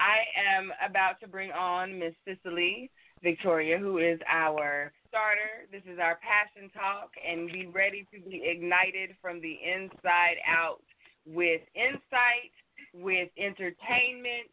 I 0.00 0.24
am 0.56 0.72
about 0.88 1.20
to 1.20 1.28
bring 1.28 1.50
on 1.52 1.98
Miss 1.98 2.14
Cicely 2.26 2.90
Victoria, 3.22 3.78
who 3.78 3.98
is 3.98 4.18
our 4.28 4.92
starter. 5.08 5.66
This 5.70 5.82
is 5.90 5.98
our 5.98 6.18
passion 6.22 6.70
talk, 6.70 7.10
and 7.20 7.50
be 7.52 7.66
ready 7.66 8.06
to 8.14 8.20
be 8.20 8.42
ignited 8.46 9.16
from 9.20 9.40
the 9.40 9.58
inside 9.60 10.38
out 10.46 10.80
with 11.26 11.60
insight, 11.74 12.54
with 12.94 13.28
entertainment, 13.36 14.48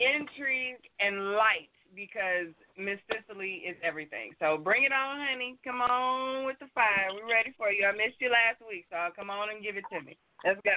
intrigue, 0.00 0.82
and 1.00 1.32
light 1.32 1.70
because 1.94 2.52
Miss 2.76 3.00
Cicely 3.08 3.64
is 3.64 3.76
everything. 3.80 4.36
So 4.38 4.58
bring 4.60 4.84
it 4.84 4.92
on, 4.92 5.16
honey. 5.16 5.56
Come 5.64 5.80
on 5.80 6.44
with 6.44 6.60
the 6.60 6.68
fire. 6.74 7.08
We're 7.14 7.32
ready 7.32 7.54
for 7.56 7.72
you. 7.72 7.86
I 7.88 7.92
missed 7.92 8.20
you 8.20 8.28
last 8.28 8.60
week, 8.68 8.84
so 8.92 8.96
come 9.16 9.30
on 9.30 9.48
and 9.48 9.64
give 9.64 9.80
it 9.80 9.88
to 9.88 10.04
me. 10.04 10.18
Let's 10.44 10.60
go. 10.60 10.76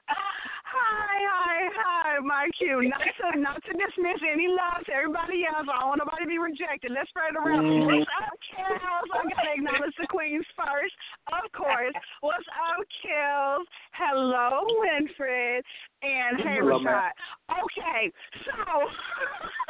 Hi, 0.70 1.18
hi, 1.26 1.66
hi, 1.82 2.20
my 2.22 2.46
cute. 2.58 2.86
Not 2.94 3.02
to 3.02 3.40
not 3.42 3.58
to 3.66 3.74
dismiss 3.74 4.22
any 4.22 4.46
love 4.48 4.86
to 4.86 4.94
everybody 4.94 5.42
else. 5.50 5.66
I 5.66 5.82
don't 5.82 5.90
want 5.90 6.02
nobody 6.06 6.24
to 6.24 6.30
be 6.30 6.38
rejected. 6.38 6.94
Let's 6.94 7.10
spread 7.10 7.34
it 7.34 7.38
around. 7.42 7.66
Mm. 7.66 7.90
What's 7.90 8.06
up, 8.22 8.38
Kels? 8.54 9.10
I 9.10 9.26
gotta 9.34 9.54
acknowledge 9.58 9.98
the 10.00 10.06
queens 10.08 10.46
first, 10.54 10.94
of 11.34 11.50
course. 11.58 11.98
What's 12.22 12.46
up, 12.54 12.86
Kels? 13.02 13.66
Hello, 13.98 14.62
Winfred, 14.78 15.66
and 16.06 16.38
hey, 16.38 16.62
Hello, 16.62 16.78
ma'am. 16.80 16.94
Rashad. 16.94 17.18
Okay, 17.66 18.14
so. 18.46 18.62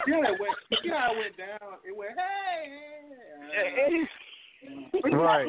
Yeah, 0.06 0.36
it 0.36 0.40
went. 0.40 0.84
You 0.84 0.92
know 0.92 1.00
how 1.00 1.16
it 1.16 1.18
went 1.18 1.38
down. 1.40 1.80
It 1.88 1.96
went. 1.96 2.12
Hey. 2.20 4.04
Right. 5.16 5.48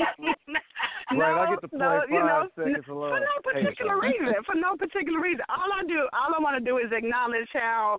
Right, 1.10 1.42
I 1.42 1.50
get 1.50 1.60
to 1.62 1.68
play 1.68 1.78
no, 1.82 2.02
you 2.08 2.22
know, 2.22 2.46
five 2.54 2.62
seconds 2.70 2.84
n- 2.86 2.94
alone. 2.94 3.10
For 3.10 3.18
no 3.18 3.26
Hey, 3.50 3.66
particular 3.66 3.98
son. 3.98 4.06
reason. 4.06 4.34
For 4.46 4.54
no 4.54 4.76
particular 4.78 5.18
reason. 5.20 5.42
All 5.50 5.66
I 5.74 5.82
do, 5.82 6.06
all 6.14 6.30
I 6.30 6.38
want 6.38 6.54
to 6.56 6.64
do 6.64 6.78
is 6.78 6.92
acknowledge 6.94 7.50
how 7.52 7.89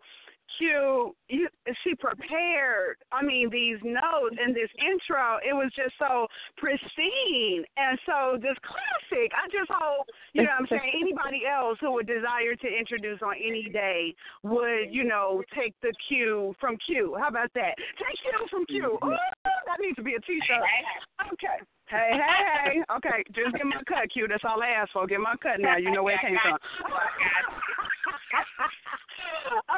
Q, 0.58 1.16
you, 1.30 1.48
she 1.84 1.96
prepared. 1.96 2.98
I 3.12 3.24
mean, 3.24 3.50
these 3.50 3.78
notes 3.84 4.36
and 4.38 4.56
this 4.56 4.70
intro. 4.78 5.40
It 5.42 5.54
was 5.54 5.72
just 5.76 5.96
so 5.98 6.28
pristine 6.58 7.64
and 7.78 7.98
so 8.06 8.38
just 8.38 8.60
classic. 8.62 9.32
I 9.34 9.48
just 9.48 9.72
hope, 9.72 10.08
you 10.34 10.44
know, 10.44 10.52
what 10.60 10.62
I'm 10.62 10.68
saying 10.70 10.92
anybody 11.02 11.48
else 11.48 11.78
who 11.80 11.94
would 11.94 12.08
desire 12.08 12.56
to 12.56 12.68
introduce 12.68 13.22
on 13.22 13.36
any 13.36 13.70
day 13.72 14.14
would, 14.44 14.92
you 14.92 15.04
know, 15.04 15.42
take 15.56 15.74
the 15.82 15.94
cue 16.08 16.54
from 16.60 16.78
Q. 16.86 17.16
How 17.20 17.30
about 17.30 17.52
that? 17.56 17.74
Take 17.98 18.20
Q 18.22 18.48
from 18.50 18.66
Q. 18.66 19.00
Mm-hmm. 19.02 19.08
Ooh, 19.08 19.62
that 19.66 19.80
needs 19.80 19.96
to 19.96 20.04
be 20.04 20.16
a 20.16 20.22
T-shirt. 20.22 20.62
Okay. 21.32 21.62
Hey, 21.92 22.16
hey, 22.16 22.80
hey. 22.80 22.96
Okay, 22.96 23.20
just 23.36 23.52
get 23.58 23.66
my 23.68 23.84
cut, 23.84 24.08
Q. 24.14 24.26
That's 24.30 24.48
all 24.48 24.64
I 24.64 24.68
asked 24.80 24.94
for. 24.94 25.06
Get 25.08 25.20
my 25.20 25.36
cut 25.44 25.60
now. 25.60 25.76
You 25.76 25.92
know 25.92 26.04
where 26.04 26.16
it 26.16 26.22
came 26.22 26.38
from. 26.42 26.56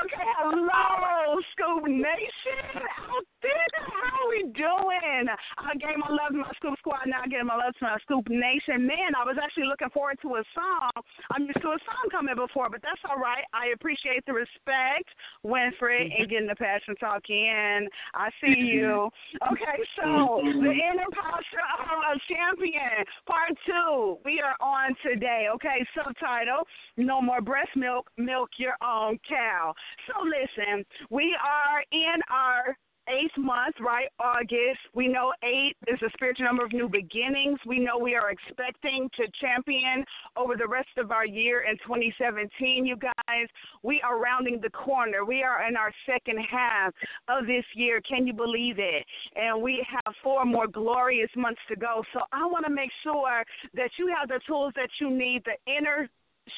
okay, 0.06 0.27
hello, 0.38 1.41
Scoop 1.53 1.90
Nation 1.90 2.85
out 3.10 3.26
there. 3.41 3.81
How 3.81 4.30
we 4.30 4.45
doing? 4.53 5.26
I 5.57 5.73
gave 5.76 5.98
my 5.98 6.10
love 6.10 6.31
to 6.31 6.45
my 6.45 6.52
Scoop 6.57 6.77
Squad. 6.80 7.07
Now 7.07 7.26
I 7.26 7.27
give 7.27 7.45
my 7.45 7.56
love 7.56 7.73
to 7.80 7.84
my 7.85 7.98
Scoop 8.03 8.30
Nation. 8.30 8.85
Man, 8.85 9.18
I 9.18 9.26
was 9.26 9.38
actually 9.41 9.65
looking 9.65 9.90
forward 9.90 10.18
to 10.22 10.38
a 10.38 10.44
song. 10.53 10.91
I'm 11.31 11.49
used 11.49 11.61
to 11.61 11.73
a 11.73 11.81
song 11.81 12.06
coming 12.11 12.35
before, 12.35 12.69
but 12.69 12.81
that's 12.81 13.02
all 13.10 13.18
right. 13.18 13.44
I 13.53 13.73
appreciate 13.73 14.26
the 14.26 14.34
respect, 14.34 15.10
Winfred, 15.45 16.14
and 16.18 16.30
getting 16.30 16.48
the 16.48 16.60
passion 16.60 16.95
talk 17.02 17.26
in. 17.30 17.90
I 18.14 18.30
see 18.41 18.60
you. 18.77 19.10
Okay, 19.49 19.80
so 19.98 20.44
mm-hmm. 20.45 20.61
the 20.61 20.73
inner 20.73 21.10
posture 21.10 21.65
a 22.04 22.20
champion, 22.28 23.06
part 23.26 23.52
two. 23.66 24.18
We 24.26 24.42
are 24.42 24.56
on 24.60 24.96
today. 25.06 25.48
Okay, 25.56 25.86
subtitle: 25.96 26.68
No 26.98 27.22
more 27.22 27.42
breast 27.42 27.72
milk, 27.76 28.10
milk 28.18 28.50
your 28.58 28.76
own 28.84 29.20
cow. 29.28 29.74
So 30.08 30.24
listen, 30.24 30.86
we 31.10 31.36
are 31.42 31.84
in 31.92 32.22
our 32.30 32.78
eighth 33.10 33.38
month, 33.38 33.76
right? 33.80 34.08
August. 34.20 34.80
We 34.94 35.08
know 35.08 35.34
eight 35.44 35.76
is 35.88 36.02
a 36.02 36.10
spiritual 36.14 36.46
number 36.46 36.66
of 36.66 36.74
new 36.74 36.88
beginnings. 36.88 37.60
We 37.66 37.80
know 37.80 37.98
we 37.98 38.16
are 38.16 38.32
expecting 38.32 39.10
to 39.18 39.24
champion 39.40 40.06
over 40.38 40.56
the 40.56 40.68
rest 40.68 40.90
of 40.98 41.12
our 41.12 41.26
year 41.26 41.66
in 41.70 41.78
2017, 41.78 42.86
you 42.86 42.96
guys. 42.96 43.48
We 43.84 44.02
are 44.02 44.20
rounding 44.20 44.60
the 44.62 44.70
corner. 44.70 45.26
We 45.26 45.44
are 45.44 45.68
in 45.68 45.76
our 45.76 45.92
second 46.06 46.40
half 46.40 46.94
of 47.28 47.46
this 47.46 47.66
year. 47.76 48.02
Can 48.02 48.26
you 48.28 48.34
believe 48.34 48.80
it? 48.80 49.06
And 49.36 49.62
we 49.62 49.86
have 49.90 50.14
four 50.24 50.46
more 50.46 50.68
glorious 50.68 51.30
months 51.36 51.62
to 51.70 51.76
go. 51.76 52.04
So 52.14 52.22
I 52.32 52.46
want 52.46 52.66
to 52.66 52.72
make 52.72 52.92
sure 53.04 53.44
that 53.74 53.92
you 53.98 54.14
have 54.18 54.30
the 54.30 54.40
tools 54.48 54.74
that 54.76 54.90
you 55.00 55.10
need, 55.10 55.44
the 55.46 55.58
inner 55.72 56.10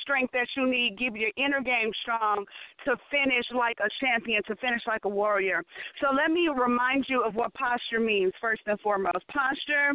strength 0.02 0.32
that 0.34 0.48
you 0.56 0.70
need, 0.70 0.98
give 0.98 1.16
your 1.16 1.32
inner 1.38 1.62
game 1.62 1.92
strong 2.02 2.46
to 2.86 2.96
finish 3.12 3.46
like 3.56 3.78
a 3.80 3.90
champion, 4.04 4.42
to 4.48 4.56
finish 4.58 4.82
like 4.88 5.06
a 5.06 5.10
warrior. 5.10 5.64
So 6.02 6.14
let 6.14 6.32
me 6.32 6.48
remind 6.48 7.06
you 7.08 7.24
of 7.24 7.36
what 7.36 7.54
posture 7.54 8.00
means 8.00 8.34
first 8.42 8.62
and 8.66 8.80
foremost. 8.80 9.28
Posture 9.28 9.94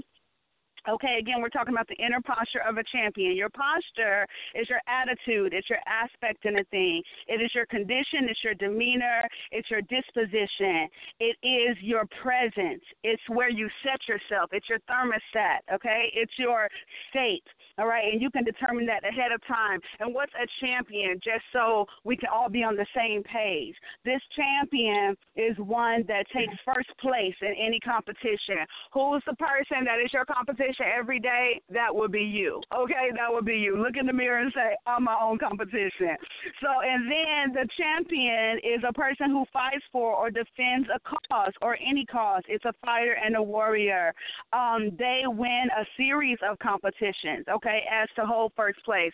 Okay, 0.88 1.18
again, 1.20 1.42
we're 1.42 1.50
talking 1.50 1.74
about 1.74 1.88
the 1.88 1.96
inner 1.96 2.20
posture 2.22 2.62
of 2.66 2.78
a 2.78 2.84
champion. 2.90 3.36
Your 3.36 3.50
posture 3.50 4.26
is 4.54 4.68
your 4.70 4.80
attitude, 4.88 5.52
it's 5.52 5.68
your 5.68 5.80
aspect 5.86 6.46
in 6.46 6.58
a 6.58 6.64
thing. 6.64 7.02
It 7.28 7.42
is 7.42 7.50
your 7.54 7.66
condition, 7.66 8.28
it's 8.30 8.42
your 8.42 8.54
demeanor, 8.54 9.22
it's 9.52 9.70
your 9.70 9.82
disposition, 9.82 10.88
it 11.20 11.36
is 11.44 11.76
your 11.82 12.04
presence, 12.22 12.82
it's 13.04 13.22
where 13.28 13.50
you 13.50 13.68
set 13.84 14.00
yourself, 14.08 14.50
it's 14.52 14.68
your 14.68 14.78
thermostat, 14.88 15.60
okay? 15.74 16.10
It's 16.14 16.32
your 16.38 16.68
state, 17.10 17.44
all 17.80 17.86
right? 17.86 18.12
And 18.12 18.20
you 18.20 18.30
can 18.30 18.44
determine 18.44 18.86
that 18.86 19.02
ahead 19.08 19.32
of 19.32 19.40
time. 19.46 19.80
And 20.00 20.14
what's 20.14 20.32
a 20.36 20.46
champion, 20.64 21.18
just 21.24 21.44
so 21.52 21.86
we 22.04 22.16
can 22.16 22.28
all 22.32 22.48
be 22.48 22.62
on 22.62 22.76
the 22.76 22.86
same 22.94 23.22
page? 23.22 23.74
This 24.04 24.20
champion 24.36 25.16
is 25.36 25.56
one 25.58 26.04
that 26.08 26.24
takes 26.34 26.54
first 26.64 26.90
place 27.00 27.34
in 27.40 27.54
any 27.58 27.80
competition. 27.80 28.62
Who's 28.92 29.22
the 29.26 29.34
person 29.34 29.84
that 29.84 29.98
is 30.04 30.12
your 30.12 30.24
competition? 30.24 30.90
every 31.00 31.20
day, 31.20 31.60
that 31.72 31.94
would 31.94 32.12
be 32.12 32.20
you. 32.20 32.60
Okay, 32.74 33.10
that 33.16 33.32
would 33.32 33.44
be 33.44 33.56
you. 33.56 33.80
Look 33.80 33.96
in 33.98 34.06
the 34.06 34.12
mirror 34.12 34.40
and 34.40 34.52
say, 34.54 34.76
I'm 34.86 35.04
my 35.04 35.16
own 35.20 35.38
competition. 35.38 36.16
So, 36.60 36.68
and 36.84 37.10
then 37.10 37.52
the 37.54 37.68
champion 37.76 38.58
is 38.58 38.82
a 38.86 38.92
person 38.92 39.30
who 39.30 39.44
fights 39.52 39.84
for 39.92 40.14
or 40.14 40.30
defends 40.30 40.88
a 40.94 41.00
cause 41.00 41.52
or 41.62 41.76
any 41.76 42.04
cause. 42.04 42.42
It's 42.48 42.64
a 42.64 42.74
fighter 42.84 43.16
and 43.24 43.36
a 43.36 43.42
warrior. 43.42 44.12
Um, 44.52 44.90
they 44.98 45.22
win 45.26 45.68
a 45.78 45.84
series 45.96 46.38
of 46.48 46.58
competitions, 46.58 47.46
okay, 47.48 47.69
as 47.90 48.08
to 48.16 48.26
hold 48.26 48.52
first 48.56 48.84
place. 48.84 49.12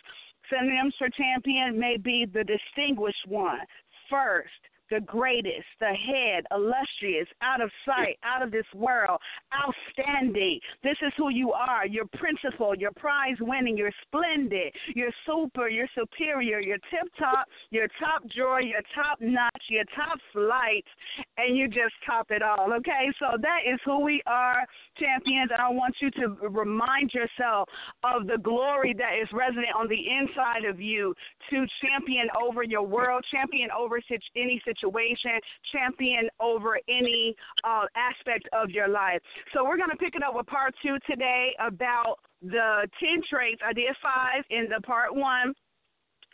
Synonyms 0.51 0.95
for 0.99 1.09
champion 1.11 1.79
may 1.79 1.97
be 1.97 2.25
the 2.25 2.45
distinguished 2.45 3.27
one, 3.27 3.59
first, 4.11 4.51
the 4.91 5.01
greatest, 5.01 5.67
the 5.81 5.87
head, 5.87 6.45
illustrious, 6.51 7.29
out 7.43 7.61
of 7.61 7.71
sight, 7.85 8.19
out 8.25 8.43
of 8.43 8.51
this 8.51 8.67
world, 8.75 9.21
outstanding. 9.55 10.61
This 10.83 10.97
is 11.07 11.13
who 11.17 11.31
you 11.31 11.53
are. 11.53 11.87
You're 11.87 12.07
principal, 12.19 12.75
you're 12.77 12.93
prize 12.93 13.37
winning, 13.41 13.77
you're 13.77 13.93
splendid, 14.03 14.73
you're 14.95 15.15
super, 15.27 15.69
you're 15.69 15.89
superior, 15.99 16.61
you're 16.61 16.79
tip 16.91 17.09
top, 17.19 17.47
you're 17.71 17.89
top 17.99 18.23
drawer, 18.35 18.61
you're 18.61 18.83
top 18.95 19.19
notch, 19.21 19.63
you're 19.69 19.85
top 19.97 20.19
flight, 20.33 20.85
and 21.37 21.57
you 21.57 21.69
just 21.69 21.95
top 22.05 22.31
it 22.31 22.43
all. 22.43 22.73
Okay, 22.75 23.11
so 23.19 23.37
that 23.41 23.61
is 23.67 23.79
who 23.85 24.01
we 24.01 24.23
are, 24.27 24.65
champions. 24.99 25.51
And 25.53 25.61
I 25.61 25.69
want 25.71 25.97
you 26.01 26.11
to 26.23 26.29
remind 26.49 27.13
yourself 27.13 27.69
of 28.05 28.27
the 28.27 28.39
glory 28.39 28.95
that 28.99 29.19
is 29.21 29.29
resident 29.33 29.75
on 29.77 29.89
the 29.89 29.99
inside 29.99 30.65
of 30.69 30.81
you 30.81 31.15
to 31.51 31.67
champion 31.83 32.29
over 32.41 32.63
your 32.63 32.83
world, 32.83 33.25
champion 33.33 33.69
over 33.77 34.01
any 34.37 34.61
situation, 34.65 34.76
champion 35.73 36.29
over 36.41 36.79
any 36.89 37.35
uh, 37.65 37.87
aspect 37.97 38.49
of 38.53 38.71
your 38.71 38.89
life. 38.89 39.21
So 39.55 39.65
we're 39.65 39.77
going 39.77 39.91
to 39.91 39.97
pick 39.97 40.15
it 40.15 40.23
up 40.23 40.35
with 40.35 40.47
part 40.47 40.75
two 40.83 40.97
today 41.09 41.51
about 41.65 42.17
the 42.43 42.89
10 43.01 43.23
traits. 43.29 43.61
I 43.65 43.73
did 43.73 43.95
five 44.03 44.45
in 44.51 44.69
the 44.69 44.81
part 44.83 45.15
one 45.15 45.55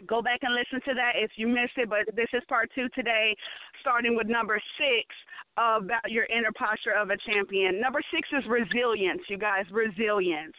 go 0.06 0.23
back 0.23 0.40
and 0.43 0.55
listen 0.55 0.81
to 0.89 0.94
that 0.94 1.12
if 1.16 1.32
you 1.36 1.48
missed 1.48 1.77
it. 1.77 1.89
But 1.89 2.14
this 2.14 2.28
is 2.32 2.43
part 2.48 2.70
two 2.74 2.89
today, 2.94 3.35
starting 3.81 4.16
with 4.16 4.27
number 4.27 4.60
six 4.78 5.06
about 5.56 6.10
your 6.10 6.24
inner 6.27 6.52
posture 6.56 6.93
of 6.93 7.10
a 7.10 7.16
champion. 7.19 7.81
Number 7.81 8.01
six 8.12 8.28
is 8.32 8.44
resilience, 8.48 9.20
you 9.28 9.36
guys. 9.36 9.64
Resilience. 9.70 10.55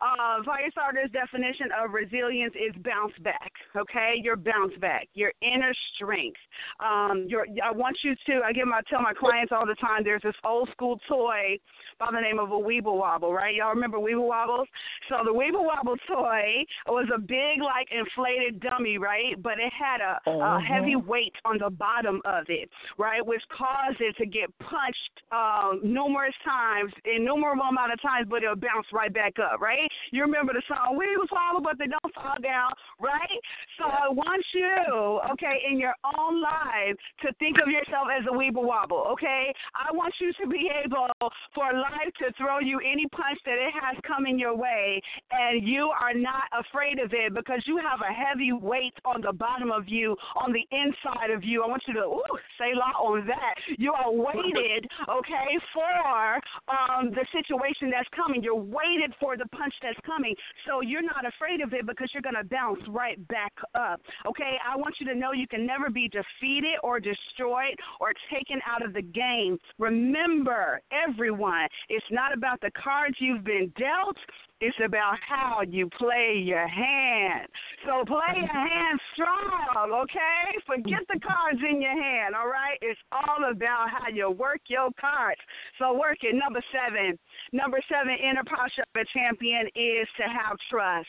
Uh, 0.00 0.42
Firestarter's 0.44 1.10
definition 1.12 1.68
of 1.82 1.92
resilience 1.92 2.54
is 2.54 2.74
bounce 2.82 3.14
back. 3.22 3.52
Okay, 3.76 4.14
your 4.22 4.36
bounce 4.36 4.74
back, 4.80 5.08
your 5.14 5.32
inner 5.40 5.72
strength. 5.94 6.40
Um, 6.80 7.26
your 7.28 7.46
I 7.62 7.72
want 7.72 7.96
you 8.04 8.14
to. 8.26 8.42
I 8.44 8.52
give 8.52 8.68
my 8.68 8.82
tell 8.90 9.00
my 9.00 9.14
clients 9.14 9.52
all 9.52 9.66
the 9.66 9.76
time. 9.76 10.04
There's 10.04 10.22
this 10.22 10.34
old 10.44 10.68
school 10.72 11.00
toy 11.08 11.58
by 11.98 12.08
the 12.12 12.20
name 12.20 12.38
of 12.38 12.50
a 12.50 12.58
Weeble 12.58 12.98
Wobble, 12.98 13.32
right? 13.32 13.54
Y'all 13.54 13.70
remember 13.70 13.98
Weeble 13.98 14.26
Wobbles? 14.26 14.68
So 15.08 15.16
the 15.24 15.32
Weeble 15.32 15.64
Wobble 15.64 15.96
toy 16.06 16.64
was 16.86 17.08
a 17.14 17.18
big 17.18 17.62
like 17.62 17.88
inflated 17.90 18.60
dummy, 18.74 18.98
right? 18.98 19.40
But 19.42 19.54
it 19.54 19.72
had 19.72 20.00
a, 20.00 20.20
uh-huh. 20.26 20.58
a 20.58 20.60
heavy 20.60 20.96
weight 20.96 21.34
on 21.44 21.58
the 21.58 21.70
bottom 21.70 22.20
of 22.24 22.44
it, 22.48 22.68
right, 22.98 23.24
which 23.24 23.42
caused 23.56 24.00
it 24.00 24.16
to 24.16 24.26
get 24.26 24.50
punched 24.58 25.14
uh, 25.32 25.72
numerous 25.82 26.34
times, 26.44 26.92
innumerable 27.04 27.64
amount 27.64 27.92
of 27.92 28.00
times, 28.02 28.26
but 28.28 28.42
it'll 28.42 28.56
bounce 28.56 28.86
right 28.92 29.12
back 29.12 29.34
up, 29.38 29.60
right? 29.60 29.88
You 30.10 30.22
remember 30.22 30.52
the 30.52 30.62
song, 30.68 30.96
we 30.98 31.06
will 31.16 31.26
fall, 31.28 31.60
but 31.62 31.78
they 31.78 31.86
don't 31.86 32.14
fall 32.14 32.36
down, 32.42 32.70
right? 33.00 33.40
So 33.78 33.84
I 33.84 34.08
want 34.08 34.44
you, 34.54 35.20
okay, 35.32 35.62
in 35.70 35.78
your 35.78 35.94
own 36.18 36.42
life 36.42 36.96
to 37.22 37.32
think 37.38 37.56
of 37.62 37.68
yourself 37.68 38.08
as 38.10 38.24
a 38.30 38.34
weeble 38.34 38.64
wobble, 38.64 39.06
okay? 39.12 39.52
I 39.74 39.92
want 39.92 40.14
you 40.20 40.32
to 40.40 40.46
be 40.48 40.70
able 40.84 41.08
for 41.54 41.72
life 41.72 42.12
to 42.18 42.32
throw 42.38 42.60
you 42.60 42.80
any 42.80 43.06
punch 43.08 43.38
that 43.44 43.54
it 43.54 43.72
has 43.74 43.96
coming 44.06 44.38
your 44.38 44.56
way, 44.56 45.00
and 45.30 45.66
you 45.66 45.90
are 46.00 46.14
not 46.14 46.44
afraid 46.52 46.98
of 46.98 47.12
it 47.12 47.34
because 47.34 47.62
you 47.66 47.78
have 47.78 48.00
a 48.00 48.12
heavy 48.12 48.52
weight 48.64 48.94
on 49.04 49.20
the 49.20 49.32
bottom 49.32 49.70
of 49.70 49.84
you, 49.86 50.16
on 50.36 50.52
the 50.52 50.64
inside 50.72 51.30
of 51.30 51.44
you. 51.44 51.62
I 51.62 51.68
want 51.68 51.82
you 51.86 51.94
to, 51.94 52.00
ooh, 52.00 52.38
Selah 52.56 52.96
on 52.98 53.26
that. 53.26 53.54
You 53.78 53.92
are 53.92 54.10
waited, 54.10 54.88
okay, 55.08 55.50
for 55.72 56.40
um, 56.72 57.10
the 57.10 57.26
situation 57.32 57.90
that's 57.90 58.08
coming. 58.16 58.42
You're 58.42 58.54
waited 58.54 59.12
for 59.20 59.36
the 59.36 59.46
punch 59.52 59.74
that's 59.82 59.98
coming. 60.06 60.34
So 60.66 60.80
you're 60.80 61.02
not 61.02 61.26
afraid 61.26 61.60
of 61.60 61.72
it 61.72 61.86
because 61.86 62.08
you're 62.12 62.22
going 62.22 62.40
to 62.40 62.48
bounce 62.48 62.80
right 62.88 63.20
back 63.28 63.52
up. 63.74 64.00
Okay, 64.26 64.56
I 64.64 64.76
want 64.76 64.94
you 65.00 65.06
to 65.12 65.14
know 65.14 65.32
you 65.32 65.48
can 65.48 65.66
never 65.66 65.90
be 65.90 66.08
defeated 66.08 66.78
or 66.82 67.00
destroyed 67.00 67.76
or 68.00 68.12
taken 68.32 68.60
out 68.66 68.84
of 68.84 68.94
the 68.94 69.02
game. 69.02 69.58
Remember, 69.78 70.80
everyone, 70.90 71.68
it's 71.88 72.06
not 72.10 72.32
about 72.32 72.60
the 72.60 72.70
cards 72.82 73.16
you've 73.18 73.44
been 73.44 73.72
dealt. 73.76 74.16
It's 74.60 74.76
about 74.84 75.16
how 75.26 75.62
you 75.68 75.90
play 75.98 76.40
your 76.42 76.66
hand. 76.66 77.48
So 77.84 78.04
play 78.06 78.36
your 78.36 78.46
hand 78.46 79.00
strong, 79.12 79.90
okay? 79.92 80.56
Forget 80.66 81.00
the 81.08 81.20
cards 81.20 81.60
in 81.68 81.82
your 81.82 81.92
hand, 81.92 82.34
all 82.34 82.48
right? 82.48 82.78
It's 82.80 83.00
all 83.12 83.50
about 83.50 83.90
how 83.90 84.08
you 84.08 84.30
work 84.30 84.60
your 84.68 84.90
cards. 85.00 85.40
So 85.78 85.98
work 85.98 86.18
it. 86.22 86.34
Number 86.34 86.62
seven. 86.72 87.18
Number 87.52 87.80
seven, 87.90 88.16
inner 88.18 88.44
posture 88.44 88.84
of 88.94 89.02
a 89.02 89.04
champion 89.12 89.66
is 89.74 90.08
to 90.16 90.24
have 90.24 90.56
trust. 90.70 91.08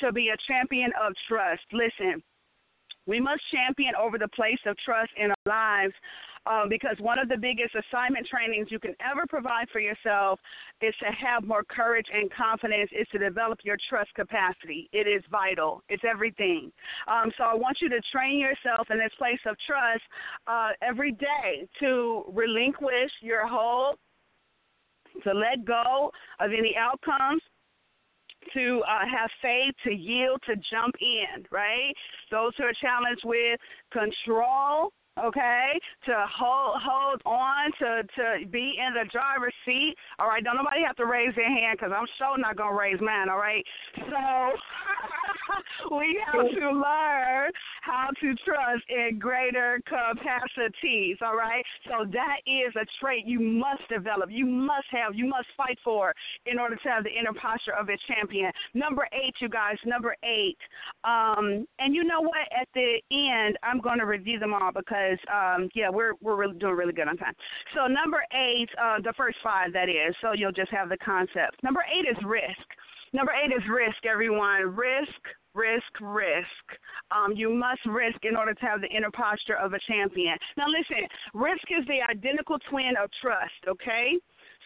To 0.00 0.12
be 0.12 0.28
a 0.28 0.36
champion 0.50 0.90
of 1.00 1.12
trust. 1.28 1.62
Listen, 1.72 2.22
we 3.06 3.20
must 3.20 3.42
champion 3.52 3.94
over 3.94 4.18
the 4.18 4.28
place 4.28 4.60
of 4.66 4.76
trust 4.84 5.10
in 5.16 5.30
our 5.30 5.46
lives 5.46 5.94
um, 6.46 6.68
because 6.68 6.96
one 7.00 7.18
of 7.18 7.28
the 7.28 7.36
biggest 7.36 7.74
assignment 7.74 8.26
trainings 8.26 8.68
you 8.70 8.78
can 8.78 8.94
ever 9.00 9.26
provide 9.28 9.68
for 9.72 9.80
yourself 9.80 10.38
is 10.80 10.94
to 11.00 11.06
have 11.06 11.44
more 11.44 11.64
courage 11.64 12.06
and 12.12 12.30
confidence, 12.32 12.90
is 12.98 13.06
to 13.12 13.18
develop 13.18 13.58
your 13.64 13.76
trust 13.88 14.12
capacity. 14.14 14.88
It 14.92 15.06
is 15.06 15.22
vital, 15.30 15.82
it's 15.88 16.02
everything. 16.08 16.72
Um, 17.08 17.30
so 17.36 17.44
I 17.44 17.54
want 17.54 17.78
you 17.80 17.88
to 17.90 18.00
train 18.12 18.38
yourself 18.38 18.88
in 18.90 18.98
this 18.98 19.12
place 19.18 19.40
of 19.46 19.56
trust 19.66 20.02
uh, 20.46 20.70
every 20.82 21.12
day 21.12 21.68
to 21.80 22.24
relinquish 22.32 23.10
your 23.20 23.46
hold, 23.46 23.96
to 25.24 25.32
let 25.32 25.64
go 25.64 26.10
of 26.38 26.50
any 26.52 26.74
outcomes 26.78 27.42
to 28.54 28.82
uh, 28.88 29.04
have 29.04 29.30
faith, 29.42 29.74
to 29.84 29.92
yield, 29.92 30.40
to 30.46 30.54
jump 30.70 30.94
in, 31.00 31.44
right? 31.50 31.92
Those 32.30 32.52
who 32.56 32.64
are 32.64 32.72
challenged 32.80 33.22
with 33.24 33.60
control, 33.92 34.92
okay, 35.26 35.78
to 36.06 36.26
hold 36.26 36.80
hold 36.82 37.22
on, 37.26 37.70
to 37.78 38.02
to 38.16 38.46
be 38.48 38.74
in 38.78 38.94
the 38.94 39.08
driver's 39.10 39.54
seat. 39.64 39.94
All 40.18 40.28
right, 40.28 40.42
don't 40.42 40.56
nobody 40.56 40.82
have 40.86 40.96
to 40.96 41.06
raise 41.06 41.34
their 41.34 41.48
hand 41.48 41.78
because 41.78 41.92
I'm 41.96 42.06
sure 42.18 42.38
not 42.38 42.56
gonna 42.56 42.76
raise 42.76 43.00
mine. 43.00 43.28
All 43.28 43.38
right, 43.38 43.64
so 43.94 44.50
we 45.96 46.20
have 46.26 46.48
to 46.48 46.70
learn 46.70 47.50
how 47.82 48.08
to 48.20 48.34
trust 48.44 48.84
in 48.88 49.18
greater 49.18 49.80
capacities. 49.86 51.16
All 51.22 51.36
right, 51.36 51.64
so 51.84 52.06
that 52.12 52.38
is 52.46 52.74
a 52.76 52.86
trait 53.00 53.26
you 53.26 53.40
must 53.40 53.82
develop. 53.88 54.30
You 54.30 54.46
must 54.46 54.86
have. 54.90 55.14
You 55.14 55.26
must 55.26 55.46
fight 55.56 55.78
for 55.84 56.14
in 56.46 56.58
order 56.58 56.76
to 56.76 56.88
have 56.88 57.04
the 57.04 57.10
inner 57.10 57.32
posture 57.32 57.74
of 57.78 57.88
a 57.88 57.96
champion. 58.08 58.50
Number 58.74 59.06
eight, 59.12 59.34
you 59.40 59.48
guys. 59.48 59.76
Number 59.84 60.16
eight. 60.24 60.58
Um, 61.04 61.66
and 61.78 61.94
you 61.94 62.04
know 62.04 62.20
what? 62.20 62.46
At 62.58 62.68
the 62.74 63.00
end, 63.10 63.58
I'm 63.62 63.80
to 63.98 64.06
review 64.06 64.38
them 64.38 64.54
all 64.54 64.72
because 64.72 65.09
because 65.10 65.56
um, 65.58 65.68
yeah, 65.74 65.90
we're 65.90 66.12
we're 66.20 66.36
really 66.36 66.58
doing 66.58 66.74
really 66.74 66.92
good 66.92 67.08
on 67.08 67.16
time. 67.16 67.34
So 67.74 67.86
number 67.86 68.22
eight, 68.32 68.68
uh, 68.80 69.00
the 69.02 69.12
first 69.16 69.38
five 69.42 69.72
that 69.72 69.88
is. 69.88 70.14
So 70.20 70.32
you'll 70.32 70.52
just 70.52 70.70
have 70.70 70.88
the 70.88 70.98
concept. 70.98 71.62
Number 71.62 71.84
eight 71.90 72.08
is 72.08 72.16
risk. 72.24 72.66
Number 73.12 73.32
eight 73.32 73.52
is 73.52 73.62
risk. 73.68 74.06
Everyone, 74.06 74.74
risk, 74.76 75.20
risk, 75.54 75.90
risk. 76.00 76.66
Um, 77.10 77.32
you 77.34 77.52
must 77.52 77.84
risk 77.86 78.18
in 78.22 78.36
order 78.36 78.54
to 78.54 78.66
have 78.66 78.80
the 78.80 78.86
inner 78.86 79.10
posture 79.10 79.56
of 79.56 79.72
a 79.72 79.80
champion. 79.88 80.36
Now 80.56 80.66
listen, 80.68 81.06
risk 81.34 81.64
is 81.70 81.84
the 81.86 81.98
identical 82.08 82.58
twin 82.70 82.94
of 83.02 83.10
trust. 83.20 83.66
Okay. 83.66 84.14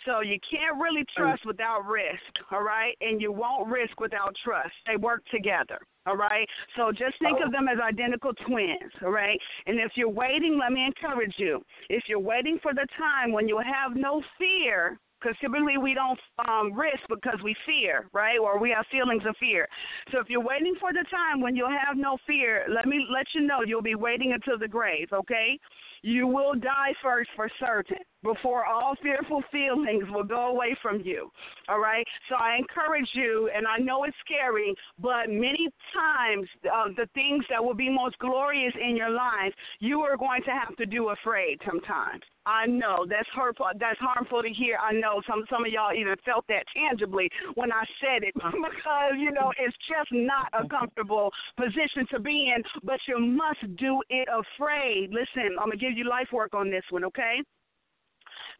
So 0.05 0.21
you 0.21 0.39
can't 0.51 0.81
really 0.81 1.05
trust 1.17 1.47
without 1.47 1.87
risk, 1.87 2.21
all 2.51 2.63
right? 2.63 2.95
And 3.01 3.21
you 3.21 3.33
won't 3.33 3.69
risk 3.69 3.99
without 4.01 4.35
trust. 4.45 4.73
They 4.87 4.97
work 4.97 5.23
together. 5.31 5.79
All 6.07 6.17
right. 6.17 6.47
So 6.77 6.91
just 6.91 7.19
think 7.21 7.39
of 7.45 7.51
them 7.51 7.67
as 7.69 7.79
identical 7.81 8.33
twins. 8.47 8.93
All 9.03 9.11
right. 9.11 9.39
And 9.67 9.81
if 9.81 9.93
you're 9.95 10.11
waiting, 10.11 10.59
let 10.61 10.73
me 10.73 10.85
encourage 10.85 11.35
you. 11.39 11.63
If 11.89 12.05
you're 12.09 12.21
waiting 12.21 12.59
for 12.63 12.75
the 12.75 12.87
time 12.99 13.33
when 13.33 13.49
you 13.49 13.59
have 13.59 13.97
no 13.97 14.23
fear, 14.39 14.99
because 15.25 15.39
typically 15.41 15.79
we 15.79 15.95
don't 15.95 16.21
um, 16.47 16.73
risk 16.75 17.01
because 17.09 17.39
we 17.43 17.57
fear, 17.65 18.07
right? 18.13 18.39
Or 18.39 18.59
we 18.59 18.71
have 18.77 18.85
feelings 18.93 19.23
of 19.27 19.35
fear. 19.41 19.67
So 20.13 20.21
if 20.21 20.29
you're 20.29 20.45
waiting 20.45 20.75
for 20.79 20.93
the 20.93 21.05
time 21.11 21.41
when 21.41 21.57
you'll 21.57 21.71
have 21.71 21.97
no 21.97 22.19
fear, 22.27 22.67
let 22.69 22.87
me 22.87 23.07
let 23.11 23.27
you 23.35 23.41
know 23.41 23.63
you'll 23.67 23.81
be 23.81 23.95
waiting 23.95 24.33
until 24.33 24.59
the 24.59 24.69
grave, 24.69 25.09
okay? 25.13 25.59
You 26.05 26.27
will 26.27 26.53
die 26.55 26.93
first 27.03 27.31
for 27.35 27.49
certain 27.59 27.97
before 28.23 28.67
all 28.67 28.95
fearful 29.03 29.43
feelings 29.51 30.05
will 30.11 30.23
go 30.25 30.49
away 30.49 30.77
from 30.83 31.01
you. 31.01 31.31
All 31.67 31.79
right? 31.79 32.05
So 32.29 32.35
I 32.35 32.57
encourage 32.59 33.09
you, 33.15 33.51
and 33.57 33.67
I 33.67 33.79
know 33.79 34.05
it's 34.05 34.17
scary, 34.23 34.75
but 34.99 35.29
many 35.29 35.71
times 35.95 36.47
uh, 36.65 36.89
the 36.95 37.09
things 37.15 37.43
that 37.49 37.65
will 37.65 37.75
be 37.75 37.89
most 37.89 38.19
glorious 38.19 38.75
in 38.79 38.97
your 38.97 39.11
life, 39.11 39.55
you 39.81 40.01
are 40.01 40.19
going 40.19 40.43
to 40.43 40.51
have 40.51 40.77
to 40.77 40.85
do 40.85 41.09
afraid 41.09 41.59
sometimes. 41.67 42.23
I 42.47 42.67
know 42.67 43.07
that's 43.09 43.29
hurtful. 43.35 43.67
That's 43.81 43.99
harmful 43.99 44.43
to 44.43 44.49
hear. 44.51 44.77
I 44.77 44.93
know 44.93 45.23
some 45.27 45.45
some 45.49 45.65
of 45.65 45.73
y'all 45.73 45.97
even 45.97 46.15
felt 46.27 46.45
that 46.49 46.65
tangibly 46.77 47.31
when 47.55 47.73
I 47.73 47.85
said 48.01 48.23
it 48.23 48.35
because 48.35 49.17
you 49.17 49.33
know 49.33 49.51
it's 49.59 49.77
just 49.89 50.13
not 50.13 50.53
a 50.53 50.69
comfortable 50.69 51.33
position 51.57 52.07
to 52.13 52.21
be 52.21 52.53
in. 52.55 52.63
But 52.83 53.01
you 53.09 53.19
must 53.19 53.65
do 53.79 54.03
it 54.11 54.29
afraid. 54.29 55.09
Listen, 55.11 55.57
I'm 55.59 55.73
gonna 55.73 55.77
give 55.77 55.94
you 55.97 56.09
life 56.09 56.29
work 56.33 56.55
on 56.55 56.71
this 56.71 56.85
one, 56.91 57.05
okay? 57.05 57.43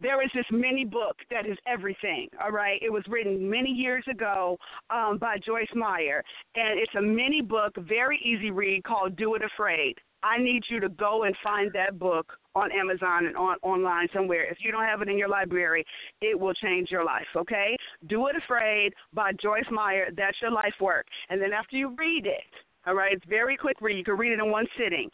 there 0.01 0.23
is 0.23 0.31
this 0.35 0.45
mini 0.51 0.85
book 0.85 1.17
that 1.31 1.47
is 1.47 1.57
everything. 1.67 2.29
All 2.43 2.51
right, 2.51 2.81
it 2.83 2.93
was 2.93 3.03
written 3.09 3.49
many 3.49 3.71
years 3.71 4.05
ago 4.11 4.59
um, 4.91 5.19
by 5.19 5.37
Joyce 5.45 5.73
Meyer, 5.75 6.23
and 6.55 6.79
it's 6.79 6.95
a 6.97 7.03
mini 7.03 7.43
book, 7.43 7.73
very 7.89 8.19
easy 8.25 8.51
read, 8.51 8.85
called 8.85 9.17
"Do 9.17 9.35
It 9.35 9.43
Afraid." 9.43 9.97
I 10.23 10.39
need 10.39 10.63
you 10.71 10.81
to 10.81 10.89
go 10.89 11.25
and 11.25 11.37
find 11.45 11.71
that 11.75 11.99
book 11.99 12.33
on 12.55 12.73
Amazon 12.73 13.27
and 13.27 13.37
on 13.37 13.57
online 13.63 14.09
somewhere. 14.15 14.51
If 14.51 14.57
you 14.61 14.73
don't 14.73 14.85
have 14.85 15.03
it 15.03 15.09
in 15.09 15.19
your 15.19 15.29
library, 15.29 15.85
it 16.23 16.39
will 16.39 16.55
change 16.55 16.91
your 16.91 17.05
life, 17.05 17.27
okay? 17.37 17.77
Do 18.09 18.27
It 18.29 18.37
Afraid 18.37 18.95
by 19.13 19.33
Joyce 19.33 19.69
Meyer. 19.71 20.07
That's 20.17 20.41
your 20.41 20.51
life 20.51 20.75
work. 20.81 21.05
And 21.29 21.43
then 21.43 21.53
after 21.53 21.77
you 21.77 21.95
read 21.99 22.25
it, 22.25 22.64
all 22.87 22.95
right, 22.95 23.13
it's 23.13 23.25
very 23.29 23.57
quick 23.57 23.81
read. 23.81 23.97
You 23.97 24.05
can 24.05 24.17
read 24.17 24.33
it 24.33 24.39
in 24.39 24.51
one 24.51 24.67
sitting. 24.79 25.11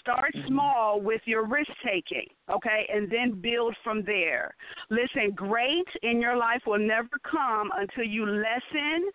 Start 0.00 0.34
small 0.46 1.00
with 1.00 1.20
your 1.24 1.46
risk 1.46 1.70
taking, 1.84 2.26
okay, 2.50 2.88
and 2.92 3.10
then 3.10 3.40
build 3.40 3.76
from 3.84 4.02
there. 4.04 4.54
Listen, 4.90 5.32
great 5.34 5.86
in 6.02 6.20
your 6.20 6.36
life 6.36 6.62
will 6.66 6.78
never 6.78 7.10
come 7.30 7.70
until 7.76 8.04
you 8.04 8.26
lessen 8.26 9.10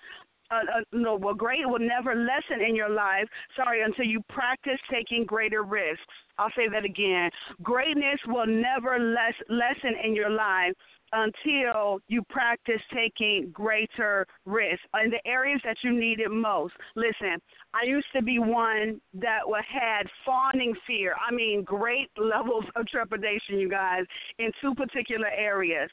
uh, 0.49 0.55
uh, 0.55 0.81
no, 0.93 1.15
well, 1.15 1.33
great 1.33 1.67
will 1.67 1.79
never 1.79 2.15
lessen 2.15 2.65
in 2.65 2.75
your 2.75 2.89
life. 2.89 3.27
Sorry, 3.55 3.81
until 3.83 4.05
you 4.05 4.21
practice 4.29 4.79
taking 4.89 5.25
greater 5.25 5.63
risks. 5.63 6.01
I'll 6.37 6.51
say 6.55 6.69
that 6.71 6.85
again. 6.85 7.29
Greatness 7.63 8.19
will 8.27 8.47
never 8.47 8.99
less 8.99 9.33
lessen 9.49 9.97
in 10.03 10.15
your 10.15 10.29
life 10.29 10.73
until 11.13 11.99
you 12.07 12.21
practice 12.29 12.81
taking 12.93 13.49
greater 13.51 14.25
risks 14.45 14.83
in 15.03 15.09
the 15.09 15.25
areas 15.25 15.61
that 15.63 15.77
you 15.83 15.97
need 15.97 16.19
it 16.19 16.31
most. 16.31 16.73
Listen, 16.95 17.37
I 17.73 17.85
used 17.85 18.07
to 18.15 18.21
be 18.21 18.39
one 18.39 18.99
that 19.15 19.41
had 19.71 20.07
fawning 20.25 20.73
fear. 20.85 21.15
I 21.25 21.33
mean, 21.33 21.63
great 21.63 22.09
levels 22.17 22.65
of 22.75 22.87
trepidation, 22.87 23.59
you 23.59 23.69
guys, 23.69 24.03
in 24.39 24.51
two 24.61 24.75
particular 24.75 25.27
areas 25.27 25.89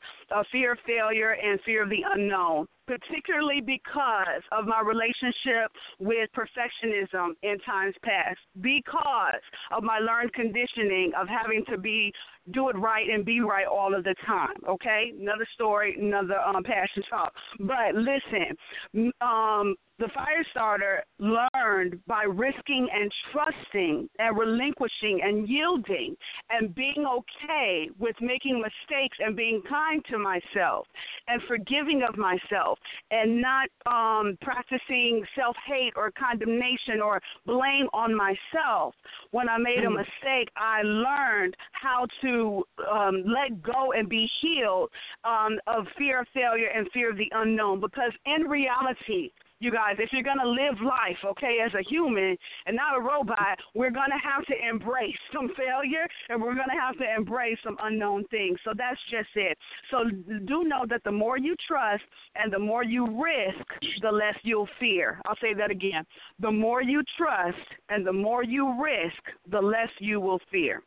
fear 0.51 0.73
of 0.73 0.79
failure 0.87 1.33
and 1.33 1.61
fear 1.65 1.83
of 1.83 1.91
the 1.91 2.03
unknown 2.15 2.67
particularly 2.87 3.61
because 3.61 4.43
of 4.53 4.67
my 4.67 4.81
relationship 4.81 5.71
with 5.99 6.29
perfectionism 6.37 7.31
in 7.43 7.59
times 7.61 7.95
past, 8.03 8.39
because 8.61 9.43
of 9.73 9.83
my 9.83 9.99
learned 9.99 10.33
conditioning 10.33 11.13
of 11.19 11.29
having 11.29 11.65
to 11.71 11.79
be 11.79 12.13
do 12.53 12.69
it 12.69 12.77
right 12.77 13.09
and 13.09 13.25
be 13.25 13.41
right 13.41 13.67
all 13.67 13.95
of 13.95 14.05
the 14.05 14.15
time. 14.27 14.57
Okay, 14.69 15.13
another 15.19 15.47
story, 15.55 15.97
another 15.99 16.39
um, 16.41 16.63
passion 16.63 17.03
talk. 17.09 17.33
But 17.61 17.95
listen, 17.95 19.11
um, 19.21 19.75
the 19.99 20.09
fire 20.15 20.45
starter 20.51 21.05
learned 21.19 22.01
by 22.07 22.25
risking 22.25 22.89
and 22.93 23.11
trusting 23.33 24.09
and 24.19 24.37
relinquishing 24.39 25.21
and 25.23 25.49
yielding 25.49 26.17
and 26.51 26.75
being 26.75 27.07
okay 27.07 27.89
with 27.99 28.17
making 28.21 28.61
mistakes 28.61 29.17
and 29.21 29.37
being 29.37 29.63
kind 29.69 30.05
to 30.11 30.19
myself 30.19 30.87
and 31.29 31.41
forgiving 31.47 32.03
of 32.09 32.17
myself 32.17 32.79
and 33.11 33.41
not 33.41 33.69
um, 33.87 34.37
practicing 34.41 35.25
self 35.37 35.57
hate 35.67 35.93
or 35.97 36.11
condemnation 36.19 37.01
or 37.03 37.21
blame 37.47 37.87
on 37.93 38.15
myself. 38.15 38.95
When 39.31 39.49
I 39.49 39.59
made 39.59 39.85
a 39.85 39.89
Mm. 39.89 39.99
mistake, 39.99 40.49
I 40.57 40.83
learned 40.83 41.57
how 41.73 42.07
to 42.23 42.65
um, 42.91 43.23
let 43.27 43.63
go 43.63 43.93
and 43.93 44.09
be 44.09 44.29
healed 44.41 44.91
um, 45.25 45.59
of 45.67 45.87
fear 45.97 46.21
of 46.21 46.29
failure 46.35 46.69
and 46.69 46.91
fear 46.93 47.11
of 47.11 47.17
the 47.17 47.31
unknown 47.33 47.81
because 47.81 48.13
in 48.25 48.49
reality, 48.49 49.31
you 49.65 49.73
guys, 49.73 49.97
if 49.99 50.11
you're 50.13 50.23
going 50.23 50.39
to 50.39 50.49
live 50.49 50.77
life, 50.85 51.17
okay, 51.25 51.59
as 51.65 51.73
a 51.75 51.83
human 51.89 52.37
and 52.67 52.77
not 52.77 52.97
a 52.97 53.01
robot, 53.01 53.59
we're 53.75 53.91
going 53.91 54.11
to 54.11 54.23
have 54.23 54.45
to 54.47 54.55
embrace 54.69 55.17
some 55.33 55.49
failure 55.57 56.07
and 56.29 56.41
we're 56.41 56.55
going 56.55 56.69
to 56.69 56.81
have 56.81 56.97
to 56.99 57.05
embrace 57.17 57.59
some 57.65 57.77
unknown 57.83 58.25
things. 58.31 58.59
So 58.65 58.73
that's 58.77 59.01
just 59.11 59.31
it. 59.35 59.57
So 59.91 60.05
do 60.47 60.65
know 60.65 60.85
that 60.91 61.03
the 61.05 61.13
more 61.13 61.39
you 61.39 61.57
trust 61.67 62.05
and 62.37 62.53
the 62.53 62.59
more 62.59 62.85
you 62.85 63.07
risk, 63.07 63.67
the 64.03 64.13
less 64.13 64.37
you'll 64.43 64.69
fear. 64.79 65.21
I'll 65.27 65.37
say 65.41 65.55
that 65.55 65.71
again. 65.71 66.05
The 66.41 66.53
more 66.53 66.83
you 66.83 67.03
trust 67.17 67.57
and 67.89 68.07
the 68.07 68.13
more 68.13 68.45
you 68.45 68.83
risk, 68.83 69.23
the 69.51 69.61
less 69.61 69.89
you 69.99 70.21
will 70.21 70.41
fear. 70.51 70.83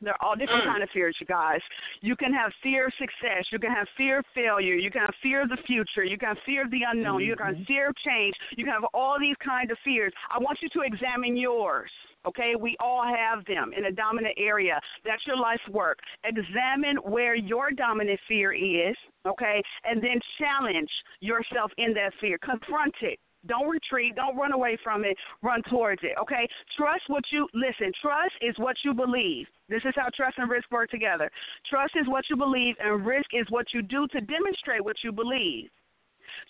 They're 0.00 0.22
all 0.22 0.36
different 0.36 0.64
kind 0.64 0.82
of 0.82 0.90
fears, 0.90 1.16
you 1.20 1.26
guys. 1.26 1.60
You 2.02 2.16
can 2.16 2.32
have 2.32 2.52
fear 2.62 2.86
of 2.86 2.92
success. 2.98 3.46
You 3.50 3.58
can 3.58 3.70
have 3.70 3.86
fear 3.96 4.18
of 4.18 4.24
failure. 4.34 4.74
You 4.74 4.90
can 4.90 5.00
have 5.02 5.14
fear 5.22 5.42
of 5.42 5.48
the 5.48 5.58
future. 5.66 6.04
You 6.04 6.18
can 6.18 6.28
have 6.28 6.38
fear 6.44 6.64
of 6.64 6.70
the 6.70 6.82
unknown. 6.86 7.22
You 7.22 7.36
can 7.36 7.46
have 7.46 7.54
mm-hmm. 7.54 7.64
fear 7.64 7.88
of 7.88 7.96
change. 8.04 8.34
You 8.56 8.64
can 8.64 8.72
have 8.72 8.84
all 8.92 9.18
these 9.18 9.36
kinds 9.44 9.70
of 9.70 9.78
fears. 9.84 10.12
I 10.30 10.38
want 10.38 10.58
you 10.60 10.68
to 10.70 10.80
examine 10.80 11.36
yours. 11.36 11.90
Okay, 12.26 12.54
we 12.58 12.74
all 12.80 13.04
have 13.04 13.44
them 13.44 13.72
in 13.76 13.84
a 13.84 13.92
dominant 13.92 14.34
area. 14.38 14.80
That's 15.04 15.26
your 15.26 15.36
life's 15.36 15.68
work. 15.70 15.98
Examine 16.24 16.96
where 17.04 17.34
your 17.34 17.70
dominant 17.70 18.18
fear 18.26 18.52
is, 18.52 18.96
okay, 19.26 19.62
and 19.84 20.02
then 20.02 20.18
challenge 20.38 20.88
yourself 21.20 21.70
in 21.76 21.92
that 21.94 22.12
fear. 22.20 22.38
Confront 22.38 22.94
it. 23.02 23.18
Don't 23.46 23.68
retreat. 23.68 24.16
Don't 24.16 24.36
run 24.36 24.52
away 24.52 24.76
from 24.82 25.04
it. 25.04 25.16
Run 25.42 25.62
towards 25.70 26.02
it. 26.02 26.12
Okay. 26.20 26.48
Trust 26.76 27.02
what 27.08 27.24
you 27.30 27.46
listen. 27.54 27.92
Trust 28.00 28.34
is 28.40 28.54
what 28.58 28.76
you 28.84 28.94
believe. 28.94 29.46
This 29.68 29.82
is 29.84 29.94
how 29.96 30.08
trust 30.14 30.38
and 30.38 30.50
risk 30.50 30.70
work 30.70 30.90
together. 30.90 31.30
Trust 31.68 31.94
is 31.96 32.06
what 32.08 32.24
you 32.28 32.36
believe, 32.36 32.74
and 32.80 33.06
risk 33.06 33.26
is 33.32 33.46
what 33.50 33.66
you 33.72 33.82
do 33.82 34.06
to 34.08 34.20
demonstrate 34.20 34.84
what 34.84 34.96
you 35.02 35.12
believe. 35.12 35.70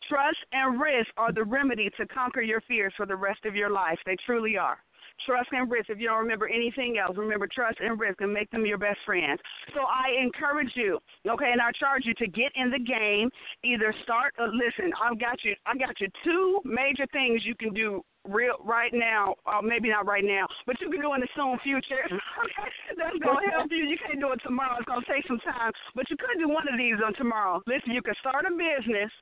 Trust 0.09 0.39
and 0.53 0.81
risk 0.81 1.09
are 1.17 1.33
the 1.33 1.45
remedy 1.45 1.91
to 1.97 2.07
conquer 2.07 2.43
your 2.43 2.61
fears 2.63 2.93
for 2.97 3.07
the 3.07 3.17
rest 3.17 3.45
of 3.45 3.55
your 3.55 3.71
life. 3.71 3.99
They 4.07 4.17
truly 4.27 4.57
are. 4.57 4.79
Trust 5.27 5.49
and 5.53 5.71
risk. 5.71 5.91
If 5.91 5.99
you 5.99 6.09
don't 6.09 6.19
remember 6.19 6.49
anything 6.49 6.99
else, 6.99 7.17
remember 7.17 7.47
trust 7.47 7.79
and 7.81 7.99
risk 7.99 8.21
and 8.21 8.33
make 8.33 8.51
them 8.51 8.67
your 8.67 8.79
best 8.79 8.99
friends. 9.07 9.41
So 9.75 9.81
I 9.81 10.21
encourage 10.23 10.73
you, 10.75 10.99
okay, 11.29 11.51
and 11.53 11.61
I 11.61 11.71
charge 11.79 12.03
you 12.05 12.15
to 12.15 12.27
get 12.27 12.53
in 12.55 12.71
the 12.71 12.79
game. 12.79 13.31
Either 13.65 13.95
start. 14.03 14.35
Uh, 14.39 14.49
listen, 14.53 14.93
I've 15.01 15.19
got 15.19 15.43
you. 15.45 15.55
I 15.67 15.77
got 15.77 16.01
you 16.01 16.09
two 16.25 16.61
major 16.65 17.07
things 17.13 17.43
you 17.45 17.55
can 17.55 17.73
do 17.73 18.03
real 18.29 18.57
right 18.65 18.93
now. 18.93 19.35
Uh, 19.47 19.61
maybe 19.63 19.89
not 19.89 20.07
right 20.07 20.25
now, 20.25 20.47
but 20.67 20.81
you 20.81 20.91
can 20.91 21.01
do 21.01 21.13
in 21.15 21.21
the 21.21 21.29
soon 21.37 21.59
future. 21.63 22.05
Okay. 22.05 22.69
That's 22.99 23.19
gonna 23.23 23.51
help 23.51 23.71
you. 23.71 23.85
You 23.85 23.97
can't 24.01 24.21
do 24.21 24.33
it 24.33 24.41
tomorrow. 24.45 24.77
It's 24.79 24.89
gonna 24.89 25.07
take 25.09 25.27
some 25.27 25.41
time, 25.41 25.73
but 25.95 26.09
you 26.11 26.17
could 26.17 26.39
do 26.39 26.49
one 26.49 26.67
of 26.69 26.79
these 26.79 26.97
on 27.05 27.15
tomorrow. 27.15 27.63
Listen, 27.67 27.93
you 27.93 28.03
can 28.03 28.15
start 28.21 28.45
a 28.45 28.53
business 28.53 29.13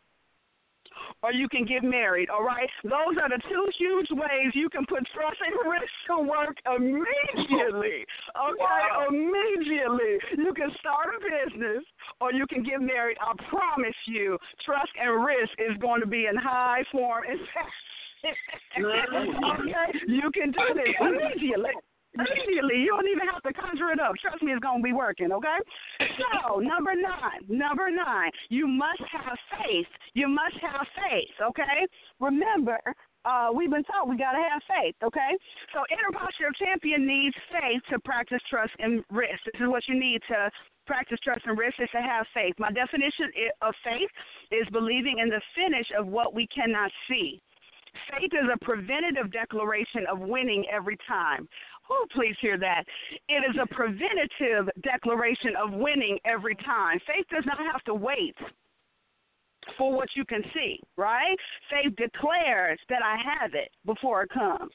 or 1.23 1.33
you 1.33 1.49
can 1.49 1.65
get 1.65 1.83
married, 1.83 2.31
all 2.31 2.45
right? 2.45 2.69
Those 2.85 3.17
are 3.21 3.29
the 3.29 3.41
two 3.49 3.67
huge 3.79 4.09
ways 4.11 4.53
you 4.55 4.69
can 4.69 4.85
put 4.87 5.07
trust 5.15 5.39
and 5.45 5.55
risk 5.71 5.93
to 6.09 6.19
work 6.21 6.57
immediately, 6.67 8.05
oh, 8.37 8.53
okay? 8.53 9.09
Immediately. 9.09 10.19
You 10.37 10.53
can 10.55 10.71
start 10.81 11.09
a 11.15 11.21
business 11.21 11.85
or 12.21 12.33
you 12.33 12.47
can 12.47 12.63
get 12.63 12.81
married. 12.81 13.17
I 13.21 13.33
promise 13.49 13.97
you, 14.07 14.39
trust 14.65 14.91
and 15.01 15.25
risk 15.25 15.53
is 15.59 15.77
going 15.79 16.01
to 16.01 16.07
be 16.07 16.27
in 16.27 16.37
high 16.37 16.85
form 16.91 17.25
and 17.31 17.41
okay? 18.25 19.99
You 20.07 20.31
can 20.33 20.53
do 20.53 20.75
this 20.75 20.95
oh, 21.01 21.07
immediately. 21.07 21.71
Immediately, 22.15 22.85
you 22.85 22.93
don't 22.93 23.09
even 23.09 23.27
have 23.33 23.43
to 23.43 23.53
conjure 23.53 23.91
it 23.91 24.01
up. 24.01 24.13
Trust 24.21 24.43
me, 24.43 24.53
it's 24.53 24.61
gonna 24.61 24.83
be 24.83 24.93
working. 24.93 25.33
Okay. 25.33 25.59
So 26.01 26.59
number 26.61 26.93
nine, 26.95 27.41
number 27.49 27.91
nine, 27.91 28.31
you 28.51 28.67
must 28.67 29.01
have 29.11 29.39
faith. 29.57 29.89
You 30.15 30.29
must 30.29 30.57
have 30.61 30.87
faith. 31.09 31.33
Okay. 31.41 31.89
Remember, 32.21 32.79
uh, 33.25 33.49
we've 33.55 33.71
been 33.71 33.85
taught 33.85 34.09
we 34.09 34.19
gotta 34.19 34.45
have 34.45 34.61
faith. 34.69 34.95
Okay. 35.03 35.33
So 35.73 35.81
inner 35.89 36.13
posture 36.13 36.49
of 36.49 36.55
champion 36.57 37.07
needs 37.07 37.35
faith 37.49 37.81
to 37.91 37.99
practice 38.01 38.43
trust 38.51 38.73
and 38.79 39.03
risk. 39.11 39.41
This 39.47 39.61
is 39.61 39.69
what 39.69 39.83
you 39.89 39.99
need 39.99 40.21
to 40.29 40.51
practice 40.87 41.19
trust 41.25 41.43
and 41.47 41.57
risk 41.57 41.81
is 41.81 41.89
to 41.93 42.03
have 42.03 42.27
faith. 42.35 42.55
My 42.59 42.73
definition 42.73 43.31
of 43.63 43.73
faith 43.85 44.11
is 44.51 44.69
believing 44.73 45.19
in 45.19 45.29
the 45.29 45.41
finish 45.55 45.87
of 45.97 46.07
what 46.07 46.35
we 46.35 46.47
cannot 46.49 46.91
see. 47.09 47.41
Faith 48.11 48.33
is 48.33 48.49
a 48.53 48.65
preventative 48.65 49.31
declaration 49.33 50.07
of 50.11 50.19
winning 50.19 50.65
every 50.73 50.97
time. 51.07 51.49
Oh, 51.91 52.07
please 52.15 52.37
hear 52.41 52.59
that. 52.59 52.85
It 53.29 53.45
is 53.49 53.57
a 53.61 53.67
preventative 53.75 54.71
declaration 54.83 55.55
of 55.63 55.73
winning 55.73 56.19
every 56.25 56.55
time. 56.57 56.99
Faith 57.07 57.27
does 57.31 57.45
not 57.47 57.59
have 57.59 57.83
to 57.85 57.95
wait 57.95 58.37
for 59.79 59.93
what 59.93 60.09
you 60.17 60.25
can 60.25 60.43
see, 60.55 60.81
right? 60.97 61.37
Faith 61.71 61.95
declares 61.97 62.79
that 62.89 63.03
I 63.05 63.17
have 63.17 63.55
it 63.55 63.71
before 63.87 64.23
it 64.23 64.31
comes. 64.31 64.73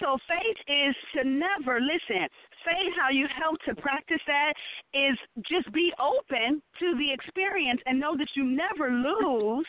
So 0.00 0.16
faith 0.28 0.56
is 0.66 0.94
to 1.14 1.28
never 1.28 1.80
listen. 1.80 2.26
Faith, 2.64 2.92
how 2.98 3.10
you 3.10 3.26
help 3.38 3.58
to 3.68 3.74
practice 3.80 4.20
that 4.26 4.52
is 4.92 5.18
just 5.48 5.70
be 5.72 5.92
open 6.00 6.62
to 6.80 6.94
the 6.98 7.12
experience 7.12 7.80
and 7.86 8.00
know 8.00 8.16
that 8.16 8.28
you 8.34 8.44
never 8.44 8.90
lose. 8.90 9.66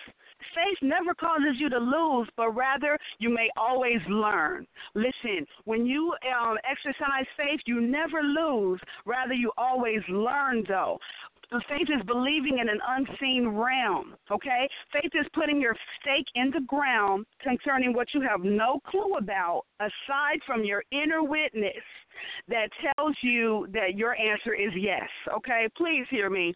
Faith 0.54 0.78
never 0.82 1.14
causes 1.14 1.56
you 1.58 1.70
to 1.70 1.78
lose, 1.78 2.28
but 2.38 2.52
rather 2.52 2.98
you 3.20 3.30
may 3.30 3.50
always 3.58 4.00
learn. 4.10 4.68
Listen, 4.94 5.46
when 5.66 5.86
you 5.86 6.14
um, 6.40 6.58
exercise 6.70 7.26
faith, 7.38 7.60
you 7.66 7.82
never 7.82 8.22
lose. 8.22 8.80
Rather, 9.06 9.34
you 9.34 9.52
always 9.58 10.02
learn, 10.10 10.64
though. 10.68 11.00
Faith 11.70 11.88
is 11.96 12.04
believing 12.08 12.60
in 12.60 12.70
an 12.70 12.80
unseen 12.88 13.48
realm, 13.48 14.16
okay? 14.32 14.68
Faith 14.92 15.12
is 15.14 15.28
putting 15.34 15.62
your 15.62 15.76
stake 16.02 16.26
in 16.36 16.52
the 16.52 16.62
ground 16.62 17.26
concerning 17.42 17.94
what 17.94 18.08
you 18.14 18.22
have 18.22 18.42
no 18.42 18.80
clue 18.88 19.16
about, 19.18 19.64
aside 19.80 20.40
from 20.46 20.64
your 20.64 20.84
inner 20.92 21.24
witness 21.24 21.84
that 22.48 22.70
tells 22.96 23.16
you 23.22 23.68
that 23.74 23.96
your 23.96 24.16
answer 24.16 24.54
is 24.54 24.72
yes, 24.76 25.08
okay? 25.36 25.68
Please 25.78 26.06
hear 26.10 26.30
me. 26.30 26.54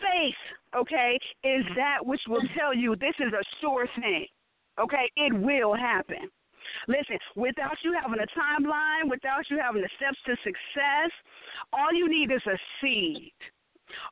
Faith, 0.00 0.34
okay, 0.76 1.18
is 1.44 1.64
that 1.76 2.04
which 2.04 2.20
will 2.28 2.42
tell 2.58 2.74
you 2.74 2.96
this 2.96 3.14
is 3.18 3.32
a 3.32 3.44
sure 3.60 3.86
thing, 4.00 4.26
okay? 4.78 5.10
It 5.16 5.32
will 5.34 5.74
happen. 5.74 6.30
Listen, 6.88 7.18
without 7.36 7.76
you 7.82 7.96
having 8.00 8.20
a 8.20 8.38
timeline, 8.38 9.10
without 9.10 9.42
you 9.50 9.58
having 9.60 9.82
the 9.82 9.90
steps 9.96 10.18
to 10.26 10.36
success, 10.44 11.10
all 11.72 11.92
you 11.92 12.08
need 12.08 12.30
is 12.30 12.42
a 12.46 12.58
seed. 12.80 13.32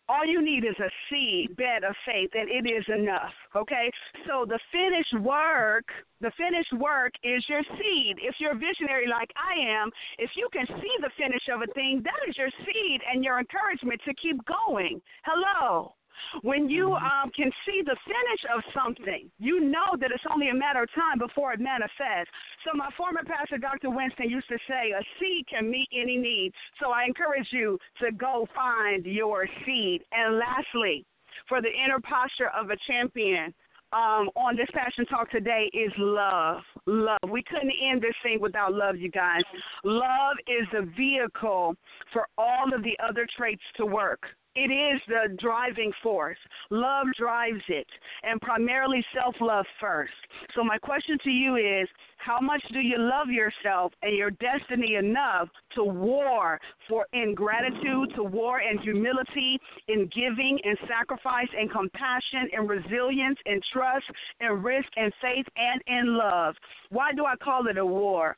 All 0.09 0.27
you 0.27 0.43
need 0.43 0.65
is 0.65 0.75
a 0.81 0.91
seed 1.09 1.55
bed 1.57 1.85
of 1.85 1.95
faith, 2.05 2.31
and 2.35 2.51
it 2.51 2.69
is 2.69 2.85
enough. 2.89 3.33
Okay? 3.55 3.91
So 4.27 4.45
the 4.45 4.59
finished 4.73 5.25
work, 5.25 5.85
the 6.21 6.33
finished 6.37 6.73
work 6.75 7.13
is 7.23 7.45
your 7.49 7.63
seed. 7.79 8.19
If 8.19 8.35
you're 8.41 8.59
visionary 8.59 9.07
like 9.07 9.31
I 9.37 9.55
am, 9.55 9.91
if 10.19 10.31
you 10.37 10.49
can 10.53 10.67
see 10.67 10.95
the 11.01 11.11
finish 11.17 11.47
of 11.53 11.63
a 11.63 11.73
thing, 11.75 12.03
that 12.03 12.29
is 12.29 12.37
your 12.37 12.51
seed 12.67 13.01
and 13.07 13.23
your 13.23 13.39
encouragement 13.39 14.01
to 14.05 14.15
keep 14.15 14.39
going. 14.45 15.01
Hello. 15.25 15.95
When 16.43 16.69
you 16.69 16.95
um, 16.95 17.31
can 17.35 17.51
see 17.67 17.83
the 17.85 17.97
finish 18.05 18.43
of 18.55 18.63
something, 18.75 19.31
you 19.39 19.61
know 19.61 19.97
that 20.01 20.11
it's 20.13 20.25
only 20.33 20.51
a 20.51 20.55
matter 20.55 20.83
of 20.83 20.89
time 20.95 21.19
before 21.19 21.53
it 21.53 21.61
manifests. 21.61 22.33
So, 22.65 22.77
my 22.77 22.91
former 22.97 23.23
pastor, 23.25 23.59
Dr. 23.59 23.91
Winston, 23.91 24.31
used 24.31 24.49
to 24.49 24.59
say, 24.69 24.93
a 24.93 25.03
seed 25.19 25.47
can 25.49 25.71
meet 25.71 25.89
any 25.93 26.17
need. 26.17 26.53
So, 26.81 26.91
I 26.91 27.05
encourage 27.05 27.49
you 27.51 27.79
to 28.01 28.13
go 28.13 28.47
find 28.55 29.05
your 29.05 29.47
seed. 29.65 30.03
And 30.13 30.39
lastly, 30.39 31.05
for 31.49 31.63
the 31.63 31.69
inner 31.69 32.01
posture 32.01 32.51
of 32.59 32.71
a 32.71 32.77
champion, 32.87 33.55
um, 33.93 34.29
on 34.37 34.55
this 34.55 34.69
Passion 34.75 35.07
Talk 35.07 35.31
today 35.31 35.71
is 35.73 35.91
love. 35.97 36.61
Love. 36.85 37.19
We 37.31 37.43
couldn't 37.43 37.73
end 37.91 38.03
this 38.03 38.15
thing 38.23 38.39
without 38.39 38.75
love, 38.75 38.97
you 38.97 39.11
guys. 39.11 39.41
Love 39.83 40.37
is 40.47 40.69
the 40.73 40.91
vehicle 40.95 41.75
for 42.13 42.29
all 42.37 42.75
of 42.75 42.83
the 42.83 42.97
other 43.03 43.27
traits 43.37 43.63
to 43.79 43.87
work. 43.87 44.21
It 44.59 44.73
is 44.73 45.01
the 45.07 45.37
driving 45.41 45.93
force. 46.03 46.37
Love 46.71 47.07
drives 47.17 47.63
it, 47.69 47.87
and 48.25 48.41
primarily 48.41 49.05
self 49.15 49.37
love 49.41 49.65
first. 49.81 50.13
So, 50.57 50.65
my 50.65 50.79
question 50.79 51.17
to 51.23 51.31
you 51.31 51.55
is 51.55 51.89
how 52.17 52.41
much 52.41 52.63
do 52.73 52.81
you 52.81 52.97
love 52.99 53.29
yourself 53.29 53.93
and 54.03 54.17
your 54.17 54.33
destiny 54.33 54.97
enough 54.97 55.49
to 55.77 55.85
war 55.85 56.61
for 56.89 57.07
in 57.13 57.37
gratitude, 57.37 58.13
to 58.17 58.25
war 58.25 58.61
in 58.61 58.79
humility, 58.79 59.61
in 59.87 60.11
giving, 60.13 60.59
in 60.65 60.75
sacrifice, 60.89 61.49
in 61.57 61.69
compassion, 61.69 62.49
in 62.53 62.67
resilience, 62.67 63.39
in 63.47 63.61
trust, 63.73 64.07
in 64.41 64.61
risk, 64.61 64.89
in 64.97 65.13
faith, 65.23 65.47
and 65.55 65.81
in 65.87 66.19
love? 66.19 66.57
Why 66.91 67.13
do 67.13 67.25
I 67.27 67.37
call 67.37 67.69
it 67.69 67.79
a 67.79 67.87
war? 67.87 68.37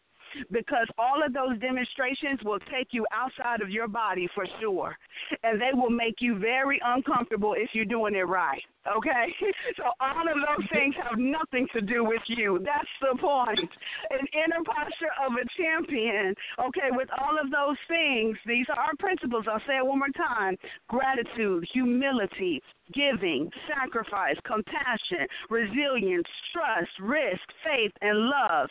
Because 0.51 0.87
all 0.99 1.23
of 1.25 1.33
those 1.33 1.59
demonstrations 1.61 2.41
will 2.45 2.59
take 2.73 2.89
you 2.93 3.07
outside 3.13 3.61
of 3.61 3.71
your 3.71 3.89
body 3.89 4.29
for 4.35 4.47
sure. 4.61 4.97
And 5.43 5.61
they 5.61 5.73
will 5.75 5.91
make 5.91 6.17
you 6.21 6.39
very 6.39 6.81
uncomfortable 6.85 7.55
if 7.57 7.71
you're 7.73 7.85
doing 7.85 8.15
it 8.15 8.29
right. 8.29 8.63
Okay? 8.97 9.27
So 9.77 9.85
all 10.01 10.27
of 10.29 10.37
those 10.37 10.67
things 10.73 10.95
have 11.03 11.19
nothing 11.19 11.67
to 11.73 11.81
do 11.81 12.05
with 12.05 12.21
you. 12.29 12.61
That's 12.65 12.89
the 13.01 13.17
point. 13.19 13.71
An 14.11 14.27
inner 14.35 14.63
posture 14.65 15.15
of 15.25 15.33
a 15.33 15.47
champion. 15.57 16.35
Okay, 16.59 16.91
with 16.91 17.09
all 17.19 17.39
of 17.39 17.51
those 17.51 17.77
things, 17.89 18.37
these 18.47 18.67
are 18.69 18.79
our 18.79 18.97
principles. 18.99 19.47
I'll 19.49 19.63
say 19.67 19.79
it 19.79 19.87
one 19.87 20.01
more 20.01 20.09
time 20.17 20.57
gratitude, 20.89 21.67
humility, 21.73 22.61
giving, 22.93 23.51
sacrifice, 23.69 24.37
compassion, 24.45 25.27
resilience, 25.49 26.29
trust, 26.53 26.91
risk, 27.01 27.43
faith, 27.65 27.93
and 28.03 28.19
love 28.19 28.69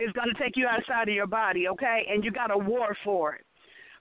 is 0.00 0.12
going 0.12 0.28
to 0.32 0.42
take 0.42 0.56
you 0.56 0.66
outside 0.66 1.08
of 1.08 1.14
your 1.14 1.26
body, 1.26 1.68
okay? 1.68 2.06
And 2.10 2.24
you 2.24 2.30
got 2.30 2.48
to 2.48 2.58
war 2.58 2.96
for 3.04 3.34
it. 3.34 3.44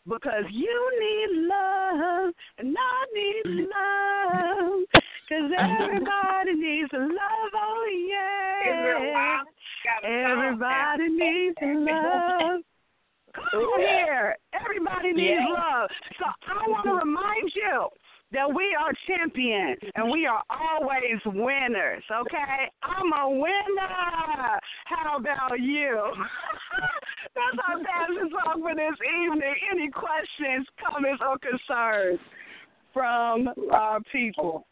Because 0.05 0.45
you 0.49 0.91
need 0.99 1.47
love, 1.47 2.33
and 2.57 2.75
I 2.75 3.05
need 3.13 3.67
love. 3.67 4.79
Because 4.93 5.51
everybody 5.59 6.55
needs 6.55 6.89
love, 6.93 7.51
oh 7.53 7.85
yeah. 8.09 9.43
Everybody 10.03 11.09
needs 11.09 11.57
love. 11.61 12.61
Come 13.35 13.77
here. 13.77 14.37
Everybody 14.53 15.13
needs 15.13 15.41
love. 15.49 15.89
So 16.17 16.25
I 16.47 16.67
want 16.67 16.85
to 16.85 16.93
remind 16.93 17.51
you 17.53 17.89
that 18.31 18.47
we 18.53 18.75
are 18.79 18.91
champions 19.07 19.79
and 19.95 20.11
we 20.11 20.25
are 20.27 20.43
always 20.49 21.19
winners, 21.25 22.03
okay? 22.11 22.69
I'm 22.83 23.11
a 23.13 23.29
winner. 23.29 24.59
How 24.85 25.17
about 25.17 25.59
you? 25.59 25.97
That's 27.35 27.57
our 27.67 27.79
passion 27.79 28.29
talk 28.29 28.55
for 28.59 28.75
this 28.75 28.97
evening. 29.23 29.55
Any 29.71 29.89
questions, 29.89 30.67
comments, 30.77 31.21
or 31.25 31.37
concerns 31.39 32.19
from 32.93 33.49
our 33.71 33.99
people? 34.11 34.67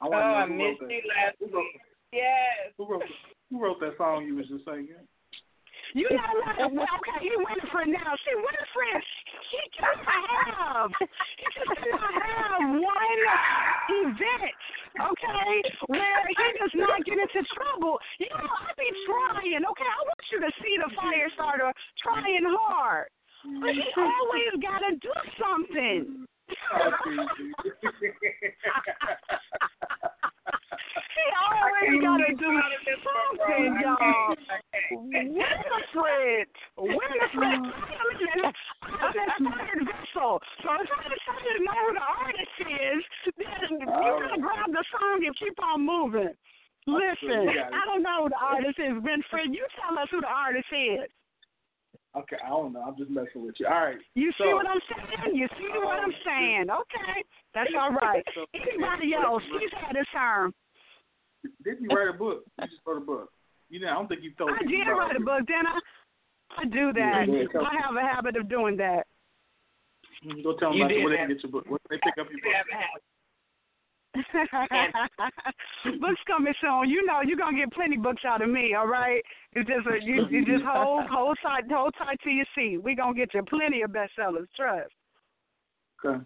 I 0.00 0.06
Oh, 0.06 0.10
want 0.10 0.24
I 0.24 0.46
to 0.46 0.52
know 0.52 0.74
who 0.78 0.86
missed 0.86 0.92
you 0.92 1.02
last 1.10 1.40
week. 1.52 1.80
Yes. 2.12 2.72
who 2.78 2.86
wrote 2.88 3.02
who 3.50 3.60
wrote 3.60 3.80
that 3.80 3.96
song 3.98 4.24
you 4.24 4.36
was 4.36 4.46
just 4.46 4.64
singing? 4.64 4.94
You 5.94 6.04
know 6.10 6.20
what? 6.44 6.72
Well, 6.72 6.84
okay, 7.00 7.24
you 7.24 7.34
Winifred 7.40 7.88
now. 7.88 8.12
See, 8.22 8.36
Winifred, 8.36 9.02
she 9.50 9.58
cannot 9.76 9.98
have, 10.04 10.90
she 11.00 11.44
just 11.56 11.72
cannot 11.80 12.12
have 12.12 12.60
one 12.68 13.22
event, 14.04 14.52
okay, 15.00 15.64
where 15.88 16.28
he 16.28 16.36
does 16.60 16.74
not 16.74 17.02
get 17.04 17.18
into 17.18 17.42
trouble. 17.56 17.98
You 18.18 18.26
know, 18.30 18.44
I 18.44 18.72
be 18.76 18.90
trying, 19.08 19.64
okay? 19.64 19.88
I 19.88 20.02
want 20.04 20.20
you 20.32 20.40
to 20.40 20.50
see 20.60 20.76
the 20.76 20.90
fire 20.96 21.30
starter 21.34 21.72
trying 22.02 22.44
hard. 22.44 23.08
But 23.60 23.72
he 23.72 23.84
always 23.96 24.52
got 24.60 24.80
to 24.84 24.96
do 24.96 25.12
something. 25.38 26.26
He 31.18 31.26
always 31.34 31.98
got 32.02 32.18
to 32.22 32.30
do 32.38 32.52
something, 33.02 33.74
y'all. 33.82 34.38
Winifred, 35.18 36.48
Winifred, 36.78 37.60
I'm 38.38 39.02
an 39.02 39.18
inspired 39.18 39.82
vessel. 39.82 40.40
So 40.62 40.68
if 40.78 40.88
I 40.88 41.06
decide 41.10 41.42
to 41.42 41.64
know 41.64 41.78
who 41.82 41.92
the 41.98 42.06
artist 42.06 42.56
is, 42.62 43.02
then 43.36 43.82
you 43.82 43.86
oh. 43.88 44.20
gotta 44.22 44.40
grab 44.40 44.70
the 44.70 44.84
song 44.94 45.26
and 45.26 45.34
keep 45.38 45.58
on 45.62 45.84
moving. 45.84 46.34
Listen, 46.86 47.52
I 47.74 47.82
don't 47.84 48.02
know 48.02 48.24
who 48.24 48.28
the 48.30 48.40
artist 48.40 48.78
is. 48.78 48.94
Winifred, 49.02 49.52
you 49.52 49.66
tell 49.76 49.98
us 49.98 50.08
who 50.10 50.20
the 50.20 50.30
artist 50.30 50.68
is. 50.72 51.10
Okay, 52.16 52.40
I 52.44 52.48
don't 52.48 52.72
know. 52.72 52.82
I'm 52.82 52.96
just 52.96 53.10
messing 53.10 53.44
with 53.44 53.56
you. 53.60 53.66
All 53.66 53.92
right. 53.92 54.00
You 54.14 54.32
so, 54.38 54.44
see 54.44 54.54
what 54.54 54.66
I'm 54.66 54.80
saying? 54.88 55.36
You 55.36 55.46
see 55.58 55.68
what 55.76 56.00
oh, 56.00 56.08
I'm 56.08 56.14
saying? 56.24 56.66
Okay, 56.70 57.20
that's 57.54 57.70
all 57.78 57.92
right. 57.92 58.24
Anybody 58.54 59.12
else? 59.14 59.42
He's 59.60 59.70
had 59.76 59.96
his 59.96 60.06
term. 60.12 60.54
Didn't 61.64 61.82
you 61.82 61.88
write 61.94 62.08
a 62.08 62.16
book? 62.16 62.44
You 62.60 62.66
just 62.66 62.80
wrote 62.86 63.02
a 63.02 63.04
book. 63.04 63.30
You 63.68 63.80
know, 63.80 63.88
I 63.88 63.94
don't 63.94 64.08
think 64.08 64.22
you 64.22 64.32
told 64.36 64.50
I 64.50 64.64
did 64.64 64.82
about 64.82 64.98
write 64.98 65.16
a 65.16 65.20
book, 65.20 65.46
didn't 65.46 65.66
I? 65.66 65.78
I 66.56 66.64
do 66.64 66.92
that. 66.94 67.24
Yeah, 67.28 67.44
yeah, 67.52 67.60
I 67.60 67.74
have 67.84 67.96
a 67.96 68.00
habit 68.00 68.36
of 68.36 68.48
doing 68.48 68.76
that. 68.78 69.06
Go 70.42 70.56
tell 70.56 70.70
them 70.70 70.78
You 70.78 70.84
about 70.84 70.94
did 70.94 71.04
where 71.04 71.12
they 71.12 71.16
can 71.18 71.28
get 71.28 71.42
your 71.42 71.52
book. 71.52 71.64
Where 71.68 71.78
they 71.90 71.96
pick 72.02 72.18
up 72.18 72.26
your 72.30 72.40
book. 72.40 73.02
books 76.00 76.20
coming 76.26 76.54
soon. 76.60 76.88
You 76.88 77.04
know 77.06 77.20
you're 77.24 77.36
gonna 77.36 77.56
get 77.56 77.72
plenty 77.72 77.96
books 77.96 78.22
out 78.26 78.42
of 78.42 78.48
me. 78.48 78.74
All 78.74 78.88
right. 78.88 79.22
You 79.54 79.62
just 79.64 79.86
uh, 79.86 79.94
you, 80.02 80.26
you 80.30 80.44
just 80.44 80.64
hold 80.66 81.04
hold 81.10 81.38
tight 81.42 81.64
hold 81.70 81.94
tight 81.98 82.18
to 82.24 82.30
your 82.30 82.46
seat. 82.54 82.82
We 82.82 82.96
gonna 82.96 83.14
get 83.14 83.34
you 83.34 83.42
plenty 83.42 83.82
of 83.82 83.90
bestsellers. 83.90 84.46
Trust. 84.56 84.90
Okay. 86.04 86.24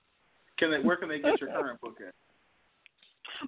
Can 0.59 0.71
they? 0.71 0.79
Where 0.79 0.97
can 0.97 1.09
they 1.09 1.19
get 1.19 1.41
your 1.41 1.51
current 1.51 1.81
book 1.81 1.97
at? 2.07 2.15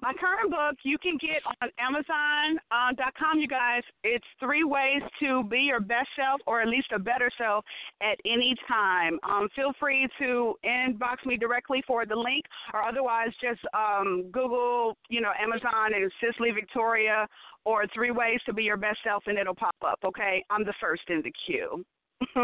My 0.01 0.13
current 0.13 0.51
book 0.51 0.77
you 0.83 0.97
can 0.97 1.17
get 1.17 1.41
on 1.61 1.69
Amazon 1.79 2.59
uh, 2.71 3.11
com. 3.17 3.39
You 3.39 3.47
guys, 3.47 3.83
it's 4.03 4.25
three 4.39 4.63
ways 4.63 5.01
to 5.21 5.43
be 5.43 5.59
your 5.59 5.79
best 5.79 6.09
self 6.15 6.41
or 6.47 6.61
at 6.61 6.67
least 6.67 6.87
a 6.93 6.99
better 6.99 7.29
self 7.37 7.63
at 8.01 8.19
any 8.25 8.55
time. 8.67 9.19
Um, 9.23 9.47
feel 9.55 9.73
free 9.79 10.07
to 10.19 10.55
inbox 10.65 11.25
me 11.25 11.37
directly 11.37 11.83
for 11.87 12.05
the 12.05 12.15
link, 12.15 12.43
or 12.73 12.83
otherwise 12.83 13.29
just 13.41 13.61
um, 13.73 14.25
Google, 14.31 14.97
you 15.09 15.21
know, 15.21 15.31
Amazon 15.39 15.93
and 15.93 16.11
Cicely 16.21 16.51
Victoria 16.51 17.27
or 17.65 17.85
three 17.93 18.11
ways 18.11 18.39
to 18.45 18.53
be 18.53 18.63
your 18.63 18.77
best 18.77 18.99
self, 19.03 19.23
and 19.27 19.37
it'll 19.37 19.55
pop 19.55 19.75
up. 19.85 19.99
Okay, 20.03 20.43
I'm 20.49 20.63
the 20.63 20.73
first 20.79 21.03
in 21.09 21.21
the 21.23 21.33
queue. 21.45 21.83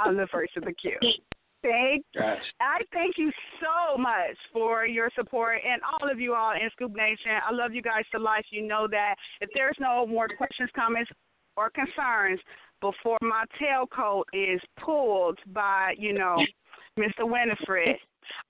I'm 0.00 0.16
the 0.16 0.28
first 0.30 0.52
in 0.56 0.64
the 0.64 0.72
queue. 0.72 0.98
Thank 1.62 2.04
Gotcha. 2.14 2.40
I 2.60 2.78
thank 2.92 3.18
you 3.18 3.32
so 3.60 3.98
much 3.98 4.36
for 4.52 4.86
your 4.86 5.10
support 5.16 5.58
and 5.68 5.80
all 5.82 6.10
of 6.10 6.20
you 6.20 6.34
all 6.34 6.52
in 6.52 6.70
Scoop 6.72 6.94
Nation. 6.94 7.32
I 7.46 7.52
love 7.52 7.74
you 7.74 7.82
guys 7.82 8.04
to 8.12 8.18
life. 8.18 8.44
You 8.50 8.66
know 8.66 8.86
that. 8.90 9.16
If 9.40 9.50
there's 9.54 9.76
no 9.80 10.06
more 10.06 10.28
questions, 10.28 10.70
comments, 10.76 11.10
or 11.56 11.70
concerns 11.70 12.38
before 12.80 13.18
my 13.20 13.44
tailcoat 13.60 14.22
is 14.32 14.60
pulled 14.84 15.38
by, 15.52 15.94
you 15.98 16.12
know, 16.12 16.36
Mr. 16.98 17.22
Winifred, 17.28 17.96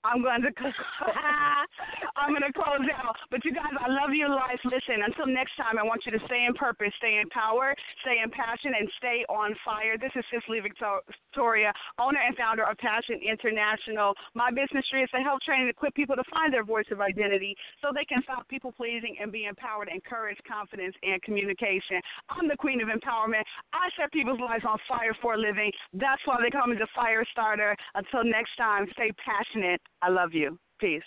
I'm 0.03 0.21
going 0.21 0.41
to 0.41 0.51
I'm 2.15 2.33
gonna 2.33 2.51
close 2.53 2.83
out. 2.93 3.15
But 3.31 3.45
you 3.45 3.53
guys, 3.53 3.71
I 3.79 3.87
love 3.87 4.11
your 4.11 4.29
life. 4.29 4.59
Listen, 4.65 5.03
until 5.05 5.27
next 5.27 5.55
time, 5.55 5.79
I 5.79 5.83
want 5.83 6.03
you 6.05 6.11
to 6.11 6.21
stay 6.25 6.45
in 6.45 6.53
purpose, 6.53 6.91
stay 6.97 7.19
in 7.21 7.29
power, 7.29 7.75
stay 8.01 8.19
in 8.23 8.29
passion, 8.29 8.73
and 8.77 8.89
stay 8.97 9.23
on 9.29 9.55
fire. 9.63 9.97
This 9.97 10.11
is 10.15 10.25
Cicely 10.31 10.59
Victoria, 10.59 11.71
owner 11.99 12.19
and 12.19 12.35
founder 12.35 12.63
of 12.63 12.77
Passion 12.77 13.19
International. 13.21 14.13
My 14.33 14.51
business 14.51 14.87
tree 14.89 15.03
is 15.03 15.11
to 15.11 15.21
help 15.21 15.41
train 15.41 15.61
and 15.61 15.69
equip 15.69 15.93
people 15.95 16.15
to 16.15 16.27
find 16.31 16.53
their 16.53 16.63
voice 16.65 16.89
of 16.91 17.01
identity 17.01 17.55
so 17.81 17.91
they 17.93 18.05
can 18.05 18.23
stop 18.23 18.47
people 18.49 18.71
pleasing 18.71 19.15
and 19.21 19.31
be 19.31 19.45
empowered, 19.45 19.89
encourage 19.93 20.37
confidence 20.47 20.95
and 21.03 21.21
communication. 21.21 22.01
I'm 22.29 22.47
the 22.47 22.57
queen 22.57 22.81
of 22.81 22.89
empowerment. 22.89 23.45
I 23.71 23.87
set 23.95 24.11
people's 24.11 24.39
lives 24.39 24.65
on 24.67 24.77
fire 24.87 25.15
for 25.21 25.35
a 25.35 25.37
living. 25.37 25.71
That's 25.93 26.21
why 26.25 26.37
they 26.41 26.49
call 26.49 26.67
me 26.67 26.75
the 26.75 26.89
fire 26.95 27.23
starter. 27.31 27.75
Until 27.95 28.23
next 28.23 28.55
time, 28.57 28.87
stay 28.93 29.11
passionate. 29.23 29.68
I 30.01 30.09
love 30.09 30.33
you. 30.33 30.59
Peace. 30.79 31.03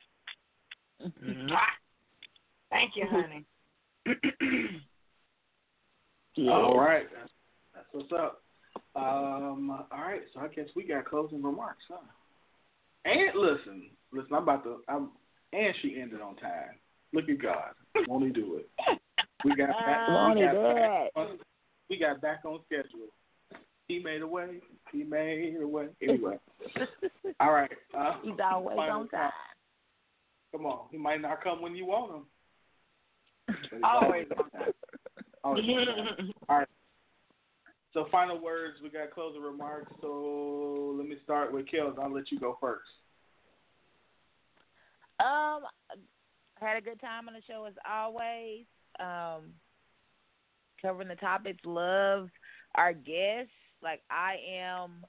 Thank 2.70 2.96
you, 2.96 3.06
honey. 3.08 3.44
All 6.48 6.78
right, 6.78 7.06
that's, 7.14 7.30
that's 7.74 7.86
what's 7.92 8.10
up. 8.12 8.42
Um, 8.96 9.70
all 9.70 10.00
right, 10.00 10.22
so 10.32 10.40
I 10.40 10.48
guess 10.48 10.64
we 10.74 10.84
got 10.84 11.04
closing 11.04 11.42
remarks, 11.42 11.84
huh? 11.88 11.98
And 13.04 13.34
listen, 13.34 13.90
listen, 14.12 14.34
I'm 14.34 14.44
about 14.44 14.64
to. 14.64 14.78
I'm 14.88 15.10
and 15.52 15.74
she 15.82 16.00
ended 16.00 16.22
on 16.22 16.36
time. 16.36 16.78
Look 17.12 17.28
at 17.28 17.38
God, 17.40 17.74
won't 18.08 18.24
He 18.24 18.30
do 18.30 18.56
it? 18.56 18.70
We 19.44 19.54
got 19.56 19.70
back. 19.70 19.98
Won't 20.08 20.38
we 20.38 20.44
got 20.44 20.52
do 20.52 20.62
back 20.62 21.00
it? 21.04 21.12
on, 21.16 21.38
we 21.90 21.98
got 21.98 22.20
back 22.20 22.44
on 22.44 22.60
schedule. 22.66 23.08
He 23.92 23.98
made 23.98 24.22
a 24.22 24.26
way. 24.26 24.48
He 24.90 25.02
made 25.02 25.56
a 25.60 25.68
way. 25.68 25.88
Anyway, 26.02 26.38
all 27.40 27.52
right. 27.52 27.70
Uh, 27.94 28.14
He's 28.22 28.32
always 28.42 28.78
on 28.78 29.06
time. 29.10 29.30
Come 30.50 30.64
on, 30.64 30.86
he 30.90 30.96
might 30.96 31.20
not 31.20 31.44
come 31.44 31.60
when 31.60 31.76
you 31.76 31.84
want 31.84 32.12
him. 32.14 32.22
Always 33.84 34.26
on 34.30 34.50
time. 34.50 34.72
Always 35.44 35.64
on 35.68 35.86
time. 35.86 36.32
All 36.48 36.58
right. 36.60 36.68
So 37.92 38.06
final 38.10 38.40
words. 38.40 38.76
We 38.82 38.88
got 38.88 39.10
closing 39.10 39.42
remarks. 39.42 39.92
So 40.00 40.94
let 40.96 41.06
me 41.06 41.16
start 41.24 41.52
with 41.52 41.66
Kels. 41.66 41.98
I'll 41.98 42.12
let 42.12 42.30
you 42.32 42.38
go 42.40 42.56
first. 42.60 42.88
Um, 45.20 45.62
had 46.60 46.78
a 46.78 46.80
good 46.80 47.00
time 47.00 47.28
on 47.28 47.34
the 47.34 47.42
show 47.46 47.66
as 47.66 47.74
always. 47.90 48.64
Um, 49.00 49.52
covering 50.80 51.08
the 51.08 51.16
topics, 51.16 51.60
love 51.64 52.28
our 52.74 52.94
guests. 52.94 53.52
Like 53.82 54.00
I 54.10 54.36
am 54.60 55.04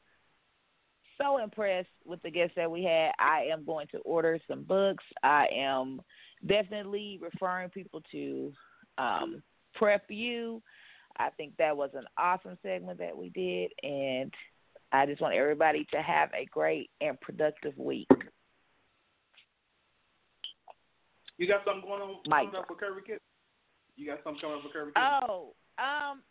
so 1.21 1.37
impressed 1.37 1.89
with 2.05 2.21
the 2.23 2.31
guests 2.31 2.53
that 2.55 2.69
we 2.69 2.83
had. 2.83 3.11
I 3.19 3.47
am 3.51 3.65
going 3.65 3.87
to 3.91 3.99
order 3.99 4.39
some 4.47 4.63
books. 4.63 5.03
I 5.21 5.47
am 5.55 6.01
definitely 6.45 7.19
referring 7.21 7.69
people 7.69 8.01
to 8.11 8.51
um, 8.97 9.43
Prep 9.75 10.03
U. 10.09 10.61
I 11.17 11.29
think 11.37 11.53
that 11.57 11.77
was 11.77 11.91
an 11.93 12.05
awesome 12.17 12.57
segment 12.63 12.99
that 12.99 13.15
we 13.15 13.29
did, 13.29 13.71
and 13.83 14.33
I 14.91 15.05
just 15.05 15.21
want 15.21 15.35
everybody 15.35 15.85
to 15.93 16.01
have 16.01 16.29
a 16.33 16.45
great 16.45 16.89
and 17.01 17.19
productive 17.21 17.77
week. 17.77 18.07
You 21.37 21.47
got 21.47 21.61
something 21.65 21.87
going 21.87 22.01
on 22.01 22.15
Mike. 22.27 22.45
coming 22.47 22.59
up 22.61 22.67
for 22.67 22.75
Curvy 22.75 23.05
Kid? 23.05 23.19
You 23.95 24.07
got 24.07 24.19
something 24.23 24.41
coming 24.41 24.57
up 24.57 24.63
for 24.63 24.69
Curvy 24.69 24.93
Kid? 24.93 25.29
Oh, 25.29 25.53
um, 25.77 26.21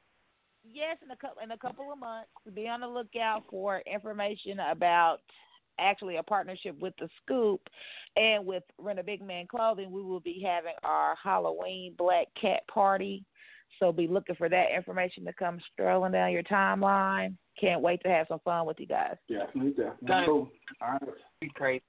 yes, 0.65 0.97
in 1.05 1.11
a 1.11 1.17
couple 1.17 1.43
in 1.43 1.51
a 1.51 1.59
couple 1.59 1.93
of 1.93 1.99
months, 1.99 2.31
be 2.55 2.69
on 2.69 2.81
the 2.81 2.89
lookout 2.89 3.45
for 3.51 3.83
information 3.93 4.59
about 4.61 5.19
actually 5.79 6.17
a 6.17 6.23
partnership 6.23 6.79
with 6.81 6.95
the 6.99 7.09
Scoop 7.23 7.61
and 8.17 8.45
with 8.45 8.63
Rent 8.79 8.99
a 8.99 9.03
Big 9.03 9.23
Man 9.23 9.47
Clothing. 9.47 9.91
We 9.91 10.03
will 10.03 10.21
be 10.21 10.45
having 10.45 10.75
our 10.85 11.17
Halloween 11.23 11.95
Black 11.97 12.27
Cat 12.41 12.61
Party, 12.73 13.25
so 13.79 13.93
be 13.93 14.07
looking 14.07 14.37
for 14.37 14.49
that 14.49 14.75
information 14.75 15.25
to 15.25 15.33
come 15.33 15.61
strolling 15.73 16.13
down 16.13 16.33
your 16.33 16.43
timeline. 16.45 17.37
Can't 17.61 17.81
wait 17.81 18.03
to 18.03 18.09
have 18.09 18.27
some 18.29 18.41
fun 18.45 18.67
with 18.67 18.81
you 18.81 18.87
guys. 18.87 19.17
Definitely, 19.29 19.71
definitely. 19.71 20.09
Got 20.09 20.23
it. 20.23 20.27
Cool. 20.27 20.49
All 20.81 20.89
right. 20.93 21.03
Be 21.41 21.51
crazy. 21.55 21.83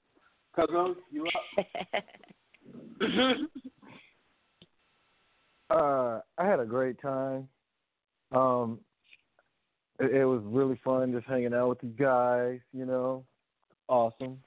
Cuzzo, 0.56 0.94
you 1.10 1.26
up? 1.26 2.04
Uh, 5.70 6.20
I 6.36 6.46
had 6.46 6.60
a 6.60 6.66
great 6.66 7.00
time. 7.00 7.48
Um, 8.34 8.80
it, 10.00 10.12
it 10.12 10.24
was 10.24 10.42
really 10.44 10.78
fun 10.84 11.12
just 11.12 11.26
hanging 11.26 11.54
out 11.54 11.68
with 11.68 11.78
you 11.82 11.90
guys. 11.90 12.58
You 12.72 12.84
know, 12.84 13.24
awesome, 13.88 14.40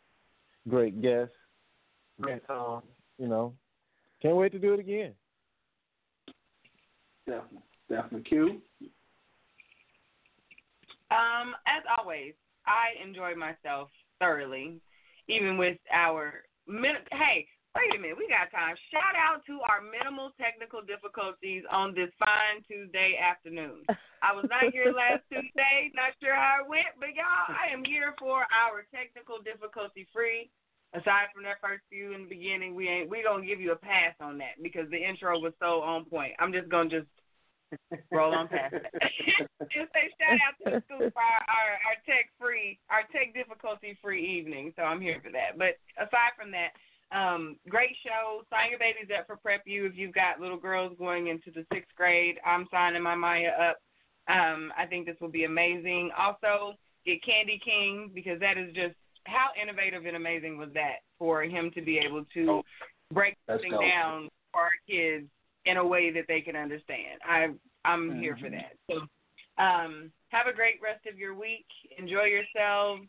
great 0.67 1.01
guests, 1.01 1.35
great 2.19 2.45
time. 2.47 2.81
You 3.17 3.27
know, 3.27 3.53
can't 4.21 4.35
wait 4.35 4.51
to 4.51 4.59
do 4.59 4.73
it 4.73 4.79
again. 4.79 5.13
Definitely. 7.25 7.59
Definitely. 7.89 8.29
Q. 8.29 8.61
Um, 11.09 11.55
as 11.65 11.83
always, 11.97 12.33
I 12.65 13.01
enjoy 13.01 13.33
myself 13.35 13.89
thoroughly, 14.19 14.81
even 15.29 15.57
with 15.57 15.77
our 15.93 16.43
min- 16.67 17.05
hey. 17.11 17.47
Wait 17.77 17.93
a 17.93 18.01
minute, 18.01 18.17
we 18.17 18.25
got 18.25 18.49
time. 18.49 18.73
Shout 18.89 19.13
out 19.13 19.45
to 19.45 19.61
our 19.69 19.85
minimal 19.85 20.33
technical 20.41 20.81
difficulties 20.81 21.61
on 21.69 21.93
this 21.93 22.09
fine 22.17 22.65
Tuesday 22.65 23.21
afternoon. 23.21 23.85
I 24.25 24.33
was 24.33 24.49
not 24.49 24.73
here 24.73 24.89
last 24.89 25.21
Tuesday, 25.29 25.93
not 25.93 26.17
sure 26.17 26.33
how 26.33 26.65
it 26.65 26.67
went, 26.69 26.97
but 26.97 27.13
y'all, 27.13 27.53
I 27.53 27.69
am 27.69 27.85
here 27.85 28.17
for 28.17 28.49
our 28.49 28.81
technical 28.89 29.37
difficulty 29.45 30.09
free. 30.09 30.49
Aside 30.97 31.29
from 31.29 31.45
that 31.45 31.61
first 31.61 31.85
few 31.85 32.17
in 32.17 32.25
the 32.25 32.31
beginning, 32.33 32.73
we 32.73 32.89
ain't 32.89 33.13
we 33.13 33.21
gonna 33.21 33.45
give 33.45 33.61
you 33.61 33.77
a 33.77 33.77
pass 33.77 34.17
on 34.17 34.41
that 34.41 34.57
because 34.63 34.89
the 34.89 34.97
intro 34.97 35.37
was 35.37 35.53
so 35.61 35.85
on 35.85 36.09
point. 36.09 36.33
I'm 36.39 36.49
just 36.49 36.73
gonna 36.73 36.89
just 36.89 37.11
roll 38.09 38.33
on 38.33 38.47
past 38.47 38.73
that. 38.73 38.89
just 39.69 39.93
say 39.93 40.09
shout 40.17 40.39
out 40.41 40.55
to 40.63 40.65
the 40.73 40.81
school 40.89 41.11
for 41.13 41.21
our, 41.21 41.43
our, 41.45 41.71
our 41.93 41.97
tech 42.09 42.33
free, 42.39 42.79
our 42.89 43.05
tech 43.13 43.37
difficulty 43.37 43.99
free 44.01 44.25
evening. 44.25 44.73
So 44.73 44.81
I'm 44.81 45.01
here 45.03 45.21
for 45.21 45.29
that. 45.29 45.59
But 45.59 45.77
aside 45.99 46.33
from 46.39 46.49
that, 46.57 46.73
um, 47.11 47.55
great 47.69 47.95
show. 48.03 48.43
Sign 48.49 48.69
your 48.69 48.79
babies 48.79 49.09
up 49.17 49.27
for 49.27 49.37
Prep 49.37 49.61
U 49.65 49.85
if 49.85 49.93
you've 49.95 50.13
got 50.13 50.39
little 50.39 50.57
girls 50.57 50.93
going 50.97 51.27
into 51.27 51.51
the 51.51 51.65
sixth 51.73 51.95
grade. 51.95 52.37
I'm 52.45 52.67
signing 52.71 53.01
my 53.01 53.15
Maya 53.15 53.51
up. 53.69 53.77
Um, 54.27 54.73
I 54.77 54.85
think 54.85 55.05
this 55.05 55.15
will 55.21 55.29
be 55.29 55.45
amazing. 55.45 56.11
Also, 56.17 56.75
get 57.05 57.23
Candy 57.23 57.59
King 57.63 58.11
because 58.13 58.39
that 58.41 58.57
is 58.57 58.73
just 58.73 58.95
how 59.25 59.47
innovative 59.61 60.05
and 60.05 60.15
amazing 60.15 60.57
was 60.57 60.69
that 60.73 60.97
for 61.17 61.43
him 61.43 61.71
to 61.75 61.81
be 61.81 61.97
able 61.97 62.25
to 62.33 62.61
break 63.13 63.37
something 63.47 63.71
dope. 63.71 63.81
down 63.81 64.29
for 64.51 64.61
our 64.61 64.71
kids 64.89 65.27
in 65.65 65.77
a 65.77 65.85
way 65.85 66.11
that 66.11 66.25
they 66.27 66.41
can 66.41 66.55
understand. 66.55 67.19
I 67.27 67.47
I'm 67.85 68.19
here 68.19 68.37
for 68.41 68.49
that. 68.49 68.73
So 68.89 69.63
um, 69.63 70.11
have 70.29 70.47
a 70.47 70.53
great 70.53 70.75
rest 70.83 71.05
of 71.11 71.17
your 71.17 71.33
week. 71.33 71.65
Enjoy 71.97 72.23
yourselves. 72.23 73.03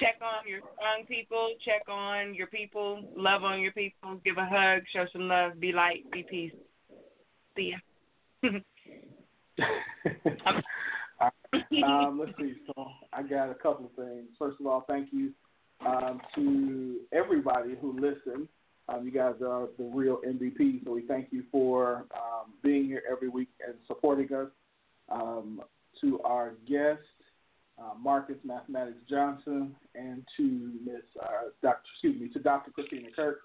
Check 0.00 0.16
on 0.22 0.48
your 0.48 0.60
strong 0.60 1.04
people. 1.06 1.50
Check 1.64 1.88
on 1.88 2.34
your 2.34 2.46
people. 2.46 3.02
Love 3.16 3.44
on 3.44 3.60
your 3.60 3.72
people. 3.72 4.20
Give 4.24 4.38
a 4.38 4.46
hug. 4.46 4.82
Show 4.92 5.04
some 5.12 5.28
love. 5.28 5.60
Be 5.60 5.72
light. 5.72 6.10
Be 6.10 6.24
peace. 6.28 6.52
See 7.56 7.72
ya. 7.72 7.78
um, 11.86 12.18
let's 12.18 12.32
see. 12.38 12.54
So 12.66 12.86
I 13.12 13.22
got 13.22 13.50
a 13.50 13.54
couple 13.54 13.86
of 13.86 13.92
things. 13.92 14.28
First 14.38 14.60
of 14.60 14.66
all, 14.66 14.84
thank 14.88 15.08
you 15.12 15.32
um, 15.86 16.20
to 16.34 17.00
everybody 17.12 17.76
who 17.80 17.92
listened. 17.92 18.48
Um, 18.88 19.04
you 19.04 19.10
guys 19.10 19.34
are 19.46 19.68
the 19.78 19.84
real 19.84 20.20
MVP, 20.26 20.84
so 20.84 20.92
we 20.92 21.06
thank 21.06 21.28
you 21.30 21.42
for 21.50 22.04
um, 22.14 22.52
being 22.62 22.84
here 22.84 23.02
every 23.10 23.28
week 23.28 23.48
and 23.66 23.74
supporting 23.86 24.32
us. 24.34 24.48
To 26.04 26.20
our 26.20 26.52
guest, 26.68 27.00
uh, 27.78 27.94
Marcus 27.98 28.36
Mafematics 28.46 29.08
Johnson, 29.08 29.74
and 29.94 30.22
to 30.36 30.72
Miss 30.84 31.00
uh, 31.22 31.48
Dr. 31.62 31.78
Excuse 31.94 32.20
me, 32.20 32.28
to 32.34 32.40
Dr. 32.40 32.70
Christina 32.72 33.08
Kirk. 33.16 33.40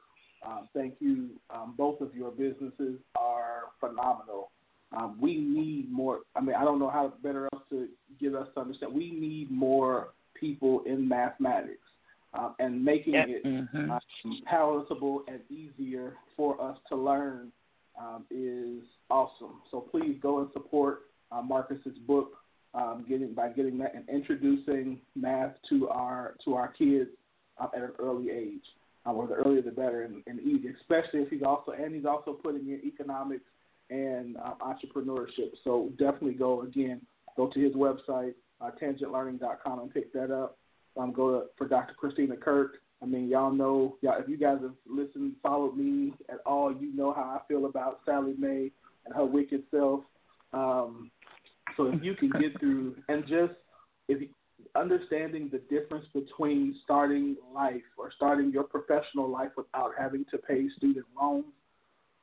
Um, 0.46 0.68
thank 0.74 0.96
you. 1.00 1.30
Um, 1.50 1.74
both 1.78 2.02
of 2.02 2.14
your 2.14 2.32
businesses 2.32 3.00
are 3.16 3.64
phenomenal. 3.80 4.52
Um, 4.92 5.18
we 5.22 5.38
need 5.38 5.90
more. 5.90 6.20
I 6.36 6.42
mean, 6.42 6.56
I 6.56 6.66
don't 6.66 6.80
know 6.80 6.90
how 6.90 7.14
better 7.24 7.48
else 7.54 7.64
to 7.70 7.88
get 8.20 8.36
us 8.36 8.48
to 8.56 8.60
understand. 8.62 8.94
We 8.94 9.12
need 9.12 9.50
more 9.50 10.10
people 10.34 10.84
in 10.86 11.08
mathematics 11.08 11.88
um, 12.34 12.56
and 12.60 12.84
making 12.84 13.14
Yep. 13.14 13.28
it 13.30 13.44
Mhm. 13.46 13.90
um, 13.90 14.42
palatable 14.46 15.24
and 15.30 15.40
easier 15.50 16.18
for 16.36 16.60
us 16.62 16.78
to 16.90 16.96
learn 16.98 17.54
um, 17.98 18.26
is 18.30 18.84
awesome. 19.10 19.62
So 19.72 19.80
please 19.80 20.18
go 20.20 20.40
and 20.40 20.52
support 20.52 21.06
uh, 21.32 21.42
Marcus's 21.44 21.98
book, 22.08 22.39
um, 22.74 23.06
getting 23.08 23.34
by 23.34 23.50
getting 23.50 23.78
that 23.80 23.96
and 23.96 24.08
introducing 24.10 25.00
math 25.16 25.54
to 25.70 25.90
our 25.90 26.36
to 26.46 26.56
our 26.56 26.70
kids 26.70 27.10
uh, 27.60 27.68
at 27.76 27.82
an 27.82 27.92
early 28.00 28.30
age. 28.30 28.64
Uh, 29.06 29.14
or 29.14 29.28
the 29.28 29.34
earlier 29.34 29.62
the 29.62 29.72
better, 29.72 30.04
and, 30.04 30.22
and 30.28 30.42
easy, 30.42 30.74
especially 30.82 31.22
if 31.22 31.30
he's 31.30 31.42
also 31.42 31.72
and 31.72 31.96
he's 31.96 32.06
also 32.06 32.34
putting 32.34 32.68
in 32.68 32.82
economics 32.86 33.46
and 33.90 34.36
um, 34.38 34.56
entrepreneurship. 34.62 35.52
So 35.64 35.90
definitely 35.98 36.34
go 36.34 36.64
again, 36.64 37.02
go 37.38 37.48
to 37.48 37.60
his 37.60 37.74
website, 37.76 38.34
uh, 38.60 38.72
tangentlearning.com, 38.82 39.80
and 39.80 39.94
pick 39.94 40.12
that 40.12 40.32
up. 40.32 40.58
Um, 40.98 41.14
go 41.14 41.32
to 41.32 41.46
for 41.58 41.66
Dr. 41.66 41.94
Christina 41.94 42.36
Kirk, 42.36 42.80
I 43.02 43.06
mean, 43.06 43.30
y'all 43.30 43.52
know, 43.52 43.98
y'all, 44.02 44.20
if 44.20 44.28
you 44.28 44.38
guys 44.38 44.58
have 44.62 44.74
listened, 44.86 45.36
followed 45.42 45.78
me 45.78 46.14
at 46.30 46.40
all, 46.46 46.74
you 46.74 46.96
know 46.96 47.14
how 47.14 47.40
I 47.40 47.48
feel 47.48 47.66
about 47.66 48.02
Sallie 48.06 48.36
Mae 48.38 48.72
and 49.06 49.16
her 49.16 49.26
wicked 49.26 49.64
self. 49.72 50.02
Um, 50.52 51.10
so 51.80 51.88
if 51.88 52.04
you 52.04 52.14
can 52.14 52.30
get 52.30 52.60
through 52.60 52.96
and 53.08 53.24
just 53.26 53.54
if 54.10 54.30
understanding 54.76 55.50
the 55.50 55.60
difference 55.74 56.06
between 56.14 56.76
starting 56.84 57.38
life 57.56 57.82
or 57.98 58.12
starting 58.16 58.52
your 58.52 58.64
professional 58.64 59.30
life 59.30 59.52
without 59.56 59.92
having 59.98 60.26
to 60.30 60.38
pay 60.38 60.68
student 60.78 61.06
loans 61.20 61.46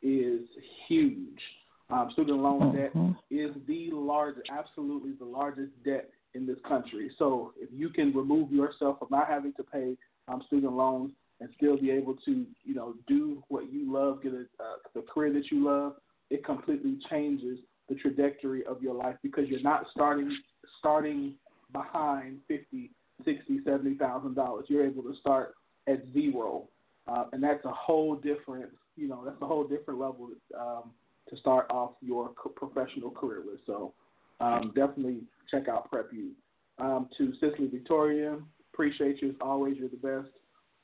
is 0.02 0.42
huge. 0.86 1.40
Um, 1.88 2.10
student 2.12 2.38
loan 2.38 2.76
debt 2.76 2.92
is 3.30 3.52
the 3.66 3.90
largest, 3.92 4.48
absolutely 4.50 5.12
the 5.18 5.24
largest 5.24 5.72
debt 5.84 6.10
in 6.34 6.46
this 6.46 6.58
country. 6.68 7.10
So 7.18 7.54
if 7.56 7.70
you 7.72 7.88
can 7.88 8.12
remove 8.12 8.52
yourself 8.52 8.98
from 8.98 9.08
not 9.10 9.26
having 9.26 9.54
to 9.54 9.62
pay 9.62 9.96
um, 10.28 10.42
student 10.46 10.74
loans 10.74 11.12
and 11.40 11.48
still 11.56 11.78
be 11.78 11.90
able 11.90 12.16
to, 12.24 12.44
you 12.64 12.74
know, 12.74 12.94
do 13.06 13.42
what 13.48 13.72
you 13.72 13.90
love, 13.90 14.22
get 14.22 14.32
a, 14.34 14.44
uh, 14.62 14.76
the 14.94 15.02
career 15.02 15.32
that 15.32 15.50
you 15.50 15.64
love, 15.64 15.94
it 16.28 16.44
completely 16.44 16.98
changes 17.08 17.58
the 17.88 17.94
trajectory 17.96 18.64
of 18.66 18.82
your 18.82 18.94
life 18.94 19.16
because 19.22 19.48
you're 19.48 19.62
not 19.62 19.86
starting 19.92 20.36
starting 20.78 21.34
behind 21.72 22.38
fifty, 22.48 22.90
sixty, 23.24 23.60
seventy 23.64 23.96
thousand 23.96 24.34
dollars. 24.34 24.66
You're 24.68 24.86
able 24.86 25.02
to 25.02 25.14
start 25.20 25.54
at 25.86 26.02
zero, 26.12 26.68
uh, 27.06 27.24
and 27.32 27.42
that's 27.42 27.64
a 27.64 27.72
whole 27.72 28.16
different, 28.16 28.70
you 28.96 29.08
know, 29.08 29.22
that's 29.24 29.40
a 29.40 29.46
whole 29.46 29.64
different 29.64 30.00
level 30.00 30.30
um, 30.58 30.90
to 31.28 31.36
start 31.36 31.66
off 31.70 31.92
your 32.00 32.30
professional 32.56 33.10
career 33.10 33.42
with. 33.44 33.60
So 33.66 33.92
um, 34.40 34.72
definitely 34.74 35.20
check 35.50 35.68
out 35.68 35.90
Prep 35.90 36.12
U. 36.12 36.30
Um, 36.78 37.08
to 37.16 37.32
Cicely 37.40 37.68
Victoria, 37.68 38.38
appreciate 38.74 39.22
you 39.22 39.30
as 39.30 39.36
always. 39.40 39.76
You're 39.78 39.88
the 39.88 39.96
best. 39.96 40.32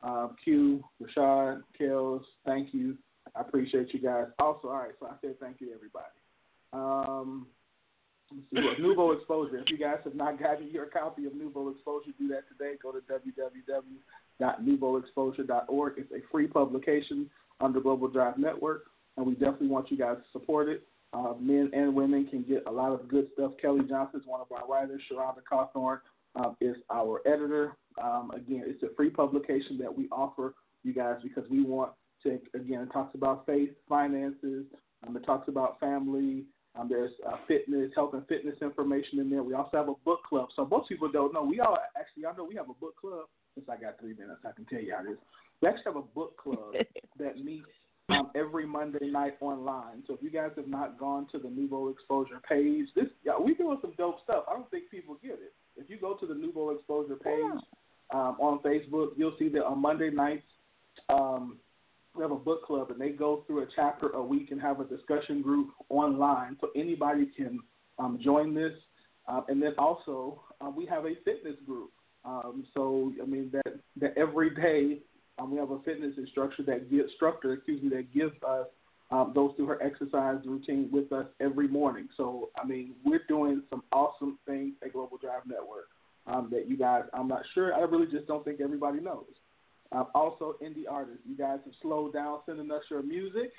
Um, 0.02 0.36
Q, 0.42 0.82
Rashad, 1.00 1.62
Kels, 1.78 2.22
thank 2.46 2.72
you. 2.72 2.96
I 3.36 3.40
appreciate 3.40 3.92
you 3.92 4.00
guys. 4.00 4.26
Also, 4.38 4.68
all 4.68 4.78
right, 4.78 4.92
so 4.98 5.06
I 5.06 5.12
said 5.20 5.38
thank 5.38 5.60
you 5.60 5.68
to 5.68 5.74
everybody. 5.74 6.06
Um, 6.72 7.46
let's 8.30 8.46
see 8.52 8.60
what 8.66 8.80
Nouveau 8.80 9.12
Exposure. 9.12 9.58
If 9.58 9.70
you 9.70 9.78
guys 9.78 9.98
have 10.04 10.14
not 10.14 10.40
gotten 10.40 10.70
your 10.70 10.86
copy 10.86 11.26
of 11.26 11.34
Nouveau 11.34 11.68
Exposure, 11.70 12.12
do 12.18 12.28
that 12.28 12.48
today. 12.48 12.74
Go 12.82 12.92
to 12.92 13.00
www.nouveauexposure.org. 14.40 15.92
It's 15.96 16.12
a 16.12 16.20
free 16.30 16.46
publication 16.46 17.30
under 17.60 17.80
Global 17.80 18.08
Drive 18.08 18.38
Network, 18.38 18.84
and 19.16 19.26
we 19.26 19.34
definitely 19.34 19.68
want 19.68 19.90
you 19.90 19.98
guys 19.98 20.16
to 20.16 20.24
support 20.32 20.68
it. 20.68 20.86
Uh, 21.14 21.34
men 21.38 21.70
and 21.74 21.94
women 21.94 22.26
can 22.26 22.42
get 22.42 22.64
a 22.66 22.70
lot 22.70 22.92
of 22.92 23.06
good 23.08 23.28
stuff. 23.34 23.52
Kelly 23.60 23.82
Johnson 23.86 24.20
is 24.20 24.26
one 24.26 24.40
of 24.40 24.50
our 24.50 24.66
writers. 24.66 25.02
Sharonda 25.10 25.42
Cawthorn 25.50 26.00
um, 26.36 26.56
is 26.60 26.76
our 26.90 27.20
editor. 27.26 27.76
Um, 28.02 28.30
again, 28.34 28.64
it's 28.66 28.82
a 28.82 28.94
free 28.96 29.10
publication 29.10 29.76
that 29.78 29.94
we 29.94 30.08
offer 30.10 30.54
you 30.82 30.94
guys 30.94 31.16
because 31.22 31.44
we 31.50 31.62
want 31.62 31.92
to, 32.22 32.40
again, 32.54 32.80
it 32.80 32.92
talks 32.92 33.14
about 33.14 33.44
faith, 33.46 33.70
finances, 33.88 34.64
um, 35.06 35.16
it 35.16 35.24
talks 35.24 35.48
about 35.48 35.78
family. 35.80 36.44
Um, 36.74 36.88
there's 36.88 37.12
uh, 37.28 37.36
fitness, 37.46 37.90
health 37.94 38.14
and 38.14 38.26
fitness 38.26 38.56
information 38.62 39.18
in 39.18 39.28
there. 39.28 39.42
We 39.42 39.54
also 39.54 39.76
have 39.76 39.88
a 39.88 39.94
book 40.04 40.22
club. 40.24 40.48
So 40.56 40.64
most 40.64 40.88
people 40.88 41.10
don't 41.10 41.34
know. 41.34 41.44
We 41.44 41.60
all 41.60 41.76
actually, 41.98 42.24
I 42.24 42.34
know 42.36 42.44
we 42.44 42.56
have 42.56 42.70
a 42.70 42.74
book 42.74 42.96
club. 43.00 43.26
Since 43.54 43.68
I 43.68 43.76
got 43.76 44.00
three 44.00 44.14
minutes, 44.14 44.40
I 44.46 44.52
can 44.52 44.64
tell 44.64 44.80
you 44.80 44.94
how 44.96 45.04
it 45.04 45.12
is. 45.12 45.18
We 45.60 45.68
actually 45.68 45.84
have 45.84 45.96
a 45.96 46.02
book 46.02 46.38
club 46.38 46.72
that 47.18 47.44
meets 47.44 47.66
um, 48.08 48.30
every 48.34 48.66
Monday 48.66 49.10
night 49.10 49.36
online. 49.40 50.02
So 50.06 50.14
if 50.14 50.22
you 50.22 50.30
guys 50.30 50.50
have 50.56 50.68
not 50.68 50.98
gone 50.98 51.26
to 51.32 51.38
the 51.38 51.50
Nouveau 51.50 51.88
Exposure 51.88 52.40
page, 52.48 52.88
this 52.96 53.06
yeah, 53.24 53.32
we 53.38 53.54
doing 53.54 53.78
some 53.82 53.92
dope 53.98 54.22
stuff. 54.24 54.44
I 54.48 54.54
don't 54.54 54.70
think 54.70 54.90
people 54.90 55.18
get 55.22 55.32
it. 55.32 55.52
If 55.76 55.90
you 55.90 55.98
go 55.98 56.14
to 56.14 56.26
the 56.26 56.34
Nouveau 56.34 56.70
Exposure 56.70 57.16
page 57.16 57.62
um, 58.12 58.36
on 58.40 58.60
Facebook, 58.60 59.10
you'll 59.16 59.36
see 59.38 59.48
that 59.50 59.64
on 59.64 59.80
Monday 59.80 60.10
nights 60.10 60.44
um, 61.08 61.58
we 62.14 62.22
have 62.22 62.30
a 62.30 62.36
book 62.36 62.64
club, 62.64 62.90
and 62.90 63.00
they 63.00 63.10
go 63.10 63.44
through 63.46 63.62
a 63.62 63.66
chapter 63.74 64.08
a 64.10 64.22
week 64.22 64.50
and 64.50 64.60
have 64.60 64.80
a 64.80 64.84
discussion 64.84 65.42
group 65.42 65.70
online, 65.88 66.56
so 66.60 66.68
anybody 66.76 67.26
can 67.36 67.60
um, 67.98 68.18
join 68.22 68.54
this. 68.54 68.72
Um, 69.28 69.44
and 69.48 69.62
then 69.62 69.72
also 69.78 70.42
um, 70.60 70.74
we 70.76 70.84
have 70.86 71.04
a 71.04 71.14
fitness 71.24 71.56
group. 71.64 71.90
Um, 72.24 72.66
so 72.74 73.12
I 73.22 73.26
mean 73.26 73.50
that 73.52 73.78
that 74.00 74.16
every 74.16 74.50
day 74.54 75.00
um, 75.38 75.50
we 75.50 75.58
have 75.58 75.70
a 75.70 75.78
fitness 75.80 76.14
instructor 76.18 76.62
that 76.64 76.90
gives 76.90 77.10
instructor, 77.10 77.52
excuse 77.52 77.82
me, 77.82 77.88
that 77.90 78.12
gives 78.12 78.34
us 78.46 78.66
um, 79.10 79.32
goes 79.34 79.52
through 79.56 79.66
her 79.66 79.82
exercise 79.82 80.38
routine 80.44 80.88
with 80.92 81.12
us 81.12 81.26
every 81.40 81.68
morning. 81.68 82.08
So 82.16 82.50
I 82.56 82.66
mean 82.66 82.94
we're 83.04 83.24
doing 83.28 83.62
some 83.70 83.82
awesome 83.92 84.38
things 84.46 84.74
at 84.84 84.92
Global 84.92 85.18
Drive 85.18 85.42
Network 85.46 85.88
um, 86.26 86.48
that 86.52 86.68
you 86.68 86.76
guys 86.76 87.04
I'm 87.14 87.28
not 87.28 87.42
sure 87.54 87.74
I 87.74 87.80
really 87.80 88.10
just 88.10 88.26
don't 88.26 88.44
think 88.44 88.60
everybody 88.60 89.00
knows. 89.00 89.24
Also, 90.14 90.56
indie 90.62 90.84
artists. 90.90 91.20
You 91.28 91.36
guys 91.36 91.58
have 91.64 91.74
slowed 91.82 92.12
down 92.12 92.40
sending 92.46 92.70
us 92.70 92.82
your 92.90 93.02
music. 93.02 93.52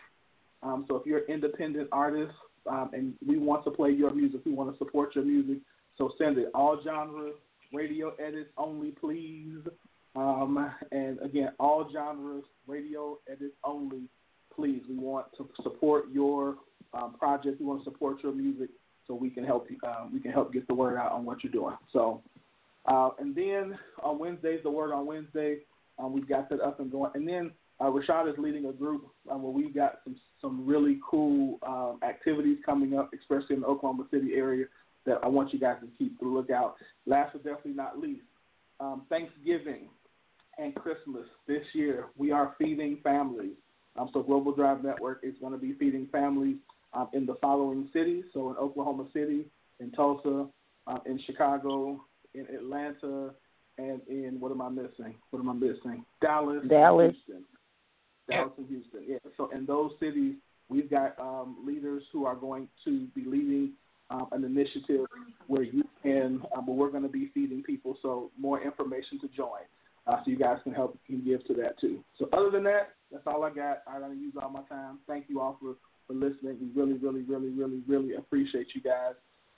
Um, 0.63 0.85
so 0.87 0.95
if 0.95 1.05
you're 1.05 1.19
an 1.19 1.25
independent 1.29 1.89
artist 1.91 2.33
um, 2.69 2.89
and 2.93 3.13
we 3.25 3.37
want 3.37 3.63
to 3.65 3.71
play 3.71 3.91
your 3.91 4.11
music, 4.11 4.41
we 4.45 4.53
want 4.53 4.71
to 4.71 4.77
support 4.77 5.13
your 5.15 5.25
music, 5.25 5.57
so 5.97 6.11
send 6.17 6.37
it. 6.37 6.49
All 6.53 6.79
genres, 6.83 7.35
radio 7.73 8.13
edits 8.15 8.49
only, 8.57 8.91
please. 8.91 9.59
Um, 10.15 10.71
and 10.91 11.19
again, 11.21 11.49
all 11.59 11.89
genres, 11.91 12.45
radio 12.67 13.17
edits 13.29 13.55
only, 13.63 14.03
please. 14.55 14.81
We 14.87 14.95
want 14.95 15.27
to 15.37 15.49
support 15.61 16.05
your 16.11 16.55
um, 16.93 17.15
project. 17.17 17.59
We 17.59 17.65
want 17.65 17.83
to 17.83 17.91
support 17.91 18.23
your 18.23 18.33
music, 18.33 18.69
so 19.07 19.15
we 19.15 19.29
can 19.29 19.43
help 19.43 19.67
you. 19.69 19.77
Um, 19.87 20.13
we 20.13 20.19
can 20.19 20.31
help 20.31 20.53
get 20.53 20.67
the 20.67 20.73
word 20.73 20.97
out 20.97 21.11
on 21.11 21.25
what 21.25 21.43
you're 21.43 21.51
doing. 21.51 21.75
So, 21.91 22.21
uh, 22.85 23.09
and 23.19 23.35
then 23.35 23.77
on 24.01 24.19
Wednesdays, 24.19 24.61
the 24.63 24.71
word 24.71 24.93
on 24.93 25.05
Wednesday. 25.05 25.57
Um, 25.99 26.13
we've 26.13 26.27
got 26.27 26.49
that 26.49 26.61
up 26.61 26.79
and 26.79 26.91
going. 26.91 27.11
And 27.13 27.27
then 27.27 27.51
uh, 27.79 27.85
Rashad 27.85 28.31
is 28.31 28.37
leading 28.37 28.65
a 28.65 28.73
group 28.73 29.07
um, 29.29 29.43
where 29.43 29.51
we've 29.51 29.73
got 29.73 29.99
some 30.03 30.15
some 30.41 30.65
really 30.65 30.99
cool 31.09 31.59
um, 31.63 31.99
activities 32.07 32.57
coming 32.65 32.97
up, 32.97 33.11
especially 33.13 33.55
in 33.55 33.61
the 33.61 33.67
Oklahoma 33.67 34.05
City 34.11 34.33
area 34.35 34.65
that 35.05 35.19
I 35.23 35.27
want 35.27 35.53
you 35.53 35.59
guys 35.59 35.77
to 35.81 35.87
keep 35.97 36.19
the 36.19 36.25
lookout. 36.25 36.75
Last 37.05 37.33
but 37.33 37.43
definitely 37.43 37.73
not 37.73 37.99
least, 37.99 38.23
um, 38.79 39.03
Thanksgiving 39.09 39.89
and 40.57 40.73
Christmas 40.75 41.25
this 41.47 41.63
year 41.73 42.07
we 42.17 42.31
are 42.31 42.55
feeding 42.57 42.99
families. 43.03 43.55
Um, 43.95 44.09
so 44.13 44.23
Global 44.23 44.53
Drive 44.53 44.83
Network 44.83 45.19
is 45.23 45.35
going 45.39 45.53
to 45.53 45.59
be 45.59 45.73
feeding 45.73 46.07
families 46.11 46.57
um, 46.93 47.09
in 47.13 47.25
the 47.25 47.35
following 47.41 47.89
cities. 47.93 48.25
So 48.33 48.49
in 48.49 48.57
Oklahoma 48.57 49.07
City, 49.13 49.45
in 49.79 49.91
Tulsa, 49.91 50.47
uh, 50.87 50.97
in 51.05 51.19
Chicago, 51.25 52.03
in 52.33 52.47
Atlanta, 52.53 53.31
and 53.77 54.01
in 54.07 54.37
what 54.39 54.51
am 54.51 54.61
I 54.61 54.69
missing? 54.69 55.15
What 55.31 55.39
am 55.39 55.49
I 55.49 55.53
missing? 55.53 56.05
Dallas, 56.21 56.63
Dallas. 56.69 57.13
Houston. 57.25 57.45
Dallas 58.29 58.51
and 58.57 58.67
Houston. 58.67 59.01
Yeah. 59.07 59.17
So 59.37 59.49
in 59.55 59.65
those 59.65 59.91
cities, 59.99 60.35
we've 60.69 60.89
got 60.89 61.17
um, 61.19 61.57
leaders 61.65 62.03
who 62.11 62.25
are 62.25 62.35
going 62.35 62.67
to 62.85 63.07
be 63.15 63.23
leading 63.25 63.71
um, 64.09 64.27
an 64.31 64.43
initiative 64.43 65.05
where 65.47 65.63
you 65.63 65.83
can, 66.01 66.41
um, 66.55 66.67
where 66.67 66.75
we're 66.75 66.91
going 66.91 67.03
to 67.03 67.09
be 67.09 67.31
feeding 67.33 67.63
people. 67.63 67.97
So 68.01 68.31
more 68.39 68.61
information 68.61 69.19
to 69.21 69.27
join, 69.29 69.61
uh, 70.07 70.17
so 70.17 70.31
you 70.31 70.37
guys 70.37 70.57
can 70.63 70.73
help 70.73 70.97
and 71.09 71.25
give 71.25 71.45
to 71.47 71.53
that 71.55 71.79
too. 71.79 72.03
So 72.19 72.29
other 72.33 72.51
than 72.51 72.63
that, 72.63 72.89
that's 73.11 73.23
all 73.27 73.43
I 73.43 73.49
got. 73.49 73.83
I 73.87 73.99
don't 73.99 74.19
use 74.19 74.33
all 74.41 74.49
my 74.49 74.63
time. 74.63 74.99
Thank 75.07 75.25
you 75.29 75.39
all 75.39 75.57
for 75.59 75.75
for 76.07 76.13
listening. 76.13 76.57
We 76.59 76.81
really, 76.81 76.97
really, 76.97 77.21
really, 77.21 77.49
really, 77.49 77.81
really 77.87 78.15
appreciate 78.15 78.67
you 78.75 78.81
guys. 78.81 79.13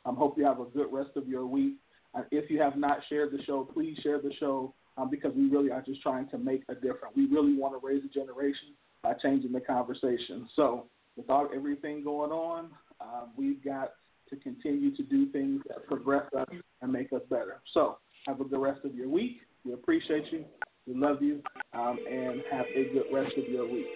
Um, 0.06 0.16
hope 0.16 0.38
you 0.38 0.46
have 0.46 0.60
a 0.60 0.66
good 0.66 0.88
rest 0.92 1.12
of 1.16 1.28
your 1.28 1.46
week. 1.48 1.78
Uh, 2.16 2.22
if 2.32 2.50
you 2.50 2.62
have 2.62 2.78
not 2.78 3.00
shared 3.10 3.32
the 3.32 3.44
show, 3.44 3.64
please 3.64 3.98
share 4.02 4.22
the 4.22 4.32
show 4.40 4.74
um, 4.98 5.10
because 5.10 5.34
we 5.36 5.48
really 5.50 5.72
are 5.72 5.82
just 5.82 6.02
trying 6.02 6.28
to 6.30 6.38
make 6.38 6.64
a 6.70 6.76
difference. 6.76 7.16
We 7.16 7.26
really 7.26 7.58
want 7.58 7.80
to 7.80 7.86
raise 7.86 8.04
a 8.04 8.08
generation 8.08 8.70
by 9.04 9.14
changing 9.22 9.52
the 9.52 9.60
conversation. 9.60 10.48
So, 10.56 10.86
without 11.18 11.50
everything 11.56 12.04
going 12.04 12.32
on, 12.32 12.70
um, 13.02 13.30
we've 13.36 13.64
got 13.64 13.94
to 14.30 14.36
continue 14.38 14.96
to 14.96 15.04
do 15.04 15.32
things 15.32 15.62
that 15.68 15.86
progress 15.88 16.26
us 16.38 16.48
and 16.82 16.92
make 16.92 17.12
us 17.14 17.22
better. 17.30 17.62
So, 17.74 17.98
have 18.26 18.42
a 18.42 18.46
good 18.46 18.60
rest 18.60 18.82
of 18.86 18.96
your 18.96 19.10
week. 19.10 19.38
We 19.66 19.74
appreciate 19.74 20.32
you. 20.32 20.46
We 20.88 20.96
love 20.96 21.22
you. 21.22 21.42
Um, 21.74 21.98
and 22.10 22.42
have 22.52 22.66
a 22.74 22.94
good 22.94 23.06
rest 23.14 23.34
of 23.38 23.52
your 23.52 23.70
week. 23.70 23.88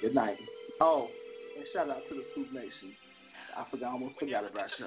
Good 0.00 0.14
night. 0.14 0.38
Oh, 0.80 1.08
and 1.56 1.66
shout 1.72 1.90
out 1.90 2.02
to 2.08 2.14
the 2.14 2.22
Scoop 2.32 2.52
Nation. 2.52 2.96
I 3.56 3.70
forgot, 3.70 3.92
almost 3.92 4.18
forgot 4.18 4.50
about 4.50 4.68
you. 4.78 4.86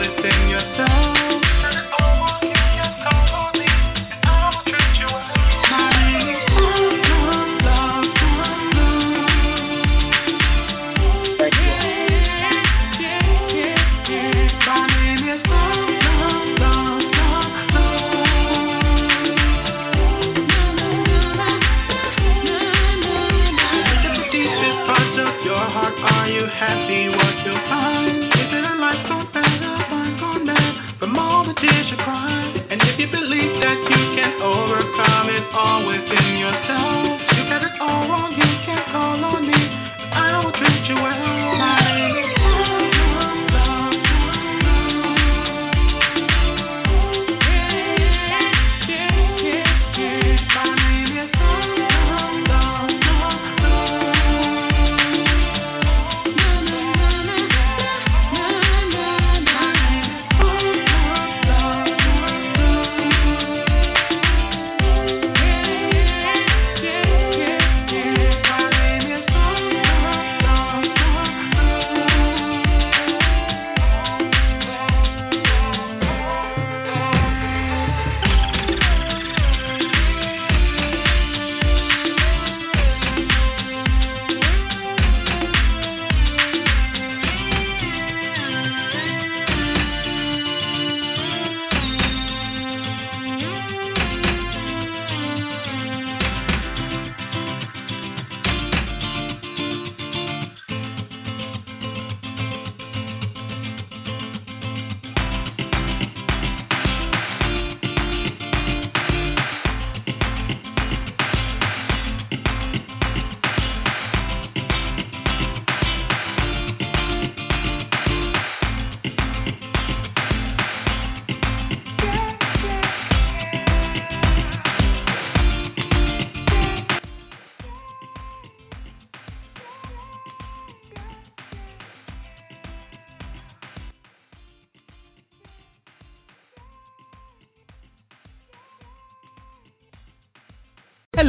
within 0.00 0.48
yourself. 0.48 1.09